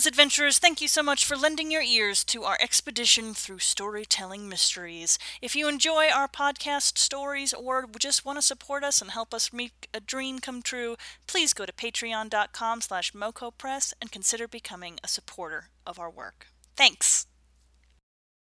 Greetings, 0.00 0.18
adventurers. 0.18 0.58
Thank 0.58 0.80
you 0.80 0.88
so 0.88 1.02
much 1.02 1.26
for 1.26 1.36
lending 1.36 1.70
your 1.70 1.82
ears 1.82 2.24
to 2.24 2.44
our 2.44 2.56
expedition 2.58 3.34
through 3.34 3.58
storytelling 3.58 4.48
mysteries. 4.48 5.18
If 5.42 5.54
you 5.54 5.68
enjoy 5.68 6.08
our 6.08 6.26
podcast 6.26 6.96
stories 6.96 7.52
or 7.52 7.86
just 7.98 8.24
want 8.24 8.38
to 8.38 8.42
support 8.42 8.82
us 8.82 9.02
and 9.02 9.10
help 9.10 9.34
us 9.34 9.52
make 9.52 9.90
a 9.92 10.00
dream 10.00 10.38
come 10.38 10.62
true, 10.62 10.96
please 11.26 11.52
go 11.52 11.66
to 11.66 11.72
patreon.com 11.74 12.80
slash 12.80 13.12
mokopress 13.12 13.92
and 14.00 14.10
consider 14.10 14.48
becoming 14.48 14.98
a 15.04 15.08
supporter 15.08 15.68
of 15.86 15.98
our 15.98 16.08
work. 16.08 16.46
Thanks. 16.76 17.26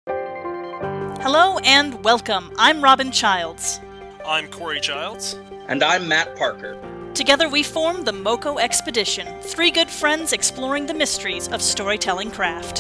Hello 0.07 1.59
and 1.59 2.03
welcome. 2.03 2.51
I'm 2.57 2.83
Robin 2.83 3.13
Childs. 3.13 3.79
I'm 4.25 4.51
Corey 4.51 4.81
Childs. 4.81 5.35
And 5.69 5.83
I'm 5.83 6.09
Matt 6.09 6.35
Parker. 6.35 6.92
Together 7.15 7.47
we 7.47 7.63
form 7.63 8.05
the 8.05 8.13
Moko 8.13 8.59
Expedition, 8.59 9.29
three 9.43 9.71
good 9.71 9.91
friends 9.91 10.33
exploring 10.33 10.87
the 10.87 10.95
mysteries 10.95 11.47
of 11.49 11.61
storytelling 11.61 12.31
craft. 12.31 12.79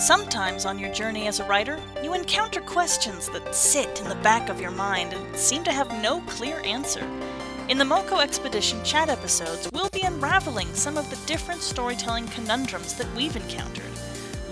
Sometimes 0.00 0.64
on 0.64 0.78
your 0.78 0.90
journey 0.94 1.26
as 1.26 1.40
a 1.40 1.44
writer, 1.44 1.78
you 2.02 2.14
encounter 2.14 2.62
questions 2.62 3.28
that 3.28 3.54
sit 3.54 4.00
in 4.00 4.08
the 4.08 4.14
back 4.16 4.48
of 4.48 4.62
your 4.62 4.70
mind 4.70 5.12
and 5.12 5.36
seem 5.36 5.62
to 5.64 5.72
have 5.72 6.02
no 6.02 6.20
clear 6.22 6.62
answer. 6.64 7.06
In 7.68 7.76
the 7.76 7.84
Moko 7.84 8.22
Expedition 8.22 8.82
chat 8.82 9.10
episodes, 9.10 9.68
we'll 9.74 9.90
be 9.90 10.00
unraveling 10.00 10.72
some 10.72 10.96
of 10.96 11.10
the 11.10 11.26
different 11.26 11.60
storytelling 11.60 12.28
conundrums 12.28 12.94
that 12.94 13.14
we've 13.14 13.36
encountered. 13.36 13.92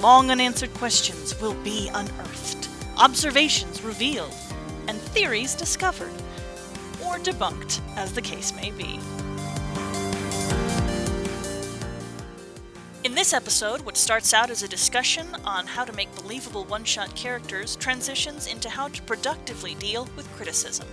Long 0.01 0.31
unanswered 0.31 0.75
questions 0.75 1.41
will 1.41 1.55
be 1.65 1.89
unearthed, 1.95 2.69
observations 2.99 3.83
revealed, 3.83 4.35
and 4.87 4.99
theories 4.99 5.55
discovered 5.55 6.13
or 7.11 7.19
debunked, 7.19 7.81
as 7.97 8.13
the 8.13 8.23
case 8.23 8.55
may 8.55 8.71
be. 8.71 9.01
In 13.03 13.15
this 13.15 13.33
episode, 13.33 13.81
what 13.81 13.97
starts 13.97 14.33
out 14.33 14.51
as 14.51 14.63
a 14.63 14.69
discussion 14.69 15.27
on 15.45 15.67
how 15.67 15.85
to 15.85 15.93
make 15.93 16.15
believable 16.15 16.65
one 16.65 16.85
shot 16.85 17.17
characters 17.17 17.75
transitions 17.77 18.47
into 18.47 18.69
how 18.69 18.89
to 18.89 19.03
productively 19.03 19.75
deal 19.75 20.09
with 20.17 20.31
criticism. 20.37 20.87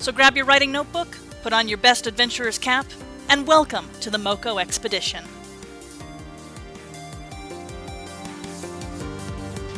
So 0.00 0.12
grab 0.12 0.36
your 0.36 0.44
writing 0.44 0.72
notebook, 0.72 1.16
put 1.42 1.52
on 1.52 1.68
your 1.68 1.78
best 1.78 2.06
adventurer's 2.06 2.58
cap, 2.58 2.86
and 3.28 3.46
welcome 3.46 3.88
to 4.00 4.10
the 4.10 4.18
Moko 4.18 4.60
Expedition. 4.60 5.24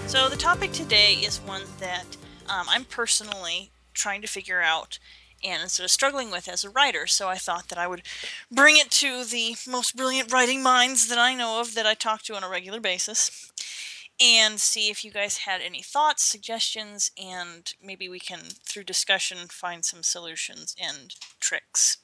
So, 0.07 0.29
the 0.29 0.37
topic 0.37 0.73
today 0.73 1.15
is 1.15 1.39
one 1.39 1.63
that 1.81 2.05
um, 2.49 2.67
I'm 2.69 2.85
personally 2.85 3.72
trying 3.95 4.23
to 4.23 4.29
figure 4.29 4.63
out 4.63 4.99
and 5.45 5.71
sort 5.71 5.85
of 5.85 5.91
struggling 5.91 6.31
with 6.31 6.49
as 6.49 6.65
a 6.65 6.71
writer. 6.71 7.07
So 7.07 7.29
I 7.29 7.37
thought 7.37 7.69
that 7.69 7.79
I 7.79 7.87
would 7.87 8.03
bring 8.51 8.77
it 8.77 8.91
to 8.93 9.25
the 9.25 9.57
most 9.67 9.97
brilliant 9.97 10.33
writing 10.33 10.63
minds 10.63 11.09
that 11.09 11.19
I 11.19 11.35
know 11.35 11.61
of 11.61 11.75
that 11.75 11.87
I 11.87 11.95
talk 11.95 12.23
to 12.23 12.37
on 12.37 12.45
a 12.45 12.49
regular 12.49 12.81
basis 12.81 13.51
and 14.21 14.61
see 14.61 14.89
if 14.89 15.05
you 15.05 15.11
guys 15.11 15.39
had 15.39 15.61
any 15.61 15.83
thoughts, 15.83 16.23
suggestions, 16.23 17.11
and 17.21 17.73
maybe 17.83 18.09
we 18.09 18.21
can, 18.21 18.41
through 18.65 18.85
discussion, 18.85 19.49
find 19.49 19.85
some 19.85 20.03
solutions 20.03 20.77
and 20.81 21.15
tricks. 21.41 21.97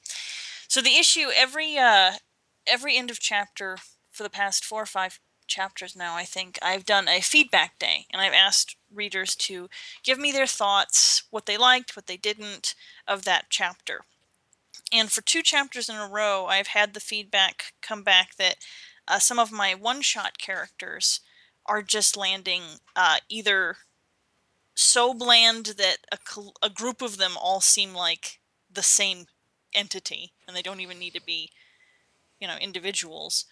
So 0.67 0.81
the 0.81 0.97
issue 0.97 1.27
every 1.33 1.77
uh, 1.77 2.13
every 2.67 2.97
end 2.97 3.09
of 3.09 3.19
chapter 3.19 3.77
for 4.11 4.23
the 4.23 4.29
past 4.29 4.65
four 4.65 4.83
or 4.83 4.87
five 4.87 5.19
chapters 5.49 5.95
now, 5.95 6.15
I 6.15 6.23
think, 6.23 6.57
I've 6.61 6.85
done 6.85 7.07
a 7.07 7.19
feedback 7.19 7.77
day 7.79 8.05
and 8.11 8.21
I've 8.21 8.33
asked 8.33 8.77
readers 8.93 9.35
to 9.35 9.69
give 10.03 10.17
me 10.17 10.31
their 10.31 10.47
thoughts, 10.47 11.23
what 11.29 11.45
they 11.45 11.57
liked, 11.57 11.95
what 11.95 12.07
they 12.07 12.17
didn't 12.17 12.75
of 13.07 13.25
that 13.25 13.45
chapter. 13.49 14.01
And 14.91 15.11
for 15.11 15.21
two 15.21 15.41
chapters 15.41 15.89
in 15.89 15.95
a 15.95 16.07
row, 16.07 16.45
I've 16.45 16.67
had 16.67 16.93
the 16.93 16.99
feedback 16.99 17.73
come 17.81 18.03
back 18.03 18.35
that 18.37 18.55
uh, 19.07 19.19
some 19.19 19.39
of 19.39 19.51
my 19.51 19.75
one 19.75 20.01
shot 20.01 20.37
characters 20.37 21.19
are 21.65 21.81
just 21.81 22.17
landing 22.17 22.63
uh, 22.95 23.17
either 23.27 23.77
so 24.75 25.13
bland 25.13 25.73
that 25.77 25.97
a, 26.11 26.17
a 26.65 26.69
group 26.69 27.01
of 27.01 27.17
them 27.17 27.33
all 27.39 27.59
seem 27.59 27.93
like 27.93 28.39
the 28.71 28.81
same 28.81 29.25
entity 29.73 30.31
and 30.47 30.55
they 30.55 30.61
don't 30.61 30.79
even 30.79 30.97
need 30.97 31.13
to 31.13 31.21
be, 31.21 31.51
you 32.39 32.47
know, 32.47 32.55
individuals, 32.57 33.45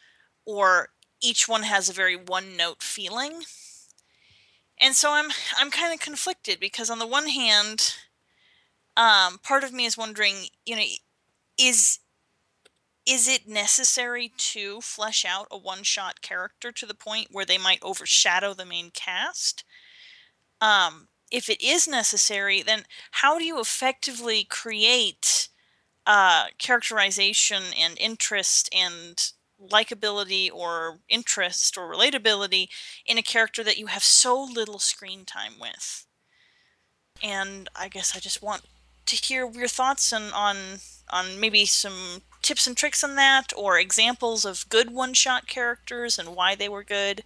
or 0.45 0.89
each 1.21 1.47
one 1.47 1.63
has 1.63 1.89
a 1.89 1.93
very 1.93 2.15
one 2.15 2.55
note 2.55 2.81
feeling. 2.81 3.43
And 4.79 4.95
so 4.95 5.11
I'm 5.11 5.31
I'm 5.57 5.71
kind 5.71 5.93
of 5.93 5.99
conflicted 5.99 6.59
because 6.59 6.89
on 6.89 6.99
the 6.99 7.07
one 7.07 7.27
hand, 7.27 7.95
um, 8.95 9.39
part 9.39 9.63
of 9.63 9.73
me 9.73 9.85
is 9.85 9.97
wondering, 9.97 10.47
you 10.65 10.75
know, 10.75 10.83
is 11.57 11.99
is 13.05 13.27
it 13.27 13.47
necessary 13.47 14.33
to 14.37 14.81
flesh 14.81 15.23
out 15.25 15.47
a 15.49 15.57
one 15.57 15.81
shot 15.81 16.21
character 16.21 16.71
to 16.73 16.85
the 16.85 16.93
point 16.93 17.29
where 17.31 17.45
they 17.45 17.57
might 17.57 17.79
overshadow 17.81 18.53
the 18.53 18.65
main 18.65 18.91
cast? 18.91 19.63
Um, 20.59 21.07
if 21.31 21.49
it 21.49 21.61
is 21.61 21.87
necessary, 21.87 22.61
then 22.61 22.83
how 23.11 23.37
do 23.37 23.45
you 23.45 23.59
effectively 23.59 24.43
create 24.43 25.49
uh, 26.05 26.45
characterization 26.57 27.63
and 27.77 27.97
interest 27.97 28.69
and 28.73 29.31
likability 29.61 30.49
or 30.53 30.99
interest 31.09 31.77
or 31.77 31.91
relatability 31.91 32.67
in 33.05 33.17
a 33.17 33.23
character 33.23 33.63
that 33.63 33.77
you 33.77 33.87
have 33.87 34.03
so 34.03 34.41
little 34.43 34.79
screen 34.79 35.25
time 35.25 35.53
with. 35.59 36.05
And 37.23 37.67
I 37.75 37.87
guess 37.87 38.15
I 38.15 38.19
just 38.19 38.43
want 38.43 38.63
to 39.07 39.15
hear 39.15 39.49
your 39.51 39.67
thoughts 39.67 40.13
on 40.13 40.31
on, 40.33 40.57
on 41.09 41.39
maybe 41.39 41.65
some 41.65 42.21
tips 42.41 42.67
and 42.67 42.77
tricks 42.77 43.03
on 43.03 43.15
that 43.15 43.51
or 43.57 43.79
examples 43.79 44.45
of 44.45 44.69
good 44.69 44.91
one-shot 44.91 45.47
characters 45.47 46.19
and 46.19 46.35
why 46.35 46.55
they 46.55 46.69
were 46.69 46.83
good 46.83 47.23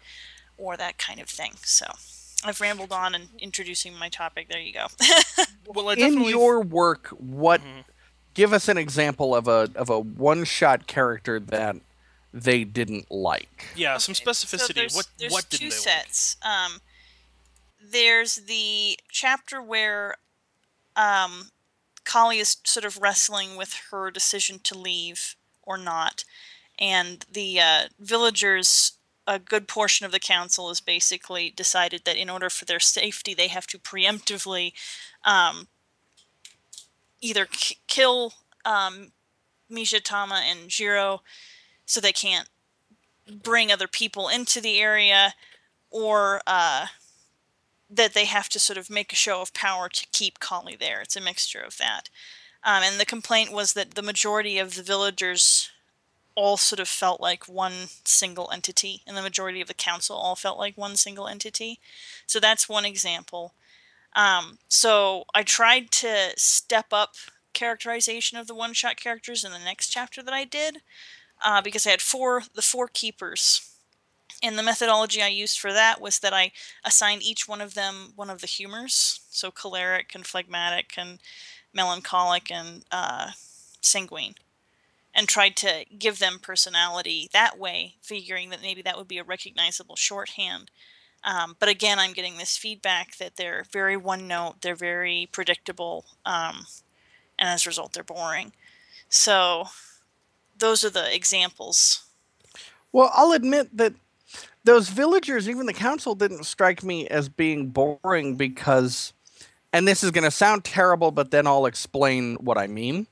or 0.57 0.77
that 0.77 0.97
kind 0.97 1.19
of 1.19 1.27
thing. 1.27 1.53
So 1.63 1.85
I've 2.43 2.61
rambled 2.61 2.91
on 2.91 3.13
and 3.13 3.29
introducing 3.37 3.97
my 3.97 4.09
topic. 4.09 4.47
There 4.49 4.59
you 4.59 4.73
go. 4.73 4.87
well, 5.67 5.89
in 5.89 6.23
your 6.23 6.61
work, 6.61 7.07
what 7.09 7.61
mm-hmm. 7.61 7.81
give 8.33 8.53
us 8.53 8.67
an 8.67 8.77
example 8.77 9.35
of 9.35 9.47
a 9.47 9.69
of 9.75 9.89
a 9.89 9.99
one-shot 9.99 10.87
character 10.87 11.39
that 11.39 11.75
they 12.33 12.63
didn't 12.63 13.11
like. 13.11 13.67
Yeah, 13.75 13.97
some 13.97 14.15
specificity. 14.15 14.59
So 14.59 14.73
there's, 14.73 14.95
what 14.95 15.07
there's 15.17 15.31
what 15.31 15.49
two 15.49 15.57
didn't 15.57 15.71
they 15.71 15.77
sets. 15.77 16.37
Like? 16.43 16.53
Um, 16.53 16.81
there's 17.91 18.35
the 18.35 18.97
chapter 19.09 19.61
where 19.61 20.15
um, 20.95 21.49
Kali 22.03 22.39
is 22.39 22.57
sort 22.63 22.85
of 22.85 23.01
wrestling 23.01 23.57
with 23.57 23.73
her 23.91 24.11
decision 24.11 24.59
to 24.63 24.77
leave 24.77 25.35
or 25.63 25.77
not, 25.77 26.23
and 26.79 27.25
the 27.31 27.59
uh, 27.59 27.81
villagers. 27.99 28.93
A 29.27 29.37
good 29.37 29.67
portion 29.67 30.03
of 30.05 30.11
the 30.11 30.19
council 30.19 30.67
has 30.69 30.81
basically 30.81 31.51
decided 31.51 32.01
that 32.05 32.17
in 32.17 32.27
order 32.27 32.49
for 32.49 32.65
their 32.65 32.79
safety, 32.79 33.35
they 33.35 33.47
have 33.47 33.67
to 33.67 33.77
preemptively 33.77 34.73
um, 35.23 35.67
either 37.21 37.45
k- 37.45 37.77
kill 37.87 38.33
um, 38.65 39.11
Mijatama 39.71 40.41
and 40.41 40.69
Jiro 40.69 41.21
so 41.91 41.99
they 41.99 42.13
can't 42.13 42.47
bring 43.29 43.69
other 43.69 43.87
people 43.87 44.29
into 44.29 44.61
the 44.61 44.79
area 44.79 45.33
or 45.89 46.41
uh, 46.47 46.87
that 47.89 48.13
they 48.13 48.23
have 48.23 48.47
to 48.47 48.59
sort 48.59 48.77
of 48.77 48.89
make 48.89 49.11
a 49.11 49.17
show 49.17 49.41
of 49.41 49.53
power 49.53 49.89
to 49.89 50.07
keep 50.13 50.39
Kali 50.39 50.77
there. 50.77 51.01
It's 51.01 51.17
a 51.17 51.21
mixture 51.21 51.59
of 51.59 51.77
that. 51.79 52.09
Um, 52.63 52.81
and 52.81 52.97
the 52.97 53.05
complaint 53.05 53.51
was 53.51 53.73
that 53.73 53.95
the 53.95 54.01
majority 54.01 54.57
of 54.57 54.75
the 54.75 54.83
villagers 54.83 55.69
all 56.33 56.55
sort 56.55 56.79
of 56.79 56.87
felt 56.87 57.19
like 57.19 57.49
one 57.49 57.87
single 58.05 58.49
entity, 58.53 59.01
and 59.05 59.17
the 59.17 59.21
majority 59.21 59.59
of 59.59 59.67
the 59.67 59.73
council 59.73 60.15
all 60.15 60.37
felt 60.37 60.57
like 60.57 60.77
one 60.77 60.95
single 60.95 61.27
entity. 61.27 61.77
So 62.25 62.39
that's 62.39 62.69
one 62.69 62.85
example. 62.85 63.53
Um, 64.15 64.59
so 64.69 65.25
I 65.35 65.43
tried 65.43 65.91
to 65.91 66.29
step 66.37 66.87
up 66.93 67.15
characterization 67.51 68.37
of 68.37 68.47
the 68.47 68.55
one 68.55 68.71
shot 68.71 68.95
characters 68.95 69.43
in 69.43 69.51
the 69.51 69.59
next 69.59 69.89
chapter 69.89 70.23
that 70.23 70.33
I 70.33 70.45
did 70.45 70.77
uh, 71.43 71.61
because 71.61 71.85
I 71.87 71.91
had 71.91 72.01
four 72.01 72.43
the 72.53 72.61
four 72.61 72.87
keepers. 72.87 73.67
And 74.43 74.57
the 74.57 74.63
methodology 74.63 75.21
I 75.21 75.27
used 75.27 75.59
for 75.59 75.71
that 75.71 76.01
was 76.01 76.19
that 76.19 76.33
I 76.33 76.51
assigned 76.83 77.21
each 77.21 77.47
one 77.47 77.61
of 77.61 77.75
them 77.75 78.13
one 78.15 78.29
of 78.29 78.41
the 78.41 78.47
humors, 78.47 79.21
so 79.29 79.51
choleric 79.51 80.15
and 80.15 80.25
phlegmatic 80.25 80.93
and 80.97 81.19
melancholic 81.73 82.49
and 82.49 82.83
uh, 82.91 83.31
sanguine, 83.81 84.35
and 85.13 85.27
tried 85.27 85.55
to 85.57 85.85
give 85.97 86.17
them 86.17 86.39
personality 86.41 87.29
that 87.33 87.59
way, 87.59 87.95
figuring 88.01 88.49
that 88.49 88.63
maybe 88.63 88.81
that 88.81 88.97
would 88.97 89.07
be 89.07 89.19
a 89.19 89.23
recognizable 89.23 89.95
shorthand. 89.95 90.71
Um, 91.23 91.55
but 91.59 91.69
again, 91.69 91.99
I'm 91.99 92.13
getting 92.13 92.37
this 92.37 92.57
feedback 92.57 93.17
that 93.17 93.35
they're 93.35 93.65
very 93.71 93.95
one 93.95 94.27
note, 94.27 94.55
they're 94.61 94.75
very 94.75 95.29
predictable, 95.31 96.05
um, 96.25 96.65
and 97.37 97.47
as 97.49 97.65
a 97.65 97.69
result, 97.69 97.93
they're 97.93 98.03
boring. 98.03 98.53
So 99.07 99.65
those 100.61 100.85
are 100.85 100.89
the 100.89 101.13
examples. 101.13 102.05
Well, 102.93 103.11
I'll 103.13 103.33
admit 103.33 103.75
that 103.75 103.93
those 104.63 104.89
villagers, 104.89 105.49
even 105.49 105.65
the 105.65 105.73
council, 105.73 106.15
didn't 106.15 106.45
strike 106.45 106.83
me 106.83 107.07
as 107.07 107.27
being 107.27 107.69
boring 107.69 108.35
because, 108.35 109.11
and 109.73 109.87
this 109.87 110.03
is 110.03 110.11
going 110.11 110.23
to 110.23 110.31
sound 110.31 110.63
terrible, 110.63 111.11
but 111.11 111.31
then 111.31 111.47
I'll 111.47 111.65
explain 111.65 112.35
what 112.35 112.57
I 112.57 112.67
mean. 112.67 113.07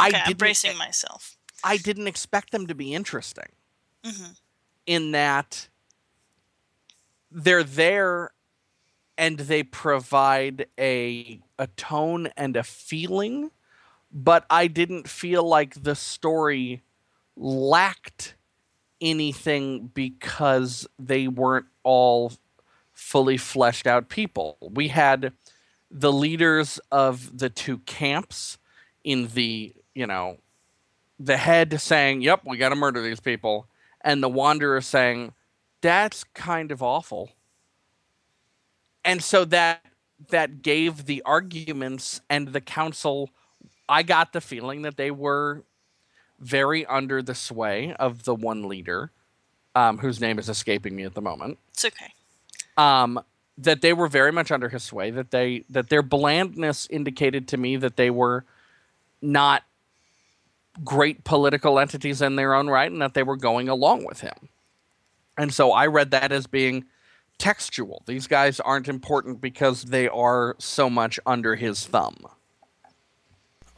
Okay, 0.00 0.16
I 0.16 0.30
am 0.30 0.32
bracing 0.36 0.76
myself. 0.78 1.36
I 1.62 1.76
didn't 1.76 2.06
expect 2.06 2.50
them 2.50 2.66
to 2.66 2.74
be 2.74 2.94
interesting. 2.94 3.48
Mm-hmm. 4.04 4.32
In 4.86 5.12
that 5.12 5.68
they're 7.30 7.64
there 7.64 8.30
and 9.18 9.38
they 9.38 9.62
provide 9.62 10.66
a 10.78 11.40
a 11.58 11.66
tone 11.68 12.28
and 12.36 12.56
a 12.56 12.62
feeling, 12.62 13.50
but 14.12 14.46
I 14.48 14.68
didn't 14.68 15.08
feel 15.08 15.42
like 15.42 15.82
the 15.82 15.94
story 15.94 16.82
lacked 17.36 18.34
anything 19.00 19.88
because 19.88 20.86
they 20.98 21.28
weren't 21.28 21.66
all 21.82 22.32
fully 22.92 23.36
fleshed 23.36 23.86
out 23.86 24.08
people. 24.08 24.56
We 24.60 24.88
had 24.88 25.32
the 25.90 26.12
leaders 26.12 26.80
of 26.90 27.38
the 27.38 27.50
two 27.50 27.78
camps 27.78 28.58
in 29.04 29.28
the, 29.28 29.74
you 29.94 30.06
know, 30.06 30.38
the 31.18 31.36
head 31.36 31.80
saying, 31.80 32.22
"Yep, 32.22 32.42
we 32.44 32.56
got 32.56 32.70
to 32.70 32.76
murder 32.76 33.02
these 33.02 33.20
people," 33.20 33.68
and 34.00 34.22
the 34.22 34.28
wanderer 34.28 34.80
saying, 34.80 35.34
"That's 35.80 36.24
kind 36.24 36.72
of 36.72 36.82
awful." 36.82 37.32
And 39.04 39.22
so 39.22 39.44
that 39.46 39.84
that 40.30 40.62
gave 40.62 41.04
the 41.06 41.22
arguments 41.22 42.20
and 42.28 42.48
the 42.48 42.60
council 42.60 43.30
I 43.88 44.02
got 44.02 44.32
the 44.32 44.40
feeling 44.40 44.82
that 44.82 44.96
they 44.96 45.10
were 45.10 45.64
very 46.40 46.84
under 46.86 47.22
the 47.22 47.34
sway 47.34 47.94
of 47.94 48.24
the 48.24 48.34
one 48.34 48.68
leader, 48.68 49.10
um, 49.74 49.98
whose 49.98 50.20
name 50.20 50.38
is 50.38 50.48
escaping 50.48 50.94
me 50.94 51.04
at 51.04 51.14
the 51.14 51.22
moment. 51.22 51.58
It's 51.70 51.84
okay. 51.84 52.12
Um, 52.76 53.20
that 53.58 53.80
they 53.80 53.92
were 53.92 54.08
very 54.08 54.32
much 54.32 54.50
under 54.50 54.68
his 54.68 54.82
sway. 54.82 55.10
That 55.10 55.30
they 55.30 55.64
that 55.70 55.88
their 55.88 56.02
blandness 56.02 56.86
indicated 56.90 57.48
to 57.48 57.56
me 57.56 57.76
that 57.76 57.96
they 57.96 58.10
were 58.10 58.44
not 59.22 59.62
great 60.84 61.24
political 61.24 61.78
entities 61.78 62.20
in 62.20 62.36
their 62.36 62.54
own 62.54 62.68
right, 62.68 62.90
and 62.90 63.00
that 63.00 63.14
they 63.14 63.22
were 63.22 63.36
going 63.36 63.68
along 63.68 64.04
with 64.04 64.20
him. 64.20 64.48
And 65.38 65.52
so 65.52 65.72
I 65.72 65.86
read 65.86 66.10
that 66.10 66.32
as 66.32 66.46
being 66.46 66.84
textual. 67.38 68.02
These 68.06 68.26
guys 68.26 68.60
aren't 68.60 68.88
important 68.88 69.40
because 69.40 69.84
they 69.84 70.08
are 70.08 70.56
so 70.58 70.88
much 70.88 71.20
under 71.26 71.54
his 71.54 71.86
thumb. 71.86 72.26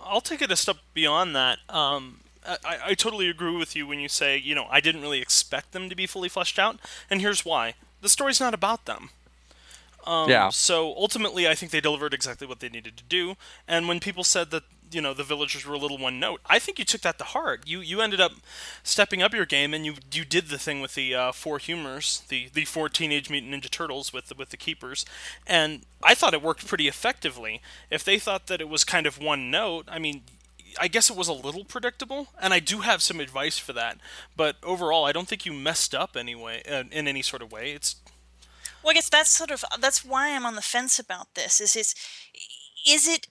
I'll 0.00 0.20
take 0.20 0.42
it 0.42 0.50
a 0.50 0.56
step 0.56 0.76
beyond 0.94 1.36
that. 1.36 1.58
Um, 1.68 2.20
I, 2.64 2.78
I 2.86 2.94
totally 2.94 3.28
agree 3.28 3.56
with 3.56 3.76
you 3.76 3.86
when 3.86 4.00
you 4.00 4.08
say, 4.08 4.36
you 4.36 4.54
know, 4.54 4.66
I 4.70 4.80
didn't 4.80 5.02
really 5.02 5.20
expect 5.20 5.72
them 5.72 5.88
to 5.88 5.96
be 5.96 6.06
fully 6.06 6.28
fleshed 6.28 6.58
out, 6.58 6.78
and 7.10 7.20
here's 7.20 7.44
why: 7.44 7.74
the 8.00 8.08
story's 8.08 8.40
not 8.40 8.54
about 8.54 8.86
them. 8.86 9.10
Um, 10.06 10.30
yeah. 10.30 10.48
So 10.48 10.94
ultimately, 10.96 11.46
I 11.46 11.54
think 11.54 11.70
they 11.70 11.80
delivered 11.80 12.14
exactly 12.14 12.46
what 12.46 12.60
they 12.60 12.70
needed 12.70 12.96
to 12.96 13.04
do. 13.04 13.36
And 13.66 13.88
when 13.88 14.00
people 14.00 14.24
said 14.24 14.50
that 14.52 14.62
you 14.90 15.02
know 15.02 15.12
the 15.12 15.22
villagers 15.22 15.66
were 15.66 15.74
a 15.74 15.78
little 15.78 15.98
one 15.98 16.18
note, 16.18 16.40
I 16.46 16.58
think 16.58 16.78
you 16.78 16.84
took 16.86 17.02
that 17.02 17.18
to 17.18 17.24
heart. 17.24 17.64
You 17.66 17.80
you 17.80 18.00
ended 18.00 18.20
up 18.20 18.32
stepping 18.82 19.22
up 19.22 19.34
your 19.34 19.44
game, 19.44 19.74
and 19.74 19.84
you 19.84 19.96
you 20.10 20.24
did 20.24 20.48
the 20.48 20.58
thing 20.58 20.80
with 20.80 20.94
the 20.94 21.14
uh, 21.14 21.32
four 21.32 21.58
humors, 21.58 22.22
the 22.28 22.48
the 22.54 22.64
four 22.64 22.88
Teenage 22.88 23.28
Mutant 23.28 23.52
Ninja 23.52 23.70
Turtles 23.70 24.12
with 24.12 24.28
the, 24.28 24.34
with 24.34 24.48
the 24.48 24.56
keepers, 24.56 25.04
and 25.46 25.82
I 26.02 26.14
thought 26.14 26.32
it 26.32 26.42
worked 26.42 26.66
pretty 26.66 26.88
effectively. 26.88 27.60
If 27.90 28.02
they 28.02 28.18
thought 28.18 28.46
that 28.46 28.62
it 28.62 28.68
was 28.68 28.84
kind 28.84 29.06
of 29.06 29.20
one 29.20 29.50
note, 29.50 29.84
I 29.88 29.98
mean, 29.98 30.22
I 30.80 30.88
guess 30.88 31.10
it 31.10 31.16
was 31.16 31.28
a 31.28 31.32
little 31.32 31.64
predictable, 31.64 32.28
and 32.40 32.52
I 32.52 32.60
do 32.60 32.80
have 32.80 33.02
some 33.02 33.20
advice 33.20 33.58
for 33.58 33.72
that. 33.72 33.98
But 34.36 34.56
overall, 34.62 35.04
I 35.04 35.12
don't 35.12 35.28
think 35.28 35.46
you 35.46 35.52
messed 35.52 35.94
up 35.94 36.16
anyway 36.16 36.62
uh, 36.70 36.84
in 36.90 37.08
any 37.08 37.22
sort 37.22 37.42
of 37.42 37.52
way. 37.52 37.72
It's 37.72 37.96
well, 38.82 38.92
I 38.92 38.94
guess 38.94 39.08
that's 39.08 39.30
sort 39.30 39.50
of 39.50 39.64
that's 39.80 40.04
why 40.04 40.34
I'm 40.34 40.46
on 40.46 40.54
the 40.54 40.62
fence 40.62 40.98
about 40.98 41.34
this. 41.34 41.60
Is 41.60 41.76
is 41.76 41.94
is 42.86 43.06
it 43.08 43.28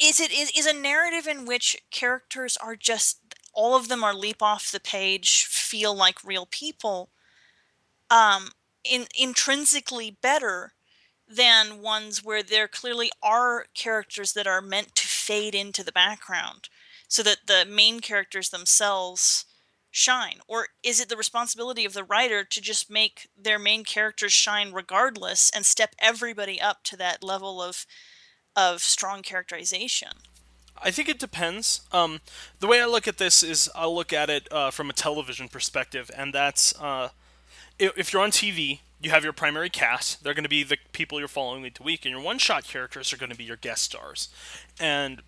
is 0.00 0.20
it 0.20 0.30
is, 0.30 0.50
is 0.56 0.66
a 0.66 0.72
narrative 0.72 1.26
in 1.26 1.46
which 1.46 1.76
characters 1.90 2.56
are 2.56 2.76
just 2.76 3.18
all 3.54 3.76
of 3.76 3.88
them 3.88 4.02
are 4.02 4.14
leap 4.14 4.42
off 4.42 4.70
the 4.70 4.80
page, 4.80 5.44
feel 5.44 5.94
like 5.94 6.24
real 6.24 6.46
people, 6.46 7.10
um, 8.10 8.50
in 8.84 9.06
intrinsically 9.18 10.10
better 10.10 10.72
than 11.28 11.80
ones 11.80 12.22
where 12.22 12.42
there 12.42 12.68
clearly 12.68 13.10
are 13.22 13.66
characters 13.74 14.32
that 14.34 14.46
are 14.46 14.60
meant 14.60 14.94
to 14.94 15.06
fade 15.22 15.54
into 15.54 15.84
the 15.84 15.92
background 15.92 16.68
so 17.08 17.22
that 17.22 17.46
the 17.46 17.64
main 17.68 18.00
characters 18.00 18.50
themselves 18.50 19.44
shine 19.90 20.38
or 20.48 20.68
is 20.82 21.00
it 21.00 21.08
the 21.08 21.16
responsibility 21.16 21.84
of 21.84 21.92
the 21.92 22.02
writer 22.02 22.44
to 22.44 22.60
just 22.60 22.90
make 22.90 23.28
their 23.36 23.58
main 23.58 23.84
characters 23.84 24.32
shine 24.32 24.72
regardless 24.72 25.50
and 25.54 25.66
step 25.66 25.94
everybody 25.98 26.60
up 26.60 26.82
to 26.82 26.96
that 26.96 27.22
level 27.22 27.62
of 27.62 27.86
of 28.56 28.80
strong 28.80 29.22
characterization 29.22 30.12
I 30.84 30.90
think 30.90 31.08
it 31.08 31.20
depends. 31.20 31.82
Um, 31.92 32.20
the 32.58 32.66
way 32.66 32.80
I 32.80 32.86
look 32.86 33.06
at 33.06 33.18
this 33.18 33.44
is 33.44 33.70
I'll 33.72 33.94
look 33.94 34.12
at 34.12 34.28
it 34.28 34.48
uh, 34.50 34.72
from 34.72 34.90
a 34.90 34.92
television 34.92 35.46
perspective, 35.48 36.10
and 36.16 36.34
that's 36.34 36.74
uh, 36.80 37.10
if 37.78 38.12
you're 38.12 38.22
on 38.22 38.32
TV, 38.32 38.80
you 39.02 39.10
have 39.10 39.24
your 39.24 39.32
primary 39.32 39.68
cast. 39.68 40.22
They're 40.22 40.34
going 40.34 40.44
to 40.44 40.48
be 40.48 40.62
the 40.62 40.78
people 40.92 41.18
you're 41.18 41.28
following 41.28 41.62
week 41.62 41.74
to 41.74 41.82
week, 41.82 42.04
and 42.04 42.12
your 42.12 42.22
one-shot 42.22 42.64
characters 42.64 43.12
are 43.12 43.16
going 43.16 43.30
to 43.30 43.36
be 43.36 43.44
your 43.44 43.56
guest 43.56 43.82
stars. 43.82 44.28
And 44.78 45.22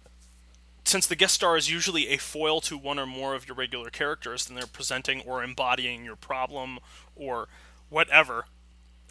since 0.85 1.07
the 1.07 1.17
guest 1.17 1.35
star 1.35 1.57
is 1.57 1.71
usually 1.71 2.09
a 2.09 2.19
foil 2.19 2.61
to 2.63 2.79
one 2.79 2.99
or 2.99 3.07
more 3.07 3.35
of 3.35 3.49
your 3.49 3.57
regular 3.57 3.91
characters, 3.91 4.47
then 4.47 4.57
they're 4.57 4.67
presenting 4.67 5.23
or 5.23 5.43
embodying 5.43 6.05
your 6.05 6.17
problem 6.17 6.79
or 7.17 7.49
whatever. 7.89 8.45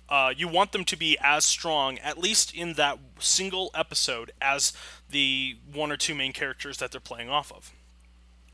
Uh, 0.07 0.33
you 0.35 0.47
want 0.47 0.71
them 0.71 0.85
to 0.85 0.95
be 0.95 1.17
as 1.21 1.43
strong, 1.43 1.97
at 1.99 2.17
least 2.17 2.53
in 2.53 2.73
that 2.73 2.99
single 3.19 3.71
episode, 3.73 4.31
as 4.41 4.71
the 5.09 5.57
one 5.71 5.91
or 5.91 5.97
two 5.97 6.13
main 6.13 6.31
characters 6.31 6.77
that 6.77 6.91
they're 6.91 7.01
playing 7.01 7.29
off 7.29 7.51
of. 7.51 7.71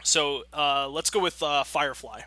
So 0.03 0.43
uh, 0.53 0.87
let's 0.87 1.09
go 1.09 1.19
with 1.19 1.43
uh, 1.43 1.63
Firefly. 1.63 2.21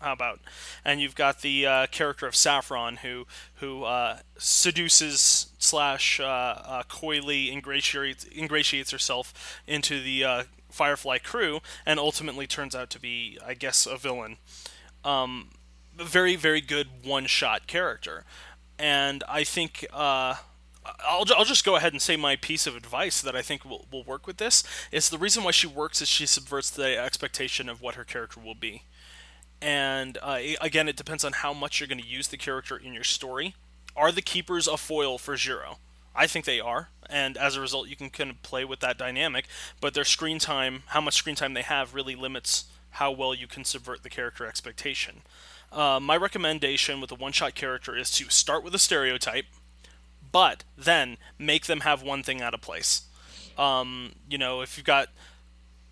How 0.00 0.12
about? 0.12 0.40
And 0.84 1.00
you've 1.00 1.16
got 1.16 1.42
the 1.42 1.66
uh, 1.66 1.86
character 1.88 2.26
of 2.26 2.36
Saffron 2.36 2.96
who 2.96 3.26
who 3.56 3.82
uh, 3.84 4.18
seduces 4.36 5.48
slash 5.58 6.20
uh, 6.20 6.24
uh, 6.24 6.82
coyly 6.88 7.50
ingratiates 7.50 8.24
ingratiates 8.36 8.92
herself 8.92 9.60
into 9.66 10.00
the 10.00 10.24
uh, 10.24 10.42
Firefly 10.70 11.18
crew, 11.18 11.60
and 11.84 11.98
ultimately 11.98 12.46
turns 12.46 12.74
out 12.76 12.90
to 12.90 13.00
be, 13.00 13.38
I 13.44 13.54
guess, 13.54 13.86
a 13.86 13.96
villain. 13.96 14.36
Um, 15.04 15.50
very 15.96 16.36
very 16.36 16.60
good 16.60 16.88
one 17.04 17.26
shot 17.26 17.66
character, 17.66 18.24
and 18.78 19.24
I 19.28 19.44
think. 19.44 19.86
Uh, 19.92 20.36
I'll, 21.06 21.24
I'll 21.36 21.44
just 21.44 21.66
go 21.66 21.76
ahead 21.76 21.92
and 21.92 22.00
say 22.00 22.16
my 22.16 22.34
piece 22.36 22.66
of 22.66 22.74
advice 22.74 23.20
that 23.20 23.36
I 23.36 23.42
think 23.42 23.62
will, 23.62 23.84
will 23.92 24.04
work 24.04 24.26
with 24.26 24.38
this 24.38 24.64
is 24.90 25.10
the 25.10 25.18
reason 25.18 25.44
why 25.44 25.50
she 25.50 25.66
works 25.66 26.00
is 26.00 26.08
she 26.08 26.24
subverts 26.24 26.70
the 26.70 26.98
expectation 26.98 27.68
of 27.68 27.82
what 27.82 27.96
her 27.96 28.04
character 28.04 28.40
will 28.40 28.54
be 28.54 28.84
and 29.60 30.18
uh, 30.22 30.38
again, 30.60 30.88
it 30.88 30.96
depends 30.96 31.24
on 31.24 31.32
how 31.32 31.52
much 31.52 31.80
you're 31.80 31.88
going 31.88 32.00
to 32.00 32.06
use 32.06 32.28
the 32.28 32.36
character 32.36 32.76
in 32.76 32.94
your 32.94 33.04
story. 33.04 33.54
Are 33.96 34.12
the 34.12 34.22
keepers 34.22 34.66
a 34.68 34.76
foil 34.76 35.18
for 35.18 35.34
Jiro? 35.36 35.78
I 36.14 36.26
think 36.26 36.44
they 36.44 36.58
are, 36.60 36.88
and 37.08 37.36
as 37.36 37.56
a 37.56 37.60
result, 37.60 37.88
you 37.88 37.94
can 37.94 38.10
kind 38.10 38.30
of 38.30 38.42
play 38.42 38.64
with 38.64 38.80
that 38.80 38.98
dynamic. 38.98 39.46
But 39.80 39.94
their 39.94 40.04
screen 40.04 40.38
time, 40.38 40.82
how 40.86 41.00
much 41.00 41.14
screen 41.14 41.36
time 41.36 41.54
they 41.54 41.62
have, 41.62 41.94
really 41.94 42.16
limits 42.16 42.64
how 42.90 43.12
well 43.12 43.34
you 43.34 43.46
can 43.46 43.64
subvert 43.64 44.02
the 44.02 44.10
character 44.10 44.46
expectation. 44.46 45.22
Uh, 45.70 46.00
my 46.00 46.16
recommendation 46.16 47.00
with 47.00 47.12
a 47.12 47.14
one-shot 47.14 47.54
character 47.54 47.96
is 47.96 48.10
to 48.12 48.28
start 48.30 48.64
with 48.64 48.74
a 48.74 48.78
stereotype, 48.78 49.44
but 50.32 50.64
then 50.76 51.18
make 51.38 51.66
them 51.66 51.80
have 51.80 52.02
one 52.02 52.22
thing 52.22 52.42
out 52.42 52.54
of 52.54 52.60
place. 52.60 53.02
Um, 53.56 54.12
you 54.28 54.38
know, 54.38 54.60
if 54.60 54.76
you've 54.76 54.86
got 54.86 55.08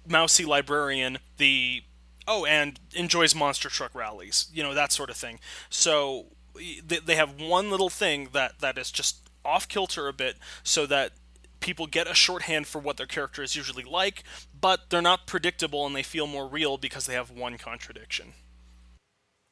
Mousy 0.09 0.45
Librarian, 0.45 1.19
the 1.37 1.83
oh, 2.27 2.45
and 2.45 2.81
enjoys 2.95 3.35
monster 3.35 3.69
truck 3.69 3.95
rallies, 3.95 4.49
you 4.53 4.63
know 4.63 4.75
that 4.75 4.93
sort 4.93 5.11
of 5.11 5.17
thing. 5.17 5.39
So 5.71 6.27
they 6.87 7.17
have 7.17 7.41
one 7.41 7.71
little 7.71 7.91
thing 7.91 8.29
that 8.33 8.61
that 8.61 8.79
is 8.79 8.91
just 8.91 9.29
off 9.45 9.69
kilter 9.69 10.09
a 10.09 10.13
bit, 10.13 10.37
so 10.63 10.87
that 10.87 11.13
people 11.61 11.87
get 11.87 12.07
a 12.07 12.15
shorthand 12.15 12.67
for 12.67 12.79
what 12.79 12.97
their 12.97 13.07
character 13.07 13.43
is 13.43 13.57
usually 13.57 13.85
like, 13.85 14.23
but 14.59 14.91
they're 14.91 15.03
not 15.03 15.27
predictable 15.27 15.87
and 15.87 15.97
they 15.97 16.03
feel 16.03 16.27
more 16.27 16.47
real 16.47 16.77
because 16.77 17.07
they 17.07 17.15
have 17.15 17.31
one 17.31 17.59
contradiction. 17.59 18.35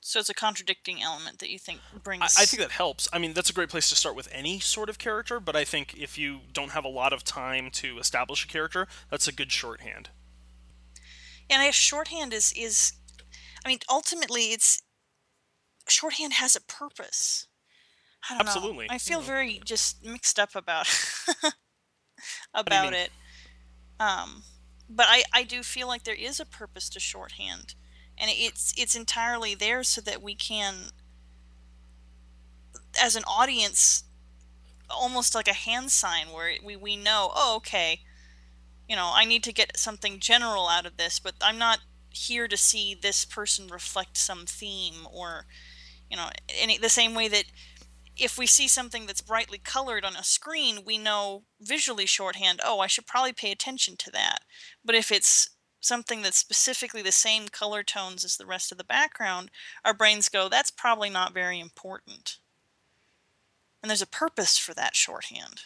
So 0.01 0.21
it's 0.21 0.29
a 0.29 0.35
contradicting 0.35 1.03
element 1.03 1.39
that 1.39 1.49
you 1.49 1.59
think 1.59 1.81
brings. 2.03 2.23
I, 2.23 2.43
I, 2.43 2.45
think 2.45 2.61
that 2.61 2.73
helps. 2.73 3.09
I 3.11 3.19
mean, 3.19 3.33
that's 3.33 3.49
a 3.49 3.55
great 3.55 3.71
place 3.71 3.89
to 3.89 3.97
start 3.97 4.15
with 4.15 4.29
any 4.31 4.61
sort 4.61 4.91
of 4.91 4.99
character, 4.99 5.41
but 5.41 5.57
I 5.57 5.65
think 5.65 5.95
if 5.99 6.19
you 6.19 6.41
don't 6.53 6.73
have 6.73 6.85
a 6.85 6.89
lot 6.89 7.15
of 7.15 7.25
time 7.25 7.71
to 7.73 7.99
establish 7.99 8.45
a 8.45 8.49
character, 8.49 8.87
that's 9.11 9.27
a 9.27 9.33
good 9.33 9.51
shorthand 9.51 10.11
and 11.51 11.63
I 11.63 11.71
shorthand 11.71 12.33
is 12.33 12.53
is 12.57 12.93
I 13.65 13.69
mean 13.69 13.79
ultimately 13.91 14.53
it's 14.53 14.83
shorthand 15.89 16.35
has 16.35 16.57
a 16.57 16.61
purpose. 16.61 17.47
I 18.31 18.39
Absolutely. 18.41 18.87
Know. 18.87 18.95
I 18.95 18.99
feel 18.99 19.21
very 19.21 19.61
just 19.65 20.05
mixed 20.05 20.39
up 20.39 20.55
about 20.55 20.89
about 22.55 22.93
it. 22.93 23.11
Um 24.01 24.45
but 24.89 25.07
I 25.09 25.25
I 25.33 25.43
do 25.43 25.63
feel 25.63 25.87
like 25.87 26.05
there 26.05 26.15
is 26.15 26.41
a 26.41 26.47
purpose 26.47 26.89
to 26.91 27.01
shorthand 27.01 27.75
and 28.19 28.31
it's 28.33 28.75
it's 28.77 28.95
entirely 28.95 29.55
there 29.55 29.83
so 29.83 30.01
that 30.01 30.23
we 30.23 30.35
can 30.35 30.75
as 33.01 33.17
an 33.17 33.25
audience 33.27 34.05
almost 34.89 35.35
like 35.35 35.49
a 35.49 35.55
hand 35.55 35.91
sign 35.91 36.29
where 36.29 36.55
we, 36.65 36.77
we 36.77 36.97
know 36.97 37.33
oh 37.35 37.55
okay 37.57 38.01
you 38.89 38.97
know, 38.97 39.11
I 39.15 39.25
need 39.25 39.43
to 39.45 39.53
get 39.53 39.77
something 39.77 40.19
general 40.19 40.69
out 40.69 40.87
of 40.87 40.97
this, 40.97 41.19
but 41.19 41.35
I'm 41.41 41.59
not 41.59 41.81
here 42.17 42.49
to 42.49 42.57
see 42.57 42.95
this 42.95 43.25
person 43.25 43.67
reflect 43.69 44.17
some 44.17 44.47
theme 44.47 45.07
or 45.13 45.47
you 46.11 46.17
know 46.17 46.29
any 46.61 46.79
the 46.79 46.89
same 46.89 47.15
way 47.15 47.29
that 47.29 47.45
if 48.17 48.39
we 48.39 48.47
see 48.47 48.69
something 48.69 49.07
that's 49.07 49.21
brightly 49.21 49.59
colored 49.59 50.05
on 50.05 50.15
a 50.15 50.23
screen 50.23 50.85
we 50.87 50.97
know 50.97 51.43
visually 51.61 52.07
shorthand 52.07 52.61
oh 52.65 52.79
i 52.79 52.87
should 52.87 53.07
probably 53.07 53.33
pay 53.33 53.51
attention 53.51 53.97
to 53.97 54.11
that. 54.13 54.41
But 54.85 54.95
if 54.95 55.11
it's 55.11 55.51
something 55.81 56.23
that's 56.23 56.39
specifically 56.39 57.03
the 57.03 57.13
same 57.13 57.49
color 57.49 57.83
tones 57.83 58.25
as 58.25 58.37
the 58.37 58.47
rest 58.47 58.73
of 58.73 58.79
the 58.79 58.85
background 58.85 59.51
our 59.85 59.95
brains 59.95 60.29
go 60.29 60.49
that's 60.49 60.71
probably 60.71 61.11
not 61.11 61.35
very 61.35 61.59
important. 61.59 62.39
And 63.83 63.91
there's 63.91 64.03
a 64.03 64.07
purpose 64.07 64.57
for 64.57 64.73
that 64.75 64.97
shorthand 64.97 65.63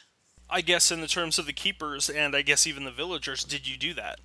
I 0.50 0.61
guess 0.61 0.90
in 0.90 1.00
the 1.00 1.07
terms 1.07 1.38
of 1.38 1.47
the 1.47 1.52
keepers 1.52 2.09
and 2.09 2.35
I 2.35 2.43
guess 2.43 2.67
even 2.67 2.85
the 2.85 2.90
villagers, 2.90 3.45
did 3.45 3.67
you 3.69 3.76
do 3.76 3.95
that? 3.95 4.21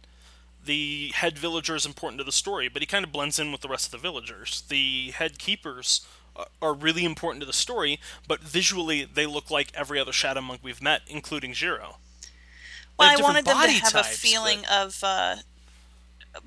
The 0.65 1.11
head 1.15 1.37
villager 1.37 1.75
is 1.75 1.85
important 1.85 2.19
to 2.19 2.23
the 2.23 2.31
story, 2.31 2.69
but 2.69 2.81
he 2.81 2.85
kind 2.85 3.03
of 3.03 3.11
blends 3.11 3.37
in 3.39 3.51
with 3.51 3.61
the 3.61 3.67
rest 3.67 3.87
of 3.87 3.91
the 3.91 3.97
villagers. 3.97 4.63
The 4.69 5.11
head 5.11 5.37
keepers 5.37 6.07
are 6.61 6.73
really 6.73 7.03
important 7.03 7.41
to 7.41 7.45
the 7.45 7.53
story, 7.53 7.99
but 8.27 8.39
visually 8.39 9.03
they 9.03 9.25
look 9.25 9.51
like 9.51 9.67
every 9.75 9.99
other 9.99 10.13
shadow 10.13 10.41
monk 10.41 10.61
we've 10.63 10.81
met, 10.81 11.01
including 11.07 11.53
Jiro. 11.53 11.97
Well, 12.97 13.11
I 13.11 13.21
wanted 13.21 13.45
them 13.45 13.59
to 13.61 13.67
have 13.67 13.91
types, 13.91 14.15
a 14.15 14.17
feeling 14.17 14.61
but... 14.61 14.71
of 14.71 14.99
uh, 15.03 15.35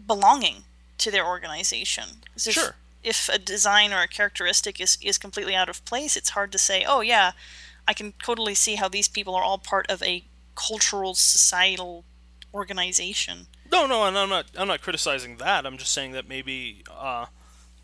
belonging 0.06 0.64
to 0.98 1.10
their 1.10 1.26
organization. 1.26 2.04
Sure. 2.36 2.74
If 3.04 3.28
a 3.28 3.38
design 3.38 3.92
or 3.92 4.00
a 4.00 4.08
characteristic 4.08 4.80
is, 4.80 4.98
is 5.02 5.18
completely 5.18 5.54
out 5.54 5.68
of 5.68 5.84
place, 5.84 6.16
it's 6.16 6.30
hard 6.30 6.50
to 6.52 6.58
say, 6.58 6.84
oh, 6.86 7.00
yeah, 7.00 7.32
I 7.88 7.94
can 7.94 8.12
totally 8.22 8.54
see 8.54 8.74
how 8.74 8.88
these 8.88 9.08
people 9.08 9.34
are 9.34 9.42
all 9.42 9.58
part 9.58 9.90
of 9.90 10.02
a 10.02 10.24
cultural 10.54 11.14
societal 11.14 12.04
organization. 12.52 13.46
No, 13.70 13.86
no, 13.86 14.04
and 14.04 14.16
I'm 14.16 14.28
not. 14.28 14.46
I'm 14.56 14.68
not 14.68 14.80
criticizing 14.80 15.36
that. 15.38 15.66
I'm 15.66 15.78
just 15.78 15.92
saying 15.92 16.12
that 16.12 16.28
maybe 16.28 16.82
uh, 16.90 17.26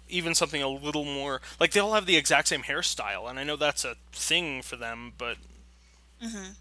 even 0.09 0.35
something 0.35 0.63
a 0.63 0.69
little 0.69 1.05
more 1.05 1.41
like 1.61 1.73
they 1.73 1.81
all 1.81 1.95
have 1.95 2.07
the 2.07 2.17
exact 2.17 2.49
same 2.49 2.63
hairstyle, 2.63 3.29
and 3.29 3.39
I 3.39 3.45
know 3.45 3.57
that's 3.57 3.85
a 3.85 3.97
thing 4.13 4.63
for 4.63 4.77
them, 4.77 5.13
but. 5.19 5.37
Mm-hmm. 6.23 6.53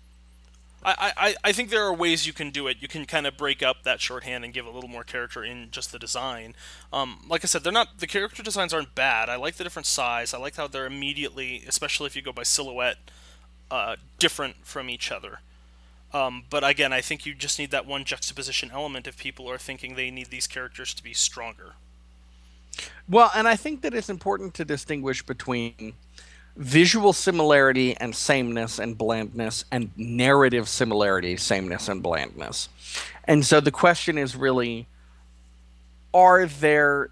I, 0.84 1.14
I, 1.16 1.36
I 1.44 1.52
think 1.52 1.70
there 1.70 1.84
are 1.84 1.94
ways 1.94 2.26
you 2.26 2.34
can 2.34 2.50
do 2.50 2.66
it. 2.68 2.78
You 2.80 2.88
can 2.88 3.06
kind 3.06 3.28
of 3.28 3.38
break 3.38 3.62
up 3.62 3.84
that 3.84 4.02
shorthand 4.02 4.44
and 4.44 4.52
give 4.52 4.66
a 4.66 4.72
little 4.72 4.90
more 4.90 5.04
character 5.04 5.44
in 5.44 5.70
just 5.70 5.92
the 5.92 6.00
design. 6.00 6.56
Um, 6.92 7.24
like 7.28 7.46
I 7.46 7.48
said, 7.48 7.64
they're 7.64 7.72
not 7.72 8.00
the 8.00 8.08
character 8.08 8.42
designs 8.42 8.74
aren't 8.74 8.96
bad. 8.96 9.30
I 9.30 9.36
like 9.36 9.56
the 9.56 9.64
different 9.64 9.86
size. 9.86 10.34
I 10.34 10.40
like 10.40 10.56
how 10.56 10.68
they're 10.68 10.88
immediately, 10.88 11.64
especially 11.68 12.08
if 12.08 12.16
you 12.16 12.24
go 12.24 12.34
by 12.34 12.42
silhouette, 12.42 12.98
uh, 13.72 13.96
different 14.20 14.56
from 14.64 14.90
each 14.90 15.12
other. 15.12 15.40
Um, 16.14 16.44
but 16.50 16.64
again, 16.64 16.92
I 16.92 17.02
think 17.02 17.26
you 17.26 17.34
just 17.34 17.58
need 17.58 17.72
that 17.72 17.86
one 17.86 18.04
juxtaposition 18.04 18.70
element 18.72 19.08
if 19.08 19.18
people 19.18 19.50
are 19.50 19.58
thinking 19.58 19.96
they 19.96 20.12
need 20.12 20.30
these 20.30 20.46
characters 20.46 20.94
to 20.94 21.04
be 21.04 21.14
stronger. 21.14 21.74
Well, 23.08 23.32
and 23.34 23.48
I 23.48 23.56
think 23.56 23.82
that 23.82 23.94
it's 23.94 24.10
important 24.10 24.54
to 24.56 24.66
distinguish 24.66 25.26
between 25.26 25.94
visual 26.58 27.14
similarity 27.14 27.96
and 27.98 28.14
sameness 28.14 28.78
and 28.78 28.98
blandness 28.98 29.64
and 29.72 29.90
narrative 29.96 30.68
similarity, 30.68 31.38
sameness 31.38 31.88
and 31.88 32.04
blandness. 32.04 32.68
And 33.24 33.46
so 33.46 33.62
the 33.62 33.72
question 33.72 34.18
is 34.18 34.36
really 34.36 34.88
are 36.14 36.46
there 36.46 37.10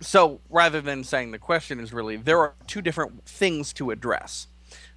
so 0.00 0.40
rather 0.50 0.80
than 0.80 1.04
saying 1.04 1.30
the 1.30 1.38
question 1.38 1.80
is 1.80 1.92
really 1.92 2.16
there 2.16 2.38
are 2.38 2.52
two 2.66 2.82
different 2.82 3.24
things 3.24 3.72
to 3.72 3.90
address 3.90 4.46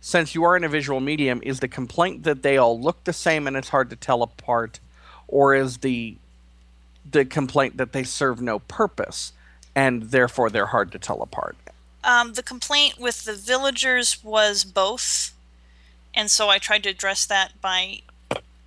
since 0.06 0.36
you 0.36 0.44
are 0.44 0.56
in 0.56 0.64
a 0.64 0.70
visual 0.70 1.00
medium, 1.00 1.42
is 1.44 1.62
the 1.62 1.68
complaint 1.68 2.22
that 2.26 2.44
they 2.44 2.58
all 2.58 2.80
look 2.80 3.04
the 3.06 3.12
same 3.12 3.48
and 3.48 3.58
it's 3.58 3.70
hard 3.70 3.90
to 3.90 3.96
tell 3.96 4.22
apart, 4.22 4.80
or 5.28 5.56
is 5.56 5.80
the 5.80 6.16
the 7.10 7.26
complaint 7.26 7.78
that 7.78 7.92
they 7.92 8.04
serve 8.04 8.40
no 8.40 8.60
purpose 8.60 9.34
and 9.74 10.04
therefore 10.12 10.52
they're 10.52 10.68
hard 10.68 10.92
to 10.92 11.00
tell 11.00 11.24
apart? 11.24 11.58
Um, 12.04 12.34
the 12.34 12.44
complaint 12.44 13.00
with 13.00 13.24
the 13.26 13.34
villagers 13.34 14.24
was 14.24 14.64
both, 14.64 15.34
and 16.14 16.30
so 16.30 16.50
I 16.50 16.60
tried 16.60 16.84
to 16.84 16.90
address 16.90 17.26
that 17.26 17.60
by 17.60 18.02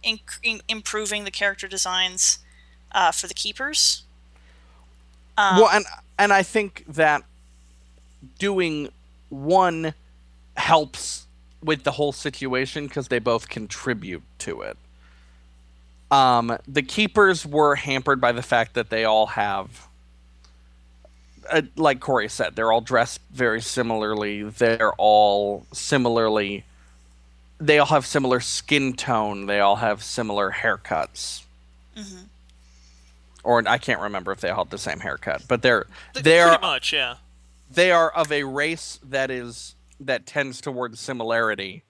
in- 0.03 0.19
in- 0.43 0.63
improving 0.67 1.23
the 1.23 1.31
character 1.31 1.69
designs 1.69 2.41
uh, 2.91 3.13
for 3.13 3.29
the 3.29 3.35
keepers. 3.35 4.03
Um, 5.37 5.61
well, 5.61 5.71
and 5.71 5.87
and 6.19 6.33
I 6.33 6.43
think 6.43 6.85
that 6.89 7.23
doing 8.41 8.89
one 9.29 9.95
helps 10.57 11.27
with 11.63 11.85
the 11.85 11.93
whole 11.93 12.13
situation 12.13 12.87
because 12.87 13.09
they 13.09 13.19
both 13.19 13.49
contribute 13.49 14.23
to 14.39 14.63
it. 14.63 14.77
Um, 16.11 16.57
the 16.67 16.83
keepers 16.83 17.45
were 17.45 17.75
hampered 17.75 18.21
by 18.21 18.33
the 18.33 18.43
fact 18.43 18.75
that 18.75 18.89
they 18.91 19.05
all 19.05 19.27
have, 19.27 19.89
uh, 21.51 21.63
like 21.77 22.01
Corey 22.01 22.29
said, 22.29 22.57
they're 22.57 22.73
all 22.73 22.81
dressed 22.81 23.21
very 23.31 23.61
similarly. 23.61 24.43
They're 24.43 24.95
all 24.95 25.67
similarly. 25.73 26.65
They 27.59 27.79
all 27.79 27.87
have 27.87 28.07
similar 28.07 28.41
skin 28.41 28.95
tone. 28.95 29.47
They 29.47 29.61
all 29.61 29.77
have 29.77 30.03
similar 30.03 30.53
haircuts. 30.53 31.43
Mm-hmm. 31.97 32.23
Or 33.45 33.63
I 33.67 33.79
can't 33.79 34.01
remember 34.01 34.33
if 34.33 34.41
they 34.41 34.49
all 34.49 34.65
have 34.65 34.71
the 34.71 34.79
same 34.79 35.01
haircut, 35.01 35.43
but 35.49 35.63
they're 35.63 35.87
they 36.15 36.41
are 36.41 36.51
pretty 36.51 36.63
much 36.63 36.93
yeah. 36.93 37.17
They 37.71 37.91
are 37.91 38.11
of 38.11 38.33
a 38.33 38.45
race 38.45 38.99
that 39.03 39.31
is 39.31 39.75
that 40.01 40.27
tends 40.27 40.61
towards 40.61 41.01
similarity, 41.01 41.85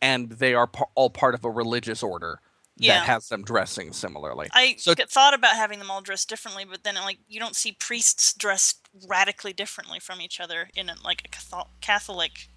and 0.00 0.30
they 0.30 0.54
are 0.54 0.66
par- 0.66 0.88
all 0.94 1.10
part 1.10 1.34
of 1.34 1.44
a 1.44 1.50
religious 1.50 2.02
order 2.02 2.40
yeah. 2.76 3.00
that 3.00 3.06
has 3.06 3.28
them 3.28 3.42
dressing 3.44 3.92
similarly. 3.92 4.48
I 4.52 4.76
so, 4.78 4.94
thought 4.94 5.34
about 5.34 5.56
having 5.56 5.78
them 5.78 5.90
all 5.90 6.00
dressed 6.00 6.28
differently, 6.28 6.64
but 6.64 6.84
then 6.84 6.94
like 6.96 7.18
you 7.28 7.40
don't 7.40 7.56
see 7.56 7.72
priests 7.72 8.32
dressed 8.34 8.88
radically 9.08 9.52
differently 9.52 9.98
from 9.98 10.20
each 10.20 10.40
other 10.40 10.70
in 10.74 10.88
a, 10.88 10.94
like 11.04 11.22
a 11.24 11.64
Catholic. 11.80 12.48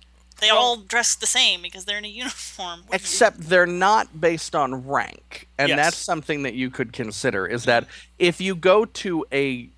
They 0.41 0.47
well, 0.51 0.57
all 0.57 0.77
dress 0.77 1.15
the 1.15 1.27
same 1.27 1.61
because 1.61 1.85
they're 1.85 1.97
in 1.97 2.05
a 2.05 2.09
uniform. 2.09 2.83
Except 2.91 3.39
they're 3.39 3.65
not 3.65 4.19
based 4.19 4.55
on 4.55 4.85
rank, 4.87 5.47
and 5.57 5.69
yes. 5.69 5.77
that's 5.77 5.97
something 5.97 6.43
that 6.43 6.55
you 6.55 6.69
could 6.69 6.91
consider. 6.91 7.47
Is 7.47 7.63
that 7.65 7.85
if 8.19 8.41
you 8.41 8.55
go 8.55 8.85
to 8.85 9.25
a, 9.31 9.69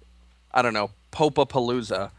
I 0.52 0.62
don't 0.62 0.74
know, 0.74 0.92
Popapalooza, 1.12 2.12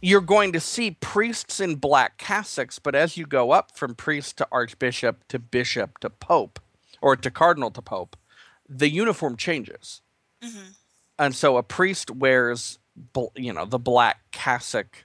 you're 0.00 0.20
going 0.20 0.52
to 0.52 0.60
see 0.60 0.92
priests 0.92 1.60
in 1.60 1.76
black 1.76 2.18
cassocks, 2.18 2.78
but 2.82 2.94
as 2.94 3.16
you 3.16 3.26
go 3.26 3.50
up 3.50 3.76
from 3.76 3.94
priest 3.94 4.38
to 4.38 4.48
archbishop 4.50 5.26
to 5.28 5.38
bishop 5.38 5.98
to 5.98 6.10
pope, 6.10 6.58
or 7.02 7.16
to 7.16 7.30
cardinal 7.30 7.70
to 7.70 7.82
pope, 7.82 8.16
the 8.68 8.88
uniform 8.88 9.36
changes. 9.36 10.02
Mm-hmm. 10.42 10.70
And 11.18 11.34
so 11.34 11.56
a 11.56 11.62
priest 11.62 12.10
wears, 12.10 12.78
you 13.34 13.52
know, 13.52 13.64
the 13.64 13.78
black 13.78 14.30
cassock 14.32 15.04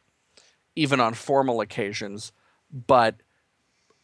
even 0.76 1.00
on 1.00 1.14
formal 1.14 1.62
occasions, 1.62 2.32
but 2.72 3.16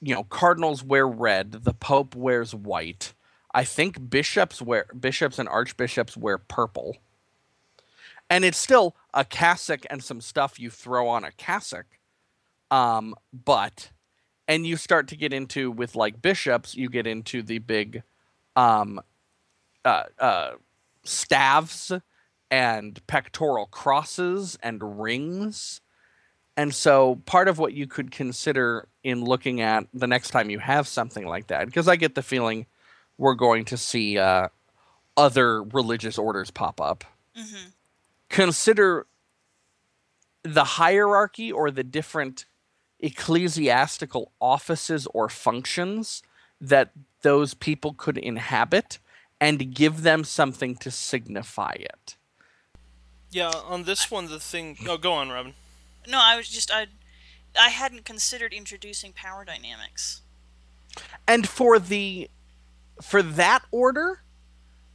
you 0.01 0.15
know, 0.15 0.24
cardinals 0.24 0.83
wear 0.83 1.07
red, 1.07 1.51
the 1.51 1.74
pope 1.74 2.15
wears 2.15 2.55
white. 2.55 3.13
I 3.53 3.63
think 3.63 4.10
bishops 4.10 4.62
wear 4.62 4.88
bishops 4.98 5.38
and 5.38 5.48
archbishops 5.48 6.17
wear 6.17 6.38
purple 6.38 6.98
and 8.31 8.45
it's 8.45 8.57
still 8.57 8.95
a 9.13 9.25
cassock 9.25 9.81
and 9.89 10.01
some 10.01 10.21
stuff 10.21 10.57
you 10.57 10.69
throw 10.69 11.09
on 11.09 11.25
a 11.25 11.33
cassock. 11.33 11.85
Um, 12.71 13.13
but 13.33 13.91
and 14.47 14.65
you 14.65 14.77
start 14.77 15.09
to 15.09 15.17
get 15.17 15.33
into 15.33 15.69
with 15.69 15.95
like 15.95 16.21
bishops, 16.21 16.73
you 16.73 16.89
get 16.89 17.05
into 17.05 17.43
the 17.43 17.59
big 17.59 18.03
um, 18.55 19.01
uh, 19.83 20.03
uh, 20.17 20.51
staves 21.03 21.91
and 22.50 23.05
pectoral 23.05 23.65
crosses 23.65 24.57
and 24.63 25.01
rings. 25.01 25.81
And 26.55 26.73
so 26.73 27.21
part 27.25 27.50
of 27.50 27.59
what 27.59 27.73
you 27.73 27.85
could 27.85 28.11
consider 28.11 28.88
in 29.03 29.25
looking 29.25 29.59
at 29.59 29.88
the 29.93 30.07
next 30.07 30.29
time 30.29 30.50
you 30.50 30.59
have 30.59 30.88
something 30.88 31.27
like 31.27 31.47
that, 31.47 31.65
because 31.65 31.89
I 31.89 31.97
get 31.97 32.15
the 32.15 32.23
feeling 32.23 32.65
we're 33.17 33.35
going 33.35 33.65
to 33.65 33.77
see 33.77 34.17
uh, 34.17 34.47
other 35.17 35.63
religious 35.63 36.17
orders 36.17 36.50
pop 36.50 36.79
up. 36.79 37.03
Mm-hmm 37.38 37.71
consider 38.31 39.05
the 40.43 40.63
hierarchy 40.63 41.51
or 41.51 41.69
the 41.69 41.83
different 41.83 42.45
ecclesiastical 43.00 44.31
offices 44.39 45.07
or 45.13 45.29
functions 45.29 46.23
that 46.59 46.91
those 47.21 47.53
people 47.53 47.93
could 47.93 48.17
inhabit 48.17 49.00
and 49.39 49.73
give 49.73 50.03
them 50.03 50.23
something 50.23 50.75
to 50.77 50.89
signify 50.89 51.73
it. 51.77 52.15
Yeah, 53.31 53.51
on 53.65 53.83
this 53.83 54.09
one, 54.09 54.27
the 54.27 54.39
thing. 54.39 54.77
Oh, 54.88 54.97
go 54.97 55.13
on, 55.13 55.29
Robin. 55.29 55.53
No, 56.07 56.19
I 56.21 56.35
was 56.38 56.47
just 56.47 56.71
I, 56.71 56.88
I 57.59 57.69
hadn't 57.69 58.05
considered 58.05 58.53
introducing 58.53 59.13
power 59.13 59.45
dynamics. 59.45 60.21
And 61.27 61.47
for 61.47 61.79
the, 61.79 62.29
for 63.01 63.21
that 63.21 63.63
order, 63.71 64.23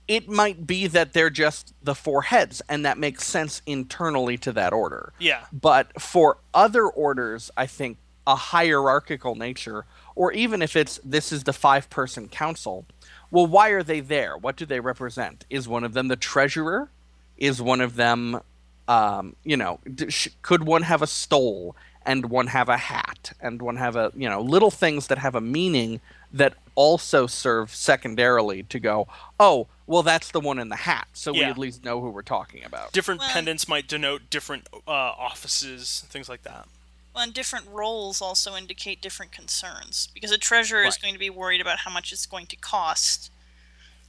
it 0.08 0.28
might 0.28 0.66
be 0.66 0.86
that 0.86 1.12
they're 1.12 1.30
just 1.30 1.74
the 1.82 1.94
four 1.94 2.22
heads, 2.22 2.62
and 2.68 2.84
that 2.84 2.98
makes 2.98 3.24
sense 3.26 3.62
internally 3.66 4.38
to 4.38 4.52
that 4.52 4.72
order. 4.72 5.12
Yeah. 5.18 5.44
But 5.52 6.00
for 6.00 6.38
other 6.54 6.86
orders, 6.86 7.50
I 7.56 7.66
think 7.66 7.98
a 8.26 8.36
hierarchical 8.36 9.34
nature, 9.34 9.84
or 10.14 10.32
even 10.32 10.62
if 10.62 10.76
it's 10.76 11.00
this 11.04 11.32
is 11.32 11.44
the 11.44 11.52
five 11.52 11.90
person 11.90 12.28
council, 12.28 12.86
well, 13.30 13.46
why 13.46 13.70
are 13.70 13.82
they 13.82 14.00
there? 14.00 14.36
What 14.36 14.56
do 14.56 14.66
they 14.66 14.80
represent? 14.80 15.44
Is 15.50 15.68
one 15.68 15.84
of 15.84 15.92
them 15.92 16.08
the 16.08 16.16
treasurer? 16.16 16.90
is 17.36 17.60
one 17.60 17.80
of 17.80 17.96
them 17.96 18.40
um, 18.88 19.36
you 19.44 19.56
know 19.56 19.78
d- 19.94 20.10
sh- 20.10 20.28
could 20.42 20.64
one 20.64 20.82
have 20.82 21.02
a 21.02 21.06
stole 21.06 21.76
and 22.06 22.30
one 22.30 22.46
have 22.46 22.68
a 22.68 22.76
hat 22.78 23.32
and 23.40 23.60
one 23.60 23.76
have 23.76 23.96
a 23.96 24.12
you 24.14 24.28
know 24.28 24.40
little 24.40 24.70
things 24.70 25.08
that 25.08 25.18
have 25.18 25.34
a 25.34 25.40
meaning 25.40 26.00
that 26.32 26.54
also 26.74 27.26
serve 27.26 27.74
secondarily 27.74 28.62
to 28.62 28.78
go 28.78 29.06
oh 29.40 29.66
well 29.86 30.02
that's 30.02 30.30
the 30.30 30.40
one 30.40 30.58
in 30.58 30.68
the 30.68 30.76
hat 30.76 31.08
so 31.12 31.32
we 31.32 31.42
at 31.42 31.58
least 31.58 31.84
know 31.84 32.00
who 32.00 32.08
we're 32.10 32.22
talking 32.22 32.64
about 32.64 32.92
Different 32.92 33.20
Well- 33.20 33.30
pendants 33.30 33.68
might 33.68 33.88
denote 33.88 34.30
different 34.30 34.68
uh, 34.86 34.90
offices, 34.90 36.04
things 36.08 36.28
like 36.28 36.42
that. 36.44 36.66
Well, 37.14 37.24
and 37.24 37.32
different 37.34 37.66
roles 37.72 38.20
also 38.20 38.54
indicate 38.56 39.00
different 39.00 39.32
concerns 39.32 40.08
because 40.12 40.30
a 40.30 40.38
treasurer 40.38 40.82
is 40.84 40.98
going 40.98 41.14
to 41.14 41.18
be 41.18 41.30
worried 41.30 41.62
about 41.62 41.78
how 41.78 41.90
much 41.90 42.12
it's 42.12 42.26
going 42.26 42.46
to 42.46 42.56
cost, 42.56 43.30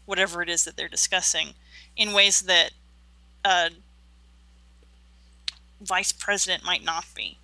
whatever 0.06 0.42
it 0.42 0.50
is 0.50 0.66
that 0.66 0.76
they're 0.76 0.90
discussing, 0.90 1.54
in 1.96 2.12
ways 2.12 2.42
that 2.42 2.72
a 3.46 3.70
vice 5.80 6.12
president 6.12 6.66
might 6.66 6.84
not 6.84 7.06
be. 7.16 7.38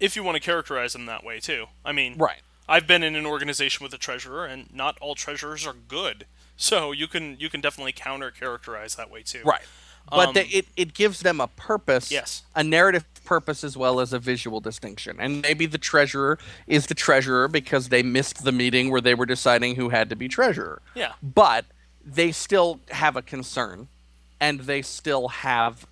If 0.00 0.16
you 0.16 0.22
want 0.24 0.36
to 0.36 0.40
characterize 0.40 0.92
them 0.94 1.06
that 1.06 1.22
way 1.24 1.38
too. 1.40 1.66
I 1.84 1.92
mean, 1.92 2.16
right 2.18 2.40
I've 2.68 2.86
been 2.86 3.02
in 3.02 3.16
an 3.16 3.26
organization 3.26 3.82
with 3.84 3.92
a 3.92 3.98
treasurer, 3.98 4.44
and 4.46 4.72
not 4.72 4.96
all 5.00 5.14
treasurers 5.14 5.66
are 5.66 5.74
good. 5.74 6.26
So 6.62 6.92
you 6.92 7.08
can 7.08 7.36
you 7.40 7.48
can 7.48 7.62
definitely 7.62 7.92
counter 7.92 8.30
characterize 8.30 8.94
that 8.96 9.10
way 9.10 9.22
too. 9.22 9.40
right 9.46 9.62
but 10.10 10.28
Um, 10.28 10.36
it, 10.36 10.66
it 10.76 10.92
gives 10.92 11.20
them 11.20 11.40
a 11.40 11.46
purpose 11.46 12.10
Yes. 12.10 12.42
a 12.54 12.62
narrative 12.62 13.06
purpose 13.24 13.64
as 13.64 13.78
well 13.78 13.98
as 13.98 14.12
a 14.12 14.18
visual 14.18 14.60
distinction 14.60 15.16
and 15.18 15.40
maybe 15.40 15.64
the 15.64 15.78
treasurer 15.78 16.38
is 16.66 16.86
the 16.86 16.94
treasurer 16.94 17.48
because 17.48 17.88
they 17.88 18.02
missed 18.02 18.44
the 18.44 18.52
meeting 18.52 18.90
where 18.90 19.00
they 19.00 19.14
were 19.14 19.24
deciding 19.24 19.76
who 19.76 19.88
had 19.88 20.10
to 20.10 20.16
be 20.16 20.28
treasurer 20.28 20.82
Yeah. 20.94 21.12
but 21.22 21.64
they 22.04 22.30
still 22.30 22.80
have 22.90 23.16
a 23.16 23.22
concern 23.22 23.88
and 24.38 24.60
they 24.60 24.82
still 24.82 25.28
have 25.28 25.86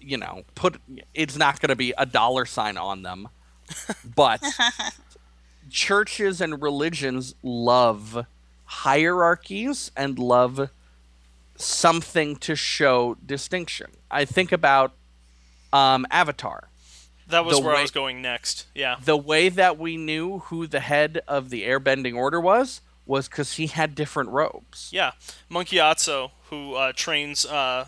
you 0.00 0.16
know 0.16 0.42
put 0.54 0.80
it's 1.14 1.36
not 1.36 1.60
going 1.60 1.68
to 1.68 1.76
be 1.76 1.92
a 1.96 2.06
dollar 2.06 2.44
sign 2.44 2.76
on 2.76 3.02
them. 3.02 3.28
But 4.16 4.42
churches 5.70 6.40
and 6.40 6.60
religions 6.60 7.34
love 7.42 8.26
hierarchies 8.64 9.90
and 9.96 10.18
love 10.18 10.70
something 11.56 12.36
to 12.36 12.56
show 12.56 13.16
distinction. 13.24 13.90
I 14.10 14.24
think 14.24 14.52
about 14.52 14.92
um, 15.72 16.06
avatar. 16.10 16.68
That 17.28 17.44
was 17.44 17.58
The 17.58 17.62
where 17.62 17.76
I 17.76 17.82
was 17.82 17.92
going 17.92 18.20
next. 18.22 18.66
Yeah. 18.74 18.96
the 19.04 19.16
way 19.16 19.48
that 19.50 19.78
we 19.78 19.96
knew 19.96 20.40
who 20.40 20.66
the 20.66 20.80
head 20.80 21.20
of 21.28 21.50
the 21.50 21.62
airbending 21.62 22.16
order 22.16 22.40
was 22.40 22.80
was 23.06 23.28
because 23.28 23.54
he 23.54 23.66
had 23.68 23.94
different 23.94 24.30
robes. 24.30 24.88
Yeah, 24.92 25.12
Monk 25.48 25.68
Gyatso, 25.68 26.30
who 26.48 26.74
uh, 26.74 26.92
trains 26.94 27.44
uh, 27.44 27.86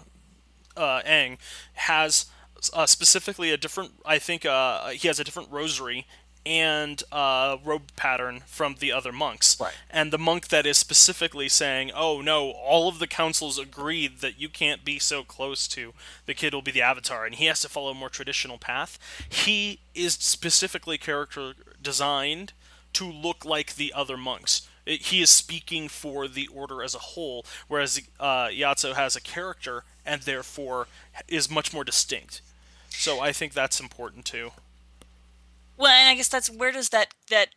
uh, 0.77 1.03
Aang, 1.03 1.39
has 1.75 2.27
uh, 2.73 2.87
specifically 2.87 3.51
a 3.51 3.57
different. 3.57 3.93
I 4.05 4.19
think 4.19 4.47
uh, 4.47 4.89
he 4.91 5.09
has 5.09 5.19
a 5.19 5.25
different 5.25 5.51
rosary 5.51 6.07
and 6.45 7.03
uh, 7.13 7.57
robe 7.65 7.95
pattern 7.95 8.43
from 8.47 8.77
the 8.81 8.91
other 8.91 9.13
monks. 9.13 9.59
Right. 9.61 9.75
And 9.89 10.13
the 10.13 10.19
monk 10.19 10.49
that 10.49 10.67
is 10.67 10.77
specifically 10.77 11.49
saying, 11.49 11.93
"Oh 11.95 12.21
no, 12.21 12.51
all 12.51 12.89
of 12.89 12.99
the 12.99 13.07
councils 13.07 13.59
agreed 13.59 14.19
that 14.19 14.41
you 14.41 14.49
can't 14.49 14.85
be 14.85 14.99
so 14.99 15.23
close 15.23 15.69
to 15.69 15.95
the 16.27 16.35
kid 16.35 16.55
will 16.55 16.63
be 16.63 16.73
the 16.73 16.83
avatar, 16.83 17.25
and 17.25 17.35
he 17.35 17.47
has 17.47 17.61
to 17.61 17.69
follow 17.69 17.91
a 17.91 17.95
more 17.95 18.11
traditional 18.11 18.59
path." 18.59 18.99
He 19.29 19.81
is 19.95 20.15
specifically 20.15 20.99
character 20.99 21.55
designed 21.81 22.53
to 22.95 23.11
look 23.11 23.45
like 23.45 23.75
the 23.75 23.93
other 23.93 24.17
monks. 24.17 24.69
He 24.85 25.23
is 25.23 25.31
speaking 25.31 25.89
for 25.89 26.27
the 26.27 26.49
order 26.49 26.83
as 26.83 26.95
a 26.95 26.99
whole, 26.99 27.47
whereas 27.69 28.01
uh, 28.19 28.49
Gyatso 28.49 28.95
has 28.95 29.15
a 29.15 29.21
character 29.21 29.85
and 30.05 30.23
therefore 30.23 30.89
is 31.29 31.51
much 31.51 31.73
more 31.73 31.85
distinct. 31.85 32.43
So 32.91 33.21
I 33.21 33.33
think 33.33 33.53
that's 33.53 33.81
important 33.81 34.25
too. 34.25 34.51
Well, 35.77 35.91
and 35.91 36.09
I 36.09 36.15
guess 36.15 36.29
that's 36.29 36.51
where 36.51 36.73
does 36.73 36.91
that 36.91 37.15
that 37.31 37.51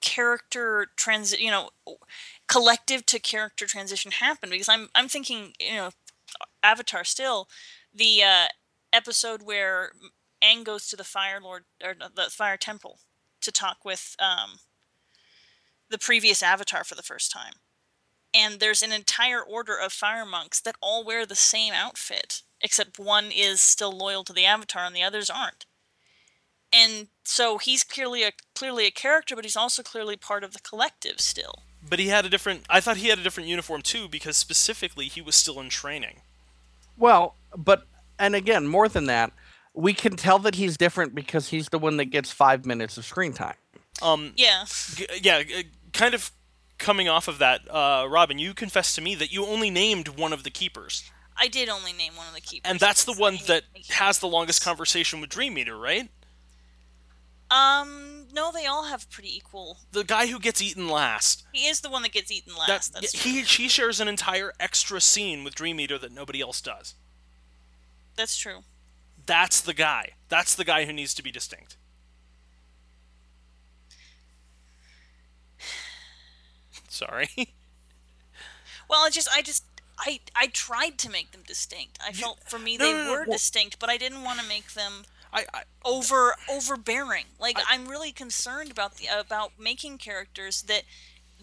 character 0.00 0.88
transit, 0.96 1.40
you 1.40 1.50
know, 1.50 1.70
collective 2.48 3.06
to 3.06 3.18
character 3.18 3.66
transition 3.66 4.12
happen? 4.12 4.50
Because 4.50 4.68
I'm 4.68 4.88
I'm 4.94 5.08
thinking, 5.08 5.52
you 5.60 5.74
know, 5.74 5.90
Avatar 6.62 7.04
still, 7.04 7.48
the 7.94 8.22
uh, 8.22 8.46
episode 8.92 9.42
where 9.42 9.92
Aang 10.42 10.64
goes 10.64 10.88
to 10.88 10.96
the 10.96 11.04
Fire 11.04 11.40
Lord 11.40 11.64
or 11.82 11.94
the 11.94 12.30
Fire 12.30 12.56
Temple 12.56 12.98
to 13.40 13.52
talk 13.52 13.84
with 13.84 14.16
um, 14.18 14.58
the 15.90 15.98
previous 15.98 16.42
Avatar 16.42 16.84
for 16.84 16.94
the 16.94 17.02
first 17.02 17.30
time, 17.30 17.54
and 18.34 18.60
there's 18.60 18.82
an 18.82 18.92
entire 18.92 19.42
order 19.42 19.76
of 19.76 19.92
fire 19.92 20.26
monks 20.26 20.60
that 20.60 20.76
all 20.80 21.04
wear 21.04 21.24
the 21.24 21.34
same 21.34 21.72
outfit, 21.72 22.42
except 22.60 22.98
one 22.98 23.30
is 23.34 23.60
still 23.60 23.92
loyal 23.92 24.24
to 24.24 24.32
the 24.32 24.44
Avatar 24.44 24.84
and 24.84 24.94
the 24.94 25.02
others 25.02 25.30
aren't 25.30 25.66
and 26.72 27.08
so 27.24 27.58
he's 27.58 27.82
clearly 27.82 28.22
a 28.22 28.32
clearly 28.54 28.86
a 28.86 28.90
character, 28.90 29.34
but 29.34 29.44
he's 29.44 29.56
also 29.56 29.82
clearly 29.82 30.16
part 30.16 30.44
of 30.44 30.52
the 30.52 30.60
collective 30.60 31.20
still. 31.20 31.62
But 31.88 31.98
he 31.98 32.08
had 32.08 32.24
a 32.24 32.28
different. 32.28 32.64
I 32.68 32.80
thought 32.80 32.96
he 32.98 33.08
had 33.08 33.18
a 33.18 33.22
different 33.22 33.48
uniform 33.48 33.82
too, 33.82 34.08
because 34.08 34.36
specifically 34.36 35.06
he 35.06 35.20
was 35.20 35.36
still 35.36 35.60
in 35.60 35.68
training. 35.68 36.20
Well, 36.96 37.34
but 37.56 37.86
and 38.18 38.34
again, 38.34 38.66
more 38.66 38.88
than 38.88 39.06
that, 39.06 39.32
we 39.74 39.94
can 39.94 40.16
tell 40.16 40.38
that 40.40 40.56
he's 40.56 40.76
different 40.76 41.14
because 41.14 41.48
he's 41.48 41.68
the 41.68 41.78
one 41.78 41.96
that 41.98 42.06
gets 42.06 42.32
five 42.32 42.66
minutes 42.66 42.98
of 42.98 43.04
screen 43.04 43.32
time. 43.32 43.56
Um, 44.02 44.32
Yeah, 44.36 44.64
g- 44.94 45.06
yeah, 45.22 45.42
g- 45.42 45.66
kind 45.96 46.14
of 46.14 46.30
coming 46.78 47.08
off 47.08 47.26
of 47.28 47.38
that, 47.38 47.62
uh, 47.70 48.06
Robin, 48.08 48.38
you 48.38 48.54
confessed 48.54 48.94
to 48.96 49.00
me 49.00 49.14
that 49.16 49.32
you 49.32 49.44
only 49.46 49.70
named 49.70 50.08
one 50.08 50.32
of 50.32 50.42
the 50.44 50.50
keepers, 50.50 51.10
I 51.38 51.48
did 51.48 51.68
only 51.68 51.92
name 51.92 52.16
one 52.16 52.26
of 52.28 52.34
the 52.34 52.40
keepers, 52.40 52.70
and 52.70 52.78
that's 52.80 53.04
the 53.04 53.12
one 53.12 53.38
that 53.46 53.64
has 53.90 54.18
the 54.20 54.26
longest 54.28 54.62
conversation 54.62 55.20
with 55.20 55.30
Dream 55.30 55.58
Eater, 55.58 55.76
right? 55.76 56.08
Um, 57.50 58.26
no, 58.32 58.50
they 58.52 58.66
all 58.66 58.84
have 58.84 59.08
pretty 59.10 59.34
equal. 59.36 59.78
The 59.92 60.02
guy 60.02 60.26
who 60.26 60.38
gets 60.40 60.60
eaten 60.60 60.88
last. 60.88 61.44
He 61.52 61.66
is 61.68 61.80
the 61.80 61.90
one 61.90 62.02
that 62.02 62.12
gets 62.12 62.30
eaten 62.32 62.52
That 62.54 62.68
last. 62.68 62.92
that's 62.94 63.12
true. 63.12 63.30
he 63.30 63.42
she 63.44 63.68
shares 63.68 64.00
an 64.00 64.08
entire 64.08 64.52
extra 64.58 65.00
scene 65.00 65.44
with 65.44 65.54
Dream 65.54 65.78
Eater 65.78 65.98
that 65.98 66.12
nobody 66.12 66.40
else 66.40 66.60
does. 66.60 66.94
That's 68.16 68.36
true. 68.36 68.60
That's 69.26 69.60
the 69.60 69.74
guy. 69.74 70.12
That's 70.28 70.54
the 70.54 70.64
guy 70.64 70.86
who 70.86 70.92
needs 70.92 71.14
to 71.14 71.22
be 71.22 71.30
distinct. 71.30 71.76
Sorry. 76.96 77.28
Well, 78.88 79.04
I 79.04 79.10
just, 79.10 79.28
I 79.34 79.42
just, 79.42 79.64
I, 79.98 80.20
I 80.36 80.46
tried 80.46 80.96
to 80.98 81.10
make 81.10 81.32
them 81.32 81.42
distinct. 81.44 81.98
I 82.00 82.12
felt 82.12 82.38
for 82.48 82.56
me 82.56 82.76
no, 82.76 82.84
they 82.84 82.92
no, 82.92 83.04
no, 83.04 83.10
were 83.10 83.24
well- 83.26 83.32
distinct, 83.32 83.80
but 83.80 83.90
I 83.90 83.96
didn't 83.96 84.22
want 84.22 84.38
to 84.38 84.46
make 84.46 84.74
them 84.74 85.04
I, 85.32 85.44
I 85.52 85.62
over 85.84 86.36
overbearing. 86.48 87.24
Like 87.40 87.58
I, 87.68 87.74
am 87.74 87.88
really 87.88 88.12
concerned 88.12 88.70
about 88.70 88.96
the 88.98 89.06
about 89.06 89.52
making 89.58 89.98
characters 89.98 90.62
that 90.62 90.82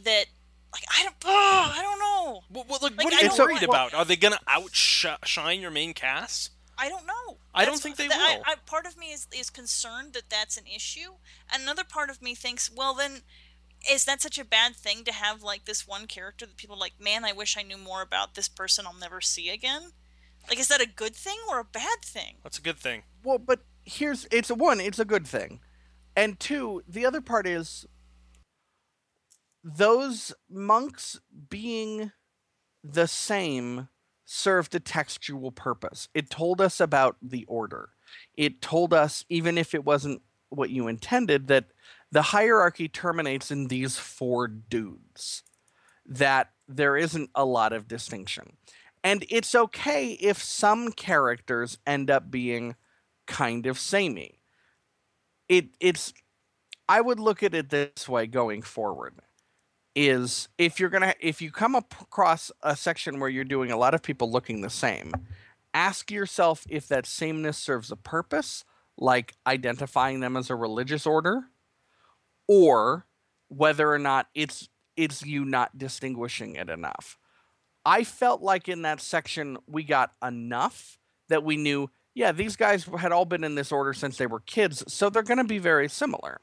that 0.02 0.26
like 0.72 0.84
I 0.89 1.04
don't, 1.04 1.16
oh, 1.26 1.74
I 1.76 1.82
don't 1.82 2.00
know. 2.00 2.44
what, 2.50 2.70
what, 2.70 2.82
like, 2.82 2.96
Like, 2.96 3.06
what 3.06 3.13
are 3.13 3.24
you 3.24 3.30
don't 3.30 3.39
worried 3.39 3.68
want- 3.68 3.92
about? 3.92 3.94
Are 3.94 4.06
they 4.06 4.16
gonna 4.16 4.39
outshine 4.48 5.60
your 5.60 5.72
main 5.72 5.94
cast? 5.94 6.52
I 6.78 6.89
don't 6.89 7.06
know. 7.06 7.38
I 7.54 7.66
don't 7.66 7.80
think 7.80 7.98
they 7.98 8.08
that- 8.08 8.18
will. 8.38 8.44
I, 8.48 8.54
I, 8.54 8.56
part 8.66 8.86
of 8.86 8.98
me 8.98 9.12
is 9.12 9.28
is 9.36 9.50
concerned 9.50 10.13
that 10.13 10.30
that's 10.30 10.58
an 10.58 10.63
issue. 10.74 11.16
Another 11.54 11.84
part 11.84 12.10
of 12.10 12.22
me 12.22 12.36
thinks, 12.36 12.72
well, 12.72 12.94
then 12.94 13.22
is 13.89 14.06
that 14.06 14.22
such 14.22 14.39
a 14.39 14.46
bad 14.46 14.76
thing 14.76 15.04
to 15.04 15.12
have 15.12 15.43
like 15.43 15.65
this 15.65 15.88
one 15.88 16.08
character 16.08 16.46
that 16.46 16.58
people 16.58 16.76
are 16.76 16.80
like, 16.80 17.00
man, 17.00 17.26
I 17.26 17.34
wish 17.34 17.58
I 17.58 17.63
knew 17.63 17.78
more 17.78 18.02
about 18.02 18.36
this 18.36 18.48
person 18.48 18.86
I'll 18.86 18.93
never 18.93 19.22
see 19.22 19.50
again. 19.50 19.91
Like, 20.50 20.60
is 20.60 20.67
that 20.67 20.82
a 20.82 20.88
good 20.88 21.15
thing 21.15 21.38
or 21.50 21.60
a 21.60 21.63
bad 21.63 22.02
thing? 22.04 22.36
That's 22.43 22.60
a 22.60 22.62
good 22.62 22.78
thing. 22.78 23.04
Well, 23.24 23.38
but 23.38 23.62
here's 23.84 24.28
it's 24.32 24.50
a 24.50 24.56
one, 24.56 24.80
it's 24.80 25.00
a 25.00 25.06
good 25.06 25.28
thing. 25.28 25.60
And 26.15 26.39
two, 26.39 26.84
the 26.88 27.06
other 27.06 27.22
part 27.22 27.48
is 27.48 27.86
those 29.63 30.34
monks 30.50 31.19
being 31.50 32.12
the 32.84 33.08
same 33.08 33.88
served 34.26 34.76
a 34.76 34.80
textual 34.80 35.52
purpose. 35.52 36.10
It 36.13 36.30
told 36.30 36.62
us 36.62 36.80
about 36.80 37.17
the 37.22 37.46
order. 37.46 37.89
It 38.36 38.62
told 38.62 38.93
us, 38.93 39.26
even 39.30 39.58
if 39.58 39.74
it 39.74 39.86
wasn't 39.86 40.22
what 40.50 40.69
you 40.69 40.88
intended, 40.88 41.48
that 41.48 41.65
the 42.13 42.21
hierarchy 42.21 42.88
terminates 42.88 43.49
in 43.49 43.69
these 43.69 43.97
four 43.97 44.47
dudes, 44.47 45.41
that 46.06 46.52
there 46.67 46.95
isn't 46.95 47.32
a 47.34 47.43
lot 47.43 47.73
of 47.73 47.88
distinction. 47.88 48.56
And 49.04 49.26
it's 49.32 49.56
okay 49.56 50.12
if 50.12 50.41
some 50.41 50.91
characters 50.91 51.80
end 51.88 52.12
up 52.12 52.30
being 52.30 52.76
kind 53.26 53.65
of 53.65 53.80
samey. 53.80 54.39
It 55.49 55.69
it's 55.80 56.13
I 56.88 57.02
would 57.02 57.19
look 57.19 57.41
at 57.41 57.56
it 57.56 57.71
this 57.71 58.08
way 58.08 58.28
going 58.28 58.62
forward 58.62 59.15
is 59.95 60.49
if 60.60 60.80
you're 60.80 60.89
going 60.89 61.02
to 61.04 61.15
if 61.19 61.41
you 61.41 61.49
come 61.49 61.73
across 61.73 62.52
a 62.62 62.76
section 62.76 63.19
where 63.19 63.30
you're 63.30 63.43
doing 63.43 63.71
a 63.71 63.78
lot 63.78 63.95
of 63.95 64.04
people 64.04 64.30
looking 64.30 64.62
the 64.62 64.69
same, 64.69 65.13
ask 65.73 66.12
yourself 66.12 66.67
if 66.69 66.88
that 66.89 67.08
sameness 67.08 67.58
serves 67.58 67.91
a 67.91 67.95
purpose, 67.95 68.63
like 68.99 69.34
identifying 69.47 70.19
them 70.19 70.38
as 70.38 70.52
a 70.52 70.56
religious 70.56 71.08
order, 71.08 71.45
or 72.47 73.06
whether 73.47 73.91
or 73.91 73.99
not 73.99 74.27
it's 74.34 74.69
it's 74.95 75.25
you 75.25 75.43
not 75.45 75.77
distinguishing 75.77 76.56
it 76.56 76.69
enough. 76.69 77.17
I 77.86 78.03
felt 78.03 78.41
like 78.41 78.69
in 78.69 78.84
that 78.84 79.01
section 79.01 79.58
we 79.67 79.84
got 79.84 80.13
enough 80.23 80.97
that 81.29 81.43
we 81.43 81.58
knew, 81.58 81.89
yeah, 82.13 82.32
these 82.32 82.56
guys 82.56 82.86
had 82.99 83.12
all 83.12 83.25
been 83.25 83.43
in 83.43 83.56
this 83.56 83.71
order 83.71 83.93
since 83.93 84.17
they 84.17 84.27
were 84.27 84.39
kids, 84.39 84.84
so 84.91 85.10
they're 85.10 85.23
going 85.23 85.39
to 85.39 85.43
be 85.43 85.58
very 85.58 85.89
similar. 85.89 86.41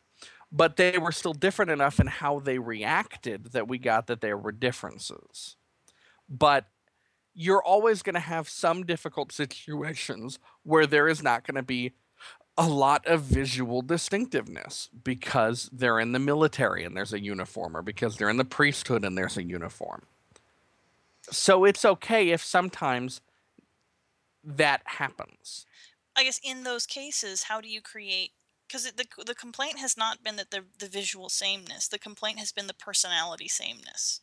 But 0.53 0.77
they 0.77 0.99
were 0.99 1.13
still 1.13 1.33
different 1.33 1.71
enough 1.71 2.01
in 2.01 2.09
how 2.09 2.41
they 2.41 2.59
reacted 2.59 3.53
that 3.53 3.69
we 3.69 3.79
got 3.79 4.09
that 4.09 4.21
there 4.21 4.37
were 4.37 4.51
differences. 4.51 5.57
But 6.29 6.67
you're 7.35 7.63
always 7.63 8.03
going 8.03 8.15
to 8.15 8.21
have 8.21 8.49
some 8.49 8.85
difficult 8.85 9.31
situations 9.33 10.39
where 10.65 10.87
there 10.87 11.09
is 11.09 11.23
not 11.23 11.47
going 11.47 11.55
to 11.55 11.63
be 11.63 11.93
a 12.61 12.69
lot 12.69 13.07
of 13.07 13.23
visual 13.23 13.81
distinctiveness 13.81 14.91
because 15.03 15.71
they're 15.73 15.99
in 15.99 16.13
the 16.13 16.19
military 16.19 16.85
and 16.85 16.95
there's 16.95 17.15
a 17.15 17.19
uniform 17.19 17.75
or 17.75 17.81
because 17.81 18.19
they're 18.19 18.29
in 18.29 18.37
the 18.37 18.45
priesthood 18.45 19.03
and 19.03 19.17
there's 19.17 19.39
a 19.39 19.43
uniform. 19.43 20.03
So 21.31 21.65
it's 21.65 21.87
okay 21.87 22.29
if 22.29 22.45
sometimes 22.45 23.23
that 24.45 24.83
happens. 24.85 25.65
I 26.15 26.25
guess 26.25 26.39
in 26.45 26.65
those 26.65 26.85
cases, 26.85 27.45
how 27.45 27.63
do 27.63 27.69
you 27.69 27.81
create? 27.81 28.33
Because 28.67 28.93
the 28.93 29.07
the 29.25 29.35
complaint 29.35 29.79
has 29.79 29.97
not 29.97 30.23
been 30.23 30.37
that 30.37 30.51
the 30.51 30.65
the 30.79 30.87
visual 30.87 31.31
sameness. 31.31 31.89
The 31.89 31.99
complaint 31.99 32.39
has 32.41 32.53
been 32.53 32.67
the 32.67 32.75
personality 32.75 33.49
sameness. 33.49 34.21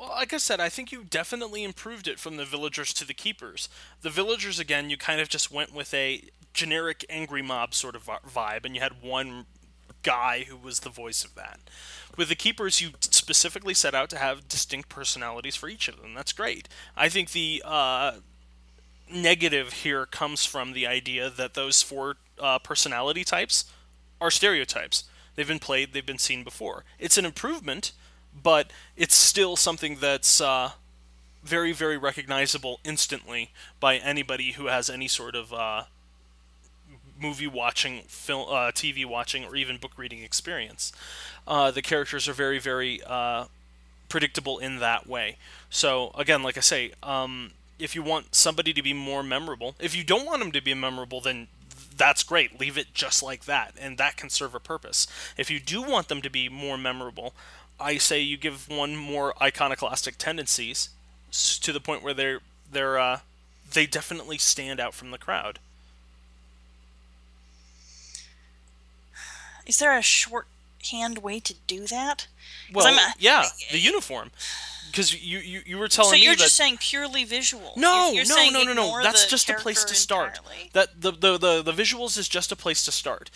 Well, 0.00 0.08
like 0.08 0.32
I 0.32 0.38
said, 0.38 0.60
I 0.60 0.70
think 0.70 0.92
you 0.92 1.04
definitely 1.04 1.62
improved 1.62 2.08
it 2.08 2.18
from 2.18 2.38
the 2.38 2.46
villagers 2.46 2.94
to 2.94 3.06
the 3.06 3.12
keepers. 3.12 3.68
The 4.00 4.08
villagers, 4.08 4.58
again, 4.58 4.88
you 4.88 4.96
kind 4.96 5.20
of 5.20 5.28
just 5.28 5.52
went 5.52 5.74
with 5.74 5.92
a 5.92 6.22
generic 6.54 7.04
angry 7.10 7.42
mob 7.42 7.74
sort 7.74 7.94
of 7.94 8.04
vibe, 8.06 8.64
and 8.64 8.74
you 8.74 8.80
had 8.80 9.02
one 9.02 9.44
guy 10.02 10.46
who 10.48 10.56
was 10.56 10.80
the 10.80 10.88
voice 10.88 11.22
of 11.22 11.34
that. 11.34 11.60
With 12.16 12.30
the 12.30 12.34
keepers, 12.34 12.80
you 12.80 12.92
specifically 13.00 13.74
set 13.74 13.94
out 13.94 14.08
to 14.08 14.16
have 14.16 14.48
distinct 14.48 14.88
personalities 14.88 15.54
for 15.54 15.68
each 15.68 15.86
of 15.86 16.00
them. 16.00 16.14
That's 16.14 16.32
great. 16.32 16.66
I 16.96 17.10
think 17.10 17.32
the 17.32 17.62
uh, 17.62 18.12
negative 19.12 19.74
here 19.74 20.06
comes 20.06 20.46
from 20.46 20.72
the 20.72 20.86
idea 20.86 21.28
that 21.28 21.52
those 21.52 21.82
four 21.82 22.16
uh, 22.38 22.58
personality 22.60 23.22
types 23.22 23.66
are 24.18 24.30
stereotypes. 24.30 25.04
They've 25.34 25.46
been 25.46 25.58
played, 25.58 25.92
they've 25.92 26.06
been 26.06 26.16
seen 26.16 26.42
before. 26.42 26.84
It's 26.98 27.18
an 27.18 27.26
improvement 27.26 27.92
but 28.34 28.70
it's 28.96 29.14
still 29.14 29.56
something 29.56 29.96
that's 30.00 30.40
uh, 30.40 30.72
very, 31.42 31.72
very 31.72 31.96
recognizable 31.96 32.80
instantly 32.84 33.50
by 33.78 33.96
anybody 33.96 34.52
who 34.52 34.66
has 34.66 34.90
any 34.90 35.08
sort 35.08 35.34
of 35.34 35.52
uh, 35.52 35.84
movie 37.20 37.46
watching, 37.46 38.02
film, 38.06 38.46
uh, 38.48 38.70
TV 38.72 39.04
watching, 39.04 39.44
or 39.44 39.56
even 39.56 39.76
book 39.76 39.92
reading 39.96 40.22
experience. 40.22 40.92
Uh, 41.46 41.70
the 41.70 41.82
characters 41.82 42.28
are 42.28 42.32
very, 42.32 42.58
very 42.58 43.00
uh, 43.06 43.46
predictable 44.08 44.58
in 44.58 44.78
that 44.78 45.06
way. 45.06 45.36
So 45.68 46.10
again, 46.14 46.42
like 46.42 46.56
I 46.56 46.60
say, 46.60 46.92
um, 47.02 47.52
if 47.78 47.94
you 47.94 48.02
want 48.02 48.34
somebody 48.34 48.72
to 48.72 48.82
be 48.82 48.92
more 48.92 49.22
memorable, 49.22 49.74
if 49.80 49.96
you 49.96 50.04
don't 50.04 50.26
want 50.26 50.40
them 50.40 50.52
to 50.52 50.60
be 50.62 50.74
memorable, 50.74 51.20
then 51.20 51.48
that's 51.96 52.22
great. 52.22 52.58
Leave 52.58 52.78
it 52.78 52.94
just 52.94 53.22
like 53.22 53.44
that, 53.44 53.74
and 53.78 53.98
that 53.98 54.16
can 54.16 54.30
serve 54.30 54.54
a 54.54 54.60
purpose. 54.60 55.06
If 55.36 55.50
you 55.50 55.60
do 55.60 55.82
want 55.82 56.08
them 56.08 56.22
to 56.22 56.30
be 56.30 56.48
more 56.48 56.78
memorable, 56.78 57.34
I 57.80 57.96
say 57.96 58.20
you 58.20 58.36
give 58.36 58.68
one 58.68 58.94
more 58.96 59.34
iconoclastic 59.42 60.18
tendencies 60.18 60.90
to 61.62 61.72
the 61.72 61.80
point 61.80 62.02
where 62.02 62.14
they're 62.14 62.40
they're 62.70 62.98
uh, 62.98 63.20
they 63.72 63.86
definitely 63.86 64.38
stand 64.38 64.80
out 64.80 64.94
from 64.94 65.10
the 65.10 65.18
crowd. 65.18 65.58
Is 69.66 69.78
there 69.78 69.96
a 69.96 70.02
shorthand 70.02 71.18
way 71.18 71.40
to 71.40 71.54
do 71.66 71.86
that? 71.86 72.26
Well, 72.72 72.98
yeah, 73.18 73.44
the 73.70 73.78
uniform 73.78 74.30
because 74.90 75.24
you, 75.24 75.38
you 75.38 75.60
you 75.64 75.78
were 75.78 75.88
telling 75.88 76.10
so 76.10 76.16
me 76.16 76.24
you're 76.24 76.34
that, 76.34 76.42
just 76.42 76.56
saying 76.56 76.78
purely 76.78 77.24
visual. 77.24 77.72
No, 77.76 78.12
you're, 78.12 78.24
no, 78.26 78.36
you're 78.36 78.52
no, 78.52 78.62
no, 78.62 78.72
no. 78.72 79.02
That's 79.02 79.26
just 79.26 79.48
a 79.48 79.54
place 79.54 79.84
to 79.84 79.94
start. 79.94 80.38
Entirely. 80.38 80.70
That 80.72 81.00
the, 81.00 81.12
the 81.12 81.38
the 81.38 81.62
the 81.62 81.72
visuals 81.72 82.18
is 82.18 82.28
just 82.28 82.52
a 82.52 82.56
place 82.56 82.84
to 82.84 82.92
start. 82.92 83.30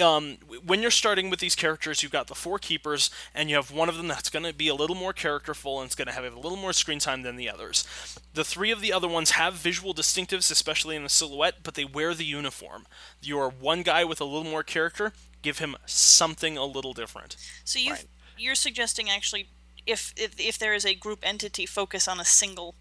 Um, 0.00 0.38
when 0.64 0.82
you're 0.82 0.90
starting 0.90 1.30
with 1.30 1.40
these 1.40 1.54
characters, 1.54 2.02
you've 2.02 2.12
got 2.12 2.26
the 2.26 2.34
four 2.34 2.58
keepers, 2.58 3.10
and 3.34 3.48
you 3.48 3.56
have 3.56 3.70
one 3.70 3.88
of 3.88 3.96
them 3.96 4.08
that's 4.08 4.30
going 4.30 4.44
to 4.44 4.54
be 4.54 4.68
a 4.68 4.74
little 4.74 4.96
more 4.96 5.12
characterful 5.12 5.80
and 5.80 5.86
it's 5.86 5.94
going 5.94 6.08
to 6.08 6.14
have 6.14 6.24
a 6.24 6.38
little 6.38 6.58
more 6.58 6.72
screen 6.72 6.98
time 6.98 7.22
than 7.22 7.36
the 7.36 7.50
others. 7.50 7.86
The 8.34 8.44
three 8.44 8.70
of 8.70 8.80
the 8.80 8.92
other 8.92 9.08
ones 9.08 9.32
have 9.32 9.54
visual 9.54 9.94
distinctives, 9.94 10.50
especially 10.50 10.96
in 10.96 11.02
the 11.02 11.08
silhouette, 11.08 11.62
but 11.62 11.74
they 11.74 11.84
wear 11.84 12.14
the 12.14 12.24
uniform. 12.24 12.86
You're 13.20 13.50
one 13.50 13.82
guy 13.82 14.04
with 14.04 14.20
a 14.20 14.24
little 14.24 14.44
more 14.44 14.62
character. 14.62 15.12
Give 15.42 15.58
him 15.58 15.76
something 15.86 16.58
a 16.58 16.66
little 16.66 16.92
different. 16.92 17.36
So 17.64 17.78
you 17.78 17.92
right. 17.92 18.06
You're 18.40 18.54
suggesting 18.54 19.10
actually 19.10 19.48
if, 19.86 20.12
if 20.16 20.38
if 20.38 20.58
there 20.58 20.74
is 20.74 20.84
a 20.84 20.94
group 20.94 21.20
entity, 21.22 21.66
focus 21.66 22.08
on 22.08 22.20
a 22.20 22.24
single 22.24 22.74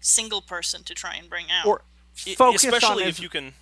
single 0.00 0.40
person 0.40 0.82
to 0.84 0.94
try 0.94 1.14
and 1.16 1.28
bring 1.28 1.46
out. 1.50 1.66
Or 1.66 1.82
focus 2.14 2.64
especially 2.64 3.04
on 3.04 3.08
if 3.08 3.18
as, 3.18 3.20
you 3.20 3.28
can 3.28 3.54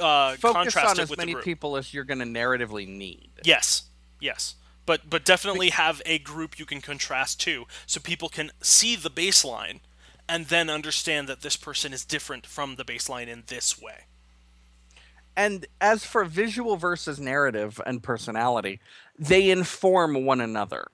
uh, 0.00 0.36
focus 0.36 0.74
contrast 0.74 0.90
on 0.90 0.98
it 0.98 1.02
as 1.02 1.10
with 1.10 1.18
many 1.18 1.32
the 1.32 1.34
group. 1.34 1.44
people 1.44 1.76
as 1.76 1.92
you're 1.92 2.04
going 2.04 2.20
to 2.20 2.24
narratively 2.24 2.86
need. 2.86 3.30
Yes, 3.44 3.84
yes, 4.20 4.54
but 4.86 5.08
but 5.08 5.24
definitely 5.24 5.70
have 5.70 6.02
a 6.06 6.18
group 6.18 6.58
you 6.58 6.66
can 6.66 6.80
contrast 6.80 7.40
to, 7.40 7.66
so 7.86 8.00
people 8.00 8.28
can 8.28 8.50
see 8.60 8.96
the 8.96 9.10
baseline 9.10 9.80
and 10.28 10.46
then 10.46 10.68
understand 10.68 11.26
that 11.28 11.40
this 11.40 11.56
person 11.56 11.92
is 11.92 12.04
different 12.04 12.46
from 12.46 12.76
the 12.76 12.84
baseline 12.84 13.28
in 13.28 13.44
this 13.46 13.80
way. 13.80 14.04
And 15.34 15.66
as 15.80 16.04
for 16.04 16.24
visual 16.24 16.76
versus 16.76 17.20
narrative 17.20 17.80
and 17.86 18.02
personality, 18.02 18.80
they 19.18 19.50
inform 19.50 20.24
one 20.24 20.40
another. 20.40 20.88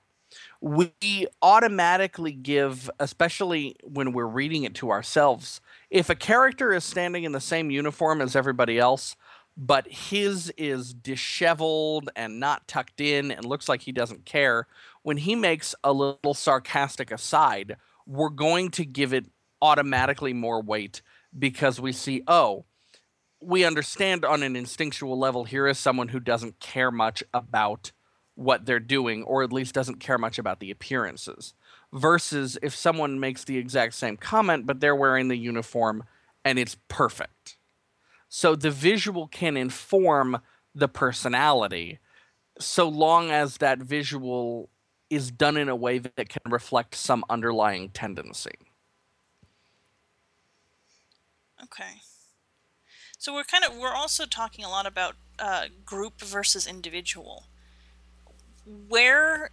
We 0.61 1.27
automatically 1.41 2.31
give, 2.31 2.89
especially 2.99 3.75
when 3.83 4.11
we're 4.11 4.25
reading 4.25 4.63
it 4.63 4.73
to 4.75 4.91
ourselves, 4.91 5.61
if 5.89 6.09
a 6.09 6.15
character 6.15 6.73
is 6.73 6.83
standing 6.83 7.23
in 7.23 7.31
the 7.31 7.39
same 7.39 7.69
uniform 7.69 8.21
as 8.21 8.35
everybody 8.35 8.79
else, 8.79 9.15
but 9.57 9.87
his 9.87 10.51
is 10.57 10.93
disheveled 10.93 12.09
and 12.15 12.39
not 12.39 12.67
tucked 12.67 12.99
in 12.99 13.31
and 13.31 13.45
looks 13.45 13.69
like 13.69 13.81
he 13.81 13.91
doesn't 13.91 14.25
care, 14.25 14.67
when 15.03 15.17
he 15.17 15.35
makes 15.35 15.75
a 15.83 15.93
little 15.93 16.33
sarcastic 16.33 17.11
aside, 17.11 17.77
we're 18.05 18.29
going 18.29 18.69
to 18.71 18.85
give 18.85 19.13
it 19.13 19.25
automatically 19.61 20.33
more 20.33 20.61
weight 20.61 21.01
because 21.37 21.79
we 21.79 21.91
see, 21.91 22.23
oh, 22.27 22.65
we 23.41 23.63
understand 23.63 24.25
on 24.25 24.43
an 24.43 24.55
instinctual 24.55 25.17
level 25.17 25.43
here 25.43 25.67
is 25.67 25.77
someone 25.77 26.09
who 26.09 26.19
doesn't 26.19 26.59
care 26.59 26.91
much 26.91 27.23
about 27.33 27.91
what 28.35 28.65
they're 28.65 28.79
doing 28.79 29.23
or 29.23 29.43
at 29.43 29.53
least 29.53 29.73
doesn't 29.73 29.99
care 29.99 30.17
much 30.17 30.37
about 30.37 30.59
the 30.59 30.71
appearances 30.71 31.53
versus 31.93 32.57
if 32.61 32.75
someone 32.75 33.19
makes 33.19 33.43
the 33.45 33.57
exact 33.57 33.93
same 33.93 34.17
comment 34.17 34.65
but 34.65 34.79
they're 34.79 34.95
wearing 34.95 35.29
the 35.29 35.37
uniform 35.37 36.03
and 36.45 36.59
it's 36.59 36.77
perfect. 36.87 37.57
So 38.29 38.55
the 38.55 38.71
visual 38.71 39.27
can 39.27 39.57
inform 39.57 40.39
the 40.73 40.87
personality 40.87 41.99
so 42.59 42.87
long 42.87 43.31
as 43.31 43.57
that 43.57 43.79
visual 43.79 44.69
is 45.09 45.31
done 45.31 45.57
in 45.57 45.69
a 45.69 45.75
way 45.75 45.99
that 45.99 46.29
can 46.29 46.51
reflect 46.51 46.95
some 46.95 47.23
underlying 47.29 47.89
tendency. 47.89 48.51
Okay. 51.63 52.01
So 53.17 53.33
we're 53.33 53.43
kind 53.43 53.63
of 53.63 53.77
we're 53.77 53.93
also 53.93 54.25
talking 54.25 54.63
a 54.63 54.69
lot 54.69 54.85
about 54.85 55.15
uh, 55.39 55.65
group 55.83 56.21
versus 56.21 56.67
individual 56.67 57.45
where 58.65 59.51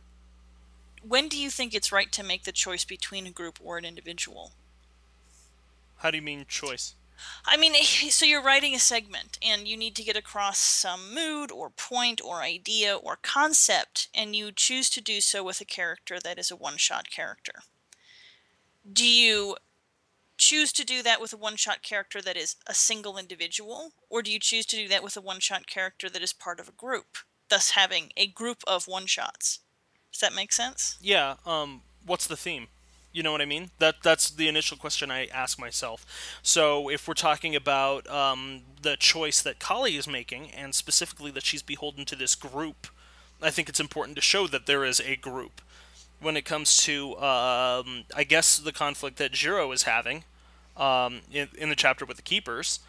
when 1.06 1.28
do 1.28 1.38
you 1.38 1.50
think 1.50 1.74
it's 1.74 1.92
right 1.92 2.12
to 2.12 2.22
make 2.22 2.44
the 2.44 2.52
choice 2.52 2.84
between 2.84 3.26
a 3.26 3.30
group 3.30 3.58
or 3.62 3.76
an 3.76 3.84
individual? 3.84 4.52
How 5.96 6.10
do 6.10 6.16
you 6.16 6.22
mean 6.22 6.44
choice? 6.48 6.94
I 7.44 7.56
mean, 7.56 7.74
so 7.82 8.24
you're 8.24 8.42
writing 8.42 8.74
a 8.74 8.78
segment 8.78 9.38
and 9.42 9.68
you 9.68 9.76
need 9.76 9.94
to 9.96 10.04
get 10.04 10.16
across 10.16 10.58
some 10.58 11.14
mood 11.14 11.50
or 11.50 11.70
point 11.70 12.20
or 12.20 12.42
idea 12.42 12.96
or 12.96 13.18
concept, 13.20 14.08
and 14.14 14.34
you 14.34 14.52
choose 14.52 14.88
to 14.90 15.00
do 15.00 15.20
so 15.20 15.42
with 15.42 15.60
a 15.60 15.64
character 15.64 16.18
that 16.20 16.38
is 16.38 16.50
a 16.50 16.56
one 16.56 16.76
shot 16.76 17.10
character. 17.10 17.52
Do 18.90 19.06
you 19.06 19.56
choose 20.36 20.72
to 20.72 20.84
do 20.84 21.02
that 21.02 21.20
with 21.20 21.32
a 21.32 21.36
one 21.36 21.56
shot 21.56 21.82
character 21.82 22.20
that 22.22 22.36
is 22.36 22.56
a 22.66 22.74
single 22.74 23.16
individual, 23.16 23.92
or 24.10 24.22
do 24.22 24.32
you 24.32 24.40
choose 24.40 24.66
to 24.66 24.76
do 24.76 24.88
that 24.88 25.04
with 25.04 25.16
a 25.16 25.20
one 25.20 25.40
shot 25.40 25.66
character 25.66 26.10
that 26.10 26.22
is 26.22 26.32
part 26.32 26.58
of 26.58 26.68
a 26.68 26.72
group? 26.72 27.18
Thus 27.52 27.72
having 27.72 28.10
a 28.16 28.26
group 28.26 28.64
of 28.66 28.88
one 28.88 29.04
shots. 29.04 29.58
Does 30.10 30.20
that 30.20 30.34
make 30.34 30.52
sense? 30.52 30.96
Yeah. 31.02 31.34
Um, 31.44 31.82
what's 32.06 32.26
the 32.26 32.36
theme? 32.36 32.68
You 33.12 33.22
know 33.22 33.30
what 33.30 33.42
I 33.42 33.44
mean? 33.44 33.72
That 33.78 33.96
that's 34.02 34.30
the 34.30 34.48
initial 34.48 34.78
question 34.78 35.10
I 35.10 35.26
ask 35.26 35.60
myself. 35.60 36.06
So 36.42 36.88
if 36.88 37.06
we're 37.06 37.12
talking 37.12 37.54
about 37.54 38.08
um, 38.08 38.62
the 38.80 38.96
choice 38.96 39.42
that 39.42 39.58
Kali 39.58 39.96
is 39.96 40.08
making, 40.08 40.50
and 40.50 40.74
specifically 40.74 41.30
that 41.32 41.44
she's 41.44 41.62
beholden 41.62 42.06
to 42.06 42.16
this 42.16 42.34
group, 42.34 42.86
I 43.42 43.50
think 43.50 43.68
it's 43.68 43.80
important 43.80 44.16
to 44.16 44.22
show 44.22 44.46
that 44.46 44.64
there 44.64 44.82
is 44.82 44.98
a 45.00 45.16
group. 45.16 45.60
When 46.20 46.38
it 46.38 46.46
comes 46.46 46.78
to, 46.84 47.16
um, 47.18 48.04
I 48.16 48.24
guess, 48.26 48.56
the 48.56 48.72
conflict 48.72 49.18
that 49.18 49.32
Jiro 49.32 49.72
is 49.72 49.82
having 49.82 50.24
um, 50.74 51.20
in, 51.30 51.48
in 51.58 51.68
the 51.68 51.76
chapter 51.76 52.06
with 52.06 52.16
the 52.16 52.22
keepers, 52.22 52.80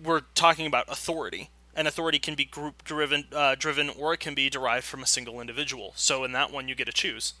we're 0.00 0.22
talking 0.36 0.66
about 0.66 0.84
authority 0.88 1.50
an 1.78 1.86
authority 1.86 2.18
can 2.18 2.34
be 2.34 2.44
group 2.44 2.82
driven, 2.82 3.26
uh, 3.32 3.54
driven, 3.54 3.88
or 3.88 4.12
it 4.12 4.18
can 4.18 4.34
be 4.34 4.50
derived 4.50 4.84
from 4.84 5.00
a 5.00 5.06
single 5.06 5.40
individual. 5.40 5.92
So 5.94 6.24
in 6.24 6.32
that 6.32 6.52
one, 6.52 6.66
you 6.66 6.74
get 6.74 6.86
to 6.86 6.92
choose. 6.92 7.34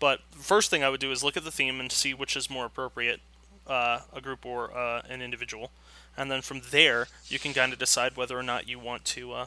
But 0.00 0.20
first 0.32 0.68
thing 0.68 0.82
I 0.82 0.88
would 0.88 0.98
do 0.98 1.12
is 1.12 1.22
look 1.22 1.36
at 1.36 1.44
the 1.44 1.52
theme 1.52 1.78
and 1.78 1.92
see 1.92 2.12
which 2.12 2.36
is 2.36 2.50
more 2.50 2.66
appropriate, 2.66 3.20
uh, 3.68 4.00
a 4.12 4.20
group 4.20 4.44
or 4.44 4.76
uh, 4.76 5.02
an 5.08 5.22
individual, 5.22 5.70
and 6.16 6.28
then 6.28 6.42
from 6.42 6.60
there 6.72 7.06
you 7.28 7.38
can 7.38 7.54
kind 7.54 7.72
of 7.72 7.78
decide 7.78 8.16
whether 8.16 8.36
or 8.36 8.42
not 8.42 8.68
you 8.68 8.80
want 8.80 9.04
to 9.04 9.32
uh, 9.32 9.46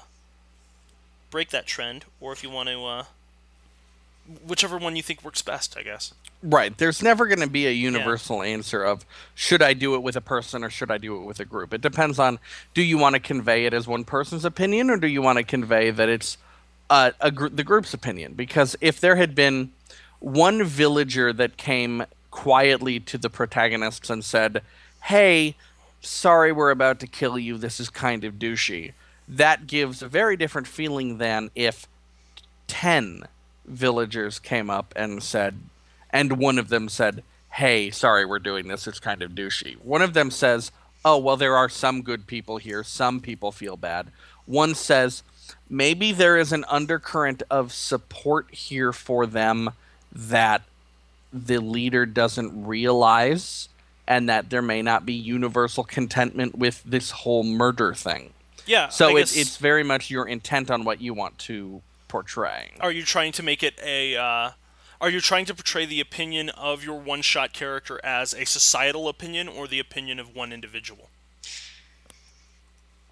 break 1.29 1.49
that 1.49 1.65
trend 1.65 2.05
or 2.21 2.31
if 2.31 2.41
you 2.41 2.49
want 2.49 2.69
to 2.69 2.85
uh, 2.85 3.03
whichever 4.47 4.77
one 4.77 4.95
you 4.95 5.03
think 5.03 5.25
works 5.25 5.41
best, 5.41 5.75
I 5.77 5.83
guess. 5.83 6.13
Right. 6.45 6.77
There's 6.77 7.01
never 7.01 7.25
going 7.25 7.39
to 7.39 7.49
be 7.49 7.65
a 7.65 7.71
universal 7.71 8.45
yeah. 8.45 8.51
answer 8.51 8.83
of 8.83 9.03
should 9.33 9.63
I 9.63 9.73
do 9.73 9.95
it 9.95 10.03
with 10.03 10.15
a 10.15 10.21
person 10.21 10.63
or 10.63 10.69
should 10.69 10.91
I 10.91 10.99
do 10.99 11.17
it 11.17 11.25
with 11.25 11.39
a 11.39 11.45
group. 11.45 11.73
It 11.73 11.81
depends 11.81 12.19
on 12.19 12.37
do 12.75 12.83
you 12.83 12.99
want 12.99 13.15
to 13.15 13.19
convey 13.19 13.65
it 13.65 13.73
as 13.73 13.87
one 13.87 14.03
person's 14.03 14.45
opinion 14.45 14.91
or 14.91 14.97
do 14.97 15.07
you 15.07 15.23
want 15.23 15.39
to 15.39 15.43
convey 15.43 15.89
that 15.89 16.07
it's 16.07 16.37
uh, 16.91 17.11
a 17.19 17.31
gr- 17.31 17.47
the 17.47 17.63
group's 17.63 17.95
opinion? 17.95 18.35
Because 18.35 18.75
if 18.79 19.01
there 19.01 19.15
had 19.15 19.33
been 19.33 19.71
one 20.19 20.63
villager 20.63 21.33
that 21.33 21.57
came 21.57 22.05
quietly 22.29 22.99
to 22.99 23.17
the 23.17 23.29
protagonists 23.29 24.11
and 24.11 24.23
said, 24.23 24.61
"Hey, 25.05 25.55
sorry 26.01 26.51
we're 26.51 26.69
about 26.69 26.99
to 26.99 27.07
kill 27.07 27.39
you. 27.39 27.57
This 27.57 27.79
is 27.79 27.89
kind 27.89 28.23
of 28.23 28.35
douchey." 28.35 28.93
That 29.27 29.65
gives 29.65 30.03
a 30.03 30.07
very 30.07 30.37
different 30.37 30.67
feeling 30.67 31.17
than 31.17 31.49
if 31.55 31.87
10 32.67 33.23
villagers 33.65 34.37
came 34.37 34.69
up 34.69 34.93
and 34.95 35.23
said, 35.23 35.57
and 36.15 36.37
one 36.37 36.57
of 36.57 36.69
them 36.69 36.87
said, 36.87 37.23
Hey, 37.51 37.91
sorry, 37.91 38.25
we're 38.25 38.39
doing 38.39 38.69
this. 38.69 38.87
It's 38.87 39.01
kind 39.01 39.21
of 39.21 39.31
douchey. 39.31 39.75
One 39.81 40.01
of 40.01 40.13
them 40.13 40.31
says, 40.31 40.71
Oh, 41.03 41.17
well, 41.17 41.35
there 41.35 41.57
are 41.57 41.67
some 41.67 42.03
good 42.03 42.25
people 42.25 42.57
here. 42.57 42.85
Some 42.85 43.19
people 43.19 43.51
feel 43.51 43.75
bad. 43.75 44.07
One 44.45 44.75
says, 44.75 45.23
Maybe 45.69 46.13
there 46.13 46.37
is 46.37 46.53
an 46.53 46.63
undercurrent 46.69 47.43
of 47.49 47.73
support 47.73 48.49
here 48.53 48.93
for 48.93 49.25
them 49.25 49.71
that 50.13 50.61
the 51.33 51.57
leader 51.57 52.05
doesn't 52.05 52.65
realize, 52.65 53.67
and 54.07 54.29
that 54.29 54.49
there 54.49 54.61
may 54.61 54.81
not 54.81 55.05
be 55.05 55.13
universal 55.13 55.83
contentment 55.83 56.57
with 56.57 56.81
this 56.85 57.11
whole 57.11 57.43
murder 57.43 57.93
thing. 57.93 58.31
Yeah. 58.65 58.87
So 58.87 59.17
it, 59.17 59.35
it's 59.35 59.57
very 59.57 59.83
much 59.83 60.09
your 60.09 60.25
intent 60.25 60.71
on 60.71 60.85
what 60.85 61.01
you 61.01 61.13
want 61.13 61.37
to 61.39 61.81
portray. 62.07 62.71
Are 62.79 62.91
you 62.91 63.03
trying 63.03 63.33
to 63.33 63.43
make 63.43 63.63
it 63.63 63.77
a? 63.83 64.15
Uh, 64.15 64.51
are 65.05 65.11
you 65.11 65.21
trying 65.21 65.45
to 65.45 65.53
portray 65.53 65.85
the 65.85 65.99
opinion 65.99 66.49
of 66.49 66.83
your 66.83 66.99
one-shot 66.99 67.53
character 67.53 68.03
as 68.03 68.33
a 68.33 68.43
societal 68.43 69.07
opinion 69.07 69.47
or 69.47 69.67
the 69.67 69.77
opinion 69.77 70.19
of 70.19 70.35
one 70.35 70.51
individual? 70.51 71.11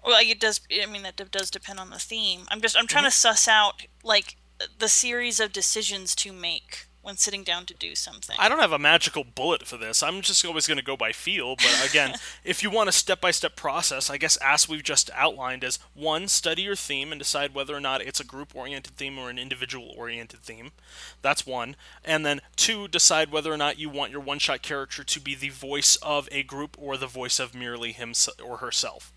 Well, 0.04 0.20
it 0.20 0.40
does. 0.40 0.60
I 0.82 0.86
mean, 0.86 1.04
that 1.04 1.30
does 1.30 1.52
depend 1.52 1.78
on 1.78 1.90
the 1.90 2.00
theme. 2.00 2.46
I'm 2.48 2.60
just. 2.60 2.76
I'm 2.76 2.88
trying 2.88 3.02
mm-hmm. 3.02 3.10
to 3.10 3.16
suss 3.16 3.46
out 3.46 3.86
like 4.02 4.34
the 4.76 4.88
series 4.88 5.38
of 5.38 5.52
decisions 5.52 6.16
to 6.16 6.32
make 6.32 6.86
when 7.04 7.16
sitting 7.18 7.44
down 7.44 7.66
to 7.66 7.74
do 7.74 7.94
something. 7.94 8.34
I 8.38 8.48
don't 8.48 8.60
have 8.60 8.72
a 8.72 8.78
magical 8.78 9.24
bullet 9.24 9.66
for 9.66 9.76
this. 9.76 10.02
I'm 10.02 10.22
just 10.22 10.44
always 10.44 10.66
going 10.66 10.78
to 10.78 10.84
go 10.84 10.96
by 10.96 11.12
feel. 11.12 11.54
But 11.54 11.86
again, 11.88 12.14
if 12.44 12.62
you 12.62 12.70
want 12.70 12.88
a 12.88 12.92
step 12.92 13.20
by 13.20 13.30
step 13.30 13.56
process, 13.56 14.08
I 14.08 14.16
guess 14.16 14.38
as 14.38 14.68
we've 14.68 14.82
just 14.82 15.10
outlined 15.14 15.62
is 15.62 15.78
one, 15.94 16.28
study 16.28 16.62
your 16.62 16.76
theme 16.76 17.12
and 17.12 17.18
decide 17.18 17.54
whether 17.54 17.76
or 17.76 17.80
not 17.80 18.00
it's 18.00 18.20
a 18.20 18.24
group 18.24 18.56
oriented 18.56 18.96
theme 18.96 19.18
or 19.18 19.28
an 19.28 19.38
individual 19.38 19.94
oriented 19.96 20.40
theme. 20.40 20.72
That's 21.20 21.46
one. 21.46 21.76
And 22.04 22.24
then 22.24 22.40
two, 22.56 22.88
decide 22.88 23.30
whether 23.30 23.52
or 23.52 23.58
not 23.58 23.78
you 23.78 23.90
want 23.90 24.10
your 24.10 24.22
one 24.22 24.38
shot 24.38 24.62
character 24.62 25.04
to 25.04 25.20
be 25.20 25.34
the 25.34 25.50
voice 25.50 25.96
of 25.96 26.26
a 26.32 26.42
group 26.42 26.74
or 26.80 26.96
the 26.96 27.06
voice 27.06 27.38
of 27.38 27.54
merely 27.54 27.92
him 27.92 28.14
or 28.42 28.56
herself. 28.58 29.12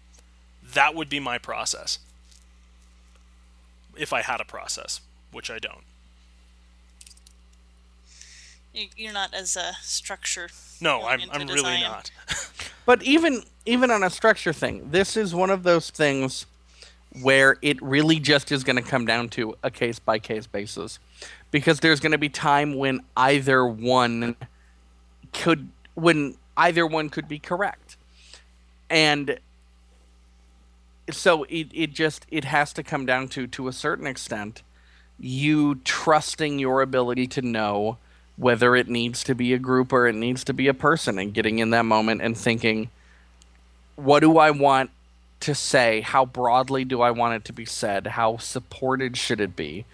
That 0.62 0.94
would 0.94 1.08
be 1.08 1.22
my 1.22 1.38
process. 1.38 2.00
If 3.96 4.12
I 4.12 4.22
had 4.22 4.42
a 4.42 4.46
process, 4.46 5.00
which 5.32 5.50
I 5.50 5.58
don't. 5.58 5.87
You're 8.96 9.14
not 9.14 9.34
as 9.34 9.56
a 9.56 9.74
structure. 9.82 10.50
No, 10.82 11.04
I'm, 11.04 11.22
I'm 11.32 11.48
really 11.48 11.82
not. 11.82 12.12
but 12.86 13.02
even 13.04 13.44
even 13.66 13.90
on 13.90 14.04
a 14.04 14.10
structure 14.10 14.54
thing, 14.54 14.90
this 14.92 15.18
is 15.18 15.34
one 15.34 15.50
of 15.50 15.64
those 15.64 15.90
things 15.90 16.46
where 17.22 17.58
it 17.62 17.82
really 17.82 18.20
just 18.20 18.52
is 18.52 18.64
going 18.64 18.76
to 18.76 18.82
come 18.82 19.06
down 19.06 19.30
to 19.30 19.56
a 19.64 19.72
case 19.72 19.98
by 19.98 20.20
case 20.20 20.46
basis, 20.46 21.00
because 21.50 21.80
there's 21.80 22.00
going 22.00 22.12
to 22.12 22.18
be 22.18 22.30
time 22.30 22.76
when 22.76 23.02
either 23.16 23.66
one 23.66 24.36
could 25.34 25.70
when 25.96 26.36
either 26.56 26.86
one 26.86 27.10
could 27.10 27.28
be 27.28 27.40
correct, 27.40 27.98
and 28.90 29.40
so 31.10 31.44
it, 31.46 31.68
it 31.74 31.94
just 31.94 32.28
it 32.30 32.44
has 32.44 32.74
to 32.74 32.84
come 32.84 33.06
down 33.06 33.28
to 33.30 33.48
to 33.48 33.68
a 33.68 33.74
certain 33.74 34.06
extent 34.06 34.62
you 35.20 35.76
trusting 35.84 36.60
your 36.60 36.84
ability 36.84 37.26
to 37.26 37.42
know 37.42 37.98
whether 38.38 38.76
it 38.76 38.88
needs 38.88 39.24
to 39.24 39.36
be 39.36 39.54
a 39.54 39.58
group 39.58 39.92
or 39.92 40.08
it 40.08 40.16
needs 40.16 40.44
to 40.44 40.54
be 40.54 40.68
a 40.68 40.74
person 40.74 41.18
and 41.18 41.34
getting 41.34 41.60
in 41.60 41.72
that 41.72 41.86
moment 41.86 42.22
and 42.22 42.38
thinking 42.38 42.90
what 43.96 44.20
do 44.20 44.38
i 44.38 44.52
want 44.52 44.90
to 45.40 45.54
say 45.54 46.02
how 46.02 46.26
broadly 46.26 46.86
do 46.86 47.02
i 47.02 47.12
want 47.12 47.34
it 47.34 47.46
to 47.46 47.54
be 47.54 47.66
said 47.66 48.08
how 48.08 48.38
supported 48.38 49.18
should 49.18 49.42
it 49.42 49.56
be 49.56 49.86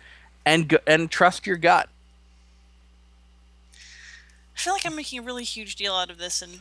and 0.45 0.77
and 0.85 1.09
trust 1.09 1.47
your 1.47 1.57
gut 1.57 1.89
i 3.73 4.59
feel 4.59 4.73
like 4.73 4.85
i'm 4.85 4.95
making 4.95 5.19
a 5.19 5.21
really 5.21 5.43
huge 5.43 5.75
deal 5.75 5.93
out 5.93 6.09
of 6.09 6.17
this 6.17 6.41
and 6.41 6.59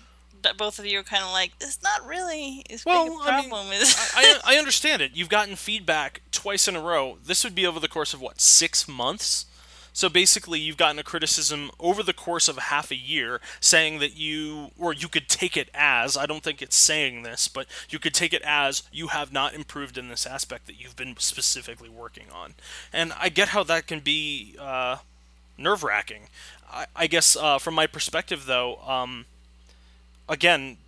both 0.56 0.78
of 0.78 0.86
you 0.86 0.98
are 0.98 1.04
kind 1.04 1.22
of 1.22 1.30
like, 1.30 1.52
it's 1.60 1.82
not 1.82 2.06
really 2.06 2.64
as 2.70 2.84
well, 2.84 3.04
big 3.04 3.12
a 3.12 3.22
problem 3.22 3.66
I 3.66 3.70
mean, 3.70 3.82
I, 3.84 4.40
I 4.44 4.56
understand 4.56 5.02
it. 5.02 5.12
You've 5.14 5.28
gotten 5.28 5.56
feedback 5.56 6.22
twice 6.30 6.68
in 6.68 6.76
a 6.76 6.80
row. 6.80 7.18
This 7.24 7.44
would 7.44 7.54
be 7.54 7.66
over 7.66 7.80
the 7.80 7.88
course 7.88 8.12
of 8.12 8.20
what 8.20 8.40
six 8.40 8.88
months. 8.88 9.46
So 9.92 10.08
basically, 10.08 10.58
you've 10.58 10.76
gotten 10.76 10.98
a 10.98 11.02
criticism 11.02 11.70
over 11.78 12.02
the 12.02 12.12
course 12.12 12.48
of 12.48 12.56
half 12.56 12.90
a 12.90 12.96
year 12.96 13.40
saying 13.60 13.98
that 13.98 14.16
you, 14.16 14.70
or 14.78 14.92
you 14.92 15.08
could 15.08 15.28
take 15.28 15.56
it 15.56 15.68
as, 15.74 16.16
I 16.16 16.26
don't 16.26 16.42
think 16.42 16.62
it's 16.62 16.76
saying 16.76 17.22
this, 17.22 17.46
but 17.48 17.66
you 17.90 17.98
could 17.98 18.14
take 18.14 18.32
it 18.32 18.42
as 18.42 18.84
you 18.90 19.08
have 19.08 19.32
not 19.32 19.54
improved 19.54 19.98
in 19.98 20.08
this 20.08 20.26
aspect 20.26 20.66
that 20.66 20.80
you've 20.80 20.96
been 20.96 21.16
specifically 21.18 21.90
working 21.90 22.26
on. 22.34 22.54
And 22.92 23.12
I 23.20 23.28
get 23.28 23.48
how 23.48 23.62
that 23.64 23.86
can 23.86 24.00
be 24.00 24.56
uh, 24.58 24.98
nerve 25.58 25.84
wracking. 25.84 26.22
I, 26.70 26.86
I, 26.96 27.06
guess 27.06 27.36
uh, 27.36 27.58
from 27.58 27.74
my 27.74 27.86
perspective, 27.86 28.46
though, 28.46 28.76
um, 28.86 29.26
again, 30.28 30.78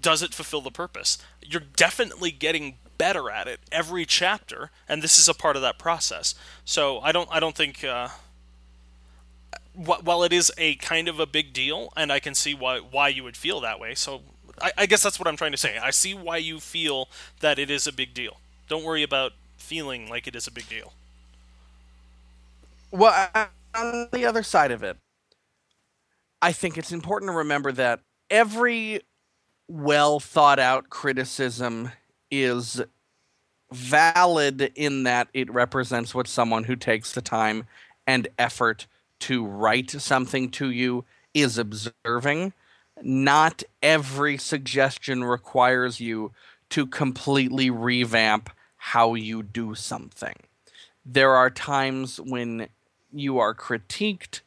does 0.00 0.22
it 0.22 0.34
fulfill 0.34 0.60
the 0.60 0.70
purpose? 0.70 1.18
You're 1.42 1.62
definitely 1.76 2.32
getting 2.32 2.74
better 2.98 3.30
at 3.30 3.46
it 3.46 3.60
every 3.70 4.04
chapter, 4.04 4.70
and 4.88 5.02
this 5.02 5.18
is 5.18 5.28
a 5.28 5.34
part 5.34 5.56
of 5.56 5.62
that 5.62 5.78
process. 5.78 6.34
So 6.64 6.98
I 7.00 7.12
don't 7.12 7.28
I 7.30 7.40
don't 7.40 7.56
think 7.56 7.84
uh, 7.84 8.08
while 9.78 10.24
it 10.24 10.32
is 10.32 10.50
a 10.58 10.74
kind 10.76 11.08
of 11.08 11.20
a 11.20 11.26
big 11.26 11.52
deal, 11.52 11.92
and 11.96 12.10
I 12.10 12.18
can 12.18 12.34
see 12.34 12.54
why 12.54 12.78
why 12.78 13.08
you 13.08 13.22
would 13.22 13.36
feel 13.36 13.60
that 13.60 13.78
way. 13.78 13.94
So 13.94 14.22
I, 14.60 14.72
I, 14.78 14.86
guess 14.86 15.02
that's 15.02 15.18
what 15.18 15.28
I'm 15.28 15.36
trying 15.36 15.52
to 15.52 15.58
say. 15.58 15.78
I 15.78 15.90
see 15.90 16.14
why 16.14 16.38
you 16.38 16.58
feel 16.58 17.08
that 17.40 17.58
it 17.58 17.70
is 17.70 17.86
a 17.86 17.92
big 17.92 18.12
deal. 18.12 18.38
Don't 18.68 18.84
worry 18.84 19.02
about 19.02 19.32
feeling 19.56 20.08
like 20.08 20.26
it 20.26 20.34
is 20.34 20.46
a 20.46 20.50
big 20.50 20.68
deal. 20.68 20.92
Well, 22.90 23.28
on 23.74 24.08
the 24.12 24.24
other 24.24 24.42
side 24.42 24.70
of 24.70 24.82
it, 24.82 24.96
I 26.42 26.52
think 26.52 26.76
it's 26.76 26.92
important 26.92 27.30
to 27.30 27.36
remember 27.36 27.70
that 27.72 28.00
every 28.30 29.02
well 29.68 30.18
thought 30.18 30.58
out 30.58 30.90
criticism 30.90 31.92
is 32.30 32.82
valid 33.70 34.72
in 34.74 35.02
that 35.02 35.28
it 35.34 35.52
represents 35.52 36.14
what 36.14 36.26
someone 36.26 36.64
who 36.64 36.74
takes 36.74 37.12
the 37.12 37.20
time 37.20 37.66
and 38.06 38.26
effort 38.38 38.86
to 39.20 39.44
write 39.44 39.90
something 39.90 40.50
to 40.52 40.70
you 40.70 41.04
is 41.34 41.58
observing. 41.58 42.52
Not 43.02 43.62
every 43.82 44.36
suggestion 44.38 45.24
requires 45.24 46.00
you 46.00 46.32
to 46.70 46.86
completely 46.86 47.70
revamp 47.70 48.50
how 48.76 49.14
you 49.14 49.42
do 49.42 49.74
something. 49.74 50.34
There 51.04 51.32
are 51.32 51.50
times 51.50 52.20
when 52.20 52.68
you 53.12 53.38
are 53.38 53.54
critiqued, 53.54 54.40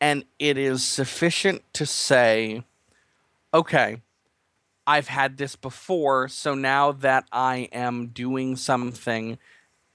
and 0.00 0.24
it 0.38 0.58
is 0.58 0.82
sufficient 0.82 1.62
to 1.74 1.86
say, 1.86 2.64
okay, 3.54 4.00
I've 4.86 5.08
had 5.08 5.36
this 5.36 5.54
before, 5.54 6.28
so 6.28 6.54
now 6.54 6.92
that 6.92 7.26
I 7.30 7.68
am 7.72 8.08
doing 8.08 8.56
something 8.56 9.38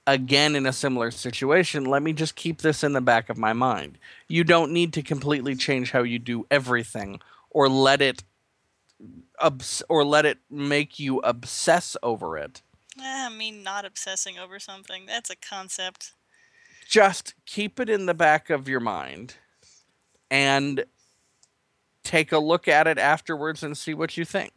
again 0.06 0.54
in 0.54 0.66
a 0.66 0.72
similar 0.72 1.10
situation, 1.10 1.84
let 1.84 2.02
me 2.02 2.12
just 2.12 2.36
keep 2.36 2.62
this 2.62 2.84
in 2.84 2.92
the 2.92 3.00
back 3.00 3.28
of 3.28 3.36
my 3.36 3.52
mind. 3.52 3.98
You 4.28 4.44
don't 4.44 4.72
need 4.72 4.92
to 4.94 5.02
completely 5.02 5.54
change 5.54 5.90
how 5.90 6.02
you 6.02 6.18
do 6.18 6.46
everything 6.50 7.20
or 7.50 7.68
let 7.68 8.00
it 8.00 8.22
obs- 9.40 9.82
or 9.88 10.04
let 10.04 10.24
it 10.24 10.38
make 10.50 10.98
you 10.98 11.18
obsess 11.20 11.96
over 12.02 12.38
it. 12.38 12.62
Eh, 12.98 13.26
I 13.26 13.28
mean 13.28 13.62
not 13.62 13.84
obsessing 13.84 14.38
over 14.38 14.58
something. 14.58 15.06
That's 15.06 15.30
a 15.30 15.36
concept. 15.36 16.12
Just 16.88 17.34
keep 17.44 17.80
it 17.80 17.90
in 17.90 18.06
the 18.06 18.14
back 18.14 18.48
of 18.48 18.68
your 18.68 18.80
mind 18.80 19.34
and 20.30 20.84
take 22.04 22.30
a 22.30 22.38
look 22.38 22.68
at 22.68 22.86
it 22.86 22.98
afterwards 22.98 23.62
and 23.62 23.76
see 23.76 23.92
what 23.92 24.16
you 24.16 24.24
think. 24.24 24.52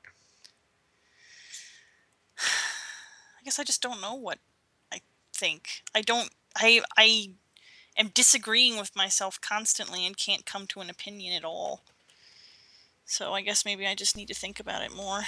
I 2.39 3.43
guess 3.43 3.57
I 3.57 3.63
just 3.63 3.81
don't 3.81 3.99
know 3.99 4.13
what 4.13 4.37
think. 5.39 5.83
I 5.95 6.01
don't. 6.01 6.29
I. 6.55 6.81
I. 6.97 7.31
am 7.97 8.11
disagreeing 8.13 8.77
with 8.77 8.95
myself 8.95 9.39
constantly 9.41 10.05
and 10.05 10.15
can't 10.17 10.45
come 10.45 10.65
to 10.67 10.79
an 10.81 10.89
opinion 10.89 11.33
at 11.35 11.43
all. 11.43 11.81
So 13.05 13.33
I 13.33 13.41
guess 13.41 13.65
maybe 13.65 13.87
I 13.87 13.95
just 13.95 14.15
need 14.15 14.27
to 14.27 14.33
think 14.33 14.59
about 14.59 14.83
it 14.83 14.95
more. 14.95 15.21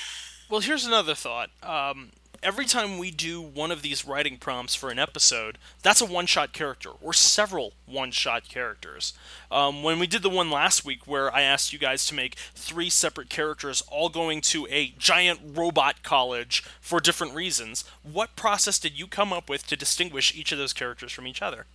Well, 0.49 0.61
here's 0.61 0.85
another 0.85 1.15
thought. 1.15 1.49
Um, 1.63 2.11
every 2.43 2.65
time 2.65 2.97
we 2.97 3.11
do 3.11 3.41
one 3.41 3.71
of 3.71 3.81
these 3.81 4.05
writing 4.05 4.37
prompts 4.37 4.73
for 4.73 4.89
an 4.89 4.99
episode, 4.99 5.57
that's 5.83 6.01
a 6.01 6.05
one 6.05 6.25
shot 6.25 6.53
character, 6.53 6.89
or 7.01 7.13
several 7.13 7.73
one 7.85 8.11
shot 8.11 8.47
characters. 8.47 9.13
Um, 9.51 9.83
when 9.83 9.99
we 9.99 10.07
did 10.07 10.23
the 10.23 10.29
one 10.29 10.49
last 10.49 10.85
week 10.85 11.05
where 11.05 11.33
I 11.33 11.41
asked 11.41 11.71
you 11.73 11.79
guys 11.79 12.05
to 12.07 12.15
make 12.15 12.35
three 12.55 12.89
separate 12.89 13.29
characters 13.29 13.83
all 13.89 14.09
going 14.09 14.41
to 14.41 14.67
a 14.69 14.93
giant 14.97 15.39
robot 15.43 16.03
college 16.03 16.63
for 16.79 16.99
different 16.99 17.35
reasons, 17.35 17.83
what 18.03 18.35
process 18.35 18.79
did 18.79 18.97
you 18.97 19.07
come 19.07 19.31
up 19.31 19.49
with 19.49 19.67
to 19.67 19.75
distinguish 19.75 20.35
each 20.35 20.51
of 20.51 20.57
those 20.57 20.73
characters 20.73 21.11
from 21.11 21.27
each 21.27 21.41
other? 21.41 21.65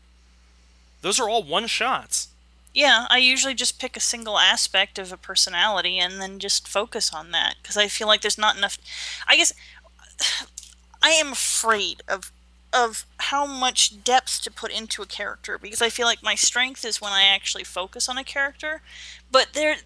Those 1.03 1.21
are 1.21 1.29
all 1.29 1.43
one 1.43 1.67
shots. 1.67 2.29
Yeah, 2.75 3.07
I 3.09 3.19
usually 3.19 3.55
just 3.55 3.81
pick 3.81 3.97
a 3.97 4.01
single 4.01 4.39
aspect 4.39 4.99
of 4.99 5.11
a 5.11 5.17
personality 5.17 5.99
and 5.99 6.21
then 6.21 6.39
just 6.39 6.69
focus 6.69 7.11
on 7.15 7.31
that 7.31 7.55
because 7.63 7.77
I 7.79 7.89
feel 7.89 8.07
like 8.07 8.21
there's 8.21 8.37
not 8.37 8.57
enough. 8.57 8.77
I 9.27 9.37
guess 9.37 9.55
I 11.03 11.11
am 11.11 11.33
afraid 11.33 12.03
of 12.09 12.33
of 12.73 13.07
how 13.19 13.47
much 13.47 14.05
depth 14.05 14.43
to 14.43 14.51
put 14.51 14.71
into 14.71 15.01
a 15.01 15.07
character 15.07 15.57
because 15.57 15.81
I 15.81 15.89
feel 15.89 16.05
like 16.07 16.23
my 16.23 16.35
strength 16.35 16.85
is 16.85 17.01
when 17.01 17.13
I 17.13 17.23
actually 17.23 17.65
focus 17.65 18.09
on 18.09 18.19
a 18.19 18.25
character, 18.25 18.83
but 19.31 19.55
there 19.55 19.77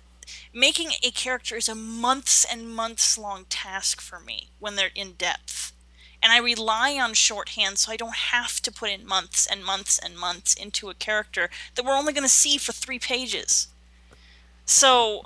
making 0.53 0.93
a 1.03 1.11
character 1.11 1.57
is 1.57 1.69
a 1.69 1.75
months 1.75 2.45
and 2.45 2.69
months 2.75 3.17
long 3.17 3.45
task 3.49 4.01
for 4.01 4.19
me 4.19 4.49
when 4.59 4.77
they're 4.77 4.91
in 4.95 5.13
depth. 5.13 5.73
And 6.23 6.33
I 6.33 6.39
rely 6.39 6.99
on 7.01 7.15
shorthand 7.15 7.79
so 7.79 7.93
I 7.93 7.97
don't 7.97 8.17
have 8.17 8.61
to 8.63 8.73
put 8.73 8.91
in 8.91 9.07
months 9.07 9.47
and 9.47 9.65
months 9.65 9.99
and 9.99 10.19
months 10.19 10.55
into 10.55 10.91
a 10.91 10.95
character 10.95 11.49
that 11.75 11.85
we're 11.85 11.97
only 11.97 12.13
going 12.13 12.25
to 12.25 12.29
see 12.29 12.59
for 12.59 12.73
3 12.73 12.99
pages. 12.99 13.69
So 14.67 15.25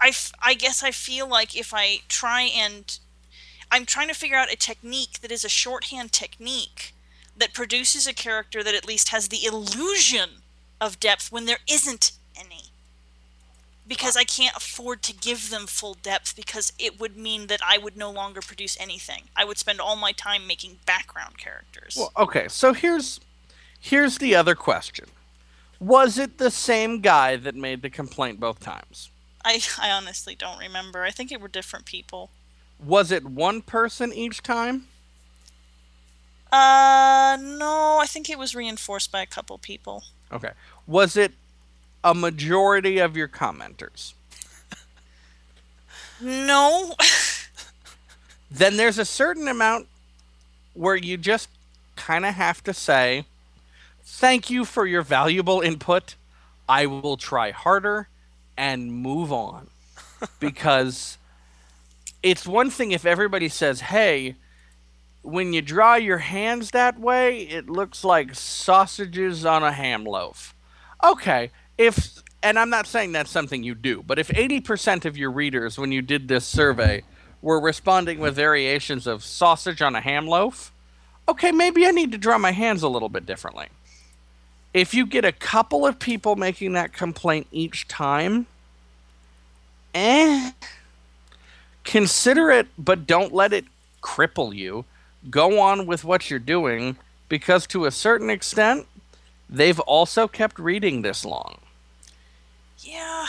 I, 0.00 0.08
f- 0.08 0.32
I 0.42 0.54
guess 0.54 0.82
I 0.82 0.90
feel 0.90 1.28
like 1.28 1.56
if 1.56 1.72
I 1.72 2.00
try 2.08 2.42
and 2.42 2.98
I'm 3.72 3.86
trying 3.86 4.08
to 4.08 4.14
figure 4.14 4.36
out 4.36 4.52
a 4.52 4.56
technique 4.56 5.20
that 5.22 5.32
is 5.32 5.46
a 5.46 5.48
shorthand 5.48 6.12
technique 6.12 6.94
that 7.34 7.54
produces 7.54 8.06
a 8.06 8.12
character 8.12 8.62
that 8.62 8.74
at 8.74 8.86
least 8.86 9.08
has 9.08 9.28
the 9.28 9.46
illusion 9.46 10.42
of 10.78 11.00
depth 11.00 11.32
when 11.32 11.46
there 11.46 11.60
isn't 11.66 12.12
any. 12.38 12.64
Because 13.88 14.14
I 14.14 14.24
can't 14.24 14.54
afford 14.54 15.02
to 15.04 15.14
give 15.14 15.48
them 15.48 15.66
full 15.66 15.94
depth 15.94 16.36
because 16.36 16.74
it 16.78 17.00
would 17.00 17.16
mean 17.16 17.46
that 17.46 17.60
I 17.66 17.78
would 17.78 17.96
no 17.96 18.10
longer 18.10 18.42
produce 18.42 18.76
anything. 18.78 19.22
I 19.34 19.46
would 19.46 19.56
spend 19.56 19.80
all 19.80 19.96
my 19.96 20.12
time 20.12 20.46
making 20.46 20.80
background 20.84 21.38
characters. 21.38 21.96
Well, 21.98 22.12
okay, 22.18 22.48
so 22.48 22.74
here's 22.74 23.20
here's 23.80 24.18
the 24.18 24.34
other 24.34 24.54
question. 24.54 25.06
Was 25.80 26.18
it 26.18 26.36
the 26.36 26.50
same 26.50 27.00
guy 27.00 27.36
that 27.36 27.54
made 27.54 27.80
the 27.80 27.90
complaint 27.90 28.38
both 28.38 28.60
times? 28.60 29.08
I, 29.44 29.60
I 29.80 29.90
honestly 29.90 30.34
don't 30.34 30.58
remember. 30.58 31.04
I 31.04 31.10
think 31.10 31.32
it 31.32 31.40
were 31.40 31.48
different 31.48 31.86
people. 31.86 32.30
Was 32.84 33.10
it 33.10 33.24
one 33.24 33.62
person 33.62 34.12
each 34.12 34.42
time? 34.42 34.86
Uh, 36.50 37.38
no, 37.40 37.98
I 38.00 38.06
think 38.06 38.28
it 38.28 38.38
was 38.38 38.54
reinforced 38.54 39.10
by 39.10 39.22
a 39.22 39.26
couple 39.26 39.56
people. 39.58 40.04
Okay. 40.30 40.50
Was 40.86 41.16
it 41.16 41.32
a 42.04 42.14
majority 42.14 42.98
of 42.98 43.16
your 43.16 43.28
commenters? 43.28 44.12
No. 46.20 46.94
then 48.50 48.76
there's 48.76 48.98
a 48.98 49.04
certain 49.04 49.48
amount 49.48 49.88
where 50.74 50.96
you 50.96 51.16
just 51.16 51.48
kind 51.96 52.24
of 52.24 52.34
have 52.34 52.62
to 52.64 52.74
say, 52.74 53.24
Thank 54.04 54.50
you 54.50 54.64
for 54.64 54.86
your 54.86 55.02
valuable 55.02 55.60
input. 55.60 56.16
I 56.68 56.86
will 56.86 57.16
try 57.16 57.50
harder 57.50 58.08
and 58.56 58.92
move 58.92 59.32
on. 59.32 59.68
because 60.40 61.18
it's 62.22 62.46
one 62.46 62.70
thing 62.70 62.92
if 62.92 63.04
everybody 63.04 63.48
says, 63.48 63.80
"Hey, 63.80 64.36
when 65.22 65.52
you 65.52 65.62
draw 65.62 65.94
your 65.94 66.18
hands 66.18 66.70
that 66.70 66.98
way, 66.98 67.42
it 67.42 67.68
looks 67.68 68.04
like 68.04 68.34
sausages 68.34 69.44
on 69.44 69.62
a 69.62 69.72
ham 69.72 70.04
loaf." 70.04 70.54
Okay, 71.02 71.50
if 71.78 72.22
and 72.42 72.58
I'm 72.58 72.70
not 72.70 72.86
saying 72.86 73.12
that's 73.12 73.30
something 73.30 73.62
you 73.62 73.74
do, 73.74 74.02
but 74.02 74.18
if 74.18 74.28
80% 74.28 75.04
of 75.04 75.16
your 75.16 75.30
readers 75.30 75.78
when 75.78 75.92
you 75.92 76.02
did 76.02 76.26
this 76.28 76.44
survey 76.44 77.02
were 77.40 77.60
responding 77.60 78.18
with 78.18 78.34
variations 78.34 79.06
of 79.06 79.24
sausage 79.24 79.80
on 79.80 79.94
a 79.94 80.00
ham 80.00 80.26
loaf, 80.26 80.72
okay, 81.28 81.52
maybe 81.52 81.86
I 81.86 81.92
need 81.92 82.12
to 82.12 82.18
draw 82.18 82.38
my 82.38 82.50
hands 82.50 82.82
a 82.82 82.88
little 82.88 83.08
bit 83.08 83.26
differently. 83.26 83.66
If 84.74 84.94
you 84.94 85.06
get 85.06 85.24
a 85.24 85.32
couple 85.32 85.86
of 85.86 85.98
people 85.98 86.34
making 86.34 86.72
that 86.72 86.92
complaint 86.92 87.46
each 87.52 87.86
time, 87.88 88.46
eh, 89.94 90.52
consider 91.84 92.50
it, 92.50 92.68
but 92.78 93.06
don't 93.06 93.32
let 93.32 93.52
it 93.52 93.64
cripple 94.02 94.54
you. 94.54 94.84
Go 95.30 95.60
on 95.60 95.86
with 95.86 96.04
what 96.04 96.30
you're 96.30 96.38
doing 96.38 96.96
because, 97.28 97.66
to 97.68 97.84
a 97.84 97.90
certain 97.90 98.30
extent, 98.30 98.86
they've 99.48 99.80
also 99.80 100.26
kept 100.26 100.58
reading 100.58 101.02
this 101.02 101.24
long. 101.24 101.58
Yeah. 102.78 103.26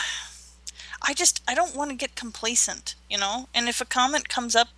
I 1.06 1.14
just 1.14 1.42
I 1.46 1.54
don't 1.54 1.76
want 1.76 1.90
to 1.90 1.96
get 1.96 2.16
complacent, 2.16 2.94
you 3.08 3.18
know? 3.18 3.48
And 3.54 3.68
if 3.68 3.80
a 3.80 3.84
comment 3.84 4.28
comes 4.28 4.56
up 4.56 4.68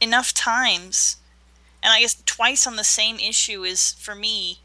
enough 0.00 0.32
times, 0.32 1.18
and 1.82 1.92
I 1.92 2.00
guess 2.00 2.22
twice 2.26 2.66
on 2.66 2.76
the 2.76 2.84
same 2.84 3.18
issue 3.18 3.62
is 3.62 3.92
for 3.92 4.14
me 4.14 4.58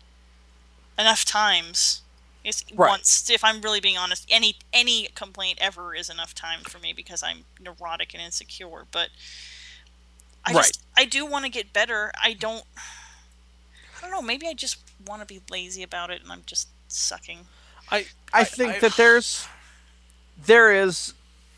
enough 0.98 1.26
times, 1.26 2.01
it's 2.44 2.66
right. 2.76 2.90
once, 2.90 3.30
if 3.30 3.44
I'm 3.44 3.62
really 3.62 3.80
being 3.80 3.98
honest, 3.98 4.28
any 4.30 4.56
any 4.74 5.10
complaint 5.14 5.60
ever 5.62 5.94
is 5.94 6.10
enough 6.10 6.34
time 6.34 6.62
for 6.62 6.80
me 6.80 6.94
because 6.94 7.22
I'm 7.22 7.46
neurotic 7.60 8.14
and 8.14 8.24
insecure. 8.24 8.86
But 8.92 9.10
I 10.46 10.54
right. 10.54 10.58
just 10.58 10.82
I 10.98 11.06
do 11.06 11.26
want 11.26 11.46
to 11.46 11.52
get 11.52 11.72
better. 11.72 12.12
I 12.22 12.34
don't. 12.34 12.64
I 13.98 14.02
don't 14.02 14.12
know. 14.12 14.22
Maybe 14.22 14.48
I 14.48 14.54
just 14.54 14.78
want 15.06 15.22
to 15.22 15.28
be 15.28 15.42
lazy 15.52 15.84
about 15.84 16.10
it, 16.10 16.24
and 16.24 16.32
I'm 16.32 16.44
just 16.46 16.70
sucking. 16.88 17.40
I 17.92 17.98
I, 18.34 18.42
I 18.42 18.44
think 18.44 18.76
I, 18.76 18.80
that 18.80 18.98
there's 18.98 19.48
there 20.44 20.74
is 20.74 21.14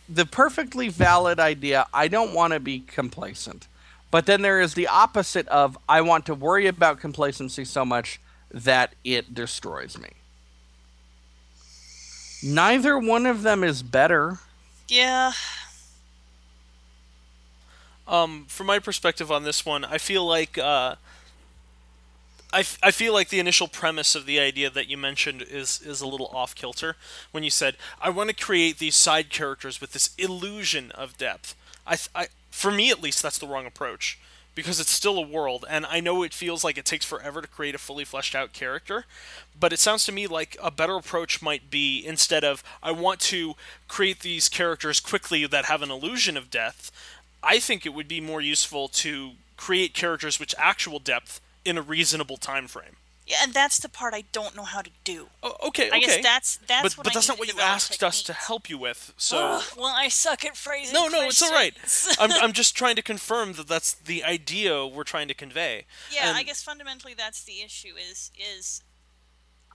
the 0.09 0.25
perfectly 0.25 0.89
valid 0.89 1.39
idea. 1.39 1.87
I 1.93 2.09
don't 2.09 2.33
want 2.33 2.51
to 2.51 2.59
be 2.59 2.79
complacent, 2.79 3.67
but 4.11 4.25
then 4.25 4.41
there 4.41 4.59
is 4.59 4.73
the 4.73 4.87
opposite 4.87 5.47
of 5.47 5.77
I 5.87 6.01
want 6.01 6.25
to 6.25 6.35
worry 6.35 6.67
about 6.67 6.99
complacency 6.99 7.63
so 7.63 7.85
much 7.85 8.19
that 8.51 8.95
it 9.05 9.33
destroys 9.33 9.97
me. 9.97 10.09
Neither 12.43 12.99
one 12.99 13.25
of 13.25 13.43
them 13.43 13.63
is 13.63 13.81
better. 13.81 14.39
Yeah. 14.87 15.31
Um, 18.07 18.45
from 18.47 18.67
my 18.67 18.79
perspective 18.79 19.31
on 19.31 19.43
this 19.43 19.65
one, 19.65 19.85
I 19.85 19.97
feel 19.97 20.25
like 20.25 20.57
uh, 20.57 20.95
I, 22.51 22.59
f- 22.59 22.77
I 22.83 22.91
feel 22.91 23.13
like 23.13 23.29
the 23.29 23.39
initial 23.39 23.67
premise 23.67 24.13
of 24.13 24.25
the 24.25 24.39
idea 24.39 24.69
that 24.69 24.89
you 24.89 24.97
mentioned 24.97 25.41
is 25.41 25.81
is 25.81 26.01
a 26.01 26.07
little 26.07 26.27
off 26.27 26.53
kilter 26.53 26.97
when 27.31 27.43
you 27.43 27.49
said 27.49 27.77
I 28.01 28.09
want 28.09 28.29
to 28.29 28.35
create 28.35 28.77
these 28.77 28.95
side 28.95 29.29
characters 29.29 29.79
with 29.79 29.93
this 29.93 30.13
illusion 30.17 30.91
of 30.91 31.17
depth. 31.17 31.55
I, 31.87 31.97
I 32.13 32.27
for 32.51 32.71
me 32.71 32.91
at 32.91 33.01
least 33.01 33.23
that's 33.23 33.39
the 33.39 33.47
wrong 33.47 33.65
approach 33.65 34.19
because 34.55 34.79
it's 34.79 34.91
still 34.91 35.17
a 35.17 35.27
world, 35.27 35.65
and 35.69 35.85
I 35.85 35.99
know 35.99 36.23
it 36.23 36.33
feels 36.33 36.63
like 36.63 36.77
it 36.77 36.85
takes 36.85 37.05
forever 37.05 37.41
to 37.41 37.47
create 37.47 37.75
a 37.75 37.79
fully 37.79 38.05
fleshed 38.05 38.35
out 38.35 38.53
character, 38.53 39.05
but 39.59 39.73
it 39.73 39.79
sounds 39.79 40.05
to 40.05 40.11
me 40.11 40.27
like 40.27 40.57
a 40.61 40.71
better 40.71 40.95
approach 40.95 41.41
might 41.41 41.69
be 41.69 42.03
instead 42.05 42.43
of 42.43 42.63
I 42.81 42.91
want 42.91 43.19
to 43.21 43.55
create 43.87 44.19
these 44.19 44.49
characters 44.49 44.99
quickly 44.99 45.45
that 45.47 45.65
have 45.65 45.81
an 45.81 45.91
illusion 45.91 46.37
of 46.37 46.51
depth, 46.51 46.91
I 47.41 47.59
think 47.59 47.85
it 47.85 47.93
would 47.93 48.07
be 48.07 48.21
more 48.21 48.41
useful 48.41 48.87
to 48.89 49.31
create 49.57 49.93
characters 49.93 50.39
with 50.39 50.53
actual 50.57 50.99
depth 50.99 51.41
in 51.65 51.77
a 51.77 51.81
reasonable 51.81 52.37
time 52.37 52.67
frame. 52.67 52.97
Yeah, 53.25 53.37
and 53.41 53.53
that's 53.53 53.79
the 53.79 53.87
part 53.87 54.13
I 54.13 54.25
don't 54.33 54.55
know 54.55 54.63
how 54.63 54.81
to 54.81 54.91
do. 55.05 55.27
Oh, 55.41 55.55
okay, 55.67 55.87
okay. 55.87 55.95
I 55.95 55.99
guess 55.99 56.21
that's 56.21 56.57
that's 56.67 56.95
but, 56.95 57.05
but 57.05 57.13
that's 57.13 57.29
not 57.29 57.39
what 57.39 57.47
you 57.47 57.59
asked 57.59 57.93
techniques. 57.93 58.19
us 58.19 58.23
to 58.23 58.33
help 58.33 58.69
you 58.69 58.77
with. 58.77 59.13
So 59.23 59.37
Ugh, 59.37 59.63
well, 59.77 59.93
I 59.95 60.09
suck 60.09 60.43
at 60.43 60.57
phrasing. 60.57 60.93
No, 60.93 61.07
no, 61.07 61.23
questions. 61.23 61.33
it's 61.33 61.43
all 61.43 61.51
right. 61.51 61.73
I'm 62.19 62.43
I'm 62.43 62.53
just 62.53 62.75
trying 62.75 62.97
to 62.97 63.01
confirm 63.01 63.53
that 63.53 63.67
that's 63.67 63.93
the 63.93 64.23
idea 64.23 64.85
we're 64.85 65.05
trying 65.05 65.29
to 65.29 65.33
convey. 65.33 65.85
Yeah, 66.11 66.27
and 66.27 66.37
I 66.37 66.43
guess 66.43 66.61
fundamentally 66.61 67.13
that's 67.13 67.43
the 67.43 67.61
issue. 67.61 67.93
Is 67.95 68.31
is 68.37 68.83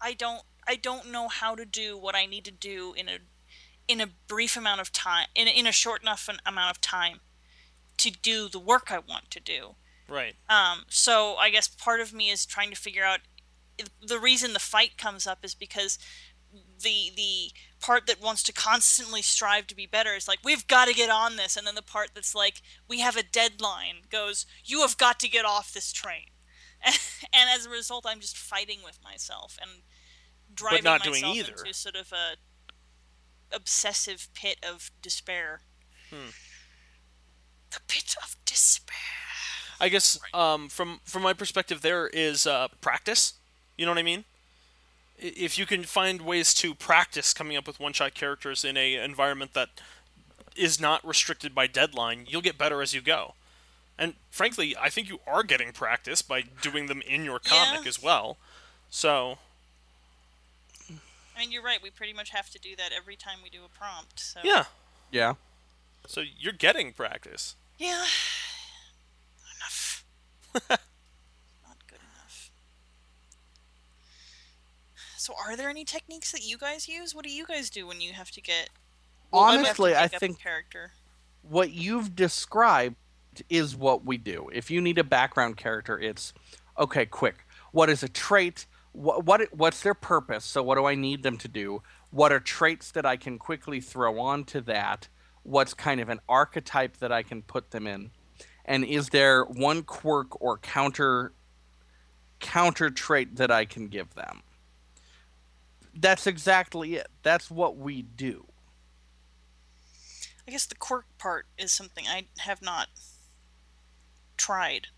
I 0.03 0.13
don't 0.13 0.43
I 0.67 0.77
don't 0.77 1.11
know 1.11 1.29
how 1.29 1.55
to 1.55 1.65
do 1.65 1.97
what 1.97 2.15
I 2.15 2.27
need 2.27 2.45
to 2.45 2.51
do 2.51 2.93
in 2.97 3.09
a 3.09 3.19
in 3.87 4.03
a 4.03 4.09
brief 4.29 4.57
amount 4.57 4.83
of 4.83 4.93
time 4.93 5.29
in 5.35 5.49
a, 5.49 5.51
in 5.51 5.67
a 5.67 5.73
short 5.73 6.03
enough 6.03 6.29
amount 6.45 6.71
of 6.71 6.81
time 6.81 7.21
to 7.97 8.11
do 8.11 8.49
the 8.49 8.59
work 8.61 8.93
I 8.93 8.99
want 8.99 9.31
to 9.31 9.41
do. 9.41 9.75
Right. 10.09 10.35
Um. 10.49 10.85
So 10.89 11.37
I 11.37 11.49
guess 11.51 11.69
part 11.69 12.01
of 12.01 12.13
me 12.13 12.29
is 12.29 12.45
trying 12.45 12.71
to 12.71 12.77
figure 12.77 13.05
out 13.05 13.21
the 14.07 14.19
reason 14.19 14.53
the 14.53 14.59
fight 14.59 14.97
comes 14.97 15.27
up 15.27 15.45
is 15.45 15.55
because 15.55 15.99
the 16.83 17.13
the 17.15 17.51
part 17.81 18.07
that 18.07 18.23
wants 18.23 18.43
to 18.43 18.53
constantly 18.53 19.21
strive 19.21 19.67
to 19.67 19.77
be 19.77 19.87
better 19.87 20.15
is 20.15 20.27
like 20.27 20.39
we've 20.43 20.67
got 20.67 20.89
to 20.89 20.95
get 20.95 21.11
on 21.11 21.37
this 21.37 21.57
and 21.57 21.67
then 21.67 21.75
the 21.75 21.83
part 21.83 22.11
that's 22.15 22.35
like 22.35 22.63
we 22.89 23.01
have 23.01 23.17
a 23.17 23.23
deadline 23.23 23.97
goes 24.11 24.47
you 24.65 24.81
have 24.81 24.97
got 24.97 25.21
to 25.21 25.29
get 25.29 25.45
off 25.45 25.73
this 25.73 25.93
train 25.93 26.27
and 26.85 27.51
as 27.51 27.67
a 27.67 27.71
result, 27.71 28.07
I'm 28.07 28.21
just 28.21 28.37
fighting 28.37 28.79
with 28.85 28.99
myself 29.03 29.59
and 29.61 29.83
driving 30.55 30.85
myself 30.85 31.37
into 31.37 31.75
sort 31.75 31.97
of 31.97 32.13
a 32.13 32.37
obsessive 33.55 34.29
pit 34.35 34.59
of 34.69 34.91
despair. 35.03 35.63
Hmm. 36.11 36.31
The 37.71 37.81
pit 37.89 38.15
of 38.23 38.37
despair. 38.45 38.97
I 39.81 39.89
guess 39.89 40.19
um, 40.35 40.69
from 40.69 41.01
from 41.05 41.23
my 41.23 41.33
perspective, 41.33 41.83
there 41.83 42.09
is 42.09 42.47
uh, 42.47 42.69
practice. 42.81 43.35
You 43.79 43.87
know 43.87 43.93
what 43.93 43.99
I 43.99 44.03
mean? 44.03 44.25
If 45.19 45.57
you 45.59 45.65
can 45.67 45.85
find 45.85 46.21
ways 46.21 46.53
to 46.55 46.75
practice 46.75 47.33
coming 47.33 47.57
up 47.57 47.67
with 47.67 47.81
one-shot 47.81 48.13
characters 48.15 48.65
in 48.65 48.77
a 48.77 48.97
environment 48.97 49.55
that 49.55 49.71
is 50.55 50.79
not 50.81 51.05
restricted 51.07 51.55
by 51.55 51.67
deadline, 51.67 52.27
you'll 52.29 52.43
get 52.43 52.59
better 52.59 52.83
as 52.83 52.93
you 52.93 53.01
go. 53.01 53.35
And 53.99 54.15
frankly, 54.31 54.77
I 54.81 54.91
think 54.91 55.09
you 55.09 55.21
are 55.27 55.43
getting 55.43 55.73
practice 55.73 56.23
by 56.23 56.43
doing 56.61 56.87
them 56.87 57.01
in 57.03 57.25
your 57.25 57.39
comic 57.39 57.85
Yeah. 57.85 57.89
as 57.89 58.03
well. 58.03 58.37
So 58.91 59.39
I 60.91 61.41
mean, 61.41 61.53
you're 61.53 61.63
right. 61.63 61.81
We 61.81 61.91
pretty 61.91 62.13
much 62.13 62.31
have 62.31 62.51
to 62.51 62.59
do 62.59 62.75
that 62.77 62.91
every 62.93 63.15
time 63.15 63.39
we 63.45 63.49
do 63.51 63.65
a 63.65 63.69
prompt. 63.69 64.19
So 64.19 64.41
yeah, 64.43 64.65
Yeah. 65.13 65.35
so 66.07 66.21
you're 66.21 66.53
getting 66.53 66.93
practice. 66.93 67.55
Yeah. 67.79 68.05
Enough. 69.57 70.05
Not 70.71 70.81
good 71.87 72.01
enough. 72.01 72.51
So, 75.29 75.35
are 75.47 75.57
there 75.57 75.69
any 75.69 75.85
techniques 75.85 76.33
that 76.33 76.43
you 76.43 76.57
guys 76.57 76.89
use? 76.89 77.15
What 77.15 77.23
do 77.23 77.31
you 77.31 77.45
guys 77.45 77.69
do 77.69 77.87
when 77.87 78.01
you 78.01 78.15
have 78.15 78.31
to 78.31 78.41
get? 78.41 78.71
you 79.31 79.39
have 79.39 79.51
to 79.51 79.59
Honestly, 79.59 79.95
I 79.95 80.05
make 80.05 80.15
up 80.15 80.17
a 80.17 80.19
think 80.21 80.41
character. 80.41 80.93
what 81.43 81.71
you've 81.71 82.17
described 82.17 82.97
is 83.51 83.77
what 83.77 84.07
we 84.07 84.17
do. 84.17 84.49
If 84.55 84.71
you 84.71 84.81
need 84.81 84.97
a 84.97 85.05
background 85.05 85.59
character, 85.59 86.01
it's 86.01 86.33
okay. 86.79 87.05
Quick, 87.05 87.47
what 87.73 87.91
is 87.91 88.03
a 88.03 88.09
trait? 88.09 88.65
What, 88.93 89.27
what 89.27 89.43
what's 89.53 89.83
their 89.83 89.93
purpose? 89.93 90.47
So 90.47 90.63
what 90.63 90.77
do 90.77 90.87
I 90.87 90.95
need 90.95 91.23
them 91.25 91.37
to 91.37 91.49
do? 91.49 91.83
What 92.11 92.33
are 92.33 92.41
traits 92.41 92.91
that 92.93 93.05
I 93.05 93.19
can 93.19 93.39
quickly 93.39 93.83
throw 93.83 94.19
onto 94.19 94.63
that? 94.63 95.09
What's 95.43 95.75
kind 95.75 96.01
of 96.01 96.09
an 96.09 96.21
archetype 96.27 96.97
that 97.01 97.13
I 97.13 97.23
can 97.23 97.43
put 97.43 97.71
them 97.71 97.87
in? 97.87 98.13
And 98.65 98.83
is 98.83 99.11
there 99.11 99.45
one 99.45 99.83
quirk 99.83 100.41
or 100.41 100.57
counter 100.57 101.35
counter 102.41 102.89
trait 102.89 103.37
that 103.37 103.51
I 103.51 103.67
can 103.67 103.89
give 103.89 104.15
them? 104.15 104.43
That's 105.95 106.27
exactly 106.27 106.95
it. 106.97 107.09
That's 107.23 107.51
what 107.51 107.77
we 107.77 108.03
do. 108.03 108.47
I 110.47 110.51
guess 110.51 110.67
the 110.67 110.75
quirk 110.77 111.07
part 111.19 111.47
is 111.59 111.73
something 111.73 112.05
I 112.09 112.27
have 112.39 112.63
not 112.63 112.89
tried. 114.37 114.89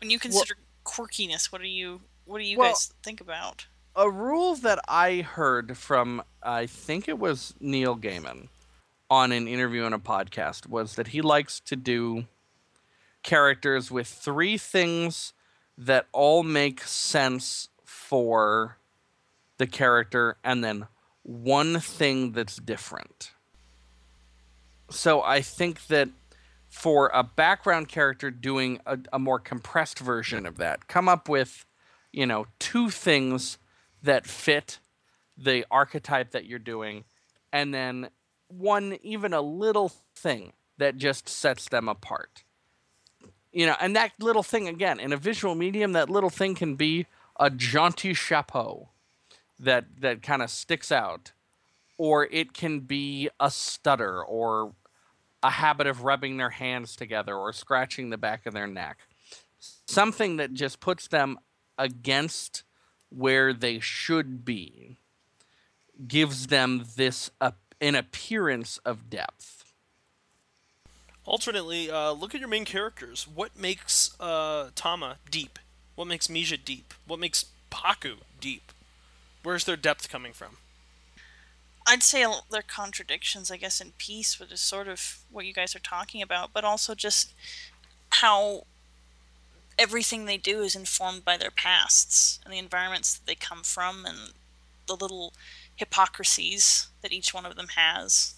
When 0.00 0.10
you 0.10 0.18
consider 0.18 0.54
quirkiness, 0.84 1.52
what 1.52 1.60
do 1.62 1.68
you 1.68 2.00
what 2.24 2.38
do 2.38 2.44
you 2.44 2.58
Well- 2.58 2.72
guys 2.72 2.92
think 3.02 3.20
about? 3.20 3.66
a 3.98 4.10
rule 4.10 4.54
that 4.56 4.78
I 4.88 5.22
heard 5.22 5.78
from 5.78 6.22
I 6.42 6.66
think 6.66 7.08
it 7.08 7.18
was 7.18 7.54
Neil 7.60 7.96
Gaiman 7.96 8.48
on 9.08 9.32
an 9.32 9.48
interview 9.48 9.84
on 9.84 9.94
a 9.94 9.98
podcast 9.98 10.66
was 10.66 10.96
that 10.96 11.08
he 11.08 11.22
likes 11.22 11.60
to 11.60 11.76
do 11.76 12.26
characters 13.22 13.90
with 13.90 14.06
three 14.06 14.58
things 14.58 15.32
that 15.78 16.08
all 16.12 16.42
make 16.42 16.82
sense 16.82 17.70
for 17.86 18.76
the 19.58 19.66
character 19.66 20.36
and 20.44 20.62
then 20.62 20.86
one 21.22 21.80
thing 21.80 22.32
that's 22.32 22.56
different. 22.56 23.32
So 24.90 25.22
I 25.22 25.40
think 25.40 25.86
that 25.88 26.08
for 26.68 27.10
a 27.12 27.24
background 27.24 27.88
character 27.88 28.30
doing 28.30 28.80
a, 28.86 28.98
a 29.12 29.18
more 29.18 29.40
compressed 29.40 29.98
version 29.98 30.46
of 30.46 30.58
that, 30.58 30.86
come 30.88 31.08
up 31.08 31.28
with, 31.28 31.64
you 32.12 32.26
know, 32.26 32.46
two 32.58 32.90
things 32.90 33.58
that 34.02 34.26
fit 34.26 34.78
the 35.36 35.66
archetype 35.70 36.30
that 36.30 36.46
you're 36.46 36.58
doing, 36.58 37.04
and 37.52 37.74
then 37.74 38.08
one, 38.48 38.96
even 39.02 39.34
a 39.34 39.40
little 39.40 39.92
thing 40.14 40.52
that 40.78 40.96
just 40.96 41.28
sets 41.28 41.68
them 41.68 41.88
apart. 41.88 42.44
You 43.52 43.66
know, 43.66 43.76
and 43.80 43.96
that 43.96 44.12
little 44.20 44.42
thing, 44.42 44.68
again, 44.68 45.00
in 45.00 45.12
a 45.12 45.16
visual 45.16 45.54
medium, 45.54 45.92
that 45.92 46.10
little 46.10 46.30
thing 46.30 46.54
can 46.54 46.76
be 46.76 47.06
a 47.38 47.50
jaunty 47.50 48.14
chapeau 48.14 48.90
that, 49.58 49.86
that 50.00 50.22
kind 50.22 50.42
of 50.42 50.50
sticks 50.50 50.92
out, 50.92 51.32
or 51.98 52.26
it 52.26 52.52
can 52.52 52.80
be 52.80 53.28
a 53.40 53.50
stutter 53.50 54.22
or 54.22 54.74
a 55.42 55.50
habit 55.50 55.86
of 55.86 56.02
rubbing 56.02 56.36
their 56.36 56.50
hands 56.50 56.96
together 56.96 57.36
or 57.36 57.52
scratching 57.52 58.10
the 58.10 58.18
back 58.18 58.46
of 58.46 58.54
their 58.54 58.66
neck. 58.66 58.98
Something 59.86 60.36
that 60.36 60.52
just 60.52 60.80
puts 60.80 61.08
them 61.08 61.38
against 61.78 62.64
where 63.08 63.52
they 63.52 63.78
should 63.78 64.44
be 64.44 64.98
gives 66.06 66.48
them 66.48 66.84
this 66.96 67.30
uh, 67.40 67.52
an 67.80 67.94
appearance 67.94 68.78
of 68.78 69.08
depth. 69.08 69.64
Alternately, 71.24 71.90
uh, 71.90 72.12
look 72.12 72.34
at 72.34 72.40
your 72.40 72.48
main 72.48 72.64
characters. 72.64 73.26
What 73.26 73.58
makes 73.58 74.18
uh, 74.20 74.70
Tama 74.74 75.16
deep? 75.30 75.58
What 75.94 76.06
makes 76.06 76.28
Mija 76.28 76.62
deep? 76.62 76.94
What 77.06 77.18
makes 77.18 77.46
Paku 77.70 78.18
deep? 78.40 78.72
Where's 79.46 79.62
their 79.62 79.76
depth 79.76 80.08
coming 80.08 80.32
from? 80.32 80.56
I'd 81.86 82.02
say 82.02 82.26
their 82.50 82.62
contradictions, 82.62 83.48
I 83.48 83.56
guess, 83.56 83.80
in 83.80 83.92
peace, 83.96 84.40
which 84.40 84.50
is 84.50 84.60
sort 84.60 84.88
of 84.88 85.20
what 85.30 85.46
you 85.46 85.52
guys 85.52 85.76
are 85.76 85.78
talking 85.78 86.20
about, 86.20 86.52
but 86.52 86.64
also 86.64 86.96
just 86.96 87.32
how 88.10 88.64
everything 89.78 90.24
they 90.24 90.36
do 90.36 90.62
is 90.62 90.74
informed 90.74 91.24
by 91.24 91.36
their 91.36 91.52
pasts 91.52 92.40
and 92.42 92.52
the 92.52 92.58
environments 92.58 93.14
that 93.14 93.26
they 93.26 93.36
come 93.36 93.62
from 93.62 94.04
and 94.04 94.32
the 94.88 94.96
little 94.96 95.32
hypocrisies 95.76 96.88
that 97.02 97.12
each 97.12 97.32
one 97.32 97.46
of 97.46 97.54
them 97.54 97.68
has. 97.76 98.34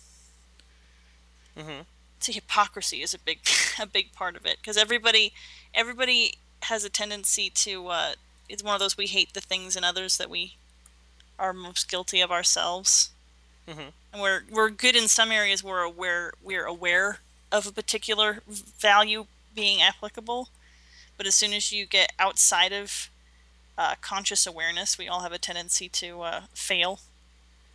Mhm. 1.57 1.87
See, 2.21 2.33
hypocrisy 2.33 3.01
is 3.01 3.15
a 3.15 3.19
big, 3.19 3.49
a 3.81 3.87
big 3.87 4.13
part 4.13 4.37
of 4.37 4.45
it 4.45 4.59
because 4.59 4.77
everybody, 4.77 5.33
everybody 5.73 6.35
has 6.65 6.85
a 6.85 6.91
tendency 6.91 7.49
to. 7.49 7.89
Uh, 7.89 8.15
it's 8.47 8.63
one 8.63 8.75
of 8.75 8.81
those 8.81 8.99
we 8.99 9.07
hate 9.07 9.33
the 9.33 9.41
things 9.41 9.75
in 9.75 9.85
others 9.85 10.19
that 10.19 10.29
we 10.29 10.59
are 11.39 11.53
most 11.53 11.89
guilty 11.89 12.21
of 12.21 12.31
ourselves 12.31 13.11
Mhm. 13.69 13.93
and 14.13 14.23
we're 14.23 14.43
we're 14.51 14.71
good 14.71 14.97
in 14.97 15.09
some 15.09 15.31
areas 15.31 15.63
we're 15.63 15.83
aware 15.83 16.33
we're 16.43 16.65
aware 16.67 17.19
of 17.53 17.67
a 17.67 17.73
particular 17.73 18.43
value 18.47 19.27
being 19.55 19.81
applicable 19.83 20.49
but 21.17 21.27
as 21.27 21.35
soon 21.35 21.53
as 21.53 21.71
you 21.73 21.85
get 21.87 22.13
outside 22.19 22.73
of 22.73 23.09
uh, 23.77 23.95
conscious 24.01 24.47
awareness 24.47 24.97
we 24.99 25.07
all 25.09 25.21
have 25.21 25.33
a 25.33 25.39
tendency 25.39 25.89
to 25.89 26.23
uh, 26.23 26.41
fail 26.55 27.01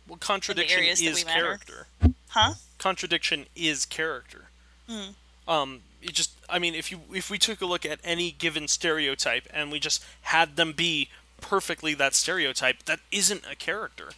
Well, 0.08 0.18
contradiction 0.18 0.84
is 0.84 1.00
we 1.00 1.22
character. 1.22 1.86
huh 2.28 2.54
Contradiction 2.78 3.46
is 3.56 3.86
character. 3.86 4.46
Mm. 4.88 5.14
Um, 5.48 5.82
it 6.02 6.12
just, 6.12 6.32
I 6.50 6.58
mean, 6.58 6.74
if 6.74 6.90
you 6.90 7.00
if 7.14 7.30
we 7.30 7.38
took 7.38 7.62
a 7.62 7.66
look 7.66 7.86
at 7.86 7.98
any 8.04 8.30
given 8.30 8.68
stereotype 8.68 9.46
and 9.50 9.72
we 9.72 9.78
just 9.80 10.04
had 10.22 10.56
them 10.56 10.72
be 10.72 11.08
perfectly 11.44 11.92
that 11.94 12.14
stereotype, 12.14 12.84
that 12.84 13.00
isn't 13.12 13.44
a 13.50 13.54
character. 13.54 14.10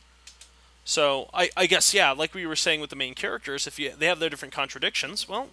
So 0.85 1.29
I, 1.35 1.51
I 1.57 1.66
guess 1.66 1.93
yeah, 1.93 2.12
like 2.12 2.33
we 2.35 2.47
were 2.47 2.55
saying 2.55 2.81
with 2.81 2.91
the 2.91 2.97
main 2.97 3.14
characters, 3.14 3.66
if 3.66 3.79
you 3.79 3.93
they 3.99 4.07
have 4.07 4.20
their 4.20 4.31
different 4.31 4.55
contradictions, 4.55 5.29
well, 5.29 5.49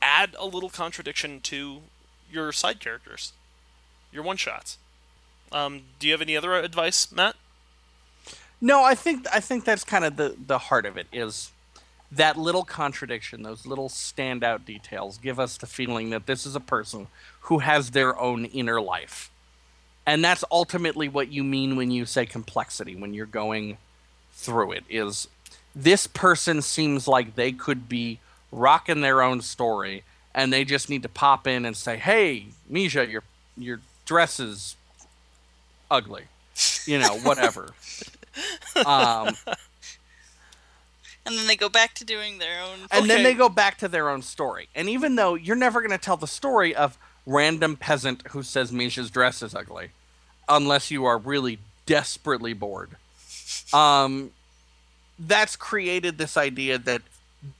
add 0.00 0.36
a 0.38 0.46
little 0.46 0.70
contradiction 0.70 1.40
to 1.40 1.82
your 2.30 2.52
side 2.52 2.78
characters, 2.78 3.32
your 4.12 4.22
one 4.22 4.36
shots. 4.36 4.78
Um, 5.50 5.82
do 5.98 6.06
you 6.06 6.12
have 6.12 6.22
any 6.22 6.36
other 6.36 6.54
advice, 6.54 7.10
Matt? 7.10 7.34
No, 8.60 8.84
I 8.84 8.94
think 8.94 9.26
I 9.32 9.40
think 9.40 9.64
that's 9.64 9.82
kind 9.82 10.04
of 10.04 10.16
the 10.16 10.36
the 10.38 10.58
heart 10.58 10.86
of 10.86 10.96
it 10.96 11.08
is 11.12 11.50
that 12.12 12.36
little 12.38 12.64
contradiction, 12.64 13.42
those 13.42 13.66
little 13.66 13.88
standout 13.88 14.64
details 14.64 15.18
give 15.18 15.40
us 15.40 15.58
the 15.58 15.66
feeling 15.66 16.10
that 16.10 16.26
this 16.26 16.46
is 16.46 16.54
a 16.54 16.60
person 16.60 17.08
who 17.42 17.58
has 17.58 17.90
their 17.90 18.18
own 18.18 18.44
inner 18.44 18.80
life. 18.80 19.30
And 20.08 20.24
that's 20.24 20.42
ultimately 20.50 21.06
what 21.06 21.30
you 21.30 21.44
mean 21.44 21.76
when 21.76 21.90
you 21.90 22.06
say 22.06 22.24
complexity 22.24 22.96
when 22.96 23.12
you're 23.12 23.26
going 23.26 23.76
through 24.32 24.72
it 24.72 24.84
is 24.88 25.28
this 25.76 26.06
person 26.06 26.62
seems 26.62 27.06
like 27.06 27.34
they 27.34 27.52
could 27.52 27.90
be 27.90 28.18
rocking 28.50 29.02
their 29.02 29.20
own 29.20 29.42
story 29.42 30.04
and 30.34 30.50
they 30.50 30.64
just 30.64 30.88
need 30.88 31.02
to 31.02 31.10
pop 31.10 31.46
in 31.46 31.66
and 31.66 31.76
say, 31.76 31.98
"Hey, 31.98 32.46
Misha, 32.70 33.06
your 33.06 33.22
your 33.56 33.80
dress 34.06 34.40
is 34.40 34.76
ugly." 35.90 36.24
You 36.86 37.00
know, 37.00 37.18
whatever. 37.22 37.74
um, 38.86 39.36
and 41.26 41.36
then 41.36 41.46
they 41.46 41.56
go 41.56 41.68
back 41.68 41.92
to 41.96 42.04
doing 42.06 42.38
their 42.38 42.62
own 42.62 42.78
and 42.90 43.10
then 43.10 43.24
they 43.24 43.34
go 43.34 43.50
back 43.50 43.76
to 43.78 43.88
their 43.88 44.08
own 44.08 44.22
story. 44.22 44.70
And 44.74 44.88
even 44.88 45.16
though 45.16 45.34
you're 45.34 45.54
never 45.54 45.80
going 45.80 45.90
to 45.90 45.98
tell 45.98 46.16
the 46.16 46.26
story 46.26 46.74
of 46.74 46.96
random 47.26 47.76
peasant 47.76 48.28
who 48.28 48.42
says 48.42 48.72
Misha's 48.72 49.10
dress 49.10 49.42
is 49.42 49.54
ugly, 49.54 49.90
unless 50.48 50.90
you 50.90 51.04
are 51.04 51.18
really 51.18 51.58
desperately 51.86 52.52
bored, 52.52 52.90
um, 53.72 54.30
that's 55.18 55.56
created 55.56 56.18
this 56.18 56.36
idea 56.36 56.78
that 56.78 57.02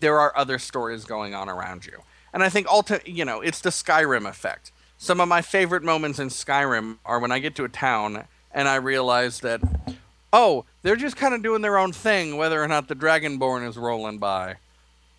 there 0.00 0.18
are 0.18 0.36
other 0.36 0.58
stories 0.58 1.04
going 1.04 1.34
on 1.34 1.48
around 1.48 1.86
you. 1.86 2.02
And 2.32 2.42
I 2.42 2.48
think 2.48 2.66
ulti- 2.66 3.06
you 3.06 3.24
know, 3.24 3.40
it's 3.40 3.60
the 3.60 3.70
Skyrim 3.70 4.28
effect. 4.28 4.70
Some 4.98 5.20
of 5.20 5.28
my 5.28 5.42
favorite 5.42 5.82
moments 5.82 6.18
in 6.18 6.28
Skyrim 6.28 6.98
are 7.04 7.18
when 7.20 7.32
I 7.32 7.38
get 7.38 7.54
to 7.56 7.64
a 7.64 7.68
town 7.68 8.24
and 8.52 8.68
I 8.68 8.76
realize 8.76 9.40
that, 9.40 9.60
oh, 10.32 10.64
they're 10.82 10.96
just 10.96 11.16
kind 11.16 11.34
of 11.34 11.42
doing 11.42 11.62
their 11.62 11.78
own 11.78 11.92
thing, 11.92 12.36
whether 12.36 12.62
or 12.62 12.68
not 12.68 12.88
the 12.88 12.94
Dragonborn 12.94 13.66
is 13.68 13.76
rolling 13.76 14.18
by. 14.18 14.56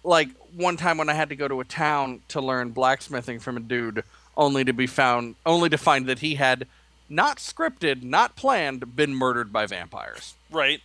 Like 0.04 0.30
one 0.56 0.78
time 0.78 0.98
when 0.98 1.10
I 1.10 1.14
had 1.14 1.30
to 1.30 1.36
go 1.36 1.48
to 1.48 1.62
a 1.62 1.66
town 1.66 2.22
to 2.30 2.42
learn 2.42 2.72
blacksmithing 2.72 3.40
from 3.40 3.58
a 3.58 3.62
dude, 3.62 4.04
only 4.36 4.64
to 4.64 4.74
be 4.74 4.88
found, 4.88 5.36
only 5.46 5.70
to 5.70 5.78
find 5.78 6.08
that 6.08 6.20
he 6.20 6.36
had, 6.36 6.68
not 7.10 7.38
scripted, 7.38 8.04
not 8.04 8.36
planned, 8.36 8.96
been 8.96 9.14
murdered 9.16 9.52
by 9.52 9.66
vampires. 9.66 10.36
Right. 10.52 10.82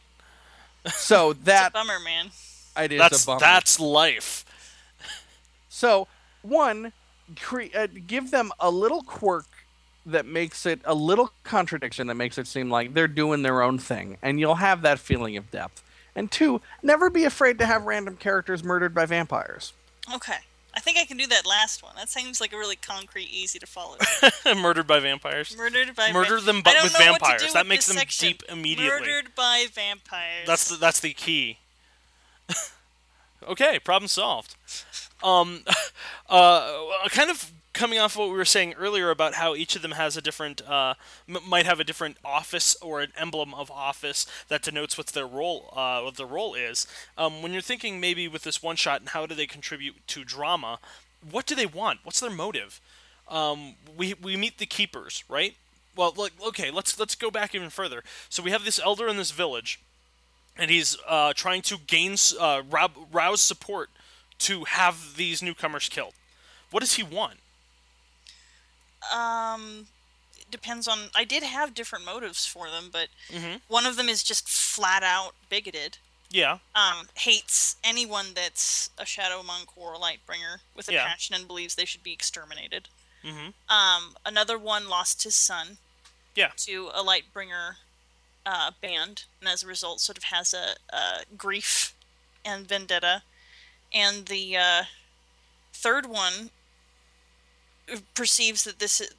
So 0.93 1.33
that 1.45 1.73
Bummer, 1.73 1.99
man. 2.01 2.31
it 2.79 2.93
is 2.93 2.99
That's 2.99 3.23
a 3.23 3.27
bummer. 3.27 3.41
that's 3.41 3.79
life. 3.81 4.45
So, 5.69 6.07
one, 6.43 6.93
cre- 7.41 7.65
uh, 7.75 7.89
give 8.07 8.31
them 8.31 8.53
a 8.61 8.71
little 8.71 9.03
quirk 9.03 9.47
that 10.07 10.27
makes 10.27 10.67
it 10.67 10.81
a 10.85 10.95
little 10.95 11.33
contradiction 11.45 12.07
that 12.09 12.15
makes 12.15 12.39
it 12.39 12.47
seem 12.47 12.71
like 12.71 12.95
they're 12.95 13.09
doing 13.09 13.43
their 13.43 13.63
own 13.63 13.79
thing, 13.79 14.19
and 14.23 14.39
you'll 14.39 14.57
have 14.57 14.83
that 14.83 14.99
feeling 14.99 15.37
of 15.37 15.51
depth. 15.51 15.83
And 16.15 16.31
two, 16.31 16.61
never 16.83 17.11
be 17.11 17.25
afraid 17.25 17.59
to 17.59 17.67
have 17.67 17.85
random 17.87 18.17
characters 18.17 18.63
murdered 18.63 18.95
by 18.95 19.05
vampires. 19.07 19.73
Okay. 20.15 20.37
I 20.77 20.81
think 20.81 20.99
I 20.99 21.05
can 21.05 21.17
do 21.17 21.27
that 21.29 21.47
last 21.47 21.83
one. 21.83 21.95
That 21.97 22.09
seems 22.09 22.41
like 22.41 22.53
a 22.53 22.59
really 22.59 22.77
concrete, 22.77 23.29
easy 23.31 23.59
to 23.61 23.67
follow. 23.67 23.97
Murdered 24.57 24.87
by 24.87 24.99
vampires. 24.99 25.57
Murdered 25.57 25.95
by 25.95 26.13
Murder 26.13 26.41
them 26.41 26.63
but 26.63 26.75
with 26.83 26.93
know 26.99 27.13
what 27.13 27.19
to 27.21 27.21
vampires. 27.21 27.43
do 27.43 27.53
That 27.53 27.61
with 27.61 27.69
makes 27.69 27.87
them 27.87 27.97
section. 27.97 28.29
deep 28.29 28.43
immediately. 28.49 29.01
Murdered 29.01 29.35
by 29.37 29.67
vampires. 29.73 30.47
That's 30.47 30.69
the, 30.69 30.77
that's 30.77 31.01
the 31.01 31.13
key. 31.13 31.59
okay, 33.49 33.79
problem 33.79 34.09
solved. 34.09 34.57
Um, 35.23 35.61
uh, 36.29 36.83
kind 37.09 37.31
of 37.31 37.53
coming 37.75 37.99
off 37.99 38.17
what 38.17 38.31
we 38.31 38.37
were 38.37 38.45
saying 38.45 38.75
earlier 38.75 39.11
about 39.11 39.35
how 39.35 39.55
each 39.55 39.77
of 39.77 39.83
them 39.83 39.93
has 39.93 40.17
a 40.17 40.23
different, 40.23 40.67
uh, 40.67 40.95
m- 41.29 41.43
might 41.47 41.67
have 41.67 41.81
a 41.81 41.85
different 41.85 42.17
office 42.25 42.77
or 42.81 43.01
an 43.01 43.13
emblem 43.17 43.53
of 43.53 43.71
office 43.71 44.27
that 44.49 44.63
denotes 44.63 44.97
what 44.97 45.09
their 45.09 45.27
role, 45.27 45.71
uh, 45.77 46.01
what 46.01 46.17
their 46.17 46.27
role 46.27 46.55
is. 46.55 46.87
Um, 47.19 47.43
when 47.43 47.53
you're 47.53 47.61
thinking 47.61 48.01
maybe 48.01 48.27
with 48.29 48.45
this 48.45 48.63
one 48.63 48.77
shot 48.77 49.01
and 49.01 49.11
how 49.11 49.27
do 49.27 49.35
they 49.35 49.47
contribute 49.47 49.97
to 50.09 50.25
drama, 50.25 50.79
what 51.31 51.47
do 51.47 51.55
they 51.55 51.67
want? 51.67 52.01
What's 52.05 52.21
their 52.21 52.31
motive? 52.31 52.81
Um, 53.29 53.75
we 53.97 54.15
we 54.15 54.37
meet 54.37 54.59
the 54.59 54.67
keepers, 54.67 55.25
right? 55.29 55.57
Well, 55.97 56.13
like 56.17 56.33
okay, 56.49 56.71
let's 56.71 56.99
let's 56.99 57.15
go 57.15 57.31
back 57.31 57.55
even 57.55 57.71
further. 57.71 58.03
So 58.29 58.43
we 58.43 58.51
have 58.51 58.65
this 58.65 58.79
elder 58.79 59.09
in 59.09 59.17
this 59.17 59.31
village 59.31 59.81
and 60.57 60.71
he's 60.71 60.97
uh, 61.09 61.33
trying 61.35 61.63
to 61.63 61.79
gain 61.87 62.17
uh, 62.39 62.63
rouse 63.13 63.41
support 63.41 63.91
to 64.39 64.65
have 64.65 65.17
these 65.17 65.43
newcomers 65.43 65.89
killed. 65.89 66.15
What 66.71 66.81
does 66.81 66.95
he 66.95 67.03
want? 67.03 67.39
Um 69.13 69.87
it 70.39 70.51
depends 70.51 70.87
on 70.89 71.11
I 71.15 71.25
did 71.25 71.43
have 71.43 71.75
different 71.75 72.05
motives 72.05 72.47
for 72.47 72.71
them, 72.71 72.91
but 72.91 73.09
Mhm. 73.31 73.61
one 73.69 73.87
of 73.87 73.97
them 73.97 74.09
is 74.09 74.23
just 74.23 74.49
flat 74.49 75.03
out 75.03 75.35
bigoted. 75.49 75.99
Yeah, 76.31 76.59
Um 76.75 77.09
hates 77.15 77.77
anyone 77.85 78.35
that's 78.35 78.91
a 78.99 79.07
shadow 79.07 79.43
monk 79.43 79.77
or 79.77 79.95
a 79.95 79.99
lightbringer 79.99 80.61
with 80.75 80.89
a 80.89 80.93
Yeah. 80.93 81.07
passion 81.07 81.35
and 81.35 81.47
believes 81.47 81.75
they 81.77 81.85
should 81.85 82.03
be 82.03 82.13
exterminated. 82.13 82.89
Mhm. 83.23 83.55
Um 83.69 84.17
another 84.25 84.59
one 84.59 84.89
lost 84.89 85.23
his 85.23 85.35
son 85.37 85.79
yeah, 86.35 86.51
to 86.57 86.91
a 86.93 87.03
lightbringer 87.05 87.77
uh, 88.47 88.71
band 88.83 89.25
and 89.41 89.49
as 89.49 89.63
a 89.63 89.67
result 89.67 90.01
sort 90.01 90.19
of 90.19 90.25
has 90.25 90.53
a, 90.53 90.77
a 90.91 91.25
grief 91.37 91.95
and 92.45 92.67
vendetta 92.69 93.23
and 93.93 94.27
the 94.27 94.57
uh, 94.57 94.85
third 95.73 96.05
one 96.07 96.51
perceives 98.15 98.65
that 98.65 98.79
this 98.79 99.01
is, 99.01 99.13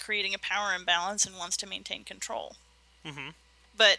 creating 0.00 0.34
a 0.34 0.38
power 0.38 0.74
imbalance 0.74 1.24
and 1.24 1.36
wants 1.36 1.56
to 1.56 1.66
maintain 1.66 2.02
control 2.04 2.56
Mhm. 3.04 3.34
but 3.76 3.98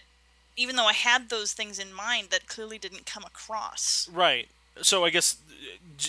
even 0.58 0.76
though 0.76 0.86
i 0.88 0.94
had 0.94 1.30
those 1.30 1.54
things 1.54 1.80
in 1.80 1.94
mind 1.94 2.30
that 2.30 2.46
clearly 2.48 2.78
didn't 2.78 3.06
come 3.06 3.24
across 3.24 4.08
right. 4.10 4.48
So 4.82 5.04
I 5.04 5.10
guess 5.10 5.36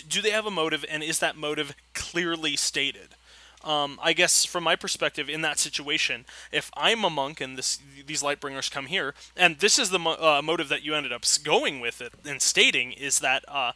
do 0.08 0.22
they 0.22 0.30
have 0.30 0.46
a 0.46 0.50
motive, 0.50 0.84
and 0.88 1.02
is 1.02 1.18
that 1.18 1.36
motive 1.36 1.74
clearly 1.94 2.56
stated? 2.56 3.16
Um, 3.64 3.98
I 4.02 4.12
guess 4.12 4.44
from 4.44 4.62
my 4.64 4.76
perspective, 4.76 5.28
in 5.28 5.42
that 5.42 5.58
situation, 5.58 6.24
if 6.52 6.70
I'm 6.76 7.04
a 7.04 7.10
monk 7.10 7.40
and 7.40 7.58
this 7.58 7.80
these 8.06 8.22
lightbringers 8.22 8.70
come 8.70 8.86
here, 8.86 9.14
and 9.36 9.58
this 9.58 9.78
is 9.80 9.90
the 9.90 9.98
mo- 9.98 10.12
uh, 10.14 10.40
motive 10.42 10.68
that 10.68 10.82
you 10.82 10.94
ended 10.94 11.12
up 11.12 11.24
going 11.42 11.80
with 11.80 12.00
it 12.00 12.12
and 12.24 12.40
stating 12.40 12.92
is 12.92 13.18
that 13.18 13.44
uh, 13.48 13.72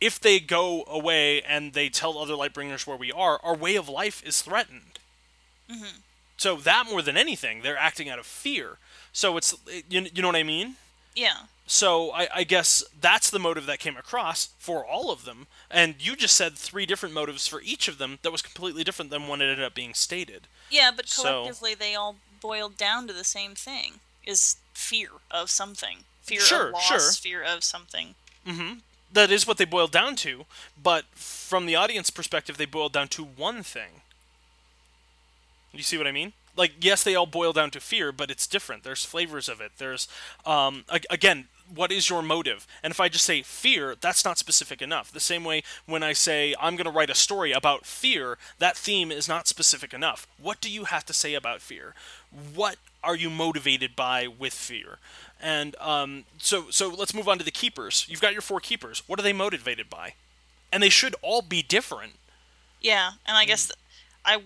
if 0.00 0.20
they 0.20 0.38
go 0.40 0.84
away 0.86 1.42
and 1.42 1.72
they 1.72 1.88
tell 1.88 2.18
other 2.18 2.34
lightbringers 2.34 2.86
where 2.86 2.96
we 2.96 3.10
are, 3.12 3.40
our 3.42 3.56
way 3.56 3.76
of 3.76 3.88
life 3.88 4.22
is 4.24 4.42
threatened. 4.42 4.98
Mm-hmm. 5.70 5.98
So 6.36 6.56
that 6.56 6.86
more 6.88 7.02
than 7.02 7.16
anything, 7.16 7.62
they're 7.62 7.76
acting 7.76 8.08
out 8.08 8.18
of 8.18 8.26
fear. 8.26 8.78
So 9.12 9.36
it's 9.36 9.54
you, 9.90 10.06
you 10.14 10.22
know 10.22 10.28
what 10.28 10.36
I 10.36 10.42
mean. 10.44 10.76
yeah 11.16 11.38
So 11.66 12.12
I, 12.12 12.28
I 12.32 12.44
guess 12.44 12.84
that's 13.00 13.28
the 13.30 13.40
motive 13.40 13.66
that 13.66 13.80
came 13.80 13.96
across 13.96 14.50
for 14.58 14.84
all 14.86 15.10
of 15.10 15.24
them. 15.24 15.46
And 15.70 15.96
you 15.98 16.14
just 16.14 16.36
said 16.36 16.54
three 16.54 16.86
different 16.86 17.14
motives 17.14 17.46
for 17.48 17.60
each 17.62 17.88
of 17.88 17.98
them 17.98 18.18
that 18.22 18.30
was 18.30 18.42
completely 18.42 18.84
different 18.84 19.10
than 19.10 19.26
what 19.26 19.40
ended 19.40 19.62
up 19.62 19.74
being 19.74 19.94
stated. 19.94 20.46
yeah 20.70 20.90
but 20.94 21.08
So- 21.08 21.22
collectively 21.42 21.74
they 21.74 21.94
all 21.94 22.16
boiled 22.40 22.76
down 22.76 23.08
to 23.08 23.12
the 23.12 23.24
same 23.24 23.54
thing 23.56 23.94
is 24.24 24.56
fear 24.72 25.08
of 25.30 25.50
something 25.50 26.04
fear 26.22 26.40
Sure, 26.40 26.68
of 26.68 26.74
loss 26.74 26.84
sure. 26.86 27.12
fear 27.12 27.42
of 27.42 27.64
something 27.64 28.14
mm-hmm. 28.46 28.74
That 29.12 29.30
is 29.30 29.46
what 29.46 29.56
they 29.56 29.64
boiled 29.64 29.90
down 29.92 30.16
to, 30.16 30.44
but 30.80 31.04
from 31.14 31.66
the 31.66 31.76
audience 31.76 32.10
perspective, 32.10 32.58
they 32.58 32.66
boiled 32.66 32.92
down 32.92 33.08
to 33.08 33.24
one 33.24 33.62
thing. 33.62 34.02
You 35.72 35.82
see 35.82 35.98
what 35.98 36.06
I 36.06 36.12
mean? 36.12 36.32
Like, 36.56 36.72
yes, 36.80 37.04
they 37.04 37.14
all 37.14 37.26
boil 37.26 37.52
down 37.52 37.70
to 37.70 37.80
fear, 37.80 38.10
but 38.10 38.30
it's 38.30 38.46
different. 38.46 38.82
There's 38.82 39.04
flavors 39.04 39.48
of 39.48 39.60
it. 39.60 39.72
There's, 39.78 40.08
um, 40.44 40.84
ag- 40.90 41.06
again, 41.08 41.46
what 41.72 41.92
is 41.92 42.10
your 42.10 42.22
motive? 42.22 42.66
And 42.82 42.90
if 42.90 42.98
I 43.00 43.08
just 43.08 43.24
say 43.24 43.42
fear, 43.42 43.94
that's 44.00 44.24
not 44.24 44.38
specific 44.38 44.82
enough. 44.82 45.12
The 45.12 45.20
same 45.20 45.44
way 45.44 45.62
when 45.86 46.02
I 46.02 46.14
say 46.14 46.54
I'm 46.60 46.76
going 46.76 46.86
to 46.86 46.90
write 46.90 47.10
a 47.10 47.14
story 47.14 47.52
about 47.52 47.86
fear, 47.86 48.38
that 48.58 48.76
theme 48.76 49.12
is 49.12 49.28
not 49.28 49.46
specific 49.46 49.92
enough. 49.94 50.26
What 50.40 50.60
do 50.60 50.70
you 50.70 50.84
have 50.84 51.04
to 51.06 51.12
say 51.12 51.34
about 51.34 51.60
fear? 51.60 51.94
What 52.54 52.76
are 53.04 53.16
you 53.16 53.30
motivated 53.30 53.94
by 53.94 54.26
with 54.26 54.54
fear? 54.54 54.98
And 55.40 55.76
um, 55.76 56.24
so, 56.38 56.66
so 56.70 56.88
let's 56.88 57.14
move 57.14 57.28
on 57.28 57.38
to 57.38 57.44
the 57.44 57.50
keepers. 57.50 58.06
You've 58.08 58.20
got 58.20 58.32
your 58.32 58.42
four 58.42 58.58
keepers. 58.60 59.02
What 59.06 59.18
are 59.20 59.22
they 59.22 59.32
motivated 59.32 59.88
by? 59.88 60.14
And 60.72 60.82
they 60.82 60.88
should 60.88 61.14
all 61.22 61.42
be 61.42 61.62
different. 61.62 62.14
Yeah, 62.80 63.12
and 63.26 63.36
I 63.36 63.44
Mm. 63.44 63.48
guess 63.48 63.66
th- 63.66 63.78
I 64.24 64.42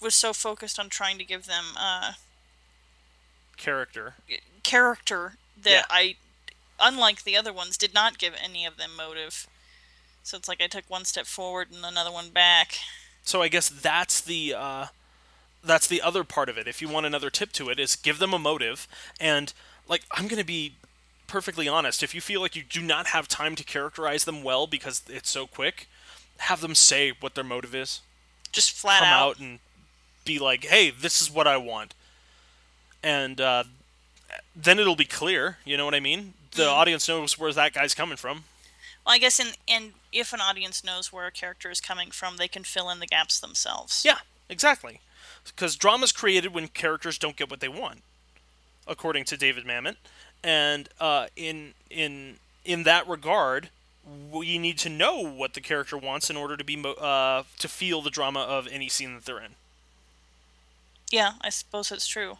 was 0.00 0.14
so 0.14 0.32
focused 0.32 0.78
on 0.78 0.88
trying 0.88 1.18
to 1.18 1.24
give 1.24 1.46
them 1.46 1.64
uh, 1.76 2.12
Character. 3.56 4.14
character 4.62 5.34
that 5.56 5.70
Yeah. 5.70 5.84
I, 5.88 6.16
unlike 6.78 7.24
the 7.24 7.36
other 7.36 7.52
ones, 7.52 7.76
did 7.76 7.94
not 7.94 8.18
give 8.18 8.34
any 8.40 8.66
of 8.66 8.76
them 8.76 8.94
motive. 8.96 9.46
So 10.22 10.36
it's 10.36 10.48
like 10.48 10.60
I 10.60 10.66
took 10.66 10.84
one 10.88 11.04
step 11.04 11.26
forward 11.26 11.70
and 11.72 11.84
another 11.84 12.12
one 12.12 12.30
back. 12.30 12.78
So 13.24 13.42
I 13.42 13.48
guess 13.48 13.68
that's 13.68 14.20
the 14.20 14.54
uh, 14.54 14.86
that's 15.64 15.86
the 15.86 16.02
other 16.02 16.22
part 16.24 16.48
of 16.48 16.58
it. 16.58 16.68
If 16.68 16.80
you 16.82 16.88
want 16.88 17.06
another 17.06 17.30
tip 17.30 17.52
to 17.52 17.70
it, 17.70 17.78
is 17.80 17.96
give 17.96 18.18
them 18.18 18.32
a 18.34 18.38
motive. 18.38 18.86
And 19.18 19.52
like 19.88 20.02
I'm 20.10 20.28
gonna 20.28 20.44
be 20.44 20.74
perfectly 21.26 21.68
honest, 21.68 22.02
if 22.02 22.14
you 22.14 22.20
feel 22.20 22.40
like 22.40 22.54
you 22.56 22.62
do 22.62 22.80
not 22.82 23.08
have 23.08 23.26
time 23.28 23.56
to 23.56 23.64
characterize 23.64 24.24
them 24.24 24.42
well 24.42 24.66
because 24.66 25.02
it's 25.08 25.30
so 25.30 25.46
quick, 25.46 25.88
have 26.38 26.60
them 26.60 26.74
say 26.74 27.12
what 27.18 27.34
their 27.34 27.44
motive 27.44 27.74
is. 27.74 28.00
Just 28.52 28.72
flat 28.72 29.00
Come 29.00 29.08
out. 29.08 29.28
out 29.30 29.38
and 29.38 29.58
be 30.24 30.38
like, 30.38 30.64
"Hey, 30.64 30.90
this 30.90 31.20
is 31.20 31.30
what 31.30 31.46
I 31.46 31.56
want," 31.56 31.94
and 33.02 33.40
uh, 33.40 33.64
then 34.54 34.78
it'll 34.78 34.96
be 34.96 35.04
clear. 35.04 35.58
You 35.64 35.76
know 35.76 35.84
what 35.84 35.94
I 35.94 36.00
mean? 36.00 36.34
The 36.52 36.64
Mm. 36.64 36.72
audience 36.72 37.08
knows 37.08 37.38
where 37.38 37.52
that 37.52 37.72
guy's 37.74 37.94
coming 37.94 38.16
from. 38.16 38.44
Well, 39.04 39.14
I 39.14 39.18
guess 39.18 39.38
in 39.38 39.48
and 39.68 39.92
if 40.12 40.32
an 40.32 40.40
audience 40.40 40.82
knows 40.82 41.12
where 41.12 41.26
a 41.26 41.30
character 41.32 41.70
is 41.70 41.80
coming 41.80 42.10
from, 42.10 42.36
they 42.38 42.48
can 42.48 42.64
fill 42.64 42.88
in 42.90 42.98
the 43.00 43.06
gaps 43.06 43.38
themselves. 43.38 44.02
Yeah, 44.04 44.18
exactly. 44.48 45.00
Because 45.44 45.76
drama's 45.76 46.12
created 46.12 46.52
when 46.54 46.68
characters 46.68 47.18
don't 47.18 47.36
get 47.36 47.50
what 47.50 47.60
they 47.60 47.68
want, 47.68 48.02
according 48.86 49.24
to 49.26 49.36
David 49.36 49.64
Mamet. 49.64 49.96
And 50.42 50.88
uh, 51.00 51.26
in 51.36 51.74
in 51.90 52.36
in 52.64 52.82
that 52.84 53.08
regard, 53.08 53.70
we 54.30 54.58
need 54.58 54.78
to 54.78 54.88
know 54.88 55.18
what 55.20 55.54
the 55.54 55.60
character 55.60 55.96
wants 55.96 56.30
in 56.30 56.36
order 56.36 56.56
to 56.56 56.64
be 56.64 56.76
mo- 56.76 56.92
uh, 56.92 57.44
to 57.58 57.68
feel 57.68 58.02
the 58.02 58.10
drama 58.10 58.40
of 58.40 58.68
any 58.70 58.88
scene 58.88 59.14
that 59.14 59.24
they're 59.24 59.40
in. 59.40 59.52
Yeah, 61.10 61.32
I 61.40 61.50
suppose 61.50 61.90
it's 61.90 62.06
true. 62.06 62.38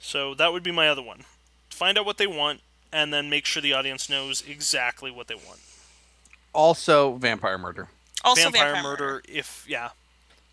So 0.00 0.34
that 0.34 0.52
would 0.52 0.62
be 0.62 0.72
my 0.72 0.88
other 0.88 1.02
one. 1.02 1.24
Find 1.70 1.96
out 1.96 2.04
what 2.04 2.18
they 2.18 2.26
want, 2.26 2.60
and 2.92 3.12
then 3.12 3.30
make 3.30 3.46
sure 3.46 3.62
the 3.62 3.72
audience 3.72 4.08
knows 4.08 4.42
exactly 4.46 5.10
what 5.10 5.28
they 5.28 5.34
want. 5.34 5.60
Also, 6.52 7.12
vampire 7.12 7.58
murder. 7.58 7.88
Also, 8.24 8.42
vampire, 8.42 8.72
vampire, 8.72 8.82
murder, 8.82 9.22
if 9.28 9.64
yeah, 9.68 9.90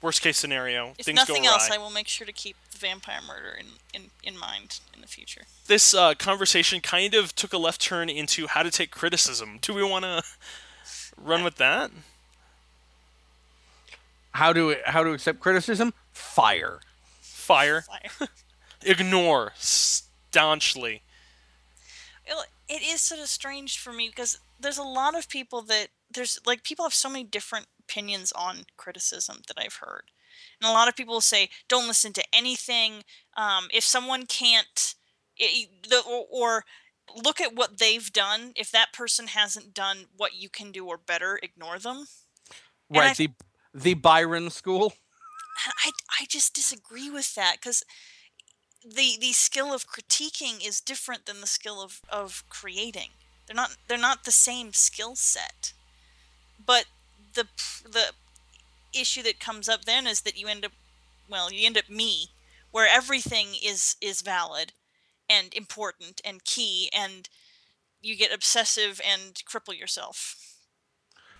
worst 0.01 0.21
case 0.21 0.37
scenario, 0.37 0.93
If 0.97 1.05
things 1.05 1.15
nothing 1.17 1.43
go 1.43 1.49
awry. 1.49 1.53
else, 1.53 1.69
I 1.71 1.77
will 1.77 1.89
make 1.89 2.07
sure 2.07 2.25
to 2.25 2.33
keep 2.33 2.55
the 2.71 2.77
vampire 2.77 3.19
murder 3.27 3.57
in, 3.59 3.65
in, 3.93 4.09
in 4.23 4.37
mind 4.37 4.79
in 4.95 5.01
the 5.01 5.07
future. 5.07 5.41
this 5.67 5.93
uh, 5.93 6.13
conversation 6.15 6.79
kind 6.81 7.13
of 7.13 7.35
took 7.35 7.53
a 7.53 7.57
left 7.57 7.81
turn 7.81 8.09
into 8.09 8.47
how 8.47 8.63
to 8.63 8.71
take 8.71 8.91
criticism. 8.91 9.59
Do 9.61 9.73
we 9.73 9.83
want 9.83 10.05
to 10.05 10.23
run 11.17 11.43
with 11.43 11.55
that? 11.55 11.91
How 14.31 14.53
to 14.53 14.75
how 14.85 15.03
to 15.03 15.11
accept 15.11 15.39
criticism? 15.39 15.93
Fire. 16.11 16.79
Fire. 17.21 17.81
Fire. 17.81 18.27
Ignore 18.83 19.53
staunchly. 19.57 21.01
Well, 22.27 22.45
it 22.69 22.83
is 22.83 23.01
sort 23.01 23.19
of 23.21 23.27
strange 23.27 23.79
for 23.79 23.91
me 23.91 24.07
because 24.07 24.39
there's 24.59 24.77
a 24.77 24.83
lot 24.83 25.17
of 25.17 25.27
people 25.29 25.63
that 25.63 25.87
there's 26.13 26.39
like 26.45 26.63
people 26.63 26.85
have 26.85 26.93
so 26.93 27.09
many 27.09 27.23
different 27.23 27.65
opinions 27.89 28.31
on 28.33 28.65
criticism 28.77 29.41
that 29.47 29.57
I've 29.57 29.75
heard, 29.75 30.03
and 30.61 30.69
a 30.69 30.73
lot 30.73 30.87
of 30.87 30.95
people 30.95 31.21
say 31.21 31.49
don't 31.67 31.87
listen 31.87 32.13
to 32.13 32.23
anything. 32.33 33.03
Um, 33.35 33.67
if 33.73 33.83
someone 33.83 34.25
can't, 34.25 34.95
it, 35.37 35.69
the, 35.89 36.01
or, 36.07 36.25
or 36.29 36.65
look 37.15 37.41
at 37.41 37.55
what 37.55 37.79
they've 37.79 38.11
done. 38.11 38.53
If 38.55 38.71
that 38.71 38.93
person 38.93 39.27
hasn't 39.27 39.73
done 39.73 40.05
what 40.15 40.35
you 40.35 40.49
can 40.49 40.71
do 40.71 40.85
or 40.85 40.97
better, 40.97 41.39
ignore 41.41 41.79
them. 41.79 42.05
Right. 42.89 43.15
The 43.15 43.29
the 43.73 43.93
Byron 43.93 44.49
school. 44.49 44.93
I 45.85 45.91
I 46.19 46.25
just 46.27 46.53
disagree 46.53 47.09
with 47.09 47.35
that 47.35 47.57
because 47.61 47.83
the 48.83 49.17
the 49.19 49.33
skill 49.33 49.73
of 49.73 49.87
critiquing 49.87 50.65
is 50.65 50.81
different 50.81 51.25
than 51.25 51.41
the 51.41 51.47
skill 51.47 51.81
of 51.81 52.01
of 52.09 52.43
creating. 52.49 53.09
They're 53.45 53.55
not 53.55 53.77
they're 53.87 53.97
not 53.97 54.23
the 54.23 54.31
same 54.31 54.73
skill 54.73 55.15
set. 55.15 55.73
But 56.63 56.85
the 57.43 57.89
the 57.89 58.05
issue 58.99 59.21
that 59.23 59.39
comes 59.39 59.69
up 59.69 59.85
then 59.85 60.07
is 60.07 60.21
that 60.21 60.37
you 60.37 60.47
end 60.47 60.65
up 60.65 60.71
well 61.29 61.51
you 61.51 61.65
end 61.65 61.77
up 61.77 61.89
me 61.89 62.27
where 62.71 62.87
everything 62.87 63.47
is 63.63 63.95
is 64.01 64.21
valid 64.21 64.73
and 65.29 65.53
important 65.53 66.21
and 66.25 66.43
key 66.43 66.89
and 66.93 67.29
you 68.01 68.15
get 68.15 68.33
obsessive 68.33 68.99
and 69.05 69.35
cripple 69.45 69.77
yourself. 69.77 70.35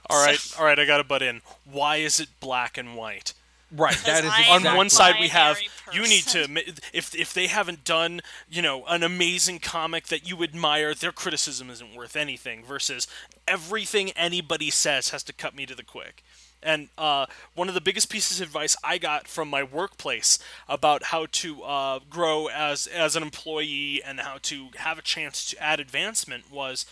All 0.10 0.26
right, 0.26 0.39
So- 0.39 0.60
all 0.60 0.66
right. 0.66 0.78
I 0.78 0.86
got 0.86 0.97
to 0.97 1.04
butt 1.04 1.22
in. 1.22 1.41
Why 1.64 1.97
is 1.97 2.20
it 2.20 2.30
black 2.39 2.78
and 2.78 2.95
white? 2.95 3.34
Right. 3.72 3.97
That 4.05 4.26
is 4.26 4.32
I 4.34 4.47
on 4.49 4.76
one 4.76 4.89
side 4.89 5.15
we 5.20 5.28
have 5.28 5.59
you 5.93 6.01
need 6.03 6.24
to 6.28 6.47
if 6.93 7.13
if 7.15 7.34
they 7.34 7.47
haven't 7.47 7.84
done 7.84 8.22
you 8.49 8.61
know 8.61 8.84
an 8.88 9.03
amazing 9.03 9.59
comic 9.59 10.07
that 10.07 10.28
you 10.28 10.41
admire 10.43 10.93
their 10.93 11.11
criticism 11.11 11.70
isn't 11.70 11.95
worth 11.95 12.15
anything 12.15 12.63
versus 12.63 13.07
everything 13.47 14.11
anybody 14.11 14.70
says 14.70 15.09
has 15.09 15.24
to 15.24 15.34
cut 15.34 15.55
me 15.55 15.65
to 15.65 15.76
the 15.76 15.84
quick 15.84 16.24
and 16.61 16.89
uh, 16.97 17.26
one 17.55 17.67
of 17.70 17.74
the 17.74 17.82
biggest 17.82 18.09
pieces 18.09 18.41
of 18.41 18.47
advice 18.47 18.76
I 18.84 18.97
got 18.97 19.28
from 19.28 19.49
my 19.49 19.63
workplace 19.63 20.39
about 20.67 21.03
how 21.03 21.28
to 21.32 21.63
uh, 21.63 21.99
grow 22.09 22.47
as 22.47 22.88
as 22.88 23.15
an 23.15 23.24
employee 23.24 24.01
and 24.03 24.20
how 24.20 24.38
to 24.43 24.67
have 24.76 24.99
a 24.99 25.01
chance 25.01 25.49
to 25.51 25.63
add 25.63 25.80
advancement 25.80 26.51
was 26.51 26.86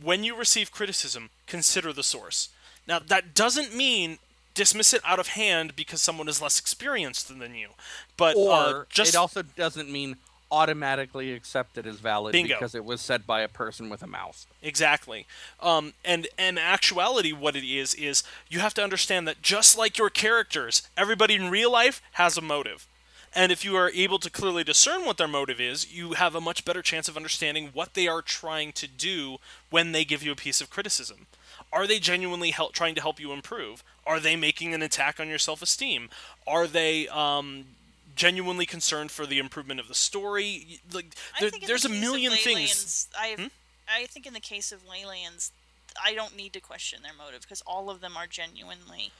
when 0.00 0.22
you 0.22 0.36
receive 0.36 0.70
criticism, 0.70 1.30
consider 1.46 1.92
the 1.92 2.02
source. 2.02 2.50
Now 2.86 3.00
that 3.00 3.34
doesn't 3.34 3.74
mean 3.74 4.18
dismiss 4.58 4.92
it 4.92 5.00
out 5.04 5.20
of 5.20 5.28
hand 5.28 5.76
because 5.76 6.02
someone 6.02 6.28
is 6.28 6.42
less 6.42 6.58
experienced 6.58 7.28
than 7.28 7.54
you, 7.54 7.70
but 8.16 8.36
uh, 8.36 8.84
just 8.90 9.14
it 9.14 9.16
also 9.16 9.42
doesn't 9.42 9.90
mean 9.90 10.16
automatically 10.50 11.32
accept 11.32 11.78
it 11.78 11.86
as 11.86 12.00
valid 12.00 12.32
Bingo. 12.32 12.54
because 12.54 12.74
it 12.74 12.84
was 12.84 13.00
said 13.00 13.26
by 13.26 13.40
a 13.42 13.48
person 13.48 13.88
with 13.88 14.02
a 14.02 14.06
mouse. 14.06 14.46
Exactly. 14.62 15.26
Um, 15.60 15.92
and 16.04 16.26
in 16.38 16.58
actuality, 16.58 17.32
what 17.32 17.54
it 17.54 17.64
is 17.64 17.94
is 17.94 18.24
you 18.48 18.58
have 18.58 18.74
to 18.74 18.82
understand 18.82 19.28
that 19.28 19.42
just 19.42 19.78
like 19.78 19.96
your 19.96 20.10
characters, 20.10 20.88
everybody 20.96 21.34
in 21.34 21.50
real 21.50 21.70
life 21.70 22.02
has 22.12 22.36
a 22.36 22.40
motive. 22.40 22.88
And 23.34 23.52
if 23.52 23.64
you 23.64 23.76
are 23.76 23.90
able 23.90 24.18
to 24.20 24.30
clearly 24.30 24.64
discern 24.64 25.04
what 25.04 25.18
their 25.18 25.28
motive 25.28 25.60
is, 25.60 25.92
you 25.92 26.14
have 26.14 26.34
a 26.34 26.40
much 26.40 26.64
better 26.64 26.82
chance 26.82 27.08
of 27.08 27.16
understanding 27.16 27.70
what 27.72 27.94
they 27.94 28.08
are 28.08 28.22
trying 28.22 28.72
to 28.72 28.88
do 28.88 29.36
when 29.70 29.92
they 29.92 30.04
give 30.04 30.22
you 30.22 30.32
a 30.32 30.36
piece 30.36 30.60
of 30.60 30.70
criticism. 30.70 31.26
Are 31.72 31.86
they 31.86 31.98
genuinely 31.98 32.50
help, 32.50 32.72
trying 32.72 32.94
to 32.94 33.02
help 33.02 33.20
you 33.20 33.32
improve? 33.32 33.84
Are 34.08 34.18
they 34.18 34.36
making 34.36 34.72
an 34.72 34.80
attack 34.80 35.20
on 35.20 35.28
your 35.28 35.38
self 35.38 35.60
esteem? 35.60 36.08
Are 36.46 36.66
they 36.66 37.06
um, 37.08 37.66
genuinely 38.16 38.64
concerned 38.64 39.10
for 39.10 39.26
the 39.26 39.38
improvement 39.38 39.78
of 39.80 39.86
the 39.86 39.94
story? 39.94 40.80
Like, 40.90 41.14
there, 41.38 41.50
there's 41.66 41.84
a 41.84 41.88
the 41.88 41.94
of 41.94 42.00
million 42.00 42.32
things. 42.32 43.06
Hmm? 43.14 43.44
I 43.86 44.00
I 44.02 44.06
think 44.06 44.26
in 44.26 44.32
the 44.32 44.40
case 44.40 44.72
of 44.72 44.80
Leylands, 44.86 45.50
I 46.02 46.14
don't 46.14 46.34
need 46.34 46.54
to 46.54 46.60
question 46.60 47.02
their 47.02 47.12
motive 47.12 47.42
because 47.42 47.62
all 47.66 47.90
of 47.90 48.00
them 48.00 48.16
are 48.16 48.26
genuinely 48.26 49.12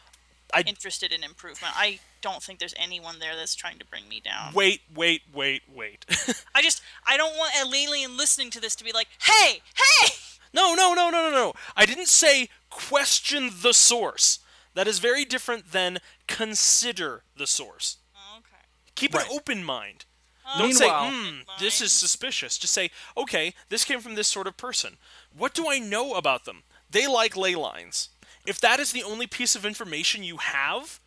I- 0.55 0.65
interested 0.67 1.13
in 1.13 1.23
improvement. 1.23 1.75
I 1.77 2.01
don't 2.23 2.43
think 2.43 2.59
there's 2.59 2.75
anyone 2.79 3.19
there 3.19 3.37
that's 3.37 3.55
trying 3.55 3.79
to 3.79 3.85
bring 3.85 4.09
me 4.09 4.21
down. 4.21 4.55
Wait, 4.55 4.81
wait, 4.95 5.23
wait, 5.35 5.63
wait. 5.73 6.07
I 6.55 6.63
just 6.63 6.81
I 7.07 7.19
don't 7.19 7.37
want 7.37 7.53
a 7.63 7.69
Leyland 7.69 8.17
listening 8.17 8.51
to 8.53 8.61
this 8.61 8.75
to 8.77 8.85
be 8.85 8.93
like, 8.93 9.09
"Hey, 9.21 9.61
hey!" 9.75 10.09
no, 10.55 10.75
no, 10.75 10.95
no, 10.95 11.11
no, 11.11 11.29
no, 11.29 11.31
no. 11.31 11.53
I 11.77 11.85
didn't 11.85 12.09
say 12.09 12.49
question 12.71 13.51
the 13.63 13.75
source. 13.75 14.41
That 14.79 14.87
is 14.87 15.01
very 15.01 15.25
different 15.25 15.73
than 15.73 15.99
consider 16.29 17.25
the 17.37 17.49
source. 17.49 17.97
Okay. 18.37 18.63
Keep 18.95 19.15
Right. 19.15 19.27
an 19.27 19.33
open 19.33 19.65
mind. 19.65 20.05
Oh, 20.47 20.59
Don't 20.61 20.73
say, 20.73 20.89
hmm, 20.89 21.41
this 21.59 21.81
is 21.81 21.93
suspicious. 21.93 22.57
Just 22.57 22.75
say, 22.75 22.93
okay, 23.17 23.55
this 23.71 23.85
came 23.85 24.01
from 24.01 24.15
this 24.15 24.29
sort 24.29 24.47
of 24.47 24.57
person. 24.57 24.99
What 25.33 25.53
do 25.53 25.69
I 25.69 25.81
know 25.81 26.15
about 26.15 26.45
them? 26.45 26.63
They 26.89 27.09
like 27.09 27.37
ley 27.37 27.57
lines. 27.57 28.11
If 28.47 28.61
that 28.61 28.79
is 28.79 28.93
the 28.93 29.03
only 29.03 29.27
piece 29.27 29.57
of 29.57 29.67
information 29.67 30.23
you 30.23 30.37
have, 30.37 31.01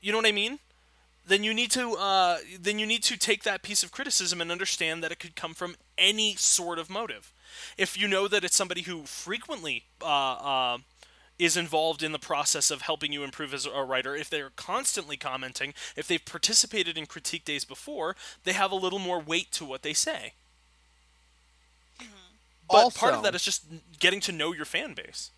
you 0.00 0.12
know 0.12 0.18
what 0.18 0.28
I 0.28 0.32
mean? 0.32 0.60
Then 1.26 1.42
you 1.42 1.52
need 1.52 1.72
to 1.72 1.94
uh, 1.96 2.38
then 2.56 2.78
you 2.78 2.86
need 2.86 3.02
to 3.02 3.16
take 3.16 3.42
that 3.42 3.62
piece 3.62 3.82
of 3.82 3.90
criticism 3.90 4.40
and 4.40 4.52
understand 4.52 5.02
that 5.02 5.10
it 5.10 5.18
could 5.18 5.34
come 5.34 5.54
from 5.54 5.74
any 5.98 6.36
sort 6.36 6.78
of 6.78 6.88
motive. 6.88 7.32
If 7.76 7.98
you 7.98 8.06
know 8.06 8.28
that 8.28 8.44
it's 8.44 8.54
somebody 8.54 8.82
who 8.82 9.06
frequently 9.06 9.86
uh, 10.00 10.06
uh, 10.06 10.78
is 11.38 11.56
involved 11.56 12.02
in 12.02 12.12
the 12.12 12.18
process 12.18 12.70
of 12.70 12.82
helping 12.82 13.12
you 13.12 13.22
improve 13.22 13.52
as 13.52 13.66
a 13.66 13.82
writer, 13.82 14.16
if 14.16 14.30
they're 14.30 14.50
constantly 14.56 15.16
commenting, 15.16 15.74
if 15.94 16.08
they've 16.08 16.24
participated 16.24 16.96
in 16.96 17.06
critique 17.06 17.44
days 17.44 17.64
before, 17.64 18.16
they 18.44 18.52
have 18.52 18.72
a 18.72 18.76
little 18.76 18.98
more 18.98 19.20
weight 19.20 19.50
to 19.52 19.64
what 19.64 19.82
they 19.82 19.92
say. 19.92 20.32
Mm-hmm. 22.00 22.12
But 22.70 22.94
part 22.94 23.14
of 23.14 23.22
that 23.22 23.34
is 23.34 23.42
just 23.42 23.66
getting 23.98 24.20
to 24.20 24.32
know 24.32 24.52
your 24.52 24.64
fan 24.64 24.94
base. 24.94 25.30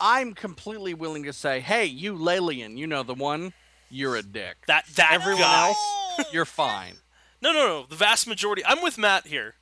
I'm 0.00 0.34
completely 0.34 0.94
willing 0.94 1.24
to 1.24 1.32
say, 1.32 1.60
hey, 1.60 1.84
you 1.86 2.14
Lelian, 2.14 2.76
you 2.76 2.86
know 2.86 3.02
the 3.02 3.14
one, 3.14 3.52
you're 3.90 4.16
a 4.16 4.22
dick. 4.22 4.56
That 4.66 4.86
that 4.94 5.12
Everyone 5.12 5.42
guy. 5.42 5.68
else, 5.68 6.32
you're 6.32 6.44
fine. 6.44 6.94
No, 7.40 7.52
no, 7.52 7.66
no. 7.66 7.86
The 7.88 7.96
vast 7.96 8.26
majority. 8.26 8.64
I'm 8.64 8.82
with 8.82 8.98
Matt 8.98 9.26
here. 9.26 9.54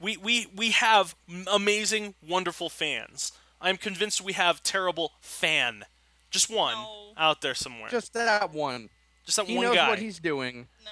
We 0.00 0.16
we 0.16 0.46
we 0.54 0.70
have 0.70 1.14
amazing, 1.50 2.14
wonderful 2.26 2.68
fans. 2.68 3.32
I'm 3.60 3.76
convinced 3.76 4.20
we 4.20 4.34
have 4.34 4.62
terrible 4.62 5.12
fan. 5.20 5.84
Just 6.30 6.50
one 6.50 6.74
No. 6.74 7.12
out 7.16 7.40
there 7.40 7.54
somewhere. 7.54 7.88
Just, 7.88 8.12
Just 8.12 8.14
that 8.14 8.50
one. 8.52 8.90
Just 9.24 9.36
that 9.36 9.46
He 9.46 9.56
one 9.56 9.64
knows 9.66 9.76
guy. 9.76 9.88
what 9.88 9.98
he's 9.98 10.18
doing. 10.18 10.68
No. 10.84 10.90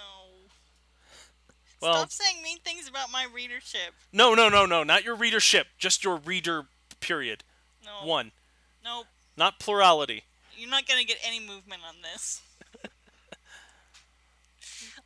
Well- 1.81 1.95
Stop 1.97 2.13
saying 2.13 2.43
mean 2.43 2.59
things 2.61 2.89
about 2.89 3.11
my 3.11 3.25
readership. 3.33 3.93
No, 4.13 4.35
no, 4.35 4.49
no, 4.49 4.65
no. 4.67 4.83
Not 4.85 5.05
your 5.05 5.15
readership. 5.17 5.67
Just 5.79 6.03
your 6.05 6.17
reader. 6.17 6.67
Period. 7.01 7.45
No. 7.85 8.07
One. 8.07 8.33
Nope. 8.83 9.07
Not 9.37 9.59
plurality. 9.59 10.25
You're 10.57 10.71
not 10.71 10.87
gonna 10.87 11.05
get 11.05 11.19
any 11.23 11.41
movement 11.41 11.83
on 11.87 11.97
this. 12.03 12.41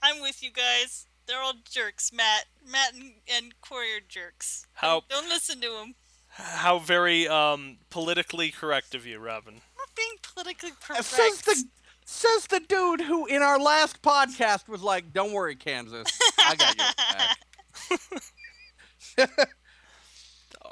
I'm 0.03 0.21
with 0.21 0.43
you 0.43 0.51
guys. 0.51 1.07
They're 1.27 1.41
all 1.41 1.55
jerks, 1.71 2.13
Matt. 2.13 2.45
Matt 2.65 2.95
and, 2.95 3.15
and 3.31 3.61
Corey 3.61 3.93
are 3.95 4.01
jerks. 4.07 4.67
How 4.75 5.03
Don't 5.09 5.29
listen 5.29 5.61
to 5.61 5.69
them. 5.71 5.95
How 6.39 6.79
very 6.79 7.29
um 7.29 7.79
politically 7.91 8.51
correct 8.51 8.95
of 8.95 9.07
you, 9.07 9.19
Robin. 9.19 9.55
I'm 9.55 9.61
not 9.77 9.95
being 9.97 10.17
politically 10.23 10.73
correct. 10.81 11.05
Says 11.05 11.43
the 11.43 11.65
says 12.05 12.47
the 12.47 12.61
dude 12.61 13.01
who 13.03 13.27
in 13.27 13.43
our 13.43 13.59
last 13.59 14.01
podcast 14.03 14.69
was 14.69 14.83
like, 14.83 15.13
"Don't 15.13 15.33
worry, 15.33 15.57
Kansas, 15.57 16.07
I 16.39 16.55
got 16.55 16.77
your 16.79 16.87
back." 19.29 19.51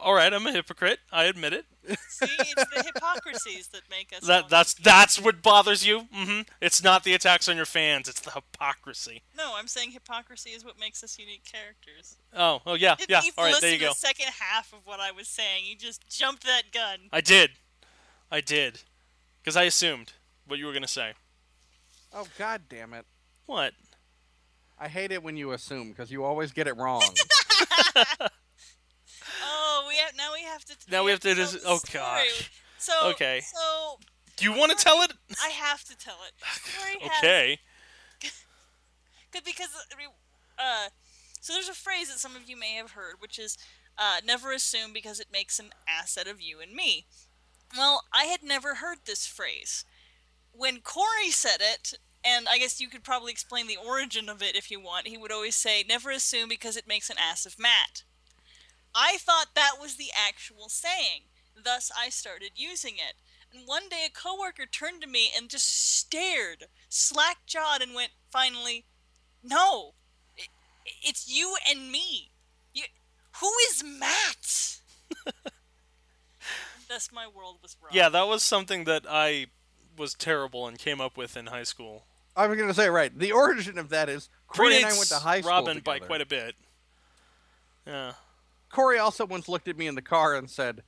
All 0.07 0.14
right, 0.14 0.32
I'm 0.32 0.46
a 0.46 0.52
hypocrite. 0.52 1.00
I 1.11 1.24
admit 1.24 1.52
it. 1.52 1.64
See, 2.09 2.26
it's 2.38 2.64
the 2.72 2.80
hypocrisies 2.84 3.66
that 3.72 3.82
make 3.90 4.12
us. 4.16 4.24
That 4.24 4.48
that's 4.48 4.74
confused. 4.74 4.84
that's 4.84 5.20
what 5.20 5.42
bothers 5.42 5.84
you. 5.84 6.02
hmm 6.14 6.42
It's 6.61 6.80
not 6.80 7.02
the 7.02 7.12
attacks 7.12 7.48
on 7.48 7.57
your 7.57 7.64
fans. 7.66 8.09
It's 8.09 8.20
the 8.20 8.30
hypocrisy. 8.30 9.22
No, 9.36 9.54
I'm 9.57 9.66
saying 9.66 9.90
hypocrisy 9.90 10.50
is 10.50 10.64
what 10.64 10.78
makes 10.78 11.02
us 11.02 11.18
unique 11.18 11.42
characters. 11.44 12.16
Oh, 12.32 12.61
oh 12.64 12.74
yeah, 12.74 12.94
Didn't 12.94 13.11
yeah. 13.11 13.18
even 13.24 13.32
All 13.36 13.44
right, 13.46 13.61
there 13.61 13.72
you 13.72 13.78
to 13.78 13.84
go. 13.86 13.90
the 13.90 13.96
second 13.96 14.28
half 14.38 14.72
of 14.72 14.86
what 14.86 15.00
I 15.00 15.11
was 15.11 15.26
saying. 15.26 15.64
You 15.66 15.74
just 15.74 16.09
jumped 16.09 16.44
that 16.46 16.70
gun. 16.72 17.09
I 17.12 17.20
did. 17.20 17.50
I 18.30 18.40
did. 18.40 18.82
Because 19.42 19.57
I 19.57 19.64
assumed 19.64 20.12
what 20.46 20.61
you 20.61 20.66
were 20.66 20.72
going 20.72 20.82
to 20.82 20.88
say. 20.88 21.14
oh 22.14 22.28
God 22.38 22.62
damn 22.68 22.94
it! 22.94 23.07
What? 23.46 23.72
I 24.78 24.86
hate 24.86 25.11
it 25.11 25.24
when 25.24 25.36
you 25.36 25.50
assume 25.50 25.88
because 25.88 26.12
you 26.12 26.22
always 26.22 26.52
get 26.52 26.68
it 26.68 26.76
wrong. 26.76 27.02
Oh, 29.43 29.84
we 29.89 29.97
have 29.97 30.16
now 30.16 30.32
we 30.32 30.43
have 30.43 30.64
to. 30.64 30.74
Now 30.91 31.05
we 31.05 31.11
have 31.11 31.20
to 31.20 31.34
tell 31.34 31.45
dis- 31.45 31.62
the 31.62 31.68
oh, 31.68 31.78
gosh. 31.93 32.51
So 32.78 32.93
Okay. 33.11 33.41
So 33.41 33.99
Do 34.37 34.45
you 34.45 34.53
want 34.53 34.76
to 34.76 34.82
tell 34.82 35.03
it? 35.03 35.12
I 35.43 35.49
have 35.49 35.84
to 35.84 35.97
tell 35.97 36.18
it. 36.26 36.32
Okay. 37.18 37.59
Good 39.32 39.45
because 39.45 39.68
uh, 40.59 40.89
so 41.41 41.53
there's 41.53 41.68
a 41.68 41.74
phrase 41.74 42.09
that 42.09 42.18
some 42.18 42.37
of 42.37 42.49
you 42.49 42.57
may 42.59 42.74
have 42.74 42.93
heard, 42.93 43.16
which 43.18 43.39
is 43.39 43.59
uh, 43.99 44.20
"never 44.24 44.53
assume 44.53 44.93
because 44.93 45.20
it 45.20 45.28
makes 45.32 45.59
an 45.59 45.70
asset 45.89 46.26
of 46.26 46.41
you 46.41 46.61
and 46.61 46.72
me." 46.72 47.07
Well, 47.76 48.05
I 48.14 48.24
had 48.24 48.43
never 48.43 48.76
heard 48.76 48.99
this 49.05 49.26
phrase 49.26 49.84
when 50.57 50.80
Corey 50.80 51.30
said 51.30 51.61
it, 51.61 51.95
and 52.24 52.49
I 52.49 52.59
guess 52.59 52.80
you 52.80 52.89
could 52.89 53.05
probably 53.05 53.32
explain 53.32 53.66
the 53.66 53.76
origin 53.76 54.28
of 54.28 54.43
it 54.43 54.57
if 54.57 54.70
you 54.70 54.80
want, 54.80 55.09
he 55.09 55.16
would 55.16 55.32
always 55.32 55.55
say, 55.55 55.84
never 55.87 56.11
assume 56.11 56.49
because 56.49 56.76
it 56.76 56.89
makes 56.89 57.11
an 57.11 57.16
ass 57.18 57.47
of 57.47 57.59
Matt. 57.59 58.03
I 58.97 59.18
thought 59.18 59.49
that 59.55 59.74
was 59.80 59.97
the 59.97 60.11
actual 60.16 60.70
saying. 60.70 61.24
Thus, 61.62 61.92
I 61.97 62.09
started 62.09 62.53
using 62.57 62.94
it. 62.94 63.14
And 63.53 63.66
one 63.66 63.88
day, 63.88 64.07
a 64.07 64.11
coworker 64.11 64.66
turned 64.66 65.03
to 65.03 65.07
me 65.07 65.30
and 65.36 65.49
just 65.51 65.68
stared, 65.99 66.64
slack 66.88 67.38
jawed, 67.47 67.82
and 67.82 67.94
went, 67.94 68.12
finally, 68.30 68.86
No, 69.42 69.94
it, 70.36 70.49
it's 71.03 71.28
you 71.28 71.57
and 71.70 71.92
me. 71.92 72.32
You, 72.74 72.84
who 73.40 73.53
is 73.70 73.84
Matt? 73.84 74.80
Thus, 76.88 77.11
my 77.12 77.26
world 77.26 77.59
was 77.62 77.76
wrong. 77.82 77.90
Yeah, 77.92 78.09
that 78.09 78.26
was 78.26 78.42
something 78.42 78.84
that 78.84 79.05
I 79.09 79.47
was 79.97 80.14
terrible 80.14 80.66
and 80.66 80.78
came 80.78 81.01
up 81.01 81.16
with 81.16 81.36
in 81.36 81.47
high 81.47 81.64
school. 81.64 82.05
I 82.36 82.47
was 82.47 82.57
going 82.57 82.68
to 82.68 82.74
say, 82.74 82.88
right. 82.88 83.16
The 83.16 83.32
origin 83.32 83.78
of 83.78 83.88
that 83.90 84.09
is 84.09 84.28
Corey 84.47 84.76
and 84.76 84.86
I 84.86 84.92
went 84.92 85.09
to 85.09 85.16
high 85.16 85.40
school. 85.40 85.51
Robin 85.51 85.76
together. 85.76 86.01
by 86.01 86.07
quite 86.07 86.20
a 86.20 86.26
bit. 86.26 86.55
Yeah. 87.86 88.12
Corey 88.77 88.99
also 88.99 89.24
once 89.24 89.49
looked 89.49 89.68
at 89.68 89.79
me 89.79 89.87
in 89.87 89.95
the 89.95 90.03
car 90.03 90.35
and 90.35 90.51
said, 90.51 90.83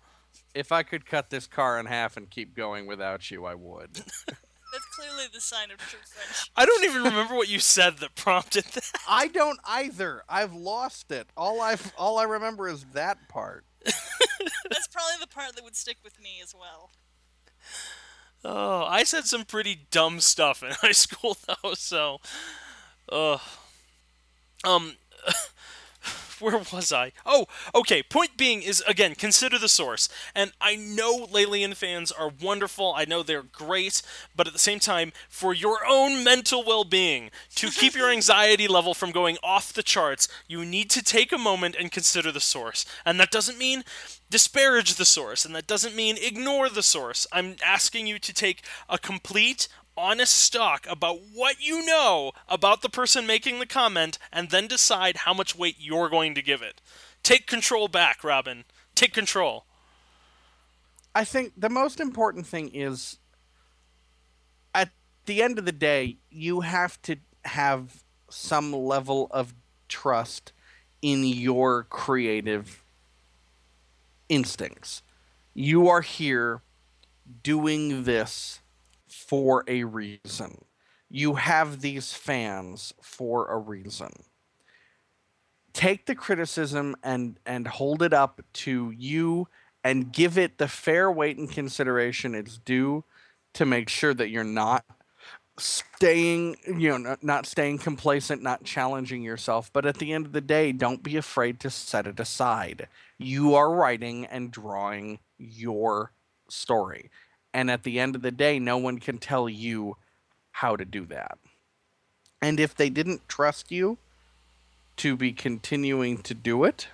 "If 0.54 0.72
I 0.72 0.82
could 0.82 1.06
cut 1.06 1.30
this 1.30 1.46
car 1.46 1.80
in 1.80 1.86
half 1.86 2.18
and 2.18 2.28
keep 2.28 2.54
going 2.54 2.86
without 2.86 3.30
you, 3.30 3.46
I 3.46 3.54
would." 3.54 3.94
That's 4.72 4.84
clearly 4.94 5.24
the 5.32 5.40
sign 5.40 5.70
of 5.70 5.78
true 5.78 5.98
friendship. 6.04 6.50
I 6.54 6.66
don't 6.66 6.84
even 6.84 7.02
remember 7.02 7.34
what 7.34 7.48
you 7.48 7.58
said 7.58 7.96
that 8.00 8.14
prompted 8.14 8.64
that. 8.64 8.84
I 9.08 9.28
don't 9.28 9.58
either. 9.64 10.22
I've 10.28 10.52
lost 10.52 11.10
it. 11.10 11.28
All 11.34 11.62
I 11.62 11.76
all 11.96 12.18
I 12.18 12.24
remember 12.24 12.68
is 12.68 12.84
that 12.92 13.26
part. 13.30 13.64
That's 13.84 14.88
probably 14.92 15.16
the 15.18 15.26
part 15.26 15.54
that 15.54 15.64
would 15.64 15.74
stick 15.74 15.96
with 16.04 16.20
me 16.20 16.40
as 16.42 16.54
well. 16.54 16.90
Oh, 18.44 18.84
I 18.84 19.02
said 19.04 19.24
some 19.24 19.46
pretty 19.46 19.86
dumb 19.90 20.20
stuff 20.20 20.62
in 20.62 20.72
high 20.82 20.92
school 20.92 21.38
though, 21.46 21.72
so 21.72 22.18
uh 23.10 23.38
um 24.62 24.96
where 26.40 26.58
was 26.72 26.92
I? 26.92 27.12
Oh, 27.26 27.46
okay. 27.74 28.02
Point 28.02 28.36
being 28.36 28.62
is 28.62 28.82
again, 28.86 29.14
consider 29.14 29.58
the 29.58 29.68
source. 29.68 30.08
And 30.34 30.52
I 30.60 30.76
know 30.76 31.26
Laylian 31.26 31.74
fans 31.74 32.12
are 32.12 32.30
wonderful. 32.40 32.94
I 32.96 33.04
know 33.04 33.22
they're 33.22 33.42
great, 33.42 34.02
but 34.36 34.46
at 34.46 34.52
the 34.52 34.58
same 34.58 34.78
time, 34.78 35.12
for 35.28 35.52
your 35.52 35.86
own 35.86 36.24
mental 36.24 36.64
well-being, 36.64 37.30
to 37.56 37.70
keep 37.70 37.94
your 37.94 38.10
anxiety 38.10 38.68
level 38.68 38.94
from 38.94 39.10
going 39.10 39.36
off 39.42 39.72
the 39.72 39.82
charts, 39.82 40.28
you 40.46 40.64
need 40.64 40.90
to 40.90 41.02
take 41.02 41.32
a 41.32 41.38
moment 41.38 41.76
and 41.78 41.90
consider 41.90 42.32
the 42.32 42.40
source. 42.40 42.84
And 43.04 43.18
that 43.20 43.30
doesn't 43.30 43.58
mean 43.58 43.84
disparage 44.30 44.94
the 44.94 45.04
source, 45.04 45.44
and 45.44 45.54
that 45.54 45.66
doesn't 45.66 45.96
mean 45.96 46.16
ignore 46.20 46.68
the 46.68 46.82
source. 46.82 47.26
I'm 47.32 47.56
asking 47.64 48.06
you 48.06 48.18
to 48.18 48.32
take 48.32 48.62
a 48.88 48.98
complete, 48.98 49.68
honest 49.98 50.36
stock 50.36 50.86
about 50.88 51.18
what 51.34 51.60
you 51.60 51.84
know 51.84 52.32
about 52.48 52.82
the 52.82 52.88
person 52.88 53.26
making 53.26 53.58
the 53.58 53.66
comment 53.66 54.18
and 54.32 54.50
then 54.50 54.66
decide 54.66 55.18
how 55.18 55.34
much 55.34 55.56
weight 55.56 55.76
you're 55.78 56.08
going 56.08 56.34
to 56.34 56.42
give 56.42 56.62
it. 56.62 56.80
Take 57.22 57.46
control 57.46 57.88
back, 57.88 58.22
Robin. 58.22 58.64
Take 58.94 59.12
control. 59.12 59.66
I 61.14 61.24
think 61.24 61.52
the 61.56 61.68
most 61.68 62.00
important 62.00 62.46
thing 62.46 62.70
is 62.72 63.18
at 64.74 64.90
the 65.26 65.42
end 65.42 65.58
of 65.58 65.64
the 65.64 65.72
day, 65.72 66.16
you 66.30 66.60
have 66.60 67.00
to 67.02 67.16
have 67.44 68.04
some 68.30 68.72
level 68.72 69.26
of 69.30 69.54
trust 69.88 70.52
in 71.02 71.24
your 71.24 71.84
creative 71.84 72.82
instincts. 74.28 75.02
You 75.54 75.88
are 75.88 76.02
here 76.02 76.62
doing 77.42 78.04
this 78.04 78.60
for 79.28 79.62
a 79.68 79.84
reason. 79.84 80.64
You 81.10 81.34
have 81.34 81.80
these 81.80 82.12
fans 82.12 82.94
for 83.02 83.46
a 83.46 83.58
reason. 83.58 84.10
Take 85.74 86.06
the 86.06 86.14
criticism 86.14 86.96
and 87.04 87.38
and 87.46 87.68
hold 87.68 88.02
it 88.02 88.12
up 88.12 88.40
to 88.52 88.90
you 88.90 89.46
and 89.84 90.12
give 90.12 90.36
it 90.38 90.58
the 90.58 90.66
fair 90.66 91.10
weight 91.10 91.36
and 91.38 91.50
consideration 91.50 92.34
it's 92.34 92.58
due 92.58 93.04
to 93.54 93.64
make 93.64 93.88
sure 93.88 94.14
that 94.14 94.30
you're 94.30 94.44
not 94.44 94.84
staying 95.58 96.56
you 96.66 96.96
know 96.98 97.16
not, 97.20 97.46
staying 97.46 97.78
complacent 97.78 98.42
not 98.42 98.62
challenging 98.64 99.22
yourself 99.22 99.72
but 99.72 99.84
at 99.84 99.98
the 99.98 100.12
end 100.12 100.24
of 100.24 100.32
the 100.32 100.40
day 100.40 100.70
don't 100.70 101.02
be 101.02 101.16
afraid 101.16 101.58
to 101.58 101.68
set 101.68 102.06
it 102.06 102.20
aside 102.20 102.86
you 103.18 103.54
are 103.54 103.74
writing 103.74 104.24
and 104.26 104.52
drawing 104.52 105.18
your 105.36 106.12
story 106.48 107.10
and 107.52 107.70
at 107.70 107.82
the 107.82 107.98
end 107.98 108.14
of 108.14 108.22
the 108.22 108.30
day, 108.30 108.58
no 108.58 108.78
one 108.78 108.98
can 108.98 109.18
tell 109.18 109.48
you 109.48 109.96
how 110.52 110.76
to 110.76 110.84
do 110.84 111.04
that. 111.06 111.38
And 112.40 112.60
if 112.60 112.74
they 112.74 112.90
didn't 112.90 113.28
trust 113.28 113.70
you 113.70 113.98
to 114.96 115.16
be 115.16 115.32
continuing 115.32 116.18
to 116.18 116.34
do 116.34 116.64
it, 116.64 116.88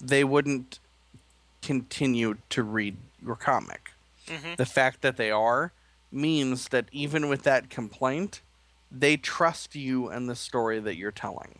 they 0.00 0.24
wouldn't 0.24 0.78
continue 1.62 2.36
to 2.50 2.62
read 2.62 2.96
your 3.24 3.36
comic. 3.36 3.92
Mm-hmm. 4.26 4.54
The 4.56 4.66
fact 4.66 5.02
that 5.02 5.16
they 5.16 5.30
are 5.30 5.72
means 6.12 6.68
that 6.68 6.86
even 6.92 7.28
with 7.28 7.42
that 7.42 7.68
complaint, 7.68 8.40
they 8.90 9.16
trust 9.16 9.74
you 9.74 10.08
and 10.08 10.28
the 10.28 10.36
story 10.36 10.78
that 10.80 10.96
you're 10.96 11.10
telling. 11.10 11.56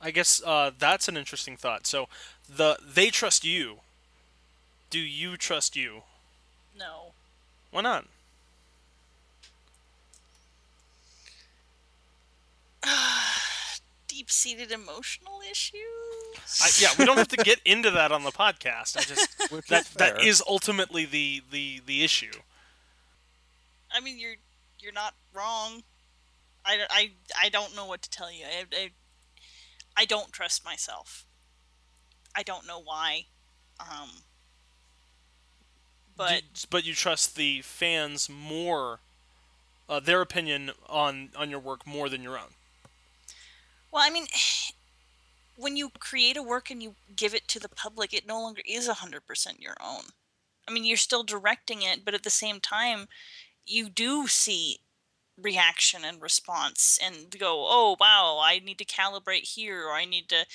I 0.00 0.10
guess 0.10 0.42
uh, 0.44 0.72
that's 0.78 1.08
an 1.08 1.16
interesting 1.16 1.56
thought. 1.56 1.86
So 1.86 2.08
the 2.48 2.78
they 2.86 3.10
trust 3.10 3.44
you 3.44 3.78
do 4.96 5.02
you 5.02 5.36
trust 5.36 5.76
you? 5.76 6.04
No. 6.74 7.12
Why 7.70 7.82
not? 7.82 8.06
Deep 14.08 14.30
seated 14.30 14.72
emotional 14.72 15.40
issues? 15.50 15.76
I, 16.62 16.70
yeah, 16.80 16.88
we 16.98 17.04
don't 17.04 17.18
have 17.18 17.28
to 17.28 17.36
get 17.36 17.60
into 17.66 17.90
that 17.90 18.10
on 18.10 18.24
the 18.24 18.30
podcast. 18.30 18.96
I 18.96 19.02
just 19.02 19.50
that 19.68 19.82
is 19.82 19.90
that 19.90 20.22
is 20.22 20.42
ultimately 20.48 21.04
the, 21.04 21.42
the, 21.50 21.82
the 21.84 22.02
issue. 22.02 22.32
I 23.92 24.00
mean, 24.00 24.18
you're 24.18 24.36
you're 24.78 24.94
not 24.94 25.12
wrong. 25.34 25.82
I, 26.64 26.86
I, 26.88 27.10
I 27.38 27.50
don't 27.50 27.76
know 27.76 27.84
what 27.84 28.00
to 28.00 28.08
tell 28.08 28.32
you. 28.32 28.46
I, 28.46 28.64
I, 28.74 28.90
I 29.94 30.06
don't 30.06 30.32
trust 30.32 30.64
myself. 30.64 31.26
I 32.34 32.42
don't 32.42 32.66
know 32.66 32.80
why. 32.80 33.26
Um, 33.78 34.22
but 36.16 36.66
but 36.70 36.84
you 36.84 36.94
trust 36.94 37.36
the 37.36 37.60
fans 37.62 38.28
more, 38.28 39.00
uh, 39.88 40.00
their 40.00 40.20
opinion 40.20 40.72
on 40.88 41.30
on 41.36 41.50
your 41.50 41.60
work 41.60 41.86
more 41.86 42.08
than 42.08 42.22
your 42.22 42.38
own. 42.38 42.54
Well, 43.92 44.02
I 44.04 44.10
mean, 44.10 44.26
when 45.56 45.76
you 45.76 45.90
create 45.98 46.36
a 46.36 46.42
work 46.42 46.70
and 46.70 46.82
you 46.82 46.94
give 47.14 47.34
it 47.34 47.48
to 47.48 47.60
the 47.60 47.68
public, 47.68 48.12
it 48.12 48.26
no 48.26 48.40
longer 48.40 48.62
is 48.66 48.88
hundred 48.88 49.26
percent 49.26 49.60
your 49.60 49.76
own. 49.80 50.04
I 50.68 50.72
mean, 50.72 50.84
you're 50.84 50.96
still 50.96 51.22
directing 51.22 51.82
it, 51.82 52.04
but 52.04 52.14
at 52.14 52.24
the 52.24 52.30
same 52.30 52.60
time, 52.60 53.06
you 53.64 53.88
do 53.88 54.26
see 54.26 54.78
reaction 55.40 56.04
and 56.04 56.22
response 56.22 56.98
and 57.02 57.38
go, 57.38 57.66
oh, 57.68 57.96
wow, 58.00 58.40
I 58.42 58.58
need 58.58 58.78
to 58.78 58.84
calibrate 58.84 59.54
here, 59.54 59.86
or 59.86 59.92
I 59.92 60.04
need 60.04 60.28
to 60.30 60.46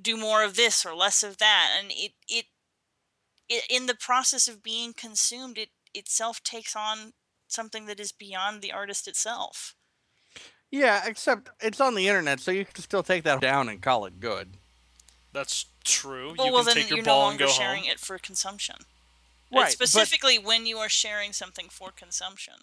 do 0.00 0.16
more 0.16 0.44
of 0.44 0.56
this 0.56 0.84
or 0.84 0.94
less 0.94 1.22
of 1.22 1.38
that. 1.38 1.70
And 1.78 1.90
it, 1.90 2.12
it 2.28 2.46
in 3.48 3.86
the 3.86 3.94
process 3.94 4.48
of 4.48 4.62
being 4.62 4.92
consumed, 4.92 5.58
it 5.58 5.70
itself 5.94 6.42
takes 6.42 6.76
on 6.76 7.12
something 7.48 7.86
that 7.86 8.00
is 8.00 8.12
beyond 8.12 8.62
the 8.62 8.72
artist 8.72 9.06
itself. 9.06 9.74
Yeah, 10.70 11.02
except 11.06 11.48
it's 11.60 11.80
on 11.80 11.94
the 11.94 12.08
internet, 12.08 12.40
so 12.40 12.50
you 12.50 12.64
can 12.64 12.82
still 12.82 13.02
take 13.02 13.24
that 13.24 13.40
down 13.40 13.68
and 13.68 13.80
call 13.80 14.04
it 14.04 14.20
good. 14.20 14.56
That's 15.32 15.66
true. 15.84 16.34
Well, 16.36 16.46
you 16.46 16.52
well 16.52 16.64
can 16.64 16.74
then 16.74 16.82
take 16.82 16.90
your 16.90 16.96
you're 16.98 17.04
ball 17.04 17.20
no 17.20 17.26
longer 17.28 17.44
and 17.44 17.50
go 17.52 17.56
sharing 17.56 17.82
home. 17.84 17.92
it 17.92 18.00
for 18.00 18.18
consumption. 18.18 18.76
Right, 19.54 19.70
specifically 19.70 20.38
when 20.38 20.66
you 20.66 20.78
are 20.78 20.88
sharing 20.88 21.32
something 21.32 21.68
for 21.70 21.90
consumption. 21.92 22.54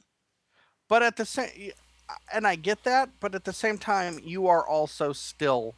But 0.90 1.02
at 1.02 1.16
the 1.16 1.26
same, 1.26 1.72
and 2.32 2.46
I 2.46 2.56
get 2.56 2.84
that, 2.84 3.10
but 3.22 3.36
at 3.36 3.46
the 3.46 3.54
same 3.54 3.78
time, 3.78 4.20
you 4.22 4.48
are 4.48 4.68
also 4.68 5.14
still 5.14 5.76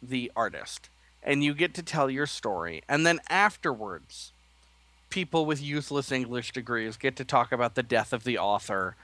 the 0.00 0.30
artist 0.36 0.88
and 1.26 1.42
you 1.42 1.52
get 1.52 1.74
to 1.74 1.82
tell 1.82 2.08
your 2.08 2.26
story. 2.26 2.82
And 2.88 3.04
then 3.04 3.18
afterwards, 3.28 4.32
people 5.10 5.44
with 5.44 5.60
useless 5.60 6.12
English 6.12 6.52
degrees 6.52 6.96
get 6.96 7.16
to 7.16 7.24
talk 7.24 7.50
about 7.50 7.74
the 7.74 7.82
death 7.82 8.12
of 8.12 8.22
the 8.24 8.38
author 8.38 8.94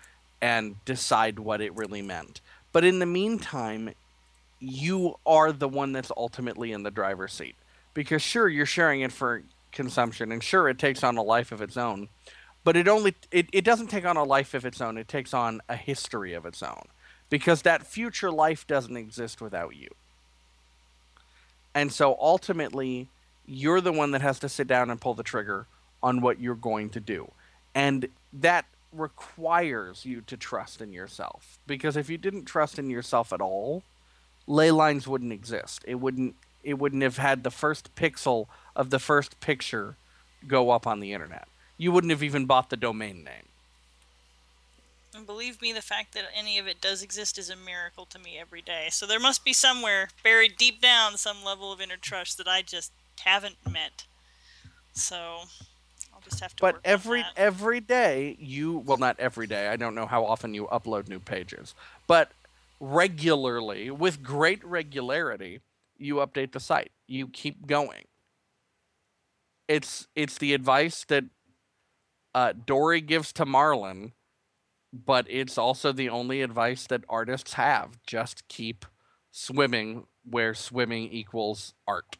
and 0.40 0.82
decide 0.84 1.40
what 1.40 1.60
it 1.60 1.74
really 1.74 2.00
meant. 2.00 2.40
But 2.72 2.84
in 2.84 3.00
the 3.00 3.06
meantime, 3.06 3.90
you 4.60 5.16
are 5.26 5.52
the 5.52 5.68
one 5.68 5.92
that's 5.92 6.12
ultimately 6.16 6.72
in 6.72 6.84
the 6.84 6.90
driver's 6.90 7.32
seat. 7.32 7.56
Because 7.92 8.22
sure, 8.22 8.48
you're 8.48 8.64
sharing 8.64 9.00
it 9.02 9.12
for 9.12 9.42
consumption, 9.72 10.32
and 10.32 10.42
sure, 10.42 10.68
it 10.68 10.78
takes 10.78 11.02
on 11.02 11.16
a 11.16 11.22
life 11.22 11.52
of 11.52 11.60
its 11.60 11.76
own. 11.76 12.08
But 12.64 12.76
it 12.76 12.86
only 12.86 13.16
it, 13.32 13.48
it 13.52 13.64
doesn't 13.64 13.88
take 13.88 14.06
on 14.06 14.16
a 14.16 14.24
life 14.24 14.54
of 14.54 14.64
its 14.64 14.80
own, 14.80 14.96
it 14.96 15.08
takes 15.08 15.34
on 15.34 15.60
a 15.68 15.76
history 15.76 16.32
of 16.32 16.46
its 16.46 16.62
own. 16.62 16.84
Because 17.28 17.62
that 17.62 17.86
future 17.86 18.30
life 18.30 18.66
doesn't 18.66 18.96
exist 18.96 19.40
without 19.40 19.74
you. 19.74 19.88
And 21.74 21.92
so 21.92 22.16
ultimately, 22.20 23.08
you're 23.46 23.80
the 23.80 23.92
one 23.92 24.10
that 24.12 24.22
has 24.22 24.38
to 24.40 24.48
sit 24.48 24.66
down 24.66 24.90
and 24.90 25.00
pull 25.00 25.14
the 25.14 25.22
trigger 25.22 25.66
on 26.02 26.20
what 26.20 26.40
you're 26.40 26.54
going 26.54 26.90
to 26.90 27.00
do. 27.00 27.30
And 27.74 28.08
that 28.32 28.66
requires 28.92 30.04
you 30.04 30.20
to 30.22 30.36
trust 30.36 30.82
in 30.82 30.92
yourself 30.92 31.58
because 31.66 31.96
if 31.96 32.10
you 32.10 32.18
didn't 32.18 32.44
trust 32.44 32.78
in 32.78 32.90
yourself 32.90 33.32
at 33.32 33.40
all, 33.40 33.82
ley 34.46 34.70
lines 34.70 35.08
wouldn't 35.08 35.32
exist. 35.32 35.82
It 35.86 35.96
wouldn't 35.96 36.36
it 36.62 36.78
wouldn't 36.78 37.02
have 37.02 37.16
had 37.16 37.42
the 37.42 37.50
first 37.50 37.94
pixel 37.96 38.46
of 38.76 38.90
the 38.90 39.00
first 39.00 39.40
picture 39.40 39.96
go 40.46 40.70
up 40.70 40.86
on 40.86 41.00
the 41.00 41.12
internet. 41.12 41.48
You 41.76 41.90
wouldn't 41.90 42.12
have 42.12 42.22
even 42.22 42.46
bought 42.46 42.70
the 42.70 42.76
domain 42.76 43.24
name. 43.24 43.48
And 45.14 45.26
believe 45.26 45.60
me, 45.60 45.72
the 45.72 45.82
fact 45.82 46.14
that 46.14 46.24
any 46.34 46.58
of 46.58 46.66
it 46.66 46.80
does 46.80 47.02
exist 47.02 47.38
is 47.38 47.50
a 47.50 47.56
miracle 47.56 48.06
to 48.06 48.18
me 48.18 48.38
every 48.38 48.62
day. 48.62 48.88
So 48.90 49.06
there 49.06 49.20
must 49.20 49.44
be 49.44 49.52
somewhere 49.52 50.08
buried 50.24 50.56
deep 50.56 50.80
down 50.80 51.18
some 51.18 51.44
level 51.44 51.70
of 51.70 51.80
inner 51.80 51.98
trust 51.98 52.38
that 52.38 52.48
I 52.48 52.62
just 52.62 52.92
haven't 53.20 53.56
met. 53.70 54.06
So 54.94 55.42
I'll 56.14 56.20
just 56.24 56.40
have 56.40 56.56
to. 56.56 56.60
But 56.60 56.74
work 56.76 56.82
every 56.84 57.24
every 57.36 57.80
day 57.80 58.36
you 58.38 58.78
well 58.78 58.96
not 58.96 59.18
every 59.18 59.46
day. 59.46 59.68
I 59.68 59.76
don't 59.76 59.94
know 59.94 60.06
how 60.06 60.24
often 60.24 60.54
you 60.54 60.66
upload 60.72 61.08
new 61.08 61.20
pages, 61.20 61.74
but 62.06 62.32
regularly 62.80 63.90
with 63.90 64.22
great 64.22 64.64
regularity 64.64 65.60
you 65.98 66.16
update 66.16 66.52
the 66.52 66.60
site. 66.60 66.90
You 67.06 67.28
keep 67.28 67.66
going. 67.66 68.04
It's 69.68 70.08
it's 70.14 70.38
the 70.38 70.54
advice 70.54 71.04
that 71.08 71.24
uh, 72.34 72.54
Dory 72.66 73.00
gives 73.02 73.32
to 73.34 73.44
Marlin, 73.44 74.12
but 74.92 75.26
it's 75.28 75.56
also 75.56 75.92
the 75.92 76.08
only 76.08 76.42
advice 76.42 76.86
that 76.86 77.04
artists 77.08 77.54
have. 77.54 77.98
Just 78.06 78.46
keep 78.48 78.84
swimming 79.30 80.06
where 80.28 80.54
swimming 80.54 81.10
equals 81.10 81.74
art. 81.86 82.18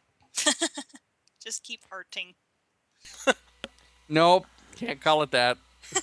just 1.43 1.63
keep 1.63 1.83
arting. 1.93 2.35
Nope, 4.09 4.45
can't 4.77 5.01
call 5.01 5.23
it 5.23 5.31
that. 5.31 5.57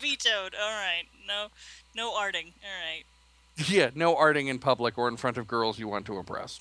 Vetoed. 0.00 0.56
All 0.60 0.70
right. 0.70 1.04
No, 1.24 1.48
no 1.94 2.10
arting. 2.10 2.52
All 2.64 2.80
right. 2.84 3.04
Yeah, 3.68 3.90
no 3.94 4.16
arting 4.16 4.48
in 4.48 4.58
public 4.58 4.98
or 4.98 5.06
in 5.06 5.16
front 5.16 5.38
of 5.38 5.46
girls 5.46 5.78
you 5.78 5.86
want 5.86 6.04
to 6.06 6.18
impress. 6.18 6.58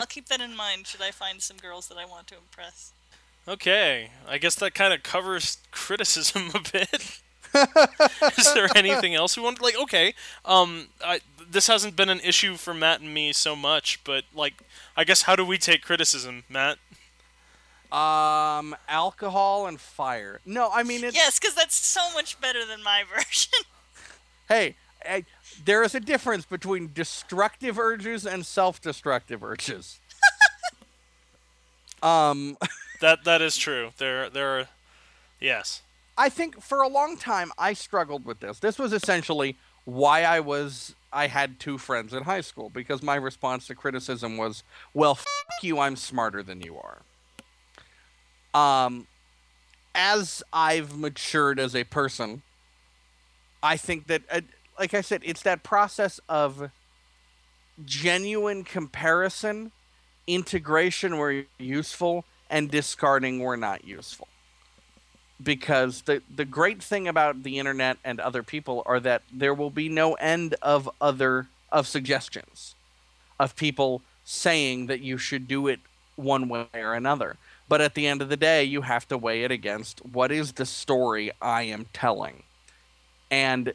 I'll 0.00 0.06
keep 0.06 0.28
that 0.28 0.40
in 0.40 0.56
mind. 0.56 0.86
Should 0.86 1.02
I 1.02 1.10
find 1.10 1.42
some 1.42 1.58
girls 1.58 1.88
that 1.88 1.98
I 1.98 2.06
want 2.06 2.26
to 2.28 2.36
impress? 2.36 2.92
Okay, 3.48 4.10
I 4.28 4.36
guess 4.36 4.56
that 4.56 4.74
kind 4.74 4.92
of 4.92 5.02
covers 5.02 5.56
criticism 5.70 6.50
a 6.54 6.60
bit. 6.70 7.20
Is 8.38 8.52
there 8.52 8.68
anything 8.76 9.14
else 9.14 9.38
we 9.38 9.42
want? 9.42 9.62
Like, 9.62 9.78
okay, 9.84 10.12
um, 10.44 10.88
I, 11.02 11.20
this 11.50 11.66
hasn't 11.66 11.96
been 11.96 12.10
an 12.10 12.20
issue 12.20 12.56
for 12.56 12.74
Matt 12.74 13.00
and 13.00 13.14
me 13.14 13.32
so 13.32 13.56
much, 13.56 14.04
but 14.04 14.24
like, 14.34 14.52
I 14.98 15.04
guess 15.04 15.22
how 15.22 15.34
do 15.34 15.46
we 15.46 15.56
take 15.56 15.80
criticism, 15.80 16.44
Matt? 16.50 16.76
Um, 17.90 18.76
alcohol 18.86 19.66
and 19.66 19.80
fire. 19.80 20.40
No, 20.44 20.68
I 20.70 20.82
mean 20.82 21.02
it's 21.02 21.16
Yes, 21.16 21.40
because 21.40 21.54
that's 21.54 21.74
so 21.74 22.12
much 22.12 22.38
better 22.42 22.66
than 22.66 22.82
my 22.82 23.02
version. 23.14 23.60
hey, 24.46 24.76
I, 25.08 25.24
there 25.64 25.82
is 25.82 25.94
a 25.94 26.00
difference 26.00 26.44
between 26.44 26.90
destructive 26.92 27.78
urges 27.78 28.26
and 28.26 28.44
self-destructive 28.44 29.42
urges. 29.42 30.00
um, 32.02 32.58
That 33.00 33.24
that 33.24 33.42
is 33.42 33.56
true. 33.56 33.90
There 33.98 34.28
there 34.28 34.58
are, 34.58 34.68
yes. 35.40 35.82
I 36.16 36.28
think 36.28 36.60
for 36.60 36.82
a 36.82 36.88
long 36.88 37.16
time 37.16 37.52
I 37.56 37.72
struggled 37.72 38.24
with 38.24 38.40
this. 38.40 38.58
This 38.58 38.78
was 38.78 38.92
essentially 38.92 39.56
why 39.84 40.22
I 40.22 40.40
was 40.40 40.94
I 41.12 41.28
had 41.28 41.60
two 41.60 41.78
friends 41.78 42.12
in 42.12 42.24
high 42.24 42.40
school 42.40 42.70
because 42.70 43.02
my 43.02 43.14
response 43.14 43.66
to 43.68 43.74
criticism 43.74 44.36
was, 44.36 44.62
"Well, 44.94 45.12
f- 45.12 45.26
you, 45.62 45.78
I'm 45.78 45.96
smarter 45.96 46.42
than 46.42 46.60
you 46.60 46.78
are." 46.78 46.98
Um 48.60 49.06
as 49.94 50.42
I've 50.52 50.96
matured 50.96 51.58
as 51.58 51.74
a 51.74 51.84
person, 51.84 52.42
I 53.62 53.76
think 53.76 54.06
that 54.08 54.22
uh, 54.30 54.40
like 54.78 54.94
I 54.94 55.00
said, 55.00 55.22
it's 55.24 55.42
that 55.42 55.62
process 55.62 56.20
of 56.28 56.70
genuine 57.84 58.64
comparison, 58.64 59.72
integration 60.26 61.18
where 61.18 61.44
useful 61.58 62.24
and 62.50 62.70
discarding 62.70 63.40
were 63.40 63.56
not 63.56 63.84
useful. 63.84 64.28
Because 65.42 66.02
the 66.02 66.22
the 66.34 66.44
great 66.44 66.82
thing 66.82 67.06
about 67.06 67.42
the 67.42 67.58
internet 67.58 67.98
and 68.04 68.18
other 68.18 68.42
people 68.42 68.82
are 68.86 68.98
that 69.00 69.22
there 69.32 69.54
will 69.54 69.70
be 69.70 69.88
no 69.88 70.14
end 70.14 70.56
of 70.62 70.90
other 71.00 71.46
of 71.70 71.86
suggestions 71.86 72.74
of 73.38 73.54
people 73.54 74.02
saying 74.24 74.86
that 74.86 75.00
you 75.00 75.16
should 75.16 75.46
do 75.46 75.68
it 75.68 75.80
one 76.16 76.48
way 76.48 76.66
or 76.74 76.94
another. 76.94 77.36
But 77.68 77.80
at 77.80 77.94
the 77.94 78.06
end 78.06 78.20
of 78.20 78.28
the 78.28 78.36
day 78.36 78.64
you 78.64 78.82
have 78.82 79.06
to 79.08 79.18
weigh 79.18 79.44
it 79.44 79.52
against 79.52 80.04
what 80.04 80.32
is 80.32 80.52
the 80.52 80.66
story 80.66 81.30
i 81.40 81.62
am 81.62 81.86
telling. 81.92 82.42
And 83.30 83.72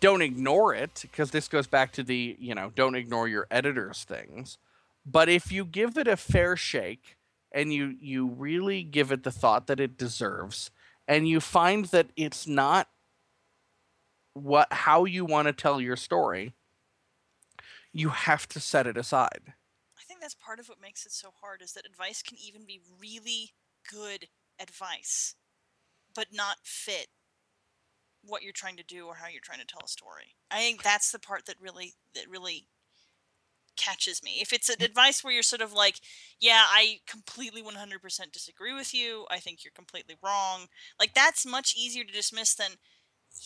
don't 0.00 0.22
ignore 0.22 0.74
it 0.74 0.98
because 1.02 1.30
this 1.30 1.48
goes 1.48 1.66
back 1.66 1.92
to 1.92 2.02
the 2.02 2.36
you 2.38 2.54
know 2.54 2.72
don't 2.74 2.96
ignore 2.96 3.28
your 3.28 3.46
editor's 3.50 4.04
things. 4.04 4.58
But 5.04 5.28
if 5.28 5.52
you 5.52 5.64
give 5.64 5.96
it 5.96 6.08
a 6.08 6.16
fair 6.16 6.56
shake 6.56 7.16
and 7.52 7.72
you 7.72 7.96
you 8.00 8.26
really 8.26 8.82
give 8.82 9.12
it 9.12 9.22
the 9.22 9.30
thought 9.30 9.66
that 9.66 9.80
it 9.80 9.96
deserves 9.96 10.70
and 11.08 11.28
you 11.28 11.40
find 11.40 11.86
that 11.86 12.08
it's 12.16 12.46
not 12.46 12.88
what 14.34 14.72
how 14.72 15.04
you 15.04 15.24
want 15.24 15.46
to 15.46 15.52
tell 15.52 15.80
your 15.80 15.96
story 15.96 16.54
you 17.92 18.10
have 18.10 18.46
to 18.48 18.60
set 18.60 18.86
it 18.86 18.96
aside 18.96 19.54
I 19.98 20.02
think 20.06 20.20
that's 20.20 20.34
part 20.34 20.60
of 20.60 20.68
what 20.68 20.80
makes 20.80 21.04
it 21.04 21.12
so 21.12 21.30
hard 21.40 21.62
is 21.62 21.72
that 21.72 21.86
advice 21.86 22.22
can 22.22 22.38
even 22.38 22.64
be 22.64 22.80
really 23.00 23.54
good 23.90 24.28
advice, 24.60 25.34
but 26.14 26.28
not 26.32 26.58
fit 26.62 27.08
what 28.22 28.42
you're 28.42 28.52
trying 28.52 28.76
to 28.76 28.84
do 28.84 29.06
or 29.06 29.16
how 29.16 29.28
you're 29.28 29.40
trying 29.40 29.60
to 29.60 29.66
tell 29.66 29.82
a 29.84 29.88
story. 29.88 30.36
I 30.50 30.58
think 30.58 30.82
that's 30.82 31.12
the 31.12 31.18
part 31.18 31.46
that 31.46 31.56
really 31.60 31.94
that 32.14 32.28
really 32.28 32.68
catches 33.76 34.22
me. 34.22 34.38
If 34.40 34.52
it's 34.52 34.68
an 34.68 34.82
advice 34.82 35.22
where 35.22 35.32
you're 35.32 35.42
sort 35.42 35.62
of 35.62 35.72
like, 35.72 36.00
yeah, 36.40 36.64
I 36.68 37.00
completely 37.06 37.62
100% 37.62 38.32
disagree 38.32 38.74
with 38.74 38.94
you. 38.94 39.26
I 39.30 39.38
think 39.38 39.64
you're 39.64 39.72
completely 39.74 40.16
wrong. 40.22 40.66
Like 40.98 41.14
that's 41.14 41.46
much 41.46 41.74
easier 41.76 42.04
to 42.04 42.12
dismiss 42.12 42.54
than 42.54 42.72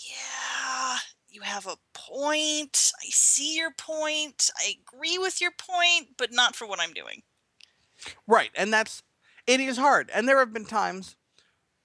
yeah, 0.09 0.99
you 1.29 1.41
have 1.43 1.67
a 1.67 1.77
point. 1.95 2.93
I 3.01 3.07
see 3.11 3.57
your 3.57 3.73
point. 3.77 4.51
I 4.57 4.75
agree 4.81 5.19
with 5.19 5.41
your 5.41 5.51
point, 5.51 6.11
but 6.17 6.33
not 6.33 6.55
for 6.55 6.67
what 6.67 6.81
I'm 6.81 6.93
doing. 6.93 7.23
right 8.27 8.51
and 8.55 8.73
that's 8.73 9.03
it 9.47 9.61
is 9.61 9.77
hard 9.77 10.11
and 10.15 10.29
there 10.29 10.39
have 10.39 10.53
been 10.53 10.65
times 10.65 11.17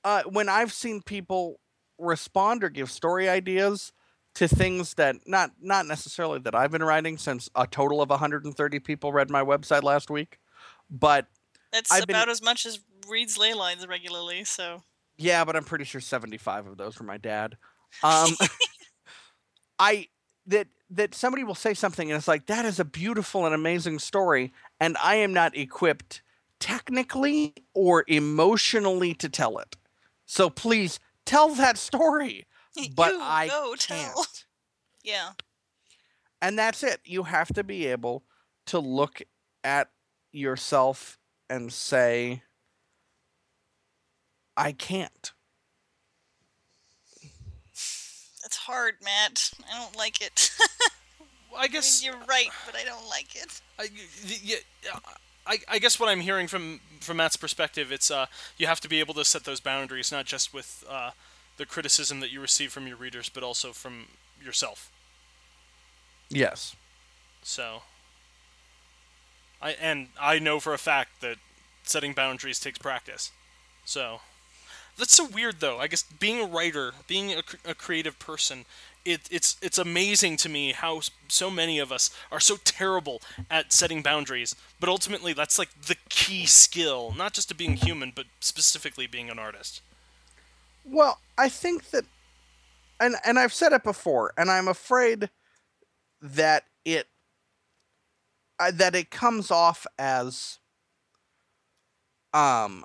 uh, 0.03 0.23
when 0.23 0.49
i've 0.49 0.73
seen 0.73 1.01
people 1.01 1.59
respond 1.97 2.63
or 2.63 2.69
give 2.69 2.91
story 2.91 3.27
ideas 3.29 3.91
to 4.35 4.47
things 4.47 4.93
that 4.95 5.15
not 5.27 5.51
not 5.61 5.85
necessarily 5.85 6.39
that 6.39 6.53
i've 6.55 6.71
been 6.71 6.83
writing 6.83 7.17
since 7.17 7.49
a 7.55 7.65
total 7.67 8.01
of 8.01 8.09
130 8.09 8.79
people 8.79 9.11
read 9.11 9.29
my 9.29 9.43
website 9.43 9.83
last 9.83 10.09
week 10.09 10.39
but 10.89 11.27
That's 11.71 11.91
I've 11.91 12.05
been- 12.05 12.15
about 12.15 12.29
as 12.29 12.41
much 12.41 12.65
as 12.65 12.79
reads 13.07 13.37
ley 13.37 13.53
lines 13.53 13.87
regularly, 13.87 14.43
so 14.43 14.83
Yeah, 15.17 15.43
but 15.45 15.55
I'm 15.55 15.63
pretty 15.63 15.83
sure 15.85 16.01
75 16.01 16.67
of 16.67 16.77
those 16.77 16.99
were 16.99 17.05
my 17.05 17.17
dad. 17.17 17.57
Um, 18.03 18.35
I 19.79 20.07
that 20.47 20.67
that 20.91 21.15
somebody 21.15 21.43
will 21.43 21.55
say 21.55 21.73
something 21.73 22.09
and 22.11 22.17
it's 22.17 22.27
like 22.27 22.45
that 22.45 22.65
is 22.65 22.79
a 22.79 22.85
beautiful 22.85 23.45
and 23.45 23.55
amazing 23.55 23.99
story, 23.99 24.53
and 24.79 24.95
I 25.03 25.15
am 25.15 25.33
not 25.33 25.55
equipped 25.57 26.21
technically 26.59 27.53
or 27.73 28.03
emotionally 28.07 29.13
to 29.15 29.29
tell 29.29 29.57
it. 29.57 29.75
So 30.25 30.49
please 30.49 30.99
tell 31.25 31.49
that 31.55 31.77
story. 31.77 32.45
But 32.95 33.13
You 33.13 33.19
I 33.21 33.47
go 33.47 33.75
can't. 33.77 34.15
Yeah. 35.03 35.31
And 36.41 36.57
that's 36.57 36.83
it. 36.83 36.99
You 37.05 37.23
have 37.23 37.53
to 37.53 37.63
be 37.63 37.85
able 37.85 38.23
to 38.65 38.79
look 38.79 39.21
at 39.63 39.89
yourself 40.31 41.19
and 41.47 41.71
say, 41.71 42.41
I 44.57 44.71
can't. 44.71 45.31
It's 48.43 48.57
hard, 48.57 48.95
Matt. 49.03 49.51
I 49.71 49.77
don't 49.79 49.95
like 49.95 50.21
it. 50.21 50.51
I 50.59 50.67
I 51.57 51.61
mean, 51.63 51.71
guess 51.71 52.03
you're 52.03 52.17
right, 52.27 52.49
but 52.65 52.75
I 52.75 52.83
don't 52.83 53.07
like 53.09 53.35
it. 53.35 53.61
I, 53.79 53.87
yeah, 54.43 54.57
I, 55.47 55.59
I 55.67 55.79
guess 55.79 55.99
what 55.99 56.09
I'm 56.09 56.21
hearing 56.21 56.47
from 56.47 56.79
from 56.99 57.17
Matt's 57.17 57.37
perspective, 57.37 57.91
it's 57.91 58.09
uh, 58.09 58.25
you 58.57 58.67
have 58.67 58.79
to 58.81 58.89
be 58.89 58.99
able 58.99 59.13
to 59.15 59.25
set 59.25 59.43
those 59.43 59.59
boundaries, 59.59 60.11
not 60.11 60.25
just 60.25 60.53
with 60.53 60.83
uh, 60.89 61.11
the 61.57 61.65
criticism 61.65 62.19
that 62.19 62.31
you 62.31 62.41
receive 62.41 62.71
from 62.71 62.87
your 62.87 62.97
readers, 62.97 63.29
but 63.29 63.43
also 63.43 63.71
from 63.71 64.07
yourself. 64.43 64.91
Yes. 66.29 66.75
So, 67.43 67.83
I 69.61 69.71
and 69.71 70.07
I 70.19 70.39
know 70.39 70.59
for 70.59 70.73
a 70.73 70.77
fact 70.77 71.21
that 71.21 71.37
setting 71.83 72.13
boundaries 72.13 72.59
takes 72.59 72.79
practice. 72.79 73.31
So, 73.85 74.21
that's 74.97 75.13
so 75.13 75.27
weird, 75.27 75.59
though. 75.59 75.79
I 75.79 75.87
guess 75.87 76.03
being 76.03 76.41
a 76.41 76.45
writer, 76.45 76.93
being 77.07 77.33
a, 77.33 77.43
cr- 77.43 77.57
a 77.65 77.75
creative 77.75 78.17
person, 78.17 78.65
it, 79.03 79.21
it's 79.29 79.57
it's 79.61 79.77
amazing 79.77 80.37
to 80.37 80.49
me 80.49 80.71
how 80.71 81.01
so 81.27 81.51
many 81.51 81.79
of 81.79 81.91
us 81.91 82.09
are 82.31 82.39
so 82.39 82.57
terrible 82.63 83.21
at 83.51 83.71
setting 83.71 84.01
boundaries. 84.01 84.55
But 84.79 84.89
ultimately, 84.89 85.33
that's 85.33 85.59
like 85.59 85.69
the 85.81 85.97
key 86.09 86.45
skill, 86.45 87.13
not 87.15 87.33
just 87.33 87.49
to 87.49 87.55
being 87.55 87.75
human, 87.75 88.11
but 88.15 88.25
specifically 88.39 89.05
being 89.05 89.29
an 89.29 89.37
artist. 89.37 89.81
Well, 90.85 91.19
I 91.37 91.49
think 91.49 91.89
that, 91.91 92.05
and 92.99 93.15
and 93.25 93.39
I've 93.39 93.53
said 93.53 93.73
it 93.73 93.83
before, 93.83 94.33
and 94.37 94.51
I'm 94.51 94.67
afraid 94.67 95.29
that 96.21 96.65
it 96.85 97.07
uh, 98.59 98.71
that 98.71 98.95
it 98.95 99.09
comes 99.11 99.51
off 99.51 99.85
as 99.97 100.59
um 102.33 102.83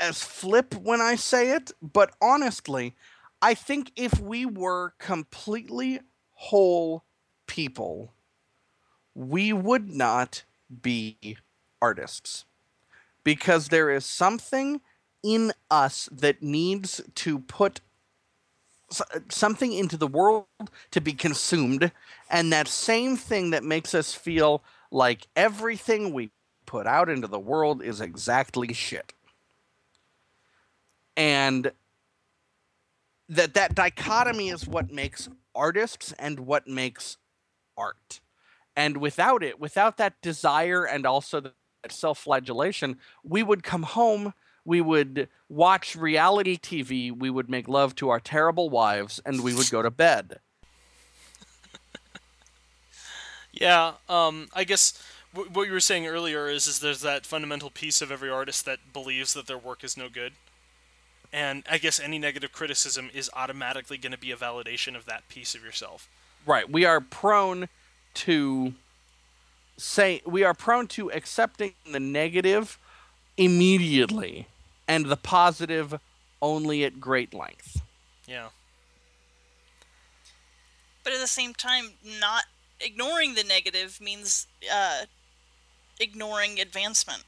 as 0.00 0.22
flip 0.22 0.74
when 0.74 1.00
I 1.00 1.16
say 1.16 1.50
it, 1.50 1.72
but 1.82 2.14
honestly, 2.20 2.94
I 3.42 3.54
think 3.54 3.92
if 3.96 4.20
we 4.20 4.46
were 4.46 4.94
completely 4.98 6.00
whole 6.32 7.04
people, 7.46 8.14
we 9.14 9.52
would 9.52 9.88
not 9.90 10.44
be 10.82 11.38
artists. 11.80 12.44
Because 13.24 13.68
there 13.68 13.90
is 13.90 14.06
something 14.06 14.80
in 15.24 15.52
us 15.70 16.08
that 16.12 16.42
needs 16.42 17.00
to 17.16 17.40
put 17.40 17.80
something 19.28 19.72
into 19.72 19.96
the 19.96 20.06
world 20.06 20.44
to 20.92 21.00
be 21.00 21.14
consumed, 21.14 21.90
and 22.30 22.52
that 22.52 22.68
same 22.68 23.16
thing 23.16 23.50
that 23.50 23.64
makes 23.64 23.94
us 23.94 24.14
feel 24.14 24.62
like 24.92 25.26
everything 25.34 26.12
we 26.12 26.30
put 26.66 26.86
out 26.86 27.08
into 27.08 27.26
the 27.26 27.38
world 27.40 27.82
is 27.82 28.00
exactly 28.00 28.72
shit. 28.72 29.12
And 31.16 31.72
that 33.28 33.54
that 33.54 33.74
dichotomy 33.74 34.50
is 34.50 34.68
what 34.68 34.92
makes 34.92 35.28
artists 35.54 36.12
and 36.18 36.40
what 36.40 36.68
makes 36.68 37.16
art. 37.76 38.20
And 38.76 38.98
without 38.98 39.42
it 39.42 39.58
without 39.58 39.96
that 39.96 40.20
desire 40.20 40.84
and 40.84 41.06
also 41.06 41.40
the 41.40 41.52
self-flagellation 41.88 42.98
we 43.24 43.42
would 43.42 43.62
come 43.62 43.82
home 43.82 44.34
we 44.64 44.80
would 44.80 45.28
watch 45.48 45.94
reality 45.96 46.56
tv 46.56 47.16
we 47.16 47.30
would 47.30 47.48
make 47.48 47.68
love 47.68 47.94
to 47.94 48.08
our 48.08 48.20
terrible 48.20 48.68
wives 48.70 49.20
and 49.24 49.42
we 49.42 49.54
would 49.54 49.70
go 49.70 49.82
to 49.82 49.90
bed 49.90 50.38
yeah 53.52 53.92
um 54.08 54.48
i 54.54 54.64
guess 54.64 55.00
w- 55.32 55.50
what 55.52 55.66
you 55.66 55.72
were 55.72 55.80
saying 55.80 56.06
earlier 56.06 56.48
is 56.48 56.66
is 56.66 56.78
there's 56.80 57.00
that 57.00 57.26
fundamental 57.26 57.70
piece 57.70 58.00
of 58.02 58.10
every 58.10 58.30
artist 58.30 58.64
that 58.64 58.78
believes 58.92 59.34
that 59.34 59.46
their 59.46 59.58
work 59.58 59.84
is 59.84 59.96
no 59.96 60.08
good 60.08 60.32
and 61.34 61.64
I 61.68 61.78
guess 61.78 61.98
any 61.98 62.20
negative 62.20 62.52
criticism 62.52 63.10
is 63.12 63.28
automatically 63.34 63.98
going 63.98 64.12
to 64.12 64.18
be 64.18 64.30
a 64.30 64.36
validation 64.36 64.94
of 64.94 65.04
that 65.06 65.28
piece 65.28 65.56
of 65.56 65.64
yourself. 65.64 66.08
Right. 66.46 66.70
We 66.70 66.84
are 66.84 67.00
prone 67.00 67.68
to 68.14 68.74
say 69.76 70.22
we 70.24 70.44
are 70.44 70.54
prone 70.54 70.86
to 70.86 71.10
accepting 71.10 71.72
the 71.90 71.98
negative 71.98 72.78
immediately 73.36 74.46
and 74.86 75.06
the 75.06 75.16
positive 75.16 75.98
only 76.42 76.84
at 76.84 77.00
great 77.00 77.32
length. 77.32 77.80
Yeah. 78.26 78.48
But 81.02 81.12
at 81.12 81.20
the 81.20 81.26
same 81.26 81.54
time, 81.54 81.92
not 82.20 82.44
ignoring 82.80 83.34
the 83.34 83.44
negative 83.44 84.00
means 84.00 84.46
uh, 84.72 85.04
ignoring 86.00 86.60
advancement. 86.60 87.24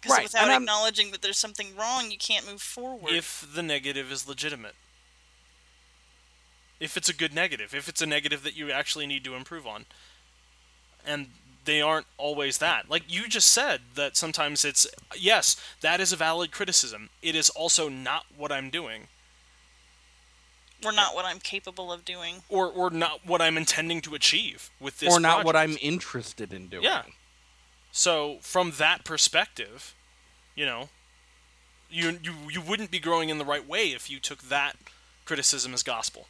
Because 0.00 0.16
right. 0.16 0.24
without 0.24 0.48
acknowledging 0.48 1.10
that 1.10 1.20
there's 1.20 1.36
something 1.36 1.76
wrong, 1.76 2.10
you 2.10 2.16
can't 2.16 2.50
move 2.50 2.62
forward. 2.62 3.12
If 3.12 3.46
the 3.54 3.62
negative 3.62 4.10
is 4.10 4.26
legitimate. 4.26 4.74
If 6.78 6.96
it's 6.96 7.10
a 7.10 7.14
good 7.14 7.34
negative. 7.34 7.74
If 7.74 7.86
it's 7.86 8.00
a 8.00 8.06
negative 8.06 8.42
that 8.42 8.56
you 8.56 8.70
actually 8.70 9.06
need 9.06 9.24
to 9.24 9.34
improve 9.34 9.66
on. 9.66 9.84
And 11.06 11.28
they 11.70 11.80
aren't 11.80 12.06
always 12.18 12.58
that. 12.58 12.90
Like 12.90 13.04
you 13.06 13.28
just 13.28 13.46
said, 13.52 13.80
that 13.94 14.16
sometimes 14.16 14.64
it's, 14.64 14.88
yes, 15.16 15.54
that 15.82 16.00
is 16.00 16.12
a 16.12 16.16
valid 16.16 16.50
criticism. 16.50 17.10
It 17.22 17.36
is 17.36 17.48
also 17.50 17.88
not 17.88 18.24
what 18.36 18.50
I'm 18.50 18.70
doing. 18.70 19.06
Or 20.84 20.90
not 20.90 21.14
what 21.14 21.24
I'm 21.24 21.38
capable 21.38 21.92
of 21.92 22.04
doing. 22.04 22.42
Or, 22.48 22.66
or 22.66 22.90
not 22.90 23.20
what 23.24 23.40
I'm 23.40 23.56
intending 23.56 24.00
to 24.02 24.16
achieve 24.16 24.70
with 24.80 24.98
this 24.98 25.14
Or 25.14 25.20
not 25.20 25.28
project. 25.42 25.46
what 25.46 25.56
I'm 25.56 25.76
interested 25.80 26.52
in 26.52 26.66
doing. 26.66 26.82
Yeah. 26.82 27.02
So 27.92 28.38
from 28.40 28.72
that 28.78 29.04
perspective, 29.04 29.94
you 30.56 30.66
know, 30.66 30.88
you 31.88 32.18
you 32.22 32.32
you 32.50 32.60
wouldn't 32.60 32.90
be 32.90 32.98
growing 32.98 33.28
in 33.28 33.38
the 33.38 33.44
right 33.44 33.66
way 33.66 33.92
if 33.92 34.08
you 34.08 34.20
took 34.20 34.42
that 34.42 34.76
criticism 35.24 35.74
as 35.74 35.82
gospel. 35.82 36.26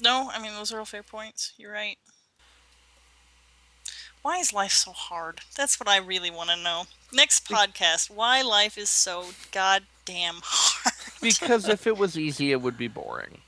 No, 0.00 0.30
I 0.32 0.40
mean 0.40 0.52
those 0.52 0.72
are 0.72 0.78
all 0.78 0.84
fair 0.84 1.02
points. 1.02 1.52
You're 1.56 1.72
right. 1.72 1.98
Why 4.22 4.38
is 4.38 4.52
life 4.52 4.72
so 4.72 4.90
hard? 4.90 5.40
That's 5.56 5.78
what 5.78 5.88
I 5.88 5.98
really 5.98 6.30
want 6.30 6.50
to 6.50 6.56
know. 6.56 6.84
Next 7.12 7.48
podcast, 7.48 8.10
why 8.10 8.42
life 8.42 8.76
is 8.76 8.88
so 8.90 9.26
goddamn 9.52 10.40
hard. 10.42 10.94
because 11.22 11.68
if 11.68 11.86
it 11.86 11.96
was 11.96 12.18
easy, 12.18 12.50
it 12.50 12.60
would 12.60 12.76
be 12.76 12.88
boring. 12.88 13.38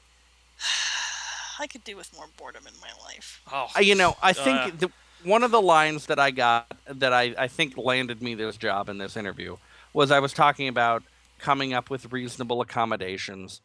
I 1.59 1.67
could 1.67 1.83
do 1.83 1.97
with 1.97 2.15
more 2.15 2.27
boredom 2.37 2.65
in 2.67 2.75
my 2.81 2.91
life. 3.05 3.41
Oh, 3.53 3.69
uh, 3.77 3.81
you 3.81 3.97
know, 3.97 4.17
I 4.23 4.33
think 4.33 4.57
uh, 4.57 4.71
the, 4.79 4.91
one 5.25 5.43
of 5.43 5.51
the 5.51 5.61
lines 5.61 6.07
that 6.07 6.21
I 6.21 6.31
got 6.31 6.73
that 6.87 7.13
I, 7.13 7.35
I 7.37 7.49
think 7.49 7.77
landed 7.77 8.23
me 8.23 8.35
this 8.35 8.57
job 8.57 8.89
in 8.89 8.99
this 8.99 9.17
interview 9.17 9.57
was 9.93 10.13
I 10.13 10.21
was 10.21 10.33
talking 10.33 10.69
about 10.69 11.03
coming 11.39 11.75
up 11.75 11.91
with 11.91 12.13
reasonable 12.13 12.61
accommodations 12.61 13.61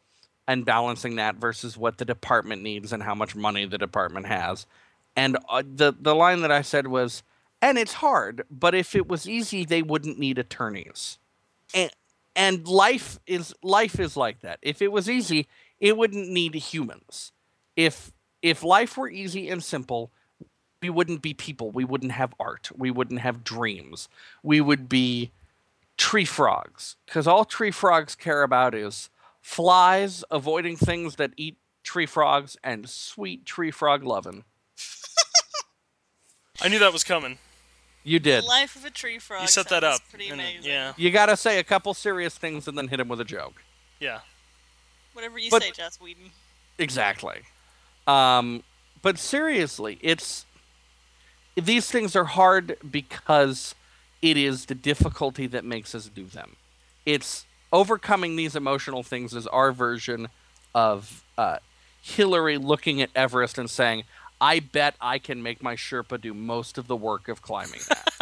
and 0.48 0.66
balancing 0.66 1.16
that 1.16 1.36
versus 1.36 1.78
what 1.78 1.98
the 1.98 2.06
department 2.06 2.62
needs 2.62 2.92
and 2.92 3.04
how 3.04 3.16
much 3.16 3.36
money 3.36 3.66
the 3.66 3.78
department 3.78 4.26
has. 4.28 4.66
And 5.16 5.38
uh, 5.50 5.64
the 5.66 5.94
the 5.98 6.16
line 6.16 6.42
that 6.42 6.52
I 6.52 6.62
said 6.62 6.88
was, 6.88 7.24
and 7.62 7.78
it's 7.78 7.94
hard, 7.94 8.44
but 8.50 8.74
if 8.76 8.96
it 8.96 9.08
was 9.08 9.28
easy, 9.28 9.64
they 9.66 9.82
wouldn't 9.82 10.20
need 10.20 10.38
attorneys. 10.38 11.20
And 11.74 11.92
and 12.36 12.68
life 12.68 13.20
is 13.28 13.54
life 13.64 14.00
is 14.00 14.18
like 14.18 14.42
that. 14.42 14.60
If 14.62 14.82
it 14.82 14.92
was 14.92 15.10
easy, 15.10 15.48
it 15.80 15.98
wouldn't 15.98 16.30
need 16.30 16.56
humans 16.56 17.32
if 17.76 18.12
if 18.42 18.64
life 18.64 18.98
were 18.98 19.10
easy 19.10 19.50
and 19.50 19.64
simple, 19.64 20.12
we 20.82 20.90
wouldn't 20.90 21.22
be 21.22 21.34
people. 21.34 21.72
We 21.72 21.86
wouldn't 21.86 22.12
have 22.12 22.34
art. 22.40 22.70
We 22.76 22.92
wouldn't 22.92 23.22
have 23.22 23.44
dreams. 23.44 24.10
We 24.42 24.60
would 24.60 24.90
be 24.90 25.32
tree 25.98 26.26
frogs 26.26 26.98
because 27.06 27.28
all 27.28 27.46
tree 27.46 27.72
frogs 27.72 28.16
care 28.16 28.44
about 28.44 28.76
is 28.76 29.10
flies, 29.44 30.24
avoiding 30.32 30.76
things 30.76 31.18
that 31.18 31.32
eat 31.38 31.58
tree 31.84 32.08
frogs, 32.08 32.58
and 32.64 32.90
sweet 32.90 33.46
tree 33.46 33.70
frog 33.70 34.04
loving. 34.04 34.46
I 36.62 36.70
knew 36.70 36.80
that 36.80 36.94
was 36.94 37.04
coming. 37.04 37.38
You 38.04 38.20
did. 38.20 38.44
The 38.44 38.48
life 38.48 38.76
of 38.76 38.86
a 38.86 38.90
tree 38.90 39.20
frog. 39.20 39.42
You 39.42 39.48
set 39.48 39.70
that 39.70 39.84
up. 39.84 40.02
Pretty 40.10 40.30
amazing. 40.30 40.70
Yeah. 40.70 40.94
You 40.98 41.12
got 41.12 41.28
to 41.28 41.38
say 41.38 41.60
a 41.60 41.64
couple 41.64 41.94
serious 41.94 42.38
things 42.38 42.68
and 42.68 42.78
then 42.78 42.88
hit 42.88 43.00
him 43.00 43.08
with 43.08 43.20
a 43.20 43.26
joke. 43.26 43.62
Yeah. 44.00 44.20
Whatever 45.14 45.38
you 45.38 45.52
but, 45.52 45.62
say, 45.62 45.72
Joss 45.72 46.00
Whedon. 46.00 46.32
Exactly. 46.80 47.42
Um, 48.08 48.64
but 49.02 49.20
seriously, 49.20 50.00
it's 50.02 50.46
these 51.56 51.90
things 51.90 52.16
are 52.16 52.26
hard 52.26 52.78
because 52.90 53.76
it 54.22 54.38
is 54.38 54.66
the 54.66 54.76
difficulty 54.76 55.48
that 55.48 55.64
makes 55.64 55.94
us 55.94 56.08
do 56.08 56.26
them. 56.26 56.56
It's 57.06 57.46
overcoming 57.74 58.38
these 58.38 58.56
emotional 58.56 59.04
things 59.04 59.34
is 59.34 59.48
our 59.48 59.74
version 59.74 60.30
of 60.74 61.26
uh, 61.38 61.58
Hillary 62.02 62.58
looking 62.58 63.02
at 63.02 63.10
Everest 63.16 63.58
and 63.58 63.70
saying, 63.70 64.04
"I 64.40 64.60
bet 64.60 64.96
I 65.02 65.20
can 65.20 65.44
make 65.44 65.62
my 65.62 65.76
Sherpa 65.76 66.22
do 66.22 66.34
most 66.34 66.78
of 66.78 66.88
the 66.88 66.96
work 66.96 67.28
of 67.28 67.42
climbing 67.42 67.82
that." 67.90 68.10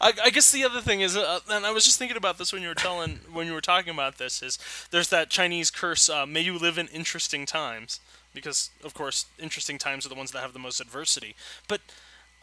I, 0.00 0.12
I, 0.24 0.30
guess 0.30 0.52
the 0.52 0.64
other 0.64 0.80
thing 0.80 1.00
is, 1.00 1.16
uh, 1.16 1.40
and 1.50 1.66
I 1.66 1.72
was 1.72 1.84
just 1.84 1.98
thinking 1.98 2.16
about 2.16 2.38
this 2.38 2.52
when 2.52 2.62
you 2.62 2.68
were 2.68 2.74
telling, 2.74 3.18
when 3.32 3.48
you 3.48 3.52
were 3.52 3.60
talking 3.60 3.92
about 3.92 4.18
this, 4.18 4.42
is 4.42 4.58
there's 4.92 5.08
that 5.08 5.28
Chinese 5.28 5.70
curse, 5.70 6.08
uh, 6.08 6.24
"May 6.24 6.40
you 6.40 6.56
live 6.56 6.78
in 6.78 6.86
interesting 6.88 7.46
times," 7.46 8.00
because 8.32 8.70
of 8.84 8.94
course, 8.94 9.26
interesting 9.38 9.76
times 9.76 10.06
are 10.06 10.08
the 10.08 10.14
ones 10.14 10.30
that 10.30 10.40
have 10.40 10.52
the 10.52 10.58
most 10.58 10.80
adversity. 10.80 11.34
But 11.66 11.80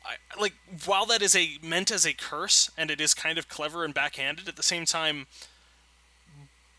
I, 0.05 0.39
like, 0.39 0.53
while 0.85 1.05
that 1.07 1.21
is 1.21 1.35
a 1.35 1.57
meant 1.63 1.91
as 1.91 2.05
a 2.05 2.13
curse, 2.13 2.69
and 2.77 2.91
it 2.91 3.01
is 3.01 3.13
kind 3.13 3.37
of 3.37 3.49
clever 3.49 3.83
and 3.83 3.93
backhanded, 3.93 4.47
at 4.47 4.55
the 4.55 4.63
same 4.63 4.85
time, 4.85 5.27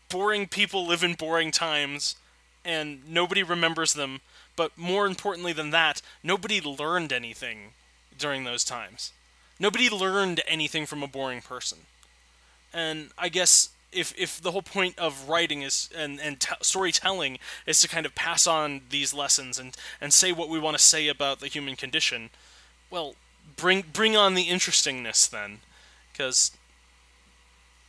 boring 0.09 0.47
people 0.47 0.87
live 0.87 1.03
in 1.03 1.13
boring 1.13 1.51
times, 1.51 2.15
and 2.63 3.07
nobody 3.07 3.43
remembers 3.43 3.93
them. 3.93 4.21
But 4.55 4.77
more 4.77 5.05
importantly 5.05 5.53
than 5.53 5.71
that, 5.71 6.01
nobody 6.23 6.61
learned 6.61 7.11
anything 7.11 7.73
during 8.17 8.43
those 8.43 8.63
times 8.63 9.11
nobody 9.59 9.89
learned 9.89 10.41
anything 10.47 10.85
from 10.85 11.03
a 11.03 11.07
boring 11.07 11.41
person. 11.41 11.79
And 12.73 13.09
I 13.17 13.29
guess 13.29 13.69
if 13.91 14.13
if 14.17 14.41
the 14.41 14.51
whole 14.51 14.61
point 14.61 14.99
of 14.99 15.29
writing 15.29 15.61
is 15.61 15.89
and 15.95 16.19
and 16.19 16.39
t- 16.39 16.53
storytelling 16.61 17.39
is 17.65 17.81
to 17.81 17.87
kind 17.87 18.05
of 18.05 18.13
pass 18.15 18.45
on 18.45 18.81
these 18.89 19.13
lessons 19.13 19.57
and 19.57 19.75
and 20.01 20.13
say 20.13 20.31
what 20.31 20.49
we 20.49 20.59
want 20.59 20.77
to 20.77 20.83
say 20.83 21.07
about 21.07 21.39
the 21.39 21.47
human 21.47 21.75
condition, 21.75 22.29
well, 22.89 23.15
bring 23.55 23.83
bring 23.93 24.15
on 24.15 24.33
the 24.35 24.43
interestingness 24.43 25.27
then, 25.27 25.59
because 26.11 26.51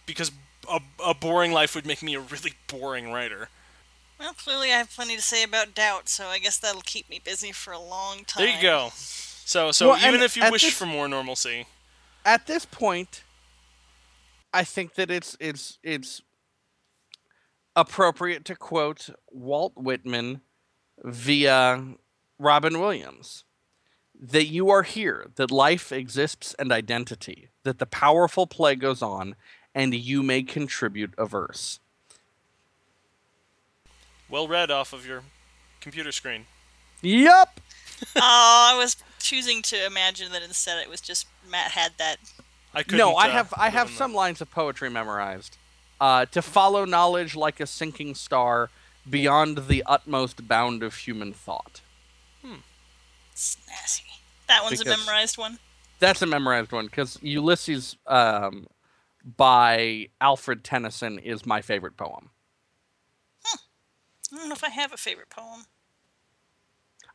because 0.06 0.32
a, 0.70 0.80
a 1.04 1.14
boring 1.14 1.52
life 1.52 1.74
would 1.74 1.86
make 1.86 2.02
me 2.02 2.14
a 2.14 2.20
really 2.20 2.54
boring 2.66 3.12
writer. 3.12 3.48
Well, 4.18 4.32
clearly 4.32 4.72
I 4.72 4.78
have 4.78 4.90
plenty 4.90 5.14
to 5.14 5.22
say 5.22 5.44
about 5.44 5.74
doubt, 5.74 6.08
so 6.08 6.26
I 6.26 6.38
guess 6.38 6.58
that'll 6.58 6.82
keep 6.82 7.08
me 7.08 7.20
busy 7.22 7.52
for 7.52 7.72
a 7.72 7.78
long 7.78 8.24
time. 8.24 8.44
There 8.44 8.56
you 8.56 8.60
go. 8.60 8.90
So, 8.94 9.70
so 9.70 9.90
well, 9.90 10.06
even 10.06 10.20
if 10.22 10.36
you 10.36 10.50
wish 10.50 10.62
this, 10.62 10.74
for 10.74 10.86
more 10.86 11.08
normalcy, 11.08 11.66
at 12.24 12.46
this 12.46 12.66
point, 12.66 13.22
I 14.52 14.64
think 14.64 14.94
that 14.94 15.10
it's 15.10 15.36
it's 15.38 15.78
it's 15.82 16.20
appropriate 17.76 18.44
to 18.46 18.56
quote 18.56 19.08
Walt 19.30 19.74
Whitman 19.76 20.40
via 21.04 21.94
Robin 22.38 22.80
Williams 22.80 23.44
that 24.20 24.46
you 24.46 24.70
are 24.70 24.82
here, 24.82 25.28
that 25.36 25.50
life 25.50 25.92
exists 25.92 26.54
and 26.58 26.72
identity, 26.72 27.48
that 27.62 27.78
the 27.78 27.86
powerful 27.86 28.46
play 28.46 28.74
goes 28.74 29.02
on, 29.02 29.36
and 29.74 29.94
you 29.94 30.22
may 30.22 30.42
contribute 30.42 31.14
a 31.16 31.26
verse. 31.26 31.78
Well 34.28 34.48
read 34.48 34.70
off 34.70 34.92
of 34.92 35.06
your 35.06 35.22
computer 35.80 36.12
screen. 36.12 36.46
Yep. 37.02 37.60
oh, 38.16 38.20
I 38.74 38.76
was 38.76 38.96
choosing 39.20 39.62
to 39.62 39.86
imagine 39.86 40.32
that 40.32 40.42
instead 40.42 40.82
it 40.82 40.90
was 40.90 41.00
just 41.00 41.26
Matt 41.50 41.70
had 41.70 41.92
that. 41.98 42.16
I 42.74 42.82
couldn't. 42.82 42.98
No, 42.98 43.14
I 43.14 43.28
uh, 43.28 43.30
have 43.30 43.54
I 43.56 43.70
have 43.70 43.88
in 43.88 43.94
some 43.94 44.14
lines 44.14 44.40
of 44.40 44.50
poetry 44.50 44.90
memorized. 44.90 45.56
Uh, 46.00 46.26
to 46.26 46.42
follow 46.42 46.84
knowledge 46.84 47.34
like 47.34 47.58
a 47.58 47.66
sinking 47.66 48.14
star 48.14 48.70
beyond 49.08 49.66
the 49.66 49.82
utmost 49.86 50.46
bound 50.46 50.82
of 50.82 50.94
human 50.94 51.32
thought. 51.32 51.80
Snazzy. 53.38 54.02
That 54.48 54.62
one's 54.64 54.80
a 54.80 54.84
memorized 54.84 55.38
one. 55.38 55.58
That's 56.00 56.22
a 56.22 56.26
memorized 56.26 56.72
one 56.72 56.86
because 56.86 57.18
Ulysses 57.22 57.96
um, 58.06 58.66
by 59.36 60.08
Alfred 60.20 60.64
Tennyson 60.64 61.18
is 61.18 61.44
my 61.46 61.60
favorite 61.60 61.96
poem. 61.96 62.30
I 63.46 64.36
don't 64.36 64.48
know 64.48 64.54
if 64.54 64.64
I 64.64 64.68
have 64.68 64.92
a 64.92 64.96
favorite 64.98 65.30
poem. 65.30 65.64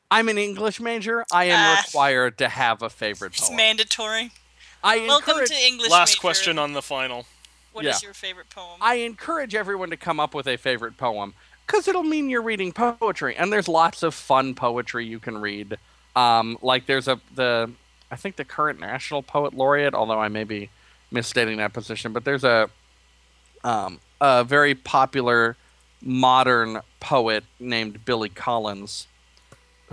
I'm 0.09 0.29
an 0.29 0.37
English 0.37 0.79
major. 0.79 1.23
I 1.31 1.45
am 1.45 1.59
Ah. 1.77 1.81
required 1.85 2.37
to 2.39 2.49
have 2.49 2.81
a 2.81 2.89
favorite 2.89 3.33
It's 3.33 3.41
poem. 3.41 3.53
It's 3.53 3.57
mandatory. 3.57 4.31
I 4.83 4.99
Welcome 5.07 5.31
encourage, 5.31 5.49
to 5.49 5.55
English. 5.55 5.89
Last 5.91 6.11
major. 6.11 6.19
question 6.21 6.59
on 6.59 6.73
the 6.73 6.81
final. 6.81 7.25
What 7.71 7.85
is 7.85 8.01
Yeah. 8.01 8.07
your 8.07 8.13
favorite 8.13 8.49
poem? 8.49 8.77
I 8.81 8.95
encourage 8.95 9.55
everyone 9.55 9.89
to 9.91 9.97
come 9.97 10.19
up 10.19 10.33
with 10.35 10.47
a 10.47 10.57
favorite 10.57 10.97
poem 10.97 11.33
because 11.65 11.87
it'll 11.87 12.03
mean 12.03 12.29
you're 12.29 12.41
reading 12.41 12.71
poetry, 12.73 13.35
and 13.35 13.51
there's 13.53 13.67
lots 13.67 14.03
of 14.03 14.13
fun 14.13 14.53
poetry 14.55 15.05
you 15.05 15.19
can 15.19 15.37
read. 15.39 15.77
Um, 16.15 16.57
like 16.61 16.85
there's 16.85 17.07
a 17.07 17.19
the 17.35 17.71
I 18.11 18.15
think 18.15 18.35
the 18.35 18.45
current 18.45 18.79
national 18.79 19.23
poet 19.23 19.53
laureate, 19.53 19.95
although 19.95 20.19
I 20.19 20.27
may 20.27 20.43
be 20.43 20.69
misstating 21.11 21.57
that 21.57 21.73
position, 21.73 22.13
but 22.13 22.25
there's 22.25 22.43
a 22.43 22.69
um, 23.63 23.99
a 24.21 24.43
very 24.43 24.75
popular 24.75 25.57
modern 26.01 26.81
poet 26.99 27.43
named 27.59 28.05
Billy 28.05 28.29
Collins, 28.29 29.07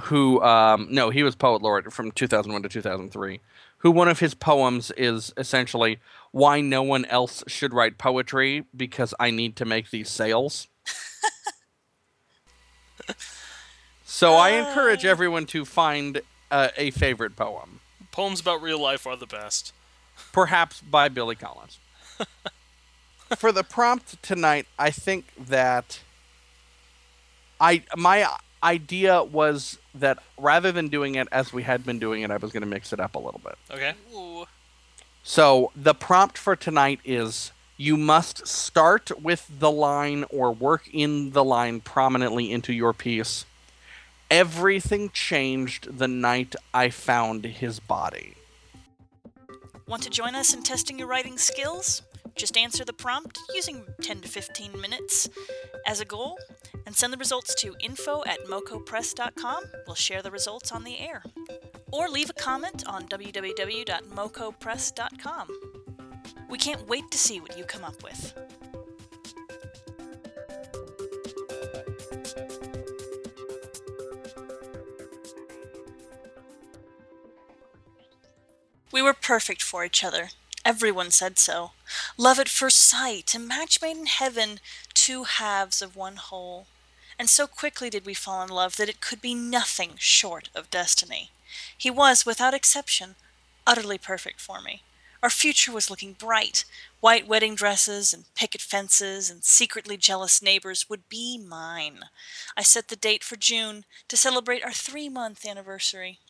who 0.02 0.42
um, 0.42 0.88
no, 0.90 1.10
he 1.10 1.22
was 1.22 1.34
poet 1.34 1.62
laureate 1.62 1.92
from 1.92 2.10
2001 2.10 2.62
to 2.62 2.68
2003. 2.68 3.40
Who 3.78 3.90
one 3.90 4.08
of 4.08 4.18
his 4.20 4.34
poems 4.34 4.90
is 4.90 5.32
essentially 5.38 6.00
why 6.32 6.60
no 6.60 6.82
one 6.82 7.06
else 7.06 7.42
should 7.46 7.72
write 7.72 7.96
poetry 7.96 8.66
because 8.76 9.14
I 9.18 9.30
need 9.30 9.56
to 9.56 9.64
make 9.64 9.90
these 9.90 10.10
sales. 10.10 10.68
so 14.10 14.34
I 14.34 14.50
encourage 14.50 15.04
everyone 15.04 15.46
to 15.46 15.64
find 15.64 16.20
uh, 16.50 16.68
a 16.76 16.90
favorite 16.90 17.36
poem, 17.36 17.80
Poems 18.12 18.40
about 18.40 18.60
real 18.60 18.80
life 18.80 19.06
are 19.06 19.16
the 19.16 19.26
best. 19.26 19.72
perhaps 20.32 20.80
by 20.80 21.08
Billy 21.08 21.36
Collins. 21.36 21.78
For 23.36 23.52
the 23.52 23.62
prompt 23.62 24.20
tonight, 24.22 24.66
I 24.78 24.90
think 24.90 25.26
that 25.38 26.00
I 27.60 27.84
my 27.96 28.26
idea 28.62 29.22
was 29.22 29.78
that 29.94 30.18
rather 30.36 30.72
than 30.72 30.88
doing 30.88 31.14
it 31.14 31.28
as 31.30 31.52
we 31.52 31.62
had 31.62 31.84
been 31.84 31.98
doing 31.98 32.22
it, 32.22 32.30
I 32.30 32.36
was 32.36 32.50
going 32.50 32.62
to 32.62 32.68
mix 32.68 32.92
it 32.92 33.00
up 33.00 33.14
a 33.14 33.18
little 33.18 33.40
bit. 33.42 33.56
Okay. 33.70 33.94
Ooh. 34.14 34.46
So 35.22 35.70
the 35.76 35.94
prompt 35.94 36.36
for 36.36 36.56
tonight 36.56 37.00
is 37.04 37.52
you 37.76 37.96
must 37.96 38.46
start 38.46 39.10
with 39.22 39.46
the 39.58 39.70
line 39.70 40.24
or 40.28 40.52
work 40.52 40.88
in 40.92 41.30
the 41.30 41.44
line 41.44 41.80
prominently 41.80 42.50
into 42.50 42.72
your 42.72 42.92
piece. 42.92 43.44
Everything 44.30 45.10
changed 45.10 45.98
the 45.98 46.06
night 46.06 46.54
I 46.72 46.90
found 46.90 47.44
his 47.44 47.80
body. 47.80 48.36
Want 49.88 50.04
to 50.04 50.10
join 50.10 50.36
us 50.36 50.54
in 50.54 50.62
testing 50.62 51.00
your 51.00 51.08
writing 51.08 51.36
skills? 51.36 52.02
Just 52.36 52.56
answer 52.56 52.84
the 52.84 52.92
prompt 52.92 53.40
using 53.52 53.84
10 54.02 54.20
to 54.20 54.28
15 54.28 54.80
minutes 54.80 55.28
as 55.84 56.00
a 56.00 56.04
goal 56.04 56.38
and 56.86 56.94
send 56.94 57.12
the 57.12 57.16
results 57.16 57.56
to 57.56 57.74
info 57.80 58.22
at 58.24 58.38
mokopress.com. 58.46 59.64
We'll 59.88 59.96
share 59.96 60.22
the 60.22 60.30
results 60.30 60.70
on 60.70 60.84
the 60.84 61.00
air. 61.00 61.24
Or 61.90 62.08
leave 62.08 62.30
a 62.30 62.34
comment 62.34 62.84
on 62.86 63.08
www.mokopress.com. 63.08 65.48
We 66.48 66.58
can't 66.58 66.86
wait 66.86 67.10
to 67.10 67.18
see 67.18 67.40
what 67.40 67.58
you 67.58 67.64
come 67.64 67.82
up 67.82 68.00
with. 68.04 68.32
We 78.92 79.02
were 79.02 79.14
perfect 79.14 79.62
for 79.62 79.84
each 79.84 80.02
other. 80.02 80.30
Everyone 80.64 81.10
said 81.10 81.38
so. 81.38 81.72
Love 82.16 82.38
at 82.38 82.48
first 82.48 82.78
sight, 82.78 83.34
a 83.34 83.38
match 83.38 83.80
made 83.80 83.96
in 83.96 84.06
heaven, 84.06 84.60
two 84.94 85.24
halves 85.24 85.80
of 85.80 85.96
one 85.96 86.16
whole. 86.16 86.66
And 87.18 87.30
so 87.30 87.46
quickly 87.46 87.90
did 87.90 88.04
we 88.04 88.14
fall 88.14 88.42
in 88.42 88.48
love 88.48 88.76
that 88.76 88.88
it 88.88 89.00
could 89.00 89.20
be 89.20 89.34
nothing 89.34 89.92
short 89.96 90.48
of 90.54 90.70
destiny. 90.70 91.30
He 91.76 91.90
was, 91.90 92.26
without 92.26 92.54
exception, 92.54 93.16
utterly 93.66 93.98
perfect 93.98 94.40
for 94.40 94.60
me. 94.60 94.82
Our 95.22 95.30
future 95.30 95.70
was 95.70 95.90
looking 95.90 96.14
bright. 96.14 96.64
White 97.00 97.26
wedding 97.26 97.54
dresses 97.54 98.14
and 98.14 98.24
picket 98.34 98.62
fences 98.62 99.30
and 99.30 99.44
secretly 99.44 99.96
jealous 99.96 100.40
neighbors 100.42 100.88
would 100.88 101.08
be 101.08 101.36
mine. 101.36 102.04
I 102.56 102.62
set 102.62 102.88
the 102.88 102.96
date 102.96 103.22
for 103.22 103.36
June 103.36 103.84
to 104.08 104.16
celebrate 104.16 104.64
our 104.64 104.72
three 104.72 105.08
month 105.08 105.44
anniversary. 105.44 106.20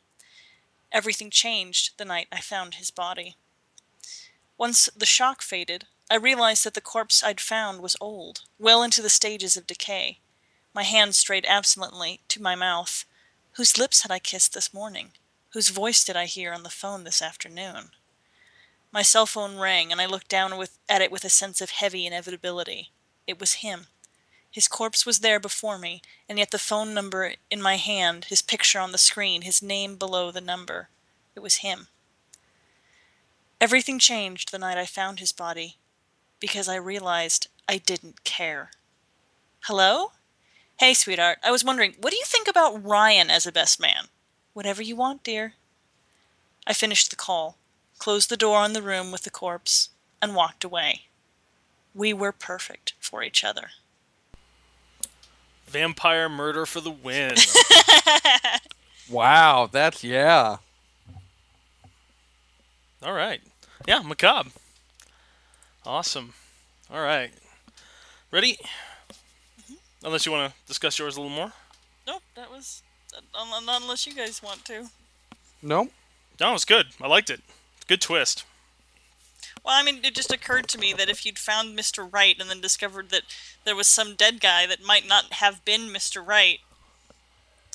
Everything 0.92 1.30
changed 1.30 1.96
the 1.98 2.04
night 2.04 2.28
I 2.32 2.40
found 2.40 2.74
his 2.74 2.90
body. 2.90 3.36
Once 4.58 4.88
the 4.96 5.06
shock 5.06 5.42
faded, 5.42 5.86
I 6.10 6.16
realized 6.16 6.64
that 6.64 6.74
the 6.74 6.80
corpse 6.80 7.22
I'd 7.22 7.40
found 7.40 7.80
was 7.80 7.96
old, 8.00 8.40
well 8.58 8.82
into 8.82 9.00
the 9.00 9.08
stages 9.08 9.56
of 9.56 9.66
decay. 9.66 10.18
My 10.74 10.82
hand 10.82 11.14
strayed 11.14 11.46
absently 11.46 12.20
to 12.28 12.42
my 12.42 12.54
mouth. 12.54 13.04
Whose 13.52 13.78
lips 13.78 14.02
had 14.02 14.10
I 14.10 14.18
kissed 14.18 14.52
this 14.52 14.74
morning? 14.74 15.12
Whose 15.50 15.68
voice 15.68 16.04
did 16.04 16.16
I 16.16 16.26
hear 16.26 16.52
on 16.52 16.62
the 16.62 16.70
phone 16.70 17.04
this 17.04 17.22
afternoon? 17.22 17.90
My 18.92 19.02
cell 19.02 19.26
phone 19.26 19.56
rang, 19.56 19.92
and 19.92 20.00
I 20.00 20.06
looked 20.06 20.28
down 20.28 20.56
with, 20.58 20.78
at 20.88 21.00
it 21.00 21.12
with 21.12 21.24
a 21.24 21.30
sense 21.30 21.60
of 21.60 21.70
heavy 21.70 22.06
inevitability. 22.06 22.90
It 23.26 23.38
was 23.38 23.54
him. 23.54 23.86
His 24.50 24.66
corpse 24.66 25.06
was 25.06 25.20
there 25.20 25.38
before 25.38 25.78
me, 25.78 26.02
and 26.28 26.38
yet 26.38 26.50
the 26.50 26.58
phone 26.58 26.92
number 26.92 27.34
in 27.50 27.62
my 27.62 27.76
hand, 27.76 28.26
his 28.26 28.42
picture 28.42 28.80
on 28.80 28.92
the 28.92 28.98
screen, 28.98 29.42
his 29.42 29.62
name 29.62 29.96
below 29.96 30.30
the 30.30 30.40
number. 30.40 30.88
It 31.36 31.40
was 31.40 31.56
him. 31.56 31.86
Everything 33.60 33.98
changed 33.98 34.50
the 34.50 34.58
night 34.58 34.78
I 34.78 34.86
found 34.86 35.20
his 35.20 35.32
body 35.32 35.76
because 36.40 36.68
I 36.68 36.76
realized 36.76 37.46
I 37.68 37.78
didn't 37.78 38.24
care. 38.24 38.70
Hello? 39.64 40.12
Hey, 40.78 40.94
sweetheart. 40.94 41.38
I 41.44 41.50
was 41.50 41.62
wondering, 41.62 41.94
what 42.00 42.10
do 42.10 42.16
you 42.16 42.24
think 42.24 42.48
about 42.48 42.82
Ryan 42.82 43.30
as 43.30 43.46
a 43.46 43.52
best 43.52 43.78
man? 43.78 44.06
Whatever 44.54 44.82
you 44.82 44.96
want, 44.96 45.22
dear. 45.22 45.54
I 46.66 46.72
finished 46.72 47.10
the 47.10 47.16
call, 47.16 47.58
closed 47.98 48.30
the 48.30 48.36
door 48.36 48.56
on 48.56 48.72
the 48.72 48.82
room 48.82 49.12
with 49.12 49.22
the 49.22 49.30
corpse, 49.30 49.90
and 50.22 50.34
walked 50.34 50.64
away. 50.64 51.02
We 51.94 52.12
were 52.12 52.32
perfect 52.32 52.94
for 52.98 53.22
each 53.22 53.44
other. 53.44 53.70
Vampire 55.70 56.28
murder 56.28 56.66
for 56.66 56.80
the 56.80 56.90
win. 56.90 57.34
Wow, 59.10 59.68
that's 59.70 60.04
yeah. 60.04 60.58
All 63.02 63.12
right. 63.12 63.40
Yeah, 63.88 64.02
macabre. 64.02 64.50
Awesome. 65.84 66.32
All 66.92 67.00
right. 67.02 67.32
Ready? 68.30 68.56
Unless 70.04 70.26
you 70.26 70.32
want 70.32 70.52
to 70.52 70.58
discuss 70.68 70.96
yours 70.96 71.16
a 71.16 71.20
little 71.20 71.34
more. 71.34 71.52
Nope, 72.06 72.22
that 72.36 72.52
was. 72.52 72.82
un- 73.34 73.48
un- 73.52 73.82
Unless 73.82 74.06
you 74.06 74.14
guys 74.14 74.40
want 74.40 74.64
to. 74.66 74.88
Nope. 75.60 75.90
No, 76.38 76.50
it 76.50 76.52
was 76.52 76.64
good. 76.64 76.86
I 77.02 77.08
liked 77.08 77.30
it. 77.30 77.40
Good 77.88 78.00
twist. 78.00 78.44
Well, 79.64 79.74
I 79.78 79.82
mean, 79.82 80.00
it 80.04 80.14
just 80.14 80.32
occurred 80.32 80.68
to 80.68 80.78
me 80.78 80.92
that 80.94 81.08
if 81.10 81.26
you'd 81.26 81.38
found 81.38 81.78
Mr. 81.78 82.08
Right 82.10 82.36
and 82.40 82.48
then 82.48 82.60
discovered 82.60 83.10
that 83.10 83.22
there 83.64 83.76
was 83.76 83.86
some 83.88 84.14
dead 84.14 84.40
guy 84.40 84.66
that 84.66 84.82
might 84.82 85.06
not 85.06 85.34
have 85.34 85.64
been 85.64 85.88
Mr. 85.90 86.26
Right, 86.26 86.60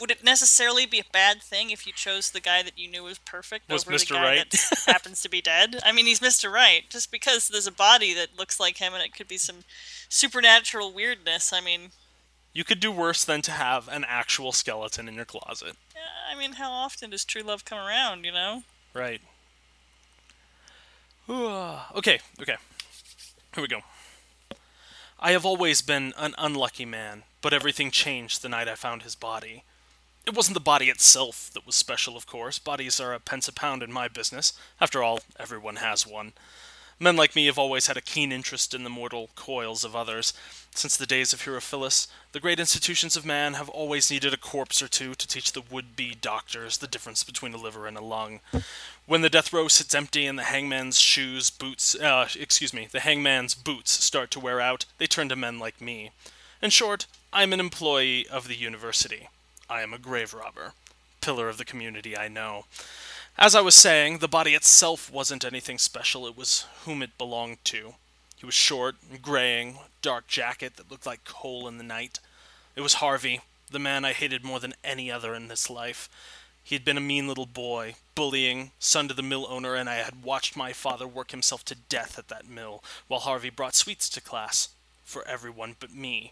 would 0.01 0.11
it 0.11 0.23
necessarily 0.23 0.85
be 0.85 0.99
a 0.99 1.05
bad 1.13 1.41
thing 1.41 1.69
if 1.69 1.87
you 1.87 1.93
chose 1.93 2.29
the 2.31 2.41
guy 2.41 2.61
that 2.63 2.77
you 2.77 2.89
knew 2.89 3.03
was 3.03 3.19
perfect 3.19 3.69
Was 3.69 3.85
over 3.87 3.95
Mr. 3.95 4.07
the 4.09 4.13
guy 4.15 4.23
Right? 4.23 4.51
that 4.51 4.83
happens 4.87 5.21
to 5.21 5.29
be 5.29 5.41
dead? 5.41 5.79
I 5.85 5.91
mean, 5.93 6.05
he's 6.05 6.19
Mr. 6.19 6.51
Right. 6.51 6.89
Just 6.89 7.11
because 7.11 7.47
there's 7.47 7.67
a 7.67 7.71
body 7.71 8.13
that 8.13 8.37
looks 8.37 8.59
like 8.59 8.77
him 8.77 8.93
and 8.93 9.01
it 9.03 9.15
could 9.15 9.27
be 9.27 9.37
some 9.37 9.63
supernatural 10.09 10.91
weirdness. 10.91 11.53
I 11.53 11.61
mean, 11.61 11.91
You 12.51 12.63
could 12.65 12.79
do 12.81 12.91
worse 12.91 13.23
than 13.23 13.41
to 13.43 13.51
have 13.51 13.87
an 13.87 14.03
actual 14.07 14.51
skeleton 14.51 15.07
in 15.07 15.15
your 15.15 15.23
closet. 15.25 15.75
yeah, 15.95 16.01
I 16.29 16.37
mean, 16.37 16.53
how 16.53 16.71
often 16.71 17.09
does 17.11 17.23
true 17.23 17.43
love 17.43 17.63
come 17.63 17.77
around? 17.79 18.25
You 18.25 18.31
know? 18.33 18.63
Right. 18.93 19.21
Okay, 21.27 22.19
okay. 22.41 22.55
Here 23.53 23.61
we 23.61 23.67
go. 23.67 23.81
I 25.19 25.31
have 25.31 25.45
always 25.45 25.81
been 25.81 26.13
an 26.17 26.35
unlucky 26.37 26.85
man, 26.85 27.23
but 27.41 27.53
everything 27.53 27.89
changed 27.89 28.41
the 28.41 28.49
night 28.49 28.67
I 28.67 28.75
found 28.75 29.01
his 29.01 29.15
body. 29.15 29.63
It 30.27 30.35
wasn't 30.35 30.55
the 30.55 30.59
body 30.59 30.89
itself 30.89 31.49
that 31.53 31.65
was 31.65 31.75
special, 31.75 32.17
of 32.17 32.27
course. 32.27 32.59
Bodies 32.59 32.99
are 32.99 33.13
a 33.13 33.19
pence 33.19 33.47
a 33.47 33.53
pound 33.53 33.81
in 33.81 33.91
my 33.91 34.07
business. 34.07 34.53
After 34.81 35.01
all, 35.01 35.19
everyone 35.39 35.77
has 35.77 36.05
one. 36.05 36.33
Men 36.99 37.17
like 37.17 37.35
me 37.35 37.45
have 37.47 37.57
always 37.57 37.87
had 37.87 37.97
a 37.97 38.01
keen 38.01 38.31
interest 38.31 38.73
in 38.73 38.85
the 38.85 38.89
mortal 38.89 39.29
coils 39.35 39.83
of 39.83 39.95
others. 39.95 40.33
Since 40.73 40.95
the 40.95 41.05
days 41.05 41.33
of 41.33 41.41
Herophilus, 41.41 42.07
the 42.31 42.39
great 42.39 42.59
institutions 42.59 43.17
of 43.17 43.25
man 43.25 43.55
have 43.55 43.67
always 43.67 44.09
needed 44.09 44.33
a 44.33 44.37
corpse 44.37 44.81
or 44.81 44.87
two 44.87 45.13
to 45.13 45.27
teach 45.27 45.51
the 45.51 45.61
would 45.61 45.97
be 45.97 46.15
doctors 46.15 46.77
the 46.77 46.87
difference 46.87 47.23
between 47.23 47.53
a 47.53 47.57
liver 47.57 47.85
and 47.85 47.97
a 47.97 48.03
lung. 48.03 48.39
When 49.05 49.21
the 49.21 49.29
death 49.29 49.51
row 49.51 49.67
sits 49.67 49.93
empty 49.93 50.25
and 50.25 50.39
the 50.39 50.43
hangman's 50.43 50.97
shoes, 50.97 51.49
boots, 51.49 51.95
uh, 51.95 52.29
excuse 52.39 52.73
me, 52.73 52.87
the 52.89 53.01
hangman's 53.01 53.55
boots 53.55 53.91
start 53.91 54.31
to 54.31 54.39
wear 54.39 54.61
out, 54.61 54.85
they 54.97 55.07
turn 55.07 55.27
to 55.29 55.35
men 55.35 55.59
like 55.59 55.81
me. 55.81 56.11
In 56.61 56.69
short, 56.69 57.07
I 57.33 57.43
am 57.43 57.51
an 57.51 57.59
employee 57.59 58.25
of 58.27 58.47
the 58.47 58.55
university. 58.55 59.27
I 59.69 59.81
am 59.81 59.93
a 59.93 59.99
grave 59.99 60.33
robber. 60.33 60.73
Pillar 61.19 61.49
of 61.49 61.57
the 61.57 61.65
community, 61.65 62.17
I 62.17 62.29
know. 62.29 62.65
As 63.37 63.53
I 63.53 63.59
was 63.59 63.75
saying, 63.75 64.19
the 64.19 64.29
body 64.29 64.53
itself 64.53 65.11
wasn't 65.11 65.43
anything 65.43 65.77
special, 65.77 66.25
it 66.25 66.37
was 66.37 66.65
whom 66.85 67.01
it 67.01 67.17
belonged 67.17 67.57
to. 67.65 67.95
He 68.37 68.45
was 68.45 68.55
short 68.55 68.95
graying, 69.21 69.79
dark 70.01 70.27
jacket 70.27 70.77
that 70.77 70.89
looked 70.89 71.05
like 71.05 71.25
coal 71.25 71.67
in 71.67 71.77
the 71.77 71.83
night. 71.83 72.19
It 72.77 72.81
was 72.81 72.95
Harvey, 72.95 73.41
the 73.69 73.77
man 73.77 74.05
I 74.05 74.13
hated 74.13 74.45
more 74.45 74.61
than 74.61 74.73
any 74.85 75.11
other 75.11 75.35
in 75.35 75.49
this 75.49 75.69
life. 75.69 76.09
He 76.63 76.75
had 76.75 76.85
been 76.85 76.97
a 76.97 77.01
mean 77.01 77.27
little 77.27 77.45
boy, 77.45 77.95
bullying, 78.15 78.71
son 78.79 79.09
to 79.09 79.13
the 79.13 79.21
mill 79.21 79.45
owner, 79.49 79.75
and 79.75 79.89
I 79.89 79.95
had 79.95 80.23
watched 80.23 80.55
my 80.55 80.71
father 80.71 81.05
work 81.05 81.31
himself 81.31 81.65
to 81.65 81.75
death 81.75 82.17
at 82.17 82.29
that 82.29 82.47
mill, 82.47 82.85
while 83.09 83.19
Harvey 83.19 83.49
brought 83.49 83.75
sweets 83.75 84.07
to 84.09 84.21
class. 84.21 84.69
For 85.03 85.27
everyone 85.27 85.75
but 85.79 85.93
me. 85.93 86.31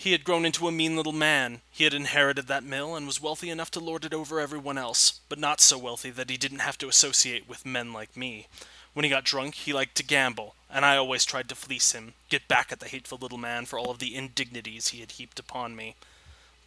He 0.00 0.12
had 0.12 0.24
grown 0.24 0.46
into 0.46 0.66
a 0.66 0.72
mean 0.72 0.96
little 0.96 1.12
man. 1.12 1.60
He 1.70 1.84
had 1.84 1.92
inherited 1.92 2.46
that 2.46 2.64
mill 2.64 2.96
and 2.96 3.06
was 3.06 3.20
wealthy 3.20 3.50
enough 3.50 3.70
to 3.72 3.80
lord 3.80 4.06
it 4.06 4.14
over 4.14 4.40
everyone 4.40 4.78
else, 4.78 5.20
but 5.28 5.38
not 5.38 5.60
so 5.60 5.76
wealthy 5.76 6.08
that 6.08 6.30
he 6.30 6.38
didn't 6.38 6.60
have 6.60 6.78
to 6.78 6.88
associate 6.88 7.46
with 7.46 7.66
men 7.66 7.92
like 7.92 8.16
me. 8.16 8.46
When 8.94 9.04
he 9.04 9.10
got 9.10 9.24
drunk, 9.24 9.56
he 9.56 9.74
liked 9.74 9.96
to 9.96 10.02
gamble, 10.02 10.54
and 10.70 10.86
I 10.86 10.96
always 10.96 11.26
tried 11.26 11.50
to 11.50 11.54
fleece 11.54 11.92
him, 11.92 12.14
get 12.30 12.48
back 12.48 12.72
at 12.72 12.80
the 12.80 12.88
hateful 12.88 13.18
little 13.20 13.36
man 13.36 13.66
for 13.66 13.78
all 13.78 13.90
of 13.90 13.98
the 13.98 14.16
indignities 14.16 14.88
he 14.88 15.00
had 15.00 15.12
heaped 15.12 15.38
upon 15.38 15.76
me. 15.76 15.96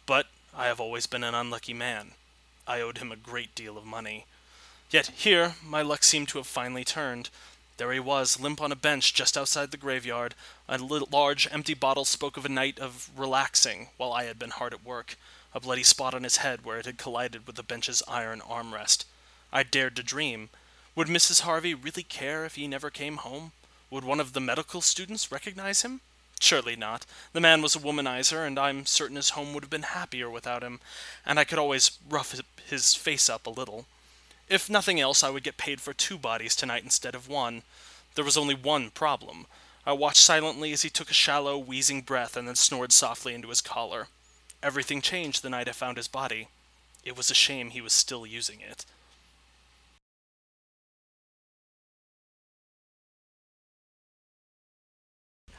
But 0.06 0.28
I 0.56 0.66
have 0.66 0.78
always 0.78 1.08
been 1.08 1.24
an 1.24 1.34
unlucky 1.34 1.74
man. 1.74 2.12
I 2.68 2.80
owed 2.80 2.98
him 2.98 3.10
a 3.10 3.16
great 3.16 3.52
deal 3.56 3.76
of 3.76 3.84
money. 3.84 4.26
Yet 4.90 5.08
here 5.08 5.56
my 5.60 5.82
luck 5.82 6.04
seemed 6.04 6.28
to 6.28 6.38
have 6.38 6.46
finally 6.46 6.84
turned. 6.84 7.30
There 7.76 7.92
he 7.92 8.00
was, 8.00 8.38
limp 8.38 8.60
on 8.60 8.70
a 8.70 8.76
bench 8.76 9.14
just 9.14 9.36
outside 9.36 9.70
the 9.70 9.76
graveyard. 9.76 10.34
A 10.68 10.78
large, 10.78 11.48
empty 11.50 11.74
bottle 11.74 12.04
spoke 12.04 12.36
of 12.36 12.44
a 12.44 12.48
night 12.48 12.78
of 12.78 13.10
relaxing, 13.16 13.88
while 13.96 14.12
I 14.12 14.24
had 14.24 14.38
been 14.38 14.50
hard 14.50 14.72
at 14.72 14.84
work. 14.84 15.16
A 15.52 15.60
bloody 15.60 15.82
spot 15.82 16.14
on 16.14 16.22
his 16.22 16.38
head 16.38 16.64
where 16.64 16.78
it 16.78 16.86
had 16.86 16.98
collided 16.98 17.46
with 17.46 17.56
the 17.56 17.62
bench's 17.62 18.02
iron 18.06 18.40
armrest. 18.40 19.04
I 19.52 19.64
dared 19.64 19.96
to 19.96 20.02
dream. 20.02 20.50
Would 20.94 21.08
Mrs. 21.08 21.40
Harvey 21.40 21.74
really 21.74 22.04
care 22.04 22.44
if 22.44 22.54
he 22.54 22.68
never 22.68 22.90
came 22.90 23.16
home? 23.18 23.52
Would 23.90 24.04
one 24.04 24.20
of 24.20 24.32
the 24.32 24.40
medical 24.40 24.80
students 24.80 25.32
recognize 25.32 25.82
him? 25.82 26.00
Surely 26.40 26.76
not. 26.76 27.06
The 27.32 27.40
man 27.40 27.62
was 27.62 27.74
a 27.74 27.80
womanizer, 27.80 28.46
and 28.46 28.58
I'm 28.58 28.86
certain 28.86 29.16
his 29.16 29.30
home 29.30 29.52
would 29.54 29.64
have 29.64 29.70
been 29.70 29.82
happier 29.82 30.30
without 30.30 30.62
him, 30.62 30.80
and 31.24 31.38
I 31.38 31.44
could 31.44 31.58
always 31.58 31.98
rough 32.08 32.40
his 32.68 32.94
face 32.94 33.28
up 33.28 33.46
a 33.46 33.50
little. 33.50 33.86
If 34.48 34.68
nothing 34.68 35.00
else, 35.00 35.22
I 35.22 35.30
would 35.30 35.42
get 35.42 35.56
paid 35.56 35.80
for 35.80 35.92
two 35.92 36.18
bodies 36.18 36.54
tonight 36.54 36.84
instead 36.84 37.14
of 37.14 37.28
one. 37.28 37.62
There 38.14 38.24
was 38.24 38.36
only 38.36 38.54
one 38.54 38.90
problem. 38.90 39.46
I 39.86 39.92
watched 39.92 40.18
silently 40.18 40.72
as 40.72 40.82
he 40.82 40.90
took 40.90 41.10
a 41.10 41.14
shallow, 41.14 41.58
wheezing 41.58 42.02
breath 42.02 42.36
and 42.36 42.46
then 42.46 42.54
snored 42.54 42.92
softly 42.92 43.34
into 43.34 43.48
his 43.48 43.60
collar. 43.60 44.08
Everything 44.62 45.00
changed 45.00 45.42
the 45.42 45.50
night 45.50 45.68
I 45.68 45.72
found 45.72 45.96
his 45.96 46.08
body. 46.08 46.48
It 47.04 47.16
was 47.16 47.30
a 47.30 47.34
shame 47.34 47.70
he 47.70 47.80
was 47.80 47.92
still 47.92 48.24
using 48.24 48.60
it. 48.60 48.86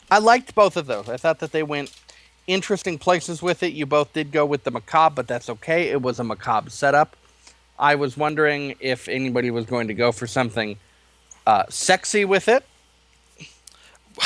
I 0.10 0.20
liked 0.20 0.56
both 0.56 0.78
of 0.78 0.86
those. 0.86 1.10
I 1.10 1.18
thought 1.18 1.40
that 1.40 1.52
they 1.52 1.64
went 1.64 1.92
interesting 2.48 2.98
places 2.98 3.42
with 3.42 3.64
it. 3.64 3.74
You 3.74 3.86
both 3.86 4.14
did 4.14 4.32
go 4.32 4.46
with 4.46 4.64
the 4.64 4.72
macabre, 4.72 5.16
but 5.16 5.28
that's 5.28 5.50
okay. 5.50 5.90
It 5.90 6.02
was 6.02 6.20
a 6.20 6.24
macabre 6.24 6.70
setup. 6.70 7.16
I 7.78 7.96
was 7.96 8.16
wondering 8.16 8.76
if 8.80 9.08
anybody 9.08 9.52
was 9.52 9.66
going 9.66 9.88
to 9.88 9.94
go 9.94 10.12
for 10.12 10.28
something 10.28 10.78
uh, 11.46 11.64
sexy 11.70 12.26
with 12.26 12.48
it. 12.48 12.66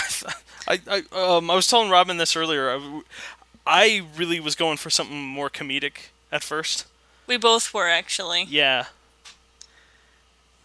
I 0.67 0.79
I, 0.87 1.03
um, 1.11 1.49
I 1.49 1.55
was 1.55 1.67
telling 1.67 1.89
Robin 1.89 2.17
this 2.17 2.35
earlier. 2.35 2.69
I, 2.69 3.01
I 3.65 4.05
really 4.15 4.39
was 4.39 4.55
going 4.55 4.77
for 4.77 4.89
something 4.89 5.21
more 5.21 5.49
comedic 5.49 6.09
at 6.31 6.43
first. 6.43 6.85
We 7.27 7.37
both 7.37 7.73
were 7.73 7.87
actually. 7.87 8.43
Yeah. 8.43 8.85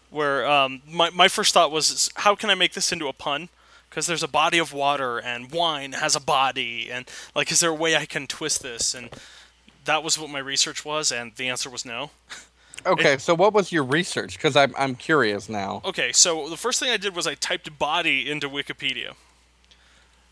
Where 0.09 0.47
um, 0.47 0.81
my 0.89 1.09
my 1.09 1.27
first 1.27 1.53
thought 1.53 1.71
was, 1.71 2.09
how 2.15 2.35
can 2.35 2.49
I 2.49 2.55
make 2.55 2.73
this 2.73 2.91
into 2.91 3.07
a 3.07 3.13
pun? 3.13 3.49
Because 3.89 4.07
there's 4.07 4.23
a 4.23 4.27
body 4.27 4.57
of 4.57 4.73
water 4.73 5.19
and 5.19 5.51
wine 5.51 5.93
has 5.93 6.15
a 6.15 6.19
body, 6.19 6.89
and 6.91 7.09
like, 7.33 7.51
is 7.51 7.61
there 7.61 7.69
a 7.69 7.73
way 7.73 7.95
I 7.95 8.05
can 8.05 8.27
twist 8.27 8.61
this? 8.61 8.93
And 8.93 9.09
that 9.85 10.03
was 10.03 10.19
what 10.19 10.29
my 10.29 10.39
research 10.39 10.83
was, 10.83 11.11
and 11.11 11.33
the 11.35 11.47
answer 11.49 11.69
was 11.69 11.85
no. 11.85 12.11
Okay, 12.85 13.13
it, 13.13 13.21
so 13.21 13.33
what 13.33 13.53
was 13.53 13.71
your 13.71 13.83
research? 13.83 14.37
Because 14.37 14.55
I'm 14.55 14.73
I'm 14.77 14.95
curious 14.95 15.49
now. 15.49 15.81
Okay, 15.85 16.11
so 16.11 16.49
the 16.49 16.57
first 16.57 16.79
thing 16.79 16.89
I 16.89 16.97
did 16.97 17.15
was 17.15 17.27
I 17.27 17.35
typed 17.35 17.77
body 17.77 18.29
into 18.29 18.49
Wikipedia. 18.49 19.13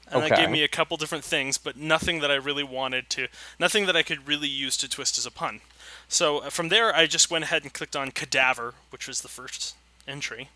And 0.07 0.21
okay. 0.21 0.29
that 0.29 0.37
gave 0.37 0.49
me 0.51 0.63
a 0.63 0.67
couple 0.67 0.95
different 0.97 1.23
things, 1.23 1.57
but 1.57 1.75
nothing 1.75 2.19
that 2.19 2.29
I 2.29 2.35
really 2.35 2.63
wanted 2.63 3.09
to, 3.11 3.27
nothing 3.57 3.87
that 3.87 3.95
I 3.95 4.03
could 4.03 4.27
really 4.27 4.49
use 4.49 4.77
to 4.77 4.89
twist 4.89 5.17
as 5.17 5.25
a 5.25 5.31
pun. 5.31 5.61
So 6.07 6.39
uh, 6.39 6.49
from 6.49 6.69
there, 6.69 6.95
I 6.95 7.07
just 7.07 7.31
went 7.31 7.45
ahead 7.45 7.63
and 7.63 7.73
clicked 7.73 7.95
on 7.95 8.11
cadaver, 8.11 8.75
which 8.91 9.07
was 9.07 9.21
the 9.21 9.27
first 9.27 9.75
entry, 10.07 10.49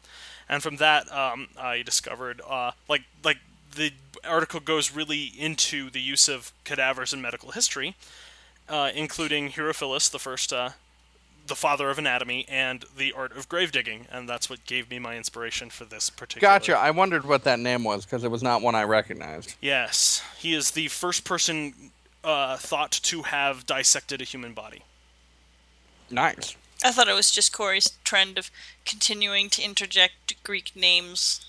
and 0.48 0.61
from 0.61 0.76
that, 0.78 1.11
um, 1.11 1.48
I 1.57 1.82
discovered 1.82 2.41
uh, 2.48 2.72
like 2.88 3.03
like 3.24 3.38
the 3.76 3.94
article 4.24 4.60
goes 4.60 4.94
really 4.94 5.32
into 5.38 5.90
the 5.90 6.02
use 6.02 6.28
of 6.28 6.52
cadavers 6.64 7.14
in 7.14 7.22
medical 7.22 7.52
history, 7.52 7.95
uh, 8.69 8.91
including 8.94 9.49
Herophilus, 9.52 10.10
the 10.11 10.19
first 10.19 10.52
uh, 10.53 10.72
the 11.48 11.56
father 11.56 11.90
of 11.90 11.98
anatomy 11.98 12.45
and 12.49 12.86
the 12.95 13.14
art 13.14 13.36
of 13.36 13.49
grave 13.49 13.72
digging, 13.72 14.07
and 14.11 14.28
that's 14.28 14.49
what 14.49 14.65
gave 14.65 14.90
me 14.90 14.99
my 14.99 15.18
inspiration 15.18 15.69
for 15.69 15.86
this 15.86 16.10
particular. 16.10 16.53
Gotcha. 16.53 16.78
I 16.78 16.91
wondered 16.91 17.26
what 17.26 17.44
that 17.44 17.60
name 17.60 17.84
was 17.84 18.06
because 18.06 18.24
it 18.24 18.32
was 18.32 18.44
not 18.44 18.61
one 18.61 18.76
I 18.76 18.84
recognized. 18.84 19.56
Yes, 19.61 20.24
he 20.38 20.53
is 20.53 20.72
the 20.72 20.88
first 20.88 21.24
person 21.24 21.74
uh, 22.24 22.57
thought 22.57 22.91
to 22.91 23.24
have 23.24 23.65
dissected 23.65 24.22
a 24.22 24.26
human 24.26 24.53
body. 24.53 24.84
Nice. 26.10 26.56
I 26.84 26.91
thought 26.91 27.07
it 27.07 27.15
was 27.15 27.32
just 27.32 27.52
Corey's 27.52 27.91
trend 28.03 28.38
of 28.38 28.52
continuing 28.86 29.49
to 29.49 29.64
interject 29.64 30.41
Greek 30.44 30.72
names. 30.76 31.45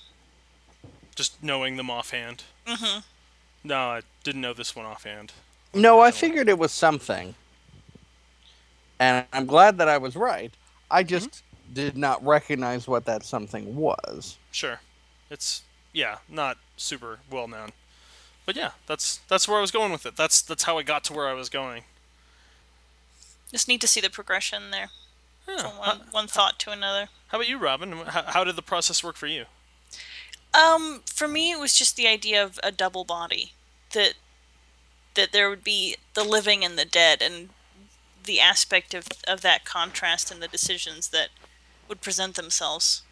Just 1.15 1.43
knowing 1.43 1.77
them 1.77 1.91
offhand. 1.91 2.45
Mm-hmm. 2.66 3.01
No, 3.65 3.77
I 3.77 4.03
didn't 4.25 4.41
know 4.41 4.55
this 4.55 4.75
one 4.75 4.87
offhand. 4.87 5.33
No, 5.75 6.01
I 6.01 6.11
figured 6.11 6.49
it 6.49 6.59
was 6.59 6.73
something 6.73 7.35
and 8.99 9.27
I'm 9.33 9.47
glad 9.47 9.79
that 9.79 9.89
I 9.89 9.99
was 9.99 10.16
right. 10.16 10.53
I 10.91 11.03
mm-hmm. 11.03 11.09
just 11.09 11.31
mm-hmm. 11.31 11.75
did 11.75 11.97
not 11.97 12.25
recognize 12.25 12.87
what 12.89 13.05
that 13.07 13.25
something 13.25 13.77
was. 13.77 14.39
Sure, 14.51 14.81
it's 15.31 15.62
yeah, 15.93 16.19
not 16.29 16.59
super 16.77 17.19
well 17.31 17.49
known, 17.49 17.70
but 18.47 18.57
yeah, 18.57 18.73
that's 18.87 19.19
that's 19.29 19.49
where 19.49 19.59
I 19.59 19.61
was 19.61 19.70
going 19.70 19.93
with 19.93 20.07
it. 20.07 20.16
That's 20.16 20.43
that's 20.43 20.65
how 20.65 20.79
I 20.79 20.83
got 20.83 21.05
to 21.05 21.12
where 21.12 21.29
I 21.29 21.35
was 21.35 21.49
going. 21.49 21.85
Just 23.51 23.69
need 23.69 23.81
to 23.81 23.89
see 23.89 24.01
the 24.01 24.11
progression 24.11 24.70
there. 24.70 24.91
Yeah. 25.49 25.62
From 25.62 25.79
one, 25.79 26.01
one 26.11 26.27
thought 26.27 26.59
to 26.61 26.70
another. 26.70 27.09
How 27.29 27.39
about 27.39 27.49
you, 27.49 27.59
Robin? 27.59 27.93
How, 27.93 28.23
how 28.23 28.45
did 28.45 28.57
the 28.57 28.62
process 28.62 29.03
work 29.03 29.16
for 29.16 29.27
you? 29.27 29.47
Um, 30.53 31.03
for 31.07 31.29
me, 31.29 31.53
it 31.53 31.59
was 31.59 31.75
just 31.75 31.97
the 31.97 32.07
idea 32.07 32.43
of 32.43 32.59
a 32.62 32.73
double 32.73 33.05
body 33.05 33.53
that 33.93 34.15
that 35.15 35.33
there 35.33 35.51
would 35.51 35.65
be 35.65 35.97
the 36.15 36.23
living 36.23 36.65
and 36.65 36.79
the 36.79 36.85
dead, 36.85 37.23
and 37.23 37.49
the 38.29 38.41
aspect 38.41 38.95
of, 38.95 39.09
of 39.27 39.41
that 39.41 39.65
contrast 39.65 40.31
and 40.31 40.41
the 40.41 40.47
decisions 40.47 41.09
that 41.09 41.31
would 41.89 42.01
present 42.03 42.37
themselves 42.37 43.03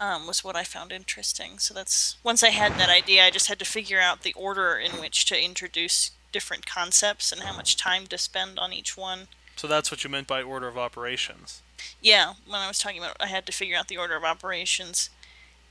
um, 0.00 0.26
was 0.26 0.42
what 0.42 0.56
I 0.56 0.64
found 0.64 0.90
interesting. 0.90 1.58
So 1.58 1.72
that's 1.72 2.16
once 2.24 2.42
I 2.42 2.48
had 2.48 2.72
that 2.72 2.90
idea, 2.90 3.24
I 3.24 3.30
just 3.30 3.46
had 3.46 3.60
to 3.60 3.64
figure 3.64 4.00
out 4.00 4.22
the 4.22 4.34
order 4.34 4.74
in 4.74 5.00
which 5.00 5.24
to 5.26 5.42
introduce 5.42 6.10
different 6.32 6.66
concepts 6.66 7.30
and 7.30 7.42
how 7.42 7.54
much 7.54 7.76
time 7.76 8.08
to 8.08 8.18
spend 8.18 8.58
on 8.58 8.72
each 8.72 8.96
one. 8.96 9.28
So 9.54 9.68
that's 9.68 9.92
what 9.92 10.02
you 10.02 10.10
meant 10.10 10.26
by 10.26 10.42
order 10.42 10.66
of 10.66 10.76
operations. 10.76 11.62
Yeah, 12.00 12.34
when 12.44 12.60
I 12.60 12.66
was 12.66 12.78
talking 12.78 12.98
about, 12.98 13.16
I 13.20 13.26
had 13.26 13.46
to 13.46 13.52
figure 13.52 13.76
out 13.76 13.86
the 13.86 13.96
order 13.96 14.16
of 14.16 14.24
operations. 14.24 15.08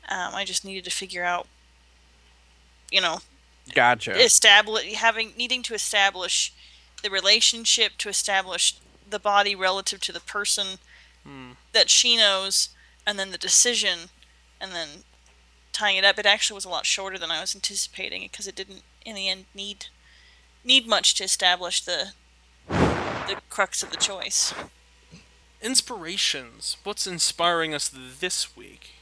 Um, 0.08 0.34
I 0.34 0.46
just 0.46 0.64
needed 0.64 0.86
to 0.86 0.92
figure 0.92 1.26
out, 1.26 1.48
you 2.90 3.02
know, 3.02 3.20
gotcha. 3.74 4.18
Establish 4.18 4.94
having 4.94 5.34
needing 5.38 5.62
to 5.64 5.74
establish 5.74 6.54
the 7.02 7.10
relationship 7.10 7.94
to 8.00 8.10
establish 8.10 8.76
the 9.10 9.20
body 9.20 9.56
relative 9.56 10.00
to 10.02 10.12
the 10.12 10.20
person 10.20 10.78
hmm. 11.26 11.52
that 11.74 11.90
she 11.90 12.16
knows, 12.16 12.70
and 13.06 13.20
then 13.20 13.32
the 13.32 13.38
decision, 13.38 14.10
and 14.60 14.72
then 14.72 14.90
tying 15.72 15.98
it 15.98 16.06
up. 16.06 16.20
It 16.20 16.26
actually 16.26 16.56
was 16.56 16.66
a 16.66 16.70
lot 16.70 16.86
shorter 16.86 17.18
than 17.18 17.32
I 17.32 17.42
was 17.42 17.56
anticipating 17.56 18.24
because 18.24 18.48
it 18.48 18.56
didn't, 18.56 18.84
in 19.06 19.16
the 19.16 19.30
end, 19.30 19.46
need 19.54 19.88
need 20.64 20.88
much 20.88 21.16
to 21.16 21.24
establish 21.24 21.82
the 21.82 22.14
the 22.68 23.42
crux 23.50 23.84
of 23.84 23.92
the 23.92 23.98
choice. 23.98 24.54
Inspirations. 25.62 26.78
What's 26.84 27.06
inspiring 27.06 27.74
us 27.74 27.92
this 28.20 28.56
week? 28.56 29.01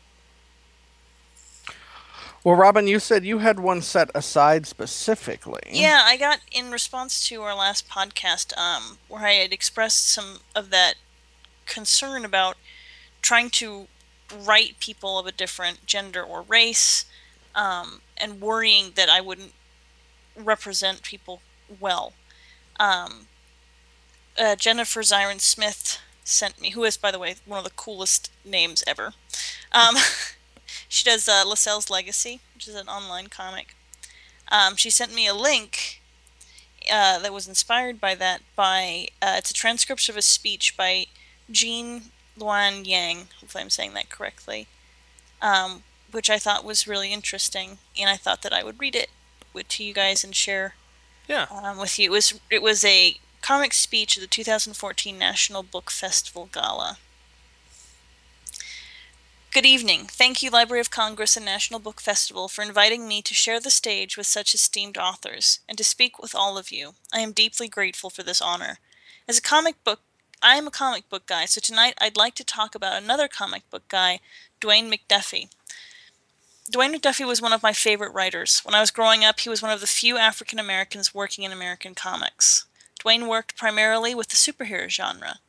Well, 2.44 2.56
Robin, 2.56 2.88
you 2.88 3.00
said 3.00 3.26
you 3.26 3.40
had 3.40 3.60
one 3.60 3.82
set 3.82 4.10
aside 4.16 4.66
specifically. 4.66 5.62
Yeah, 5.70 6.04
I 6.06 6.16
got 6.16 6.40
in 6.52 6.72
response 6.72 7.28
to 7.28 7.42
our 7.42 7.54
last 7.54 7.90
podcast, 7.90 8.58
um, 8.58 8.98
where 9.10 9.26
I 9.26 9.34
had 9.34 9.52
expressed 9.52 10.08
some 10.08 10.40
of 10.56 10.70
that 10.70 10.96
concern 11.66 12.24
about 12.24 12.56
trying 13.22 13.50
to 13.50 13.88
write 14.34 14.80
people 14.80 15.20
of 15.20 15.28
a 15.28 15.32
different 15.34 15.86
gender 15.86 16.24
or 16.24 16.44
race, 16.44 17.06
um, 17.56 18.02
and 18.16 18.40
worrying 18.40 18.92
that 18.96 19.10
I 19.10 19.20
wouldn't 19.20 19.54
represent 20.38 21.04
people 21.04 21.42
well. 21.80 22.14
Um, 22.80 23.28
uh, 24.38 24.56
Jennifer 24.56 25.02
Ziron 25.02 25.42
Smith 25.42 26.00
sent 26.24 26.62
me, 26.62 26.70
who 26.70 26.86
is, 26.86 26.96
by 26.96 27.12
the 27.12 27.20
way, 27.20 27.36
one 27.46 27.58
of 27.58 27.66
the 27.66 27.72
coolest 27.72 28.32
names 28.46 28.84
ever. 28.88 29.14
She 30.88 31.04
does 31.04 31.28
uh, 31.28 31.44
Lasalle's 31.46 31.90
Legacy, 31.90 32.40
which 32.56 32.68
is 32.68 32.76
an 32.76 32.88
online 32.88 33.28
comic. 33.28 33.76
Um, 34.52 34.76
she 34.76 34.90
sent 34.90 35.14
me 35.14 35.28
a 35.28 35.34
link 35.34 36.02
uh, 36.92 37.20
that 37.20 37.34
was 37.34 37.48
inspired 37.48 38.00
by 38.02 38.16
that. 38.16 38.42
By 38.56 39.08
uh, 39.22 39.36
it's 39.38 39.52
a 39.52 39.54
transcript 39.54 40.10
of 40.10 40.18
a 40.18 40.22
speech 40.22 40.76
by 40.76 41.06
Gene 41.52 42.04
Luen 42.38 42.86
Yang. 42.86 43.28
Hopefully, 43.40 43.64
I'm 43.64 43.70
saying 43.70 43.94
that 43.94 44.10
correctly. 44.10 44.68
Um, 45.42 45.84
which 46.12 46.30
I 46.30 46.40
thought 46.40 46.66
was 46.66 46.88
really 46.88 47.14
interesting, 47.14 47.78
and 48.00 48.10
I 48.10 48.18
thought 48.18 48.42
that 48.42 48.52
I 48.54 48.64
would 48.64 48.80
read 48.80 48.96
it 48.96 49.10
with, 49.54 49.68
to 49.70 49.84
you 49.84 49.94
guys 49.94 50.24
and 50.24 50.36
share 50.36 50.74
Yeah. 51.28 51.46
um, 51.52 51.78
with 51.78 52.00
you. 52.00 52.06
It 52.06 52.12
was 52.12 52.40
it 52.50 52.62
was 52.62 52.84
a 52.84 53.18
comic 53.42 53.74
speech 53.74 54.18
at 54.18 54.22
the 54.22 54.28
2014 54.28 55.18
National 55.18 55.64
Book 55.64 55.92
Festival 55.92 56.50
Gala. 56.52 56.98
Good 59.52 59.66
evening. 59.66 60.06
Thank 60.06 60.44
you, 60.44 60.52
Library 60.52 60.80
of 60.80 60.92
Congress 60.92 61.36
and 61.36 61.44
National 61.44 61.80
Book 61.80 62.00
Festival, 62.00 62.48
for 62.48 62.62
inviting 62.62 63.08
me 63.08 63.24
to 63.24 63.34
share 63.34 63.60
the 63.60 63.72
stage 63.72 64.16
with 64.16 64.28
such 64.28 64.54
esteemed 64.54 64.96
authors 64.96 65.62
and 65.68 65.76
to 65.80 65.84
speak 65.84 66.20
with 66.20 66.36
all 66.36 66.56
of 66.56 66.72
you. 66.72 66.94
I 67.12 67.22
am 67.22 67.32
deeply 67.32 67.68
grateful 67.68 68.12
for 68.12 68.22
this 68.22 68.44
honor. 68.44 68.78
As 69.28 69.40
a 69.40 69.42
comic 69.42 69.84
book, 69.84 70.02
I 70.40 70.58
am 70.58 70.68
a 70.68 70.72
comic 70.72 71.10
book 71.10 71.26
guy, 71.26 71.46
so 71.46 71.60
tonight 71.60 71.96
I'd 72.00 72.16
like 72.16 72.36
to 72.36 72.44
talk 72.44 72.76
about 72.76 73.02
another 73.02 73.28
comic 73.28 73.68
book 73.72 73.88
guy, 73.88 74.20
Dwayne 74.62 74.88
McDuffie. 74.88 75.50
Dwayne 76.72 76.94
McDuffie 76.94 77.26
was 77.26 77.42
one 77.42 77.52
of 77.52 77.64
my 77.64 77.74
favorite 77.74 78.14
writers. 78.14 78.62
When 78.64 78.76
I 78.76 78.82
was 78.82 78.92
growing 78.92 79.26
up, 79.26 79.40
he 79.40 79.50
was 79.50 79.64
one 79.64 79.72
of 79.72 79.82
the 79.82 79.88
few 79.88 80.18
African 80.18 80.60
Americans 80.60 81.16
working 81.16 81.44
in 81.44 81.52
American 81.52 81.96
comics. 81.96 82.66
Dwayne 83.04 83.28
worked 83.28 83.58
primarily 83.58 84.14
with 84.14 84.28
the 84.28 84.36
superhero 84.36 84.88
genre. 84.88 85.40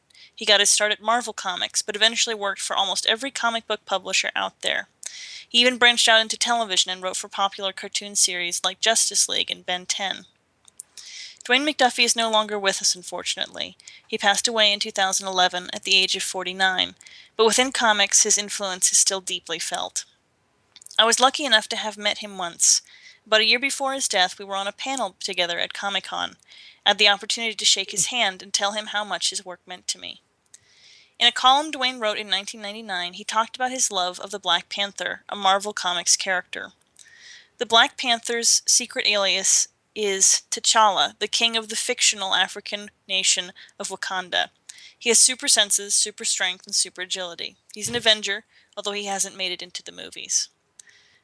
He 0.41 0.47
got 0.47 0.61
his 0.61 0.71
start 0.71 0.91
at 0.91 1.03
Marvel 1.03 1.35
Comics, 1.35 1.83
but 1.83 1.95
eventually 1.95 2.35
worked 2.35 2.62
for 2.62 2.75
almost 2.75 3.05
every 3.05 3.31
comic 3.31 3.67
book 3.67 3.85
publisher 3.85 4.31
out 4.35 4.59
there. 4.62 4.89
He 5.47 5.59
even 5.59 5.77
branched 5.77 6.09
out 6.09 6.23
into 6.23 6.39
television 6.39 6.91
and 6.91 7.03
wrote 7.03 7.19
for 7.19 7.29
popular 7.29 7.75
cartoon 7.75 8.17
series 8.17 8.62
like 8.65 8.81
Justice 8.81 9.29
League 9.29 9.51
and 9.51 9.67
Ben 9.67 9.85
10. 9.85 10.25
Dwayne 11.45 11.69
McDuffie 11.69 12.05
is 12.07 12.17
no 12.17 12.31
longer 12.31 12.59
with 12.59 12.81
us, 12.81 12.95
unfortunately. 12.95 13.77
He 14.09 14.17
passed 14.17 14.49
away 14.49 14.73
in 14.73 14.81
2011 14.81 15.69
at 15.75 15.83
the 15.83 15.95
age 15.95 16.17
of 16.17 16.23
49, 16.23 16.95
but 17.37 17.45
within 17.45 17.71
comics, 17.71 18.23
his 18.23 18.39
influence 18.39 18.91
is 18.91 18.97
still 18.97 19.21
deeply 19.21 19.59
felt. 19.59 20.07
I 20.99 21.05
was 21.05 21.21
lucky 21.21 21.45
enough 21.45 21.69
to 21.69 21.77
have 21.77 21.99
met 21.99 22.21
him 22.21 22.39
once. 22.39 22.81
About 23.27 23.41
a 23.43 23.47
year 23.47 23.59
before 23.59 23.93
his 23.93 24.09
death, 24.09 24.39
we 24.39 24.47
were 24.47 24.57
on 24.57 24.67
a 24.67 24.73
panel 24.73 25.17
together 25.21 25.59
at 25.59 25.75
Comic 25.75 26.05
Con. 26.05 26.37
I 26.87 26.91
had 26.91 26.99
the 26.99 27.11
opportunity 27.11 27.55
to 27.55 27.65
shake 27.67 27.91
his 27.91 28.07
hand 28.07 28.43
and 28.43 28.55
tell 28.55 28.73
him 28.73 28.87
how 28.87 29.05
much 29.05 29.29
his 29.29 29.45
work 29.45 29.61
meant 29.67 29.87
to 29.89 29.99
me. 29.99 30.23
In 31.21 31.27
a 31.27 31.33
column 31.33 31.71
Dwayne 31.71 32.01
wrote 32.01 32.17
in 32.17 32.31
1999, 32.31 33.13
he 33.13 33.25
talked 33.25 33.55
about 33.55 33.71
his 33.71 33.93
love 33.93 34.19
of 34.21 34.31
the 34.31 34.39
Black 34.39 34.71
Panther, 34.71 35.23
a 35.29 35.37
Marvel 35.37 35.75
Comics 35.75 36.17
character. 36.17 36.73
The 37.59 37.67
Black 37.67 37.99
Panther's 37.99 38.63
secret 38.67 39.07
alias 39.07 39.69
is 39.95 40.45
T'Challa, 40.51 41.19
the 41.19 41.29
king 41.29 41.59
of 41.59 41.69
the 41.69 41.77
fictional 41.77 42.35
African 42.35 42.91
nation 43.07 43.53
of 43.79 43.89
Wakanda. 43.89 44.49
He 44.99 45.11
has 45.11 45.19
super 45.19 45.47
senses, 45.47 45.95
super 45.95 46.25
strength, 46.25 46.65
and 46.65 46.75
super 46.75 47.03
agility. 47.03 47.57
He's 47.75 47.91
an 47.91 47.97
Avenger, 47.97 48.45
although 48.75 48.93
he 48.93 49.05
hasn't 49.05 49.37
made 49.37 49.53
it 49.53 49.61
into 49.61 49.83
the 49.83 49.93
movies. 49.93 50.49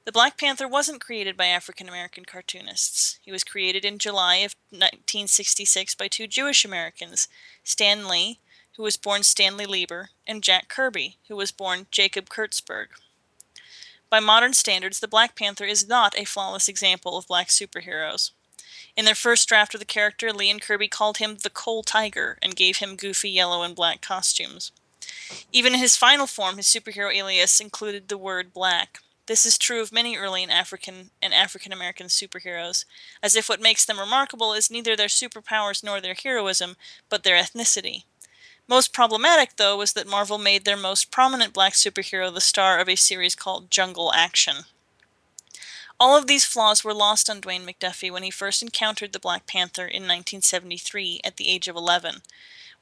The 0.04 0.12
Black 0.12 0.36
Panther 0.36 0.68
wasn't 0.68 1.00
created 1.00 1.38
by 1.38 1.46
African 1.46 1.88
American 1.88 2.26
cartoonists. 2.26 3.18
He 3.22 3.32
was 3.32 3.44
created 3.44 3.82
in 3.82 3.98
July 3.98 4.36
of 4.36 4.54
1966 4.68 5.94
by 5.94 6.08
two 6.08 6.26
Jewish 6.26 6.66
Americans, 6.66 7.28
Stan 7.64 8.06
Lee, 8.06 8.40
who 8.76 8.82
was 8.82 8.96
born 8.96 9.22
Stanley 9.22 9.66
Lieber, 9.66 10.10
and 10.26 10.42
Jack 10.42 10.68
Kirby, 10.68 11.16
who 11.28 11.36
was 11.36 11.50
born 11.50 11.86
Jacob 11.90 12.28
Kurtzberg. 12.28 12.88
By 14.08 14.20
modern 14.20 14.52
standards, 14.52 15.00
the 15.00 15.08
Black 15.08 15.34
Panther 15.34 15.64
is 15.64 15.88
not 15.88 16.16
a 16.16 16.24
flawless 16.24 16.68
example 16.68 17.16
of 17.16 17.26
black 17.26 17.48
superheroes. 17.48 18.30
In 18.96 19.04
their 19.04 19.14
first 19.14 19.48
draft 19.48 19.74
of 19.74 19.80
the 19.80 19.84
character, 19.84 20.32
Lee 20.32 20.50
and 20.50 20.62
Kirby 20.62 20.88
called 20.88 21.18
him 21.18 21.38
the 21.42 21.50
Coal 21.50 21.82
Tiger 21.82 22.38
and 22.40 22.56
gave 22.56 22.78
him 22.78 22.96
goofy 22.96 23.30
yellow 23.30 23.62
and 23.62 23.74
black 23.74 24.00
costumes. 24.00 24.72
Even 25.52 25.74
in 25.74 25.80
his 25.80 25.96
final 25.96 26.26
form, 26.26 26.56
his 26.56 26.66
superhero 26.66 27.14
alias 27.14 27.60
included 27.60 28.08
the 28.08 28.18
word 28.18 28.54
black. 28.54 29.00
This 29.26 29.44
is 29.44 29.58
true 29.58 29.82
of 29.82 29.92
many 29.92 30.16
early 30.16 30.44
African 30.44 31.10
and 31.20 31.34
African 31.34 31.72
American 31.72 32.06
superheroes, 32.06 32.84
as 33.22 33.34
if 33.34 33.48
what 33.48 33.60
makes 33.60 33.84
them 33.84 33.98
remarkable 33.98 34.52
is 34.52 34.70
neither 34.70 34.94
their 34.94 35.08
superpowers 35.08 35.82
nor 35.82 36.00
their 36.00 36.14
heroism, 36.14 36.76
but 37.08 37.24
their 37.24 37.36
ethnicity. 37.36 38.04
Most 38.68 38.92
problematic, 38.92 39.56
though, 39.56 39.76
was 39.76 39.92
that 39.92 40.08
Marvel 40.08 40.38
made 40.38 40.64
their 40.64 40.76
most 40.76 41.12
prominent 41.12 41.52
black 41.52 41.74
superhero 41.74 42.32
the 42.32 42.40
star 42.40 42.80
of 42.80 42.88
a 42.88 42.96
series 42.96 43.36
called 43.36 43.70
Jungle 43.70 44.12
Action. 44.12 44.64
All 46.00 46.16
of 46.16 46.26
these 46.26 46.44
flaws 46.44 46.82
were 46.82 46.92
lost 46.92 47.30
on 47.30 47.40
Dwayne 47.40 47.64
McDuffie 47.64 48.10
when 48.10 48.22
he 48.22 48.30
first 48.30 48.62
encountered 48.62 49.12
the 49.12 49.20
Black 49.20 49.46
Panther 49.46 49.86
in 49.86 50.02
1973 50.02 51.20
at 51.24 51.36
the 51.36 51.48
age 51.48 51.68
of 51.68 51.76
11. 51.76 52.22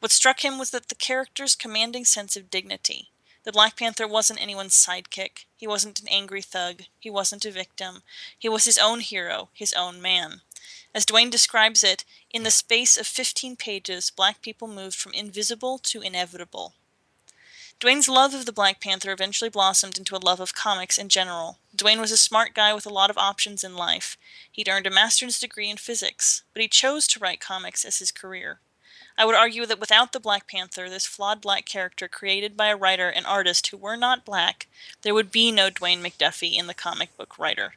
What 0.00 0.10
struck 0.10 0.44
him 0.44 0.58
was 0.58 0.70
that 0.70 0.88
the 0.88 0.96
character's 0.96 1.54
commanding 1.54 2.04
sense 2.04 2.34
of 2.34 2.50
dignity. 2.50 3.10
The 3.44 3.52
Black 3.52 3.76
Panther 3.76 4.08
wasn't 4.08 4.42
anyone's 4.42 4.74
sidekick. 4.74 5.44
He 5.54 5.66
wasn't 5.66 6.00
an 6.00 6.08
angry 6.08 6.42
thug. 6.42 6.84
He 6.98 7.10
wasn't 7.10 7.44
a 7.44 7.50
victim. 7.50 8.02
He 8.36 8.48
was 8.48 8.64
his 8.64 8.78
own 8.78 9.00
hero, 9.00 9.50
his 9.52 9.74
own 9.74 10.00
man. 10.00 10.40
As 10.94 11.04
Dwayne 11.04 11.30
describes 11.30 11.82
it, 11.82 12.04
in 12.30 12.44
the 12.44 12.52
space 12.52 12.96
of 12.96 13.06
15 13.06 13.56
pages, 13.56 14.10
black 14.10 14.40
people 14.40 14.68
moved 14.68 14.94
from 14.94 15.12
invisible 15.12 15.76
to 15.78 16.00
inevitable. 16.00 16.74
Dwayne's 17.80 18.08
love 18.08 18.32
of 18.32 18.46
the 18.46 18.52
Black 18.52 18.80
Panther 18.80 19.10
eventually 19.10 19.50
blossomed 19.50 19.98
into 19.98 20.14
a 20.14 20.22
love 20.24 20.38
of 20.38 20.54
comics 20.54 20.96
in 20.96 21.08
general. 21.08 21.58
Dwayne 21.76 22.00
was 22.00 22.12
a 22.12 22.16
smart 22.16 22.54
guy 22.54 22.72
with 22.72 22.86
a 22.86 22.92
lot 22.92 23.10
of 23.10 23.18
options 23.18 23.64
in 23.64 23.76
life. 23.76 24.16
He'd 24.50 24.68
earned 24.68 24.86
a 24.86 24.90
master's 24.90 25.40
degree 25.40 25.68
in 25.68 25.78
physics, 25.78 26.44
but 26.52 26.62
he 26.62 26.68
chose 26.68 27.08
to 27.08 27.18
write 27.18 27.40
comics 27.40 27.84
as 27.84 27.98
his 27.98 28.12
career. 28.12 28.60
I 29.18 29.24
would 29.24 29.34
argue 29.34 29.66
that 29.66 29.80
without 29.80 30.12
the 30.12 30.20
Black 30.20 30.46
Panther, 30.46 30.88
this 30.88 31.06
flawed 31.06 31.40
black 31.40 31.66
character 31.66 32.06
created 32.06 32.56
by 32.56 32.68
a 32.68 32.76
writer 32.76 33.08
and 33.08 33.26
artist 33.26 33.66
who 33.66 33.76
were 33.76 33.96
not 33.96 34.24
black, 34.24 34.68
there 35.02 35.14
would 35.14 35.32
be 35.32 35.50
no 35.50 35.70
Dwayne 35.70 36.00
McDuffie 36.00 36.56
in 36.56 36.68
the 36.68 36.74
comic 36.74 37.16
book 37.16 37.36
writer. 37.38 37.74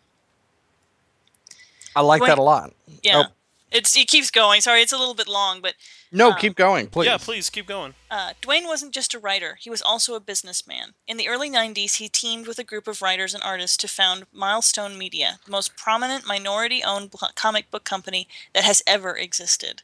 I 1.98 2.02
like 2.02 2.22
Dwayne- 2.22 2.28
that 2.28 2.38
a 2.38 2.44
lot. 2.44 2.74
Yeah. 3.02 3.24
Oh. 3.28 3.32
It's 3.70 3.98
it 3.98 4.08
keeps 4.08 4.32
going. 4.32 4.62
Sorry, 4.62 4.82
it's 4.82 4.94
a 4.94 4.98
little 4.98 5.14
bit 5.14 5.28
long, 5.28 5.60
but 5.62 5.74
No, 6.10 6.32
Um, 6.32 6.38
keep 6.40 6.56
going, 6.56 6.88
please. 6.88 7.08
Yeah, 7.08 7.18
please 7.18 7.50
keep 7.50 7.68
going. 7.68 7.94
Uh, 8.10 8.32
Dwayne 8.42 8.66
wasn't 8.66 8.94
just 8.94 9.14
a 9.14 9.20
writer, 9.20 9.56
he 9.60 9.70
was 9.70 9.82
also 9.82 10.16
a 10.16 10.22
businessman. 10.22 10.94
In 11.06 11.18
the 11.18 11.28
early 11.28 11.50
90s, 11.50 11.96
he 11.96 12.08
teamed 12.08 12.48
with 12.48 12.60
a 12.60 12.64
group 12.64 12.88
of 12.88 13.02
writers 13.02 13.34
and 13.34 13.44
artists 13.44 13.76
to 13.78 13.90
found 13.90 14.26
Milestone 14.32 14.98
Media, 14.98 15.40
the 15.44 15.52
most 15.52 15.76
prominent 15.76 16.26
minority 16.26 16.82
owned 16.82 17.12
comic 17.36 17.70
book 17.70 17.84
company 17.84 18.26
that 18.54 18.64
has 18.64 18.82
ever 18.88 19.18
existed. 19.18 19.82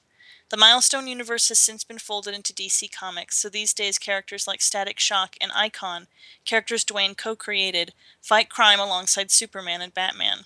The 0.47 0.55
Milestone 0.57 1.07
universe 1.07 1.49
has 1.49 1.59
since 1.59 1.83
been 1.83 1.99
folded 1.99 2.33
into 2.33 2.53
DC 2.53 2.89
Comics, 2.89 3.37
so 3.37 3.49
these 3.49 3.73
days 3.73 3.97
characters 3.97 4.47
like 4.47 4.61
Static 4.61 4.99
Shock 4.99 5.35
and 5.41 5.51
Icon, 5.53 6.07
characters 6.45 6.85
Dwayne 6.85 7.17
co 7.17 7.35
created, 7.35 7.93
fight 8.21 8.49
crime 8.49 8.79
alongside 8.79 9.31
Superman 9.31 9.81
and 9.81 9.93
Batman. 9.93 10.45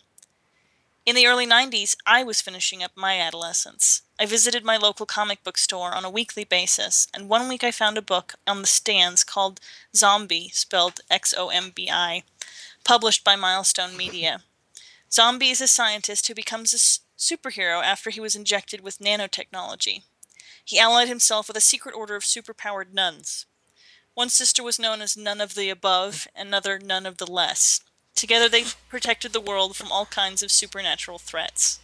In 1.08 1.16
the 1.16 1.26
early 1.26 1.48
90s, 1.48 1.96
I 2.06 2.22
was 2.24 2.42
finishing 2.42 2.84
up 2.84 2.92
my 2.94 3.18
adolescence. 3.18 4.02
I 4.20 4.26
visited 4.26 4.66
my 4.66 4.76
local 4.76 5.06
comic 5.06 5.42
book 5.42 5.58
store 5.58 5.96
on 5.96 6.04
a 6.04 6.10
weekly 6.10 6.44
basis, 6.44 7.08
and 7.14 7.30
one 7.30 7.48
week 7.48 7.64
I 7.64 7.72
found 7.72 7.98
a 7.98 8.02
book 8.02 8.34
on 8.46 8.60
the 8.60 8.68
stands 8.68 9.24
called 9.24 9.62
Xombi, 9.96 10.54
spelled 10.54 11.00
X 11.10 11.34
O 11.38 11.48
M 11.48 11.72
B 11.74 11.90
I, 11.90 12.24
published 12.84 13.24
by 13.24 13.38
Milestone 13.38 13.96
Media. 13.96 14.42
Xombi 15.10 15.50
is 15.50 15.62
a 15.62 15.68
scientist 15.70 16.28
who 16.28 16.34
becomes 16.36 16.74
a 16.74 16.78
superhero 17.18 17.82
after 17.82 18.10
he 18.10 18.20
was 18.20 18.36
injected 18.36 18.82
with 18.82 19.00
nanotechnology. 19.00 20.02
He 20.66 20.78
allied 20.78 21.08
himself 21.08 21.48
with 21.48 21.56
a 21.56 21.62
secret 21.62 21.96
order 21.96 22.18
of 22.18 22.24
superpowered 22.24 22.94
nuns. 22.94 23.46
One 24.14 24.28
sister 24.28 24.62
was 24.62 24.78
known 24.78 25.02
as 25.02 25.16
Nun 25.16 25.40
of 25.40 25.56
the 25.56 25.70
Above, 25.70 26.28
another 26.36 26.78
Nun 26.78 27.06
of 27.06 27.16
the 27.16 27.32
Less. 27.32 27.80
Together 28.18 28.50
they 28.50 28.64
protected 28.90 29.32
the 29.32 29.40
world 29.40 29.76
from 29.78 29.92
all 29.92 30.08
kinds 30.08 30.42
of 30.42 30.52
supernatural 30.52 31.20
threats. 31.20 31.80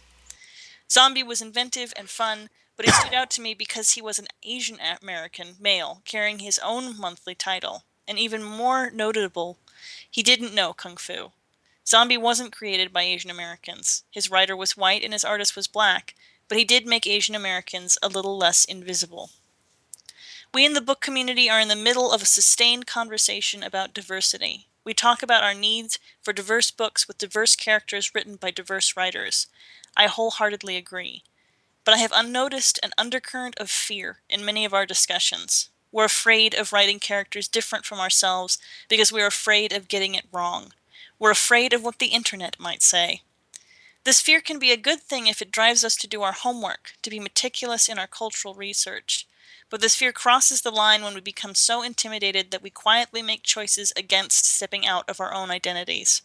Xombi 0.88 1.24
was 1.24 1.40
inventive 1.40 1.92
and 1.96 2.10
fun, 2.10 2.50
but 2.76 2.84
he 2.84 2.90
stood 2.90 3.14
out 3.14 3.30
to 3.30 3.40
me 3.40 3.54
because 3.54 3.92
he 3.92 4.02
was 4.02 4.18
an 4.18 4.26
Asian 4.42 4.78
American 5.00 5.54
male 5.60 6.02
carrying 6.04 6.40
his 6.40 6.58
own 6.58 6.98
monthly 6.98 7.36
title. 7.36 7.84
And 8.08 8.18
even 8.18 8.42
more 8.42 8.90
notable, 8.90 9.58
he 10.10 10.24
didn't 10.24 10.52
know 10.52 10.72
Kung 10.72 10.96
Fu. 10.96 11.30
Xombi 11.86 12.18
wasn't 12.18 12.52
created 12.52 12.92
by 12.92 13.02
Asian 13.02 13.30
Americans. 13.30 14.02
His 14.10 14.28
writer 14.28 14.56
was 14.56 14.76
white 14.76 15.04
and 15.04 15.12
his 15.12 15.24
artist 15.24 15.54
was 15.54 15.68
black, 15.68 16.16
but 16.48 16.58
he 16.58 16.64
did 16.64 16.84
make 16.84 17.06
Asian 17.06 17.36
Americans 17.36 17.96
a 18.02 18.08
little 18.08 18.36
less 18.36 18.64
invisible. 18.64 19.30
We 20.52 20.66
in 20.66 20.72
the 20.72 20.80
book 20.80 21.00
community 21.00 21.48
are 21.48 21.60
in 21.60 21.68
the 21.68 21.76
middle 21.76 22.10
of 22.10 22.22
a 22.22 22.26
sustained 22.26 22.88
conversation 22.88 23.62
about 23.62 23.94
diversity. 23.94 24.66
We 24.84 24.92
talk 24.92 25.22
about 25.22 25.42
our 25.42 25.54
needs 25.54 25.98
for 26.22 26.32
diverse 26.32 26.70
books 26.70 27.08
with 27.08 27.18
diverse 27.18 27.56
characters 27.56 28.14
written 28.14 28.36
by 28.36 28.50
diverse 28.50 28.96
writers. 28.96 29.46
I 29.96 30.06
wholeheartedly 30.06 30.76
agree. 30.76 31.22
But 31.84 31.94
I 31.94 31.98
have 31.98 32.12
unnoticed 32.14 32.78
an 32.82 32.92
undercurrent 32.98 33.56
of 33.58 33.70
fear 33.70 34.18
in 34.28 34.44
many 34.44 34.64
of 34.64 34.74
our 34.74 34.86
discussions. 34.86 35.70
We're 35.90 36.04
afraid 36.04 36.54
of 36.54 36.72
writing 36.72 36.98
characters 36.98 37.48
different 37.48 37.84
from 37.84 38.00
ourselves 38.00 38.58
because 38.88 39.12
we're 39.12 39.26
afraid 39.26 39.72
of 39.72 39.88
getting 39.88 40.14
it 40.14 40.26
wrong. 40.32 40.72
We're 41.18 41.30
afraid 41.30 41.72
of 41.72 41.82
what 41.82 41.98
the 41.98 42.08
internet 42.08 42.58
might 42.60 42.82
say. 42.82 43.22
This 44.04 44.20
fear 44.20 44.42
can 44.42 44.58
be 44.58 44.70
a 44.70 44.76
good 44.76 45.00
thing 45.00 45.28
if 45.28 45.40
it 45.40 45.50
drives 45.50 45.82
us 45.82 45.96
to 45.96 46.06
do 46.06 46.22
our 46.22 46.32
homework, 46.32 46.92
to 47.02 47.10
be 47.10 47.20
meticulous 47.20 47.88
in 47.88 47.98
our 47.98 48.06
cultural 48.06 48.54
research. 48.54 49.26
But 49.74 49.80
this 49.80 49.96
fear 49.96 50.12
crosses 50.12 50.62
the 50.62 50.70
line 50.70 51.02
when 51.02 51.14
we 51.14 51.20
become 51.20 51.56
so 51.56 51.82
intimidated 51.82 52.52
that 52.52 52.62
we 52.62 52.70
quietly 52.70 53.22
make 53.22 53.42
choices 53.42 53.92
against 53.96 54.46
stepping 54.46 54.86
out 54.86 55.10
of 55.10 55.18
our 55.18 55.34
own 55.34 55.50
identities. 55.50 56.22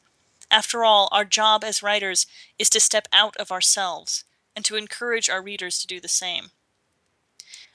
After 0.51 0.85
all, 0.85 1.09
our 1.11 1.25
job 1.25 1.63
as 1.63 1.81
writers 1.81 2.27
is 2.59 2.69
to 2.69 2.79
step 2.79 3.07
out 3.11 3.35
of 3.37 3.51
ourselves 3.51 4.23
and 4.55 4.63
to 4.65 4.75
encourage 4.75 5.31
our 5.31 5.41
readers 5.41 5.79
to 5.79 5.87
do 5.87 5.99
the 5.99 6.07
same. 6.07 6.51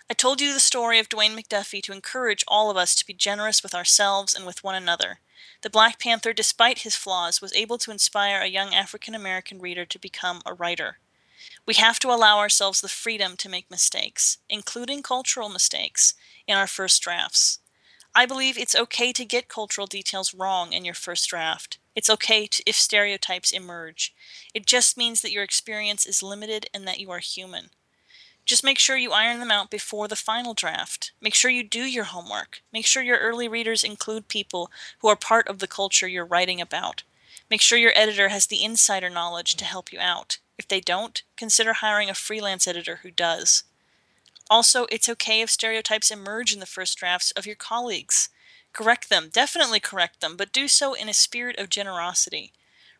I 0.09 0.15
told 0.15 0.41
you 0.41 0.55
the 0.55 0.61
story 0.61 1.01
of 1.01 1.09
Dwayne 1.09 1.37
McDuffie 1.37 1.83
to 1.83 1.93
encourage 1.93 2.45
all 2.47 2.71
of 2.71 2.77
us 2.77 2.95
to 2.95 3.05
be 3.05 3.13
generous 3.13 3.61
with 3.61 3.75
ourselves 3.75 4.33
and 4.33 4.47
with 4.47 4.63
one 4.63 4.77
another. 4.77 5.19
The 5.63 5.71
Black 5.71 5.99
Panther, 5.99 6.33
despite 6.33 6.83
his 6.83 6.95
flaws, 6.95 7.41
was 7.41 7.53
able 7.53 7.79
to 7.79 7.91
inspire 7.91 8.41
a 8.41 8.47
young 8.47 8.73
African 8.73 9.13
American 9.17 9.59
reader 9.59 9.85
to 9.85 9.99
become 9.99 10.41
a 10.47 10.55
writer. 10.55 10.99
We 11.66 11.74
have 11.74 11.99
to 12.01 12.09
allow 12.09 12.39
ourselves 12.39 12.81
the 12.81 12.89
freedom 12.89 13.36
to 13.39 13.49
make 13.49 13.70
mistakes, 13.70 14.39
including 14.51 15.03
cultural 15.03 15.49
mistakes, 15.49 16.15
in 16.47 16.57
our 16.57 16.66
first 16.66 17.03
drafts. 17.03 17.59
I 18.15 18.27
believe 18.27 18.59
it's 18.59 18.77
okay 18.77 19.12
to 19.12 19.24
get 19.24 19.49
cultural 19.49 19.86
details 19.86 20.35
wrong 20.35 20.73
in 20.73 20.85
your 20.85 20.95
first 20.95 21.28
draft. 21.28 21.78
It's 21.97 22.11
okay 22.11 22.47
to, 22.47 22.62
if 22.66 22.77
stereotypes 22.77 23.51
emerge. 23.51 24.15
It 24.53 24.66
just 24.66 24.99
means 24.99 25.23
that 25.23 25.32
your 25.32 25.43
experience 25.43 26.05
is 26.05 26.23
limited 26.23 26.69
and 26.74 26.86
that 26.86 27.01
you 27.01 27.11
are 27.11 27.19
human. 27.19 27.70
Just 28.45 28.62
make 28.62 28.78
sure 28.78 28.99
you 28.99 29.12
iron 29.12 29.41
them 29.41 29.51
out 29.51 29.70
before 29.70 30.07
the 30.07 30.16
final 30.16 30.53
draft. 30.53 31.12
Make 31.20 31.35
sure 31.35 31.51
you 31.51 31.62
do 31.62 31.85
your 31.85 32.05
homework. 32.05 32.61
Make 32.73 32.85
sure 32.85 33.03
your 33.03 33.19
early 33.19 33.49
readers 33.49 33.82
include 33.82 34.28
people 34.28 34.70
who 34.99 35.09
are 35.09 35.16
part 35.16 35.49
of 35.49 35.61
the 35.61 35.66
culture 35.66 36.07
you're 36.07 36.27
writing 36.27 36.61
about. 36.61 37.05
Make 37.51 37.62
sure 37.62 37.78
your 37.78 37.97
editor 37.97 38.28
has 38.28 38.47
the 38.47 38.62
insider 38.62 39.09
knowledge 39.09 39.55
to 39.57 39.65
help 39.65 39.93
you 39.93 39.99
out. 39.99 40.39
If 40.59 40.69
they 40.69 40.81
don't, 40.81 41.23
consider 41.37 41.75
hiring 41.75 42.09
a 42.09 42.15
freelance 42.15 42.67
editor 42.67 43.01
who 43.03 43.11
does. 43.11 43.65
Also, 44.51 44.87
it's 44.91 45.09
okay 45.09 45.41
if 45.41 45.51
stereotypes 45.51 46.11
emerge 46.11 46.53
in 46.53 46.61
the 46.61 46.67
first 46.67 46.99
drafts 46.99 47.31
of 47.33 47.47
your 47.47 47.57
colleagues. 47.57 48.29
Correct 48.73 49.09
them, 49.09 49.31
definitely 49.33 49.81
correct 49.81 50.21
them, 50.21 50.37
but 50.37 50.53
do 50.53 50.69
so 50.69 50.95
in 50.95 51.09
a 51.09 51.15
spirit 51.15 51.59
of 51.59 51.71
generosity. 51.71 52.53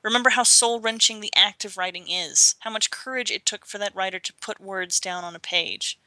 Remember 0.03 0.31
how 0.31 0.43
soul 0.43 0.81
wrenching 0.81 1.21
the 1.21 1.33
act 1.35 1.65
of 1.65 1.77
writing 1.77 2.11
is, 2.11 2.57
how 2.61 2.71
much 2.71 2.91
courage 2.91 3.31
it 3.31 3.47
took 3.47 3.67
for 3.67 3.79
that 3.79 3.95
writer 3.95 4.19
to 4.19 4.33
put 4.35 4.61
words 4.61 5.01
down 5.01 5.25
on 5.25 5.35
a 5.35 5.41
page. 5.41 5.99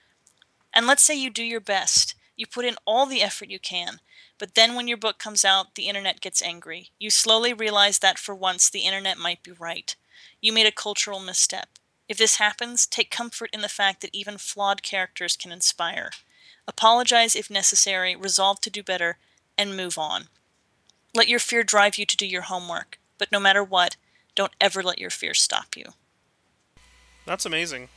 And 0.74 0.86
let's 0.86 1.04
say 1.04 1.16
you 1.16 1.30
do 1.30 1.44
your 1.44 1.60
best, 1.60 2.14
you 2.36 2.46
put 2.46 2.66
in 2.66 2.76
all 2.86 3.06
the 3.06 3.22
effort 3.22 3.50
you 3.50 3.60
can, 3.60 4.00
but 4.38 4.54
then 4.56 4.76
when 4.76 4.88
your 4.88 4.98
book 4.98 5.18
comes 5.18 5.44
out, 5.44 5.76
the 5.76 5.88
internet 5.88 6.22
gets 6.22 6.42
angry. 6.42 6.92
You 7.00 7.10
slowly 7.10 7.54
realize 7.54 8.00
that 8.00 8.20
for 8.20 8.36
once 8.36 8.70
the 8.70 8.82
internet 8.82 9.18
might 9.18 9.44
be 9.44 9.52
right. 9.52 9.96
You 10.42 10.54
made 10.54 10.68
a 10.68 10.72
cultural 10.72 11.20
misstep. 11.20 11.70
If 12.08 12.18
this 12.18 12.36
happens, 12.38 12.86
take 12.86 13.12
comfort 13.12 13.50
in 13.52 13.62
the 13.62 13.68
fact 13.70 14.02
that 14.02 14.14
even 14.16 14.38
flawed 14.38 14.82
characters 14.84 15.36
can 15.36 15.52
inspire. 15.52 16.12
Apologize 16.68 17.36
if 17.36 17.50
necessary, 17.50 18.16
resolve 18.16 18.62
to 18.62 18.70
do 18.70 18.84
better, 18.84 19.18
and 19.58 19.76
move 19.76 19.98
on. 19.98 20.28
Let 21.14 21.28
your 21.28 21.40
fear 21.40 21.64
drive 21.64 21.98
you 21.98 22.06
to 22.06 22.16
do 22.18 22.26
your 22.28 22.44
homework. 22.44 23.00
But 23.18 23.32
no 23.32 23.40
matter 23.40 23.64
what, 23.64 23.96
don't 24.36 24.54
ever 24.62 24.84
let 24.84 25.00
your 25.00 25.10
fear 25.10 25.34
stop 25.34 25.76
you. 25.76 25.86
That's 27.26 27.46
amazing. 27.46 27.90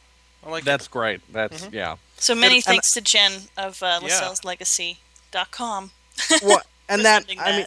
I 0.44 0.48
like 0.50 0.64
That's 0.64 0.86
it. 0.86 0.90
great. 0.90 1.20
That's 1.32 1.62
Mhm. 1.66 1.72
yeah. 1.74 1.96
So 2.16 2.34
many 2.34 2.56
And- 2.56 2.64
thanks 2.64 2.92
to 2.94 3.00
Jen 3.02 3.48
of 3.56 3.82
uh, 3.82 4.00
Yeah. 4.02 4.08
LaSalle'sLegacy.com. 4.20 5.92
Well, 6.42 6.62
and 6.88 7.00
for 7.00 7.02
that 7.04 7.22
sending 7.22 7.38
I 7.40 7.52
mean 7.52 7.66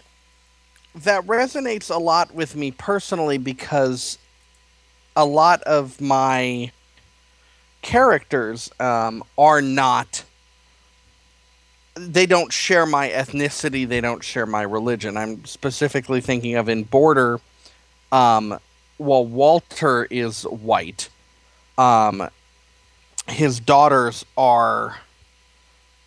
that. 0.95 1.03
that 1.03 1.23
resonates 1.25 1.89
a 1.93 1.97
lot 1.97 2.33
with 2.33 2.55
me 2.55 2.71
personally 2.71 3.37
because 3.37 4.17
a 5.15 5.25
lot 5.25 5.61
of 5.63 5.99
my 6.01 6.71
characters 7.81 8.71
um, 8.79 9.23
are 9.37 9.61
not 9.61 10.23
they 11.95 12.25
don't 12.25 12.51
share 12.51 12.87
my 12.87 13.09
ethnicity 13.09 13.87
they 13.87 14.01
don't 14.01 14.23
share 14.23 14.45
my 14.45 14.63
religion. 14.63 15.15
I'm 15.15 15.45
specifically 15.45 16.21
thinking 16.21 16.55
of 16.55 16.69
in 16.69 16.83
border 16.83 17.39
um, 18.11 18.57
well 18.97 19.25
walter 19.25 20.07
is 20.09 20.43
white. 20.43 21.09
Um, 21.77 22.29
his 23.27 23.59
daughters 23.59 24.25
are 24.37 24.99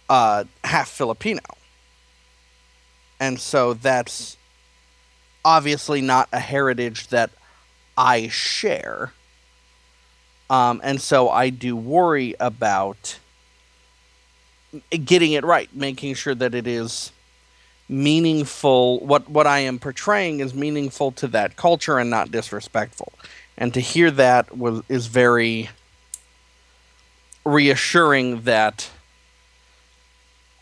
uh, 0.08 0.44
half 0.64 0.88
filipino. 0.88 1.42
And 3.20 3.40
so 3.40 3.74
that's 3.74 4.36
obviously 5.44 6.00
not 6.00 6.28
a 6.32 6.40
heritage 6.40 7.08
that 7.08 7.30
I 7.96 8.28
share. 8.28 9.12
Um, 10.48 10.80
and 10.84 11.00
so 11.00 11.28
I 11.28 11.50
do 11.50 11.74
worry 11.74 12.34
about 12.38 13.18
getting 15.04 15.32
it 15.32 15.44
right, 15.44 15.68
making 15.74 16.14
sure 16.14 16.34
that 16.34 16.54
it 16.54 16.66
is 16.66 17.12
meaningful. 17.88 19.00
What 19.00 19.28
what 19.28 19.46
I 19.46 19.60
am 19.60 19.78
portraying 19.78 20.40
is 20.40 20.54
meaningful 20.54 21.12
to 21.12 21.28
that 21.28 21.56
culture 21.56 21.98
and 21.98 22.10
not 22.10 22.30
disrespectful. 22.30 23.12
And 23.58 23.72
to 23.74 23.80
hear 23.80 24.10
that 24.12 24.56
was 24.56 24.82
is 24.88 25.06
very 25.06 25.70
reassuring 27.44 28.42
that 28.42 28.90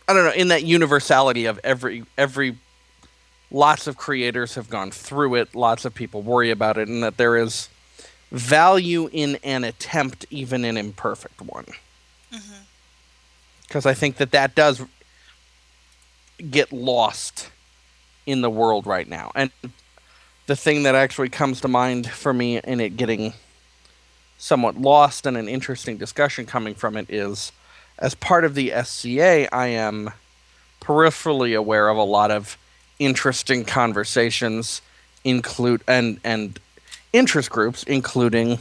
I 0.07 0.13
don't 0.13 0.25
know 0.25 0.33
in 0.33 0.49
that 0.49 0.65
universality 0.65 1.47
of 1.47 1.59
every 1.65 2.05
every 2.17 2.57
lots 3.55 3.87
of 3.87 3.97
creators 3.97 4.57
have 4.57 4.69
gone 4.69 4.91
through 4.91 5.37
it, 5.37 5.55
lots 5.55 5.85
of 5.85 5.95
people 5.95 6.23
worry 6.23 6.51
about 6.51 6.77
it, 6.77 6.89
and 6.89 7.05
that 7.05 7.17
there 7.17 7.37
is 7.37 7.69
value 8.33 9.09
in 9.13 9.39
an 9.45 9.63
attempt, 9.63 10.27
even 10.29 10.65
an 10.65 10.77
imperfect 10.77 11.41
one. 11.41 11.67
Mm-hmm. 12.33 12.63
Because 13.63 13.87
I 13.87 13.95
think 13.95 14.17
that 14.17 14.33
that 14.33 14.57
does 14.57 14.83
get 16.51 16.73
lost 16.73 17.51
in 18.27 18.41
the 18.41 18.51
world 18.51 18.89
right 18.89 19.09
now. 19.09 19.31
And 19.37 19.53
the 20.47 20.57
thing 20.57 20.83
that 20.83 20.97
actually 20.97 21.29
comes 21.29 21.61
to 21.61 21.69
mind 21.69 22.11
for 22.11 22.35
me 22.35 22.59
in 22.59 22.81
it 22.81 22.97
getting 22.97 23.35
somewhat 24.37 24.77
lost 24.77 25.27
and 25.27 25.37
an 25.37 25.49
interesting 25.49 25.97
discussion 25.97 26.45
coming 26.45 26.75
from 26.75 26.97
it 26.97 27.09
is 27.09 27.53
as 28.01 28.17
part 28.17 28.45
of 28.45 28.57
the 28.57 28.73
SCA, 28.83 29.55
I 29.55 29.69
am 29.69 30.11
peripherally 30.81 31.57
aware 31.57 31.89
of 31.89 31.97
a 31.97 32.03
lot 32.03 32.33
of 32.33 32.59
interesting 32.99 33.65
conversations 33.65 34.83
include 35.25 35.83
and 35.89 36.21
and 36.25 36.59
interest 37.13 37.51
groups 37.51 37.83
including 37.85 38.59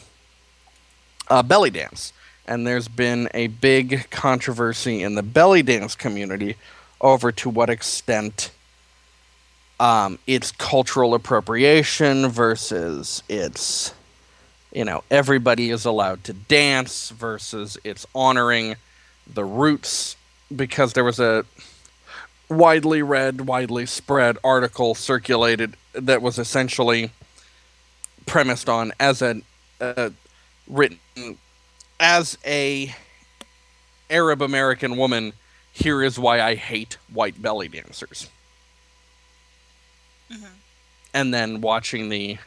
uh, 1.29 1.43
belly 1.43 1.69
dance. 1.69 2.13
And 2.45 2.67
there's 2.67 2.87
been 2.87 3.29
a 3.33 3.47
big 3.47 4.09
controversy 4.09 5.01
in 5.01 5.15
the 5.15 5.23
belly 5.23 5.63
dance 5.63 5.95
community 5.95 6.57
over 6.99 7.31
to 7.31 7.49
what 7.49 7.69
extent 7.69 8.51
um, 9.79 10.19
it's 10.27 10.51
cultural 10.51 11.13
appropriation 11.13 12.27
versus 12.29 13.23
it's 13.27 13.93
you 14.71 14.85
know 14.85 15.03
everybody 15.09 15.69
is 15.69 15.85
allowed 15.85 16.23
to 16.25 16.33
dance 16.33 17.09
versus 17.09 17.77
it's 17.83 18.05
honoring 18.13 18.75
the 19.31 19.43
roots. 19.43 20.15
Because 20.55 20.93
there 20.93 21.03
was 21.03 21.19
a 21.19 21.45
widely 22.49 23.01
read, 23.01 23.41
widely 23.41 23.85
spread 23.85 24.37
article 24.43 24.95
circulated 24.95 25.75
that 25.93 26.21
was 26.21 26.37
essentially 26.39 27.11
premised 28.25 28.69
on 28.69 28.91
as 28.99 29.21
a 29.21 29.41
uh, 29.81 30.09
written 30.67 30.99
as 31.99 32.37
a 32.45 32.93
Arab 34.09 34.41
American 34.41 34.97
woman. 34.97 35.33
Here 35.71 36.03
is 36.03 36.19
why 36.19 36.39
I 36.39 36.55
hate 36.55 36.97
white 37.11 37.41
belly 37.41 37.67
dancers. 37.67 38.29
and 41.13 41.33
then 41.33 41.61
watching 41.61 42.09
the 42.09 42.37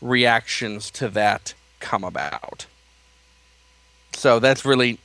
reactions 0.00 0.90
to 0.90 1.08
that 1.08 1.54
come 1.80 2.04
about. 2.04 2.66
So 4.14 4.38
that's 4.38 4.64
really, 4.64 4.98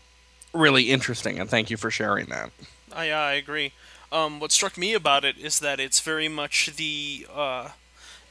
really 0.53 0.89
interesting, 0.89 1.39
and 1.39 1.49
thank 1.49 1.69
you 1.69 1.77
for 1.77 1.91
sharing 1.91 2.27
that. 2.27 2.51
I, 2.95 3.11
I 3.11 3.33
agree. 3.33 3.73
Um, 4.11 4.39
what 4.39 4.51
struck 4.51 4.77
me 4.77 4.93
about 4.93 5.23
it 5.23 5.37
is 5.37 5.59
that 5.59 5.79
it's 5.79 5.99
very 5.99 6.27
much 6.27 6.75
the 6.75 7.27
uh, 7.33 7.69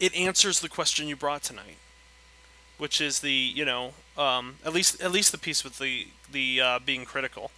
it 0.00 0.14
answers 0.14 0.60
the 0.60 0.68
question 0.68 1.06
you 1.06 1.16
brought 1.16 1.42
tonight, 1.42 1.78
which 2.78 3.00
is 3.00 3.20
the 3.20 3.32
you 3.32 3.64
know 3.64 3.92
um, 4.16 4.56
at 4.64 4.72
least 4.72 5.00
at 5.00 5.12
least 5.12 5.30
the 5.30 5.38
piece 5.38 5.62
with 5.62 5.78
the 5.78 6.08
the 6.30 6.60
uh, 6.60 6.78
being 6.84 7.04
critical, 7.04 7.52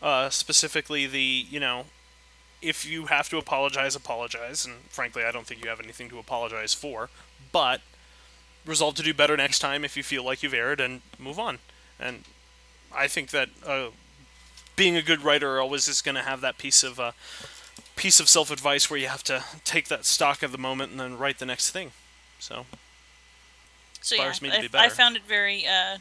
uh, 0.00 0.30
specifically 0.30 1.06
the 1.06 1.46
you 1.50 1.58
know 1.58 1.86
if 2.62 2.86
you 2.86 3.06
have 3.06 3.28
to 3.28 3.36
apologize, 3.36 3.94
apologize, 3.94 4.64
and 4.64 4.76
frankly, 4.88 5.24
I 5.24 5.30
don't 5.30 5.46
think 5.46 5.62
you 5.62 5.68
have 5.68 5.80
anything 5.80 6.08
to 6.10 6.18
apologize 6.18 6.72
for, 6.72 7.10
but 7.52 7.80
resolve 8.64 8.94
to 8.96 9.02
do 9.02 9.14
better 9.14 9.36
next 9.36 9.58
time 9.58 9.84
if 9.84 9.96
you 9.96 10.02
feel 10.02 10.24
like 10.24 10.42
you've 10.42 10.54
erred 10.54 10.80
and 10.80 11.00
move 11.18 11.38
on. 11.38 11.58
And 12.00 12.24
I 12.94 13.08
think 13.08 13.30
that 13.30 13.50
uh, 13.64 13.88
being 14.74 14.96
a 14.96 15.02
good 15.02 15.22
writer 15.22 15.60
always 15.60 15.88
is 15.88 16.02
going 16.02 16.14
to 16.14 16.22
have 16.22 16.40
that 16.40 16.58
piece 16.58 16.82
of 16.82 16.98
uh, 16.98 17.12
piece 17.96 18.20
of 18.20 18.28
self 18.28 18.50
advice 18.50 18.88
where 18.90 18.98
you 18.98 19.08
have 19.08 19.24
to 19.24 19.44
take 19.64 19.88
that 19.88 20.04
stock 20.04 20.42
of 20.42 20.52
the 20.52 20.58
moment 20.58 20.90
and 20.92 21.00
then 21.00 21.18
write 21.18 21.38
the 21.38 21.46
next 21.46 21.70
thing. 21.70 21.92
So, 22.38 22.66
So 24.00 24.14
yeah, 24.14 24.32
me 24.40 24.50
to 24.50 24.56
I, 24.58 24.60
be 24.68 24.68
I 24.74 24.88
found 24.88 25.16
it 25.16 25.22
very 25.26 25.66
uh, 25.66 25.98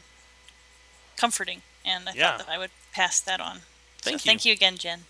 comforting, 1.17 1.61
and 1.85 2.09
I 2.09 2.13
Yeah. 2.13 2.37
thought 2.37 2.47
that 2.47 2.49
I 2.53 2.57
would 2.57 2.71
pass 2.93 3.19
that 3.21 3.39
on. 3.39 3.61
Thank 4.01 4.19
so 4.21 4.25
you. 4.25 4.29
Thank 4.29 4.45
you 4.45 4.53
again, 4.53 4.77
Jen. 4.77 5.05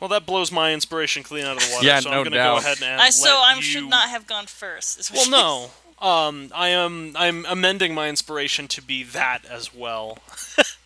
well, 0.00 0.08
that 0.08 0.24
blows 0.26 0.50
my 0.52 0.72
inspiration 0.72 1.22
clean 1.22 1.44
out 1.44 1.56
of 1.56 1.62
the 1.62 1.72
water. 1.74 1.86
Yeah, 1.86 2.00
so 2.00 2.10
no 2.10 2.16
I'm 2.16 2.22
going 2.22 2.32
to 2.32 2.38
doubt. 2.38 2.60
go 2.62 2.66
ahead 2.66 2.82
and 2.82 3.00
I 3.00 3.10
so 3.10 3.28
I 3.42 3.54
you... 3.56 3.62
should 3.62 3.88
not 3.88 4.08
have 4.08 4.26
gone 4.26 4.46
first. 4.46 4.98
is 4.98 5.10
what 5.10 5.28
Well, 5.28 5.70
no. 6.00 6.06
Um, 6.06 6.50
I 6.54 6.68
am. 6.68 7.12
I'm 7.16 7.46
amending 7.46 7.94
my 7.94 8.08
inspiration 8.08 8.68
to 8.68 8.82
be 8.82 9.04
that 9.04 9.44
as 9.44 9.72
well. 9.74 10.18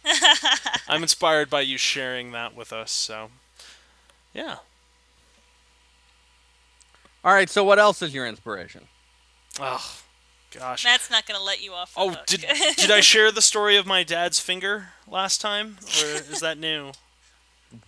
I'm 0.89 1.03
inspired 1.03 1.49
by 1.51 1.63
you 1.63 1.77
sharing 1.79 2.33
that 2.33 2.55
with 2.55 2.73
us. 2.73 2.93
So, 2.93 3.31
yeah. 4.35 4.57
All 7.25 7.33
right, 7.35 7.51
so 7.51 7.65
what 7.65 7.79
else 7.79 8.01
is 8.03 8.15
your 8.15 8.27
inspiration? 8.27 8.87
Oh, 9.61 9.85
gosh. 10.53 10.85
Matt's 10.85 11.11
not 11.11 11.27
going 11.27 11.39
to 11.39 11.45
let 11.45 11.63
you 11.63 11.73
off. 11.73 11.95
the 11.95 12.01
Oh, 12.01 12.11
hook. 12.11 12.27
did 12.27 12.45
did 12.77 12.91
I 12.91 13.01
share 13.01 13.31
the 13.33 13.43
story 13.43 13.77
of 13.77 13.87
my 13.87 14.03
dad's 14.05 14.39
finger 14.39 14.91
last 15.07 15.41
time, 15.41 15.79
or 16.01 16.07
is 16.07 16.41
that 16.41 16.59
new? 16.59 16.93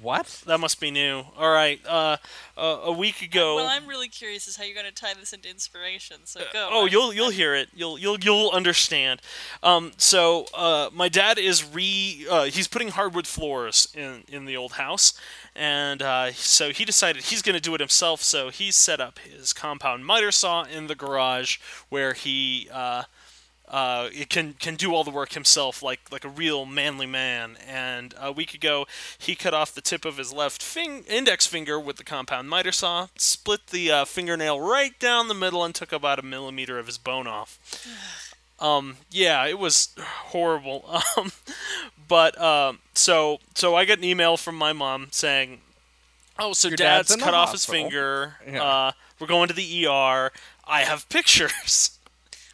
What? 0.00 0.42
That 0.46 0.58
must 0.58 0.78
be 0.80 0.90
new. 0.90 1.24
All 1.38 1.50
right. 1.50 1.80
Uh, 1.86 2.16
uh 2.56 2.80
a 2.84 2.92
week 2.92 3.22
ago. 3.22 3.56
Well, 3.56 3.66
I'm 3.66 3.86
really 3.86 4.08
curious 4.08 4.46
as 4.46 4.56
how 4.56 4.64
you're 4.64 4.74
going 4.74 4.86
to 4.86 4.92
tie 4.92 5.14
this 5.14 5.32
into 5.32 5.48
inspiration. 5.48 6.18
So 6.24 6.40
go. 6.52 6.68
Oh, 6.70 6.80
I'm- 6.80 6.88
you'll 6.90 7.14
you'll 7.14 7.30
hear 7.30 7.54
it. 7.54 7.68
You'll 7.74 7.98
you'll 7.98 8.18
you'll 8.20 8.50
understand. 8.50 9.22
Um, 9.62 9.92
so 9.96 10.46
uh, 10.54 10.90
my 10.92 11.08
dad 11.08 11.38
is 11.38 11.64
re 11.64 12.26
uh, 12.30 12.44
he's 12.44 12.68
putting 12.68 12.88
hardwood 12.88 13.26
floors 13.26 13.88
in 13.94 14.24
in 14.28 14.44
the 14.44 14.56
old 14.56 14.72
house, 14.72 15.14
and 15.54 16.02
uh, 16.02 16.32
so 16.32 16.70
he 16.70 16.84
decided 16.84 17.24
he's 17.24 17.42
going 17.42 17.56
to 17.56 17.62
do 17.62 17.74
it 17.74 17.80
himself. 17.80 18.22
So 18.22 18.50
he 18.50 18.70
set 18.70 19.00
up 19.00 19.18
his 19.18 19.52
compound 19.52 20.04
miter 20.04 20.30
saw 20.30 20.64
in 20.64 20.88
the 20.88 20.94
garage 20.94 21.58
where 21.88 22.12
he. 22.12 22.68
Uh, 22.72 23.04
uh, 23.70 24.08
it 24.12 24.28
can 24.28 24.54
can 24.54 24.74
do 24.74 24.92
all 24.92 25.04
the 25.04 25.10
work 25.12 25.32
himself, 25.34 25.80
like 25.82 26.00
like 26.10 26.24
a 26.24 26.28
real 26.28 26.66
manly 26.66 27.06
man. 27.06 27.56
And 27.66 28.14
a 28.20 28.32
week 28.32 28.52
ago, 28.52 28.86
he 29.16 29.36
cut 29.36 29.54
off 29.54 29.72
the 29.72 29.80
tip 29.80 30.04
of 30.04 30.16
his 30.16 30.32
left 30.32 30.60
fing- 30.60 31.04
index 31.04 31.46
finger 31.46 31.78
with 31.78 31.96
the 31.96 32.04
compound 32.04 32.50
miter 32.50 32.72
saw, 32.72 33.06
split 33.16 33.68
the 33.68 33.90
uh, 33.92 34.04
fingernail 34.04 34.60
right 34.60 34.98
down 34.98 35.28
the 35.28 35.34
middle, 35.34 35.64
and 35.64 35.72
took 35.74 35.92
about 35.92 36.18
a 36.18 36.22
millimeter 36.22 36.78
of 36.78 36.86
his 36.86 36.98
bone 36.98 37.26
off. 37.26 37.58
Um, 38.60 38.98
yeah, 39.10 39.46
it 39.46 39.58
was 39.58 39.88
horrible. 39.98 40.84
Um, 41.16 41.32
but 42.06 42.38
um, 42.38 42.80
so 42.92 43.38
so 43.54 43.74
I 43.74 43.86
got 43.86 43.96
an 43.96 44.04
email 44.04 44.36
from 44.36 44.54
my 44.54 44.74
mom 44.74 45.06
saying, 45.12 45.62
"Oh, 46.38 46.52
so 46.52 46.68
Your 46.68 46.76
dad's, 46.76 47.08
dad's 47.08 47.22
cut 47.22 47.32
off 47.32 47.52
his 47.52 47.64
finger. 47.64 48.34
Yeah. 48.46 48.62
Uh, 48.62 48.92
we're 49.18 49.28
going 49.28 49.48
to 49.48 49.54
the 49.54 49.86
ER. 49.86 50.30
I 50.66 50.80
have 50.82 51.08
pictures." 51.08 51.92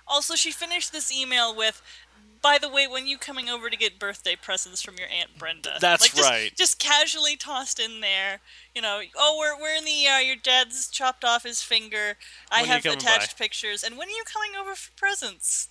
Also, 0.07 0.35
she 0.35 0.51
finished 0.51 0.93
this 0.93 1.13
email 1.13 1.55
with, 1.55 1.83
"By 2.41 2.59
the 2.59 2.69
way, 2.69 2.87
when 2.87 3.07
you 3.07 3.19
coming 3.19 3.49
over 3.49 3.69
to 3.71 3.77
get 3.77 3.99
birthday 3.99 4.37
presents 4.37 4.83
from 4.83 4.97
your 4.97 5.09
aunt 5.09 5.37
Brenda?" 5.39 5.79
That's 5.81 6.03
like, 6.03 6.15
just, 6.15 6.31
right. 6.31 6.57
Just 6.57 6.79
casually 6.79 7.37
tossed 7.37 7.81
in 7.81 8.01
there. 8.01 8.41
You 8.75 8.83
know, 8.83 9.03
oh, 9.17 9.37
we're 9.39 9.61
we're 9.61 9.75
in 9.75 9.85
the 9.85 10.07
ER. 10.07 10.21
Your 10.21 10.37
dad's 10.37 10.89
chopped 10.89 11.25
off 11.25 11.43
his 11.43 11.63
finger. 11.63 12.17
I 12.51 12.63
When 12.63 12.71
have 12.71 12.87
attached 12.87 13.37
pictures. 13.37 13.83
And 13.83 13.97
when 13.97 14.09
are 14.09 14.13
you 14.13 14.25
coming 14.25 14.51
over 14.59 14.75
for 14.75 14.93
presents? 14.97 15.69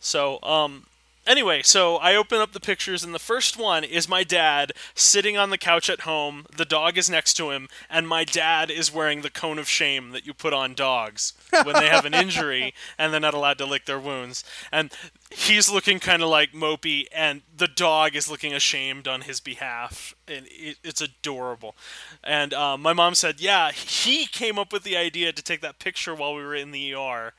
So, 0.00 0.40
um, 0.42 0.86
anyway, 1.26 1.62
so 1.62 1.96
I 1.96 2.14
open 2.14 2.40
up 2.40 2.52
the 2.52 2.60
pictures, 2.60 3.04
and 3.04 3.14
the 3.14 3.18
first 3.18 3.58
one 3.58 3.84
is 3.84 4.08
my 4.08 4.24
dad 4.24 4.72
sitting 4.94 5.36
on 5.36 5.50
the 5.50 5.58
couch 5.58 5.90
at 5.90 6.00
home. 6.00 6.46
The 6.56 6.64
dog 6.64 6.96
is 6.96 7.10
next 7.10 7.34
to 7.34 7.50
him, 7.50 7.68
and 7.90 8.08
my 8.08 8.24
dad 8.24 8.70
is 8.70 8.92
wearing 8.92 9.22
the 9.22 9.30
cone 9.30 9.58
of 9.58 9.68
shame 9.68 10.10
that 10.10 10.26
you 10.26 10.34
put 10.34 10.52
on 10.52 10.74
dogs 10.74 11.32
when 11.50 11.74
they 11.74 11.88
have 11.88 12.04
an 12.04 12.14
injury 12.14 12.74
and 12.98 13.12
they're 13.12 13.20
not 13.20 13.34
allowed 13.34 13.58
to 13.58 13.66
lick 13.66 13.86
their 13.86 13.98
wounds. 13.98 14.44
And 14.72 14.92
he's 15.30 15.70
looking 15.70 16.00
kind 16.00 16.22
of 16.22 16.28
like 16.28 16.52
mopey, 16.52 17.06
and 17.14 17.42
the 17.56 17.68
dog 17.68 18.14
is 18.14 18.30
looking 18.30 18.54
ashamed 18.54 19.08
on 19.08 19.22
his 19.22 19.40
behalf. 19.40 20.14
And 20.28 20.46
it, 20.50 20.78
it's 20.82 21.00
adorable. 21.00 21.74
And 22.22 22.52
uh, 22.54 22.76
my 22.76 22.92
mom 22.92 23.14
said, 23.14 23.40
Yeah, 23.40 23.72
he 23.72 24.26
came 24.26 24.58
up 24.58 24.72
with 24.72 24.82
the 24.82 24.96
idea 24.96 25.32
to 25.32 25.42
take 25.42 25.60
that 25.60 25.78
picture 25.78 26.14
while 26.14 26.34
we 26.34 26.42
were 26.42 26.54
in 26.54 26.70
the 26.70 26.94
ER. 26.94 27.32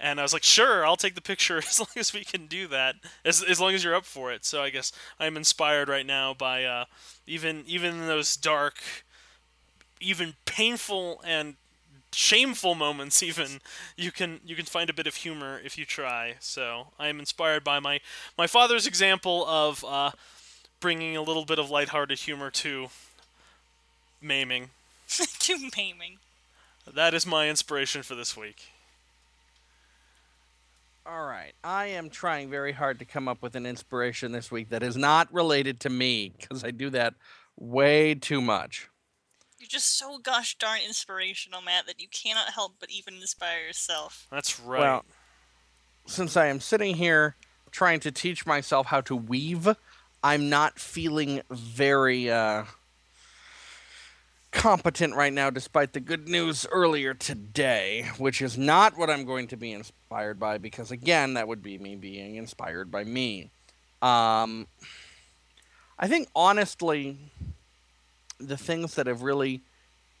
And 0.00 0.18
I 0.18 0.22
was 0.22 0.32
like, 0.32 0.42
sure, 0.42 0.84
I'll 0.84 0.96
take 0.96 1.14
the 1.14 1.20
picture 1.20 1.58
as 1.58 1.78
long 1.78 1.88
as 1.96 2.12
we 2.12 2.24
can 2.24 2.46
do 2.46 2.66
that, 2.68 2.96
as, 3.24 3.42
as 3.42 3.60
long 3.60 3.74
as 3.74 3.84
you're 3.84 3.94
up 3.94 4.04
for 4.04 4.32
it. 4.32 4.44
So 4.44 4.62
I 4.62 4.70
guess 4.70 4.92
I'm 5.18 5.36
inspired 5.36 5.88
right 5.88 6.06
now 6.06 6.34
by 6.34 6.64
uh, 6.64 6.84
even 7.26 7.64
even 7.66 8.06
those 8.06 8.36
dark, 8.36 8.76
even 10.00 10.34
painful 10.44 11.22
and 11.24 11.56
shameful 12.12 12.74
moments. 12.74 13.22
Even 13.24 13.60
you 13.96 14.12
can 14.12 14.40
you 14.44 14.56
can 14.56 14.64
find 14.64 14.88
a 14.88 14.94
bit 14.94 15.06
of 15.06 15.16
humor 15.16 15.60
if 15.64 15.76
you 15.76 15.84
try. 15.84 16.34
So 16.40 16.88
I 16.98 17.08
am 17.08 17.18
inspired 17.18 17.64
by 17.64 17.80
my 17.80 18.00
my 18.38 18.46
father's 18.46 18.86
example 18.86 19.44
of 19.46 19.84
uh, 19.84 20.12
bringing 20.80 21.16
a 21.16 21.22
little 21.22 21.44
bit 21.44 21.58
of 21.58 21.70
lighthearted 21.70 22.20
humor 22.20 22.50
to 22.50 22.88
maiming. 24.20 24.70
to 25.08 25.70
maiming. 25.76 26.18
That 26.92 27.14
is 27.14 27.26
my 27.26 27.48
inspiration 27.48 28.02
for 28.02 28.14
this 28.14 28.36
week. 28.36 28.73
All 31.06 31.24
right. 31.24 31.52
I 31.62 31.86
am 31.86 32.08
trying 32.08 32.48
very 32.48 32.72
hard 32.72 32.98
to 33.00 33.04
come 33.04 33.28
up 33.28 33.42
with 33.42 33.54
an 33.56 33.66
inspiration 33.66 34.32
this 34.32 34.50
week 34.50 34.70
that 34.70 34.82
is 34.82 34.96
not 34.96 35.32
related 35.32 35.80
to 35.80 35.90
me 35.90 36.32
because 36.38 36.64
I 36.64 36.70
do 36.70 36.88
that 36.90 37.14
way 37.56 38.14
too 38.14 38.40
much. 38.40 38.88
You're 39.58 39.68
just 39.68 39.98
so 39.98 40.18
gosh 40.18 40.56
darn 40.56 40.80
inspirational, 40.86 41.60
Matt, 41.60 41.86
that 41.86 42.00
you 42.00 42.08
cannot 42.08 42.52
help 42.54 42.76
but 42.80 42.90
even 42.90 43.14
inspire 43.14 43.66
yourself. 43.66 44.26
That's 44.30 44.58
right. 44.60 44.80
Well, 44.80 45.04
since 46.06 46.36
I 46.36 46.46
am 46.46 46.60
sitting 46.60 46.96
here 46.96 47.36
trying 47.70 48.00
to 48.00 48.10
teach 48.10 48.46
myself 48.46 48.86
how 48.86 49.02
to 49.02 49.16
weave, 49.16 49.68
I'm 50.22 50.48
not 50.48 50.78
feeling 50.78 51.42
very 51.50 52.30
uh, 52.30 52.64
competent 54.54 55.14
right 55.14 55.32
now, 55.32 55.50
despite 55.50 55.92
the 55.92 56.00
good 56.00 56.28
news 56.28 56.66
earlier 56.70 57.12
today, 57.12 58.08
which 58.16 58.40
is 58.40 58.56
not 58.56 58.96
what 58.96 59.10
I'm 59.10 59.26
going 59.26 59.48
to 59.48 59.56
be 59.56 59.72
inspired 59.72 60.40
by, 60.40 60.56
because 60.58 60.90
again, 60.90 61.34
that 61.34 61.46
would 61.46 61.62
be 61.62 61.76
me 61.76 61.96
being 61.96 62.36
inspired 62.36 62.90
by 62.90 63.04
me. 63.04 63.50
Um, 64.00 64.66
I 65.98 66.08
think 66.08 66.28
honestly, 66.34 67.18
the 68.38 68.56
things 68.56 68.94
that 68.94 69.06
have 69.06 69.22
really 69.22 69.60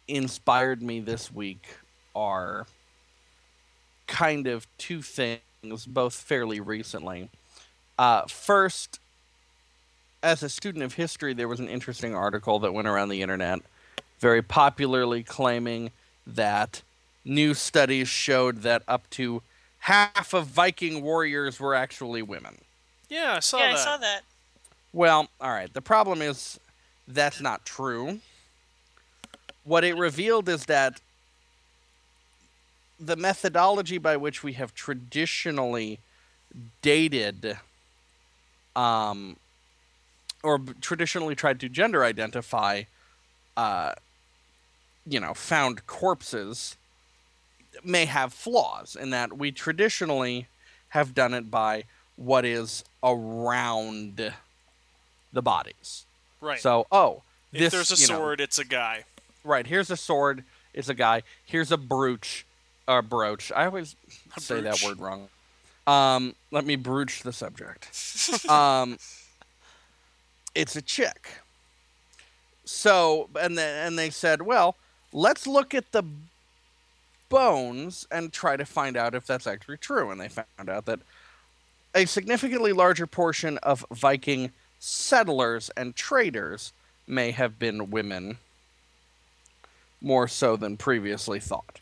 inspired 0.08 0.82
me 0.82 1.00
this 1.00 1.32
week 1.32 1.66
are 2.14 2.66
kind 4.06 4.46
of 4.46 4.66
two 4.76 5.00
things, 5.00 5.86
both 5.86 6.14
fairly 6.14 6.60
recently. 6.60 7.30
Uh, 7.98 8.22
first, 8.26 8.98
as 10.22 10.42
a 10.42 10.48
student 10.48 10.84
of 10.84 10.94
history, 10.94 11.32
there 11.34 11.48
was 11.48 11.60
an 11.60 11.68
interesting 11.68 12.14
article 12.14 12.58
that 12.58 12.74
went 12.74 12.88
around 12.88 13.08
the 13.08 13.22
internet, 13.22 13.60
very 14.24 14.40
popularly 14.40 15.22
claiming 15.22 15.90
that 16.26 16.80
new 17.26 17.52
studies 17.52 18.08
showed 18.08 18.62
that 18.62 18.82
up 18.88 19.02
to 19.10 19.42
half 19.80 20.32
of 20.32 20.46
Viking 20.46 21.02
warriors 21.02 21.60
were 21.60 21.74
actually 21.74 22.22
women. 22.22 22.56
yeah, 23.10 23.34
I 23.36 23.40
saw 23.40 23.58
yeah, 23.58 23.66
that. 23.66 23.74
I 23.74 23.84
saw 23.84 23.96
that. 23.98 24.22
Well, 24.94 25.28
all 25.42 25.50
right. 25.50 25.70
The 25.70 25.82
problem 25.82 26.22
is 26.22 26.58
that's 27.06 27.42
not 27.42 27.66
true. 27.66 28.20
What 29.64 29.84
it 29.84 29.94
revealed 29.94 30.48
is 30.48 30.64
that 30.64 31.02
the 32.98 33.16
methodology 33.16 33.98
by 33.98 34.16
which 34.16 34.42
we 34.42 34.54
have 34.54 34.74
traditionally 34.74 35.98
dated 36.80 37.58
um, 38.74 39.36
or 40.42 40.56
b- 40.56 40.72
traditionally 40.80 41.34
tried 41.34 41.60
to 41.60 41.68
gender 41.68 42.02
identify 42.02 42.84
uh, 43.58 43.92
you 45.06 45.20
know, 45.20 45.34
found 45.34 45.86
corpses 45.86 46.76
may 47.84 48.04
have 48.06 48.32
flaws 48.32 48.96
in 48.96 49.10
that 49.10 49.36
we 49.36 49.50
traditionally 49.50 50.46
have 50.90 51.14
done 51.14 51.34
it 51.34 51.50
by 51.50 51.84
what 52.16 52.44
is 52.44 52.84
around 53.02 54.32
the 55.32 55.42
bodies. 55.42 56.06
Right. 56.40 56.60
So, 56.60 56.86
oh, 56.92 57.22
if 57.52 57.72
there's 57.72 57.90
a 57.90 58.00
you 58.00 58.08
know, 58.08 58.18
sword, 58.18 58.40
it's 58.40 58.58
a 58.58 58.64
guy. 58.64 59.04
right 59.42 59.66
here's 59.66 59.90
a 59.90 59.96
sword, 59.96 60.44
it's 60.72 60.88
a 60.88 60.94
guy. 60.94 61.22
Here's 61.44 61.72
a 61.72 61.76
brooch, 61.76 62.46
A 62.88 63.02
brooch. 63.02 63.52
I 63.52 63.66
always 63.66 63.96
A 64.36 64.40
say 64.40 64.60
that 64.60 64.82
word 64.82 65.00
wrong. 65.00 65.28
Um, 65.86 66.34
let 66.50 66.64
me 66.64 66.76
brooch 66.76 67.22
the 67.22 67.32
subject. 67.32 67.88
um, 68.48 68.98
it's 70.54 70.76
a 70.76 70.82
chick. 70.82 71.28
So, 72.64 73.28
and 73.38 73.58
then 73.58 73.86
and 73.86 73.98
they 73.98 74.10
said, 74.10 74.42
well, 74.42 74.76
let's 75.14 75.46
look 75.46 75.72
at 75.72 75.92
the 75.92 76.02
bones 77.30 78.06
and 78.10 78.32
try 78.32 78.56
to 78.56 78.66
find 78.66 78.96
out 78.96 79.14
if 79.14 79.26
that's 79.26 79.46
actually 79.46 79.78
true. 79.78 80.10
And 80.10 80.20
they 80.20 80.28
found 80.28 80.68
out 80.68 80.84
that 80.86 81.00
a 81.94 82.04
significantly 82.04 82.72
larger 82.72 83.06
portion 83.06 83.56
of 83.58 83.86
Viking 83.92 84.50
settlers 84.80 85.70
and 85.76 85.96
traders 85.96 86.72
may 87.06 87.30
have 87.30 87.58
been 87.58 87.90
women, 87.90 88.36
more 90.02 90.28
so 90.28 90.56
than 90.56 90.76
previously 90.76 91.40
thought. 91.40 91.80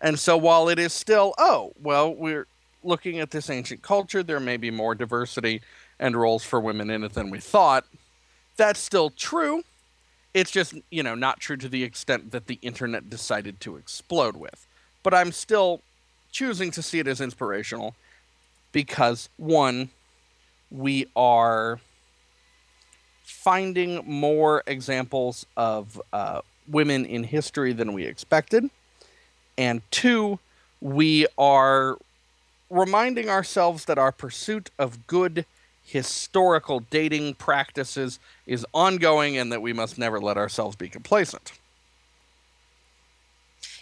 And 0.00 0.18
so, 0.18 0.36
while 0.36 0.68
it 0.68 0.78
is 0.78 0.92
still, 0.92 1.34
oh, 1.38 1.72
well, 1.82 2.14
we're 2.14 2.46
looking 2.82 3.20
at 3.20 3.30
this 3.30 3.48
ancient 3.48 3.82
culture, 3.82 4.22
there 4.22 4.40
may 4.40 4.58
be 4.58 4.70
more 4.70 4.94
diversity 4.94 5.62
and 5.98 6.14
roles 6.14 6.44
for 6.44 6.60
women 6.60 6.90
in 6.90 7.02
it 7.02 7.14
than 7.14 7.30
we 7.30 7.40
thought. 7.40 7.86
That's 8.56 8.80
still 8.80 9.10
true. 9.10 9.64
It's 10.34 10.50
just, 10.50 10.74
you 10.90 11.02
know, 11.04 11.14
not 11.14 11.38
true 11.38 11.56
to 11.56 11.68
the 11.68 11.84
extent 11.84 12.32
that 12.32 12.48
the 12.48 12.58
internet 12.60 13.08
decided 13.08 13.60
to 13.60 13.76
explode 13.76 14.36
with. 14.36 14.66
But 15.04 15.14
I'm 15.14 15.30
still 15.30 15.80
choosing 16.32 16.72
to 16.72 16.82
see 16.82 16.98
it 16.98 17.06
as 17.06 17.20
inspirational 17.20 17.94
because, 18.72 19.28
one, 19.36 19.90
we 20.70 21.06
are 21.14 21.78
finding 23.22 24.02
more 24.04 24.64
examples 24.66 25.46
of 25.56 26.00
uh, 26.12 26.40
women 26.66 27.04
in 27.06 27.22
history 27.24 27.72
than 27.72 27.92
we 27.92 28.04
expected. 28.04 28.68
And 29.56 29.82
two, 29.92 30.40
we 30.80 31.26
are 31.38 31.96
reminding 32.70 33.28
ourselves 33.28 33.84
that 33.84 33.98
our 33.98 34.10
pursuit 34.10 34.70
of 34.78 35.06
good 35.06 35.46
historical 35.84 36.80
dating 36.80 37.34
practices 37.34 38.18
is 38.46 38.66
ongoing 38.72 39.36
and 39.36 39.52
that 39.52 39.62
we 39.62 39.72
must 39.72 39.98
never 39.98 40.18
let 40.20 40.36
ourselves 40.36 40.76
be 40.76 40.88
complacent. 40.88 41.52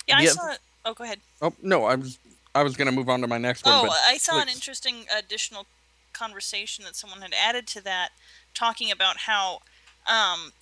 Yeah, 0.09 0.17
I 0.17 0.25
Yeah. 0.25 0.31
saw. 0.31 0.57
Oh, 0.85 0.95
go 0.95 1.05
ahead. 1.05 1.21
Oh 1.41 1.53
no, 1.63 1.85
I 1.85 1.95
was 1.95 2.19
I 2.55 2.63
was 2.63 2.77
going 2.77 2.87
to 2.87 2.93
move 2.93 3.09
on 3.09 3.21
to 3.21 3.27
my 3.27 3.39
next 3.39 3.65
one. 3.65 3.75
Oh, 3.75 3.83
but 3.83 3.99
I 4.05 4.17
saw 4.19 4.41
an 4.41 4.49
interesting 4.49 5.07
additional 5.17 5.67
conversation 6.13 6.85
that 6.85 6.97
someone 6.97 7.23
had 7.23 7.35
added 7.35 7.67
to 7.69 7.81
that, 7.85 8.11
talking 8.55 8.91
about 8.91 9.19
how, 9.19 9.61
um, 10.07 10.53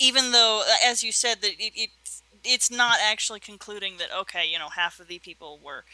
even 0.00 0.32
though, 0.32 0.62
as 0.84 1.02
you 1.02 1.12
said, 1.12 1.42
that 1.42 1.52
it, 1.58 1.72
it 1.76 1.90
it's 2.44 2.70
not 2.70 2.98
actually 3.00 3.40
concluding 3.40 3.98
that 3.98 4.08
okay, 4.20 4.46
you 4.46 4.58
know, 4.58 4.70
half 4.70 4.98
of 4.98 5.06
the 5.08 5.18
people 5.18 5.60
were 5.62 5.84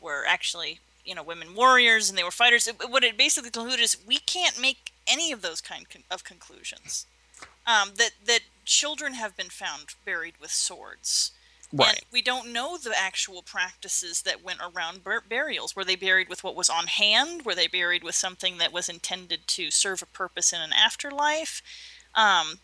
were 0.00 0.24
actually 0.26 0.78
you 1.08 1.14
know 1.14 1.22
women 1.22 1.54
warriors 1.54 2.08
and 2.08 2.18
they 2.18 2.22
were 2.24 2.30
fighters. 2.30 2.66
It- 2.68 2.90
what 2.90 3.02
it 3.04 3.16
basically 3.16 3.50
concluded 3.50 3.80
is 3.82 3.96
we 4.06 4.18
can't 4.18 4.60
make 4.60 4.92
any 5.06 5.32
of 5.32 5.40
those 5.42 5.60
kind 5.60 5.86
of 6.10 6.22
conclusions. 6.24 7.06
Um, 7.66 7.92
that 7.96 8.12
that 8.26 8.40
children 8.64 9.14
have 9.14 9.36
been 9.36 9.50
found 9.50 9.94
buried 10.04 10.34
with 10.40 10.50
swords. 10.50 11.32
right. 11.72 11.88
And 11.98 12.00
we 12.12 12.22
don't 12.22 12.52
know 12.52 12.76
the 12.78 12.94
actual 12.98 13.42
practices 13.42 14.22
that 14.22 14.42
went 14.42 14.60
around 14.60 15.04
bur- 15.04 15.20
burials. 15.28 15.76
Were 15.76 15.84
they 15.84 15.96
buried 15.96 16.28
with 16.28 16.42
what 16.44 16.56
was 16.56 16.70
on 16.70 16.86
hand? 16.86 17.44
Were 17.44 17.54
they 17.54 17.66
buried 17.68 18.02
with 18.02 18.14
something 18.14 18.58
that 18.58 18.72
was 18.72 18.88
intended 18.88 19.46
to 19.48 19.70
serve 19.70 20.02
a 20.02 20.06
purpose 20.06 20.52
in 20.52 20.60
an 20.62 20.72
afterlife? 20.72 21.62
Um, 22.14 22.60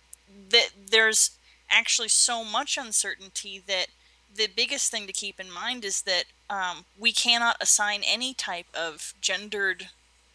that 0.49 0.71
there's 0.91 1.33
actually 1.71 2.09
so 2.09 2.45
much 2.45 2.77
uncertainty 2.79 3.63
that 3.67 3.89
the 4.37 4.49
biggest 4.55 4.91
thing 4.91 5.07
to 5.07 5.13
keep 5.13 5.39
in 5.39 5.51
mind 5.51 5.85
is 5.85 6.03
that 6.03 6.25
um, 6.51 6.85
we 6.99 7.13
cannot 7.13 7.57
assign 7.61 8.03
any 8.05 8.35
type 8.35 8.67
of 8.75 9.15
gendered 9.21 9.89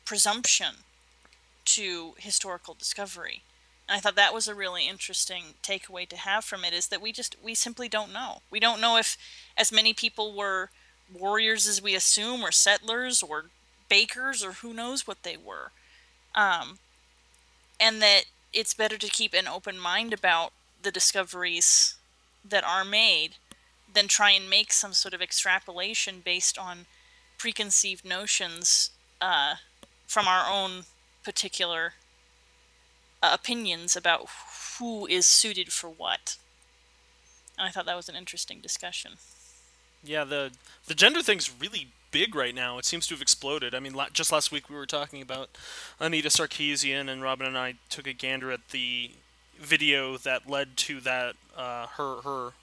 presumption 0.05 0.75
to 1.65 2.13
historical 2.17 2.73
discovery. 2.73 3.43
And 3.87 3.97
I 3.97 3.99
thought 3.99 4.15
that 4.15 4.33
was 4.33 4.47
a 4.47 4.55
really 4.55 4.87
interesting 4.87 5.55
takeaway 5.63 6.07
to 6.09 6.17
have 6.17 6.45
from 6.45 6.63
it 6.63 6.73
is 6.73 6.87
that 6.87 7.01
we 7.01 7.11
just 7.11 7.35
we 7.43 7.55
simply 7.55 7.89
don't 7.89 8.13
know. 8.13 8.41
We 8.51 8.59
don't 8.59 8.81
know 8.81 8.97
if 8.97 9.17
as 9.57 9.71
many 9.71 9.93
people 9.93 10.35
were 10.35 10.69
warriors 11.13 11.67
as 11.67 11.81
we 11.81 11.95
assume 11.95 12.41
or 12.41 12.51
settlers 12.51 13.23
or 13.23 13.45
bakers 13.89 14.43
or 14.43 14.53
who 14.53 14.73
knows 14.73 15.07
what 15.07 15.23
they 15.23 15.37
were. 15.37 15.71
Um, 16.35 16.77
and 17.79 18.01
that 18.01 18.25
it's 18.53 18.73
better 18.73 18.97
to 18.97 19.07
keep 19.07 19.33
an 19.33 19.47
open 19.47 19.79
mind 19.79 20.13
about 20.13 20.53
the 20.81 20.91
discoveries 20.91 21.95
that 22.47 22.63
are 22.63 22.85
made 22.85 23.35
than 23.93 24.07
try 24.07 24.31
and 24.31 24.49
make 24.49 24.71
some 24.71 24.93
sort 24.93 25.13
of 25.13 25.21
extrapolation 25.21 26.21
based 26.23 26.57
on 26.57 26.85
preconceived 27.37 28.05
notions 28.05 28.91
uh, 29.21 29.55
from 30.07 30.27
our 30.27 30.45
own 30.51 30.83
particular 31.23 31.93
uh, 33.21 33.31
opinions 33.33 33.95
about 33.95 34.27
who 34.77 35.05
is 35.07 35.25
suited 35.25 35.71
for 35.71 35.89
what. 35.89 36.37
And 37.57 37.67
I 37.67 37.71
thought 37.71 37.85
that 37.85 37.95
was 37.95 38.09
an 38.09 38.15
interesting 38.15 38.59
discussion. 38.61 39.13
Yeah, 40.03 40.23
the 40.23 40.51
the 40.87 40.95
gender 40.95 41.21
thing's 41.21 41.51
really 41.59 41.87
big 42.11 42.33
right 42.33 42.55
now. 42.55 42.77
It 42.77 42.85
seems 42.85 43.05
to 43.07 43.13
have 43.13 43.21
exploded. 43.21 43.75
I 43.75 43.79
mean, 43.79 43.93
la- 43.93 44.09
just 44.09 44.31
last 44.31 44.51
week 44.51 44.69
we 44.69 44.75
were 44.75 44.85
talking 44.85 45.21
about 45.21 45.49
Anita 45.99 46.29
Sarkeesian, 46.29 47.09
and 47.09 47.21
Robin 47.21 47.45
and 47.45 47.57
I 47.57 47.75
took 47.89 48.07
a 48.07 48.13
gander 48.13 48.51
at 48.51 48.69
the 48.69 49.11
video 49.57 50.17
that 50.17 50.49
led 50.49 50.77
to 50.77 51.01
that 51.01 51.35
uh, 51.57 51.87
her 51.97 52.21
her 52.21 52.53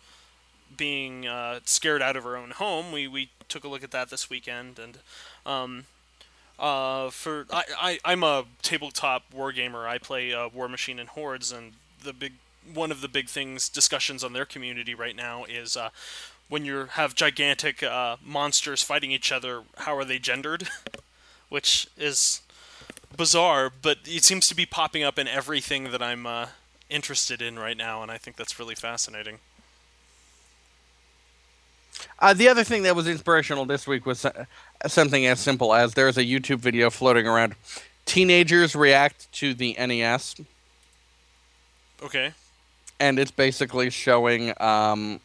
being 0.74 1.26
uh, 1.26 1.60
scared 1.64 2.02
out 2.02 2.16
of 2.16 2.24
her 2.24 2.36
own 2.36 2.50
home. 2.50 2.92
We 2.92 3.06
we 3.08 3.30
took 3.48 3.64
a 3.64 3.68
look 3.68 3.84
at 3.84 3.90
that 3.90 4.10
this 4.10 4.30
weekend, 4.30 4.78
and 4.78 4.98
um, 5.44 5.84
uh, 6.58 7.10
for 7.10 7.46
I, 7.52 7.64
I 7.78 7.98
I'm 8.04 8.22
a 8.22 8.44
tabletop 8.62 9.24
war 9.32 9.52
gamer. 9.52 9.86
I 9.86 9.98
play 9.98 10.32
uh, 10.32 10.48
Warmachine 10.48 11.00
and 11.00 11.08
Hordes, 11.08 11.52
and 11.52 11.72
the 12.02 12.12
big 12.12 12.32
one 12.72 12.90
of 12.90 13.00
the 13.00 13.08
big 13.08 13.28
things 13.28 13.68
discussions 13.68 14.24
on 14.24 14.32
their 14.32 14.44
community 14.44 14.94
right 14.94 15.14
now 15.14 15.44
is 15.44 15.76
uh, 15.76 15.90
when 16.48 16.64
you 16.64 16.86
have 16.92 17.14
gigantic 17.14 17.82
uh, 17.82 18.16
monsters 18.24 18.82
fighting 18.82 19.10
each 19.10 19.32
other, 19.32 19.62
how 19.78 19.96
are 19.96 20.04
they 20.04 20.18
gendered? 20.18 20.68
Which 21.48 21.88
is 21.96 22.40
bizarre, 23.16 23.70
but 23.82 23.98
it 24.04 24.24
seems 24.24 24.48
to 24.48 24.54
be 24.54 24.66
popping 24.66 25.02
up 25.02 25.18
in 25.18 25.28
everything 25.28 25.90
that 25.92 26.02
I'm 26.02 26.26
uh, 26.26 26.46
interested 26.90 27.40
in 27.40 27.58
right 27.58 27.76
now, 27.76 28.02
and 28.02 28.10
I 28.10 28.18
think 28.18 28.36
that's 28.36 28.58
really 28.58 28.74
fascinating. 28.74 29.38
Uh, 32.18 32.32
the 32.32 32.48
other 32.48 32.64
thing 32.64 32.82
that 32.84 32.96
was 32.96 33.06
inspirational 33.06 33.64
this 33.66 33.86
week 33.86 34.06
was 34.06 34.24
uh, 34.24 34.44
something 34.86 35.26
as 35.26 35.38
simple 35.38 35.74
as 35.74 35.94
there's 35.94 36.16
a 36.16 36.24
YouTube 36.24 36.58
video 36.58 36.88
floating 36.88 37.26
around. 37.26 37.54
Teenagers 38.06 38.74
react 38.74 39.30
to 39.32 39.52
the 39.52 39.74
NES, 39.78 40.36
Okay. 42.02 42.32
and 43.00 43.18
it's 43.18 43.30
basically 43.30 43.90
showing, 43.90 44.54
um, 44.62 45.20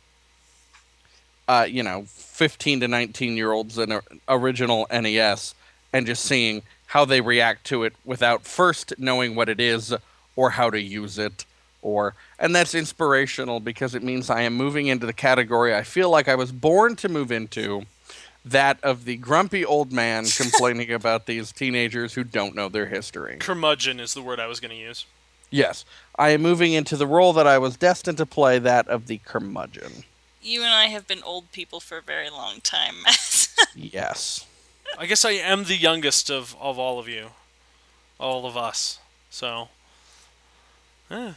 uh, 1.47 1.65
you 1.69 1.84
know, 1.84 2.03
15 2.07 2.81
to 2.81 2.88
19 2.88 3.38
year 3.38 3.51
olds 3.51 3.77
in 3.77 3.91
a 3.91 4.01
original 4.27 4.88
NES, 4.91 5.53
and 5.93 6.05
just 6.05 6.23
seeing 6.26 6.61
how 6.88 7.05
they 7.05 7.22
react 7.22 7.65
to 7.68 7.84
it 7.84 7.93
without 8.03 8.43
first 8.43 8.93
knowing 8.97 9.35
what 9.35 9.47
it 9.47 9.61
is 9.61 9.93
or 10.35 10.49
how 10.49 10.69
to 10.69 10.81
use 10.81 11.18
it. 11.18 11.45
Or 11.81 12.15
and 12.37 12.55
that's 12.55 12.75
inspirational 12.75 13.59
because 13.59 13.95
it 13.95 14.03
means 14.03 14.29
I 14.29 14.41
am 14.41 14.53
moving 14.53 14.87
into 14.87 15.05
the 15.05 15.13
category 15.13 15.75
I 15.75 15.83
feel 15.83 16.09
like 16.09 16.27
I 16.27 16.35
was 16.35 16.51
born 16.51 16.95
to 16.97 17.09
move 17.09 17.31
into, 17.31 17.85
that 18.45 18.77
of 18.83 19.05
the 19.05 19.17
grumpy 19.17 19.65
old 19.65 19.91
man 19.91 20.25
complaining 20.37 20.91
about 20.91 21.25
these 21.25 21.51
teenagers 21.51 22.13
who 22.13 22.23
don't 22.23 22.55
know 22.55 22.69
their 22.69 22.87
history. 22.87 23.37
Curmudgeon 23.39 23.99
is 23.99 24.13
the 24.13 24.21
word 24.21 24.39
I 24.39 24.47
was 24.47 24.59
going 24.59 24.71
to 24.71 24.77
use. 24.77 25.05
Yes, 25.49 25.83
I 26.17 26.29
am 26.29 26.41
moving 26.41 26.71
into 26.71 26.95
the 26.95 27.07
role 27.07 27.33
that 27.33 27.45
I 27.45 27.57
was 27.57 27.75
destined 27.75 28.17
to 28.19 28.25
play, 28.25 28.57
that 28.59 28.87
of 28.87 29.07
the 29.07 29.19
curmudgeon. 29.25 30.05
You 30.41 30.63
and 30.63 30.73
I 30.73 30.85
have 30.85 31.07
been 31.07 31.21
old 31.23 31.51
people 31.51 31.79
for 31.79 31.97
a 31.97 32.01
very 32.01 32.29
long 32.29 32.61
time, 32.61 32.95
Yes. 33.75 34.45
I 34.97 35.05
guess 35.05 35.23
I 35.23 35.31
am 35.31 35.65
the 35.65 35.77
youngest 35.77 36.29
of, 36.29 36.55
of 36.59 36.77
all 36.77 36.99
of 36.99 37.07
you. 37.07 37.27
All 38.19 38.45
of 38.45 38.57
us. 38.57 38.99
So. 39.29 39.69
Eh. 41.09 41.33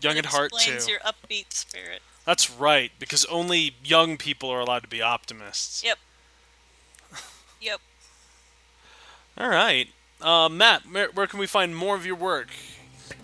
Young 0.00 0.18
at 0.18 0.26
heart, 0.26 0.50
too. 0.52 0.56
Explains 0.56 0.88
your 0.88 1.00
upbeat 1.00 1.52
spirit. 1.52 2.00
That's 2.24 2.50
right, 2.50 2.92
because 2.98 3.24
only 3.26 3.74
young 3.82 4.16
people 4.16 4.50
are 4.50 4.60
allowed 4.60 4.82
to 4.82 4.88
be 4.88 5.02
optimists. 5.02 5.82
Yep. 5.84 5.98
Yep. 7.60 7.80
All 9.38 9.48
right. 9.48 9.88
Uh, 10.20 10.48
Matt, 10.48 10.82
where, 10.90 11.08
where 11.12 11.26
can 11.26 11.38
we 11.40 11.46
find 11.46 11.74
more 11.76 11.96
of 11.96 12.06
your 12.06 12.16
work? 12.16 12.48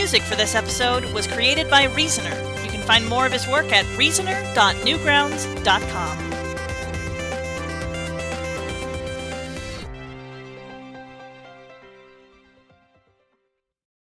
Music 0.03 0.23
for 0.23 0.35
this 0.35 0.53
episode 0.53 1.05
was 1.13 1.27
created 1.27 1.69
by 1.69 1.85
Reasoner. 1.85 2.35
You 2.61 2.69
can 2.69 2.81
find 2.81 3.07
more 3.07 3.25
of 3.25 3.31
his 3.31 3.47
work 3.47 3.71
at 3.71 3.85
reasoner.newgrounds.com. 3.97 6.32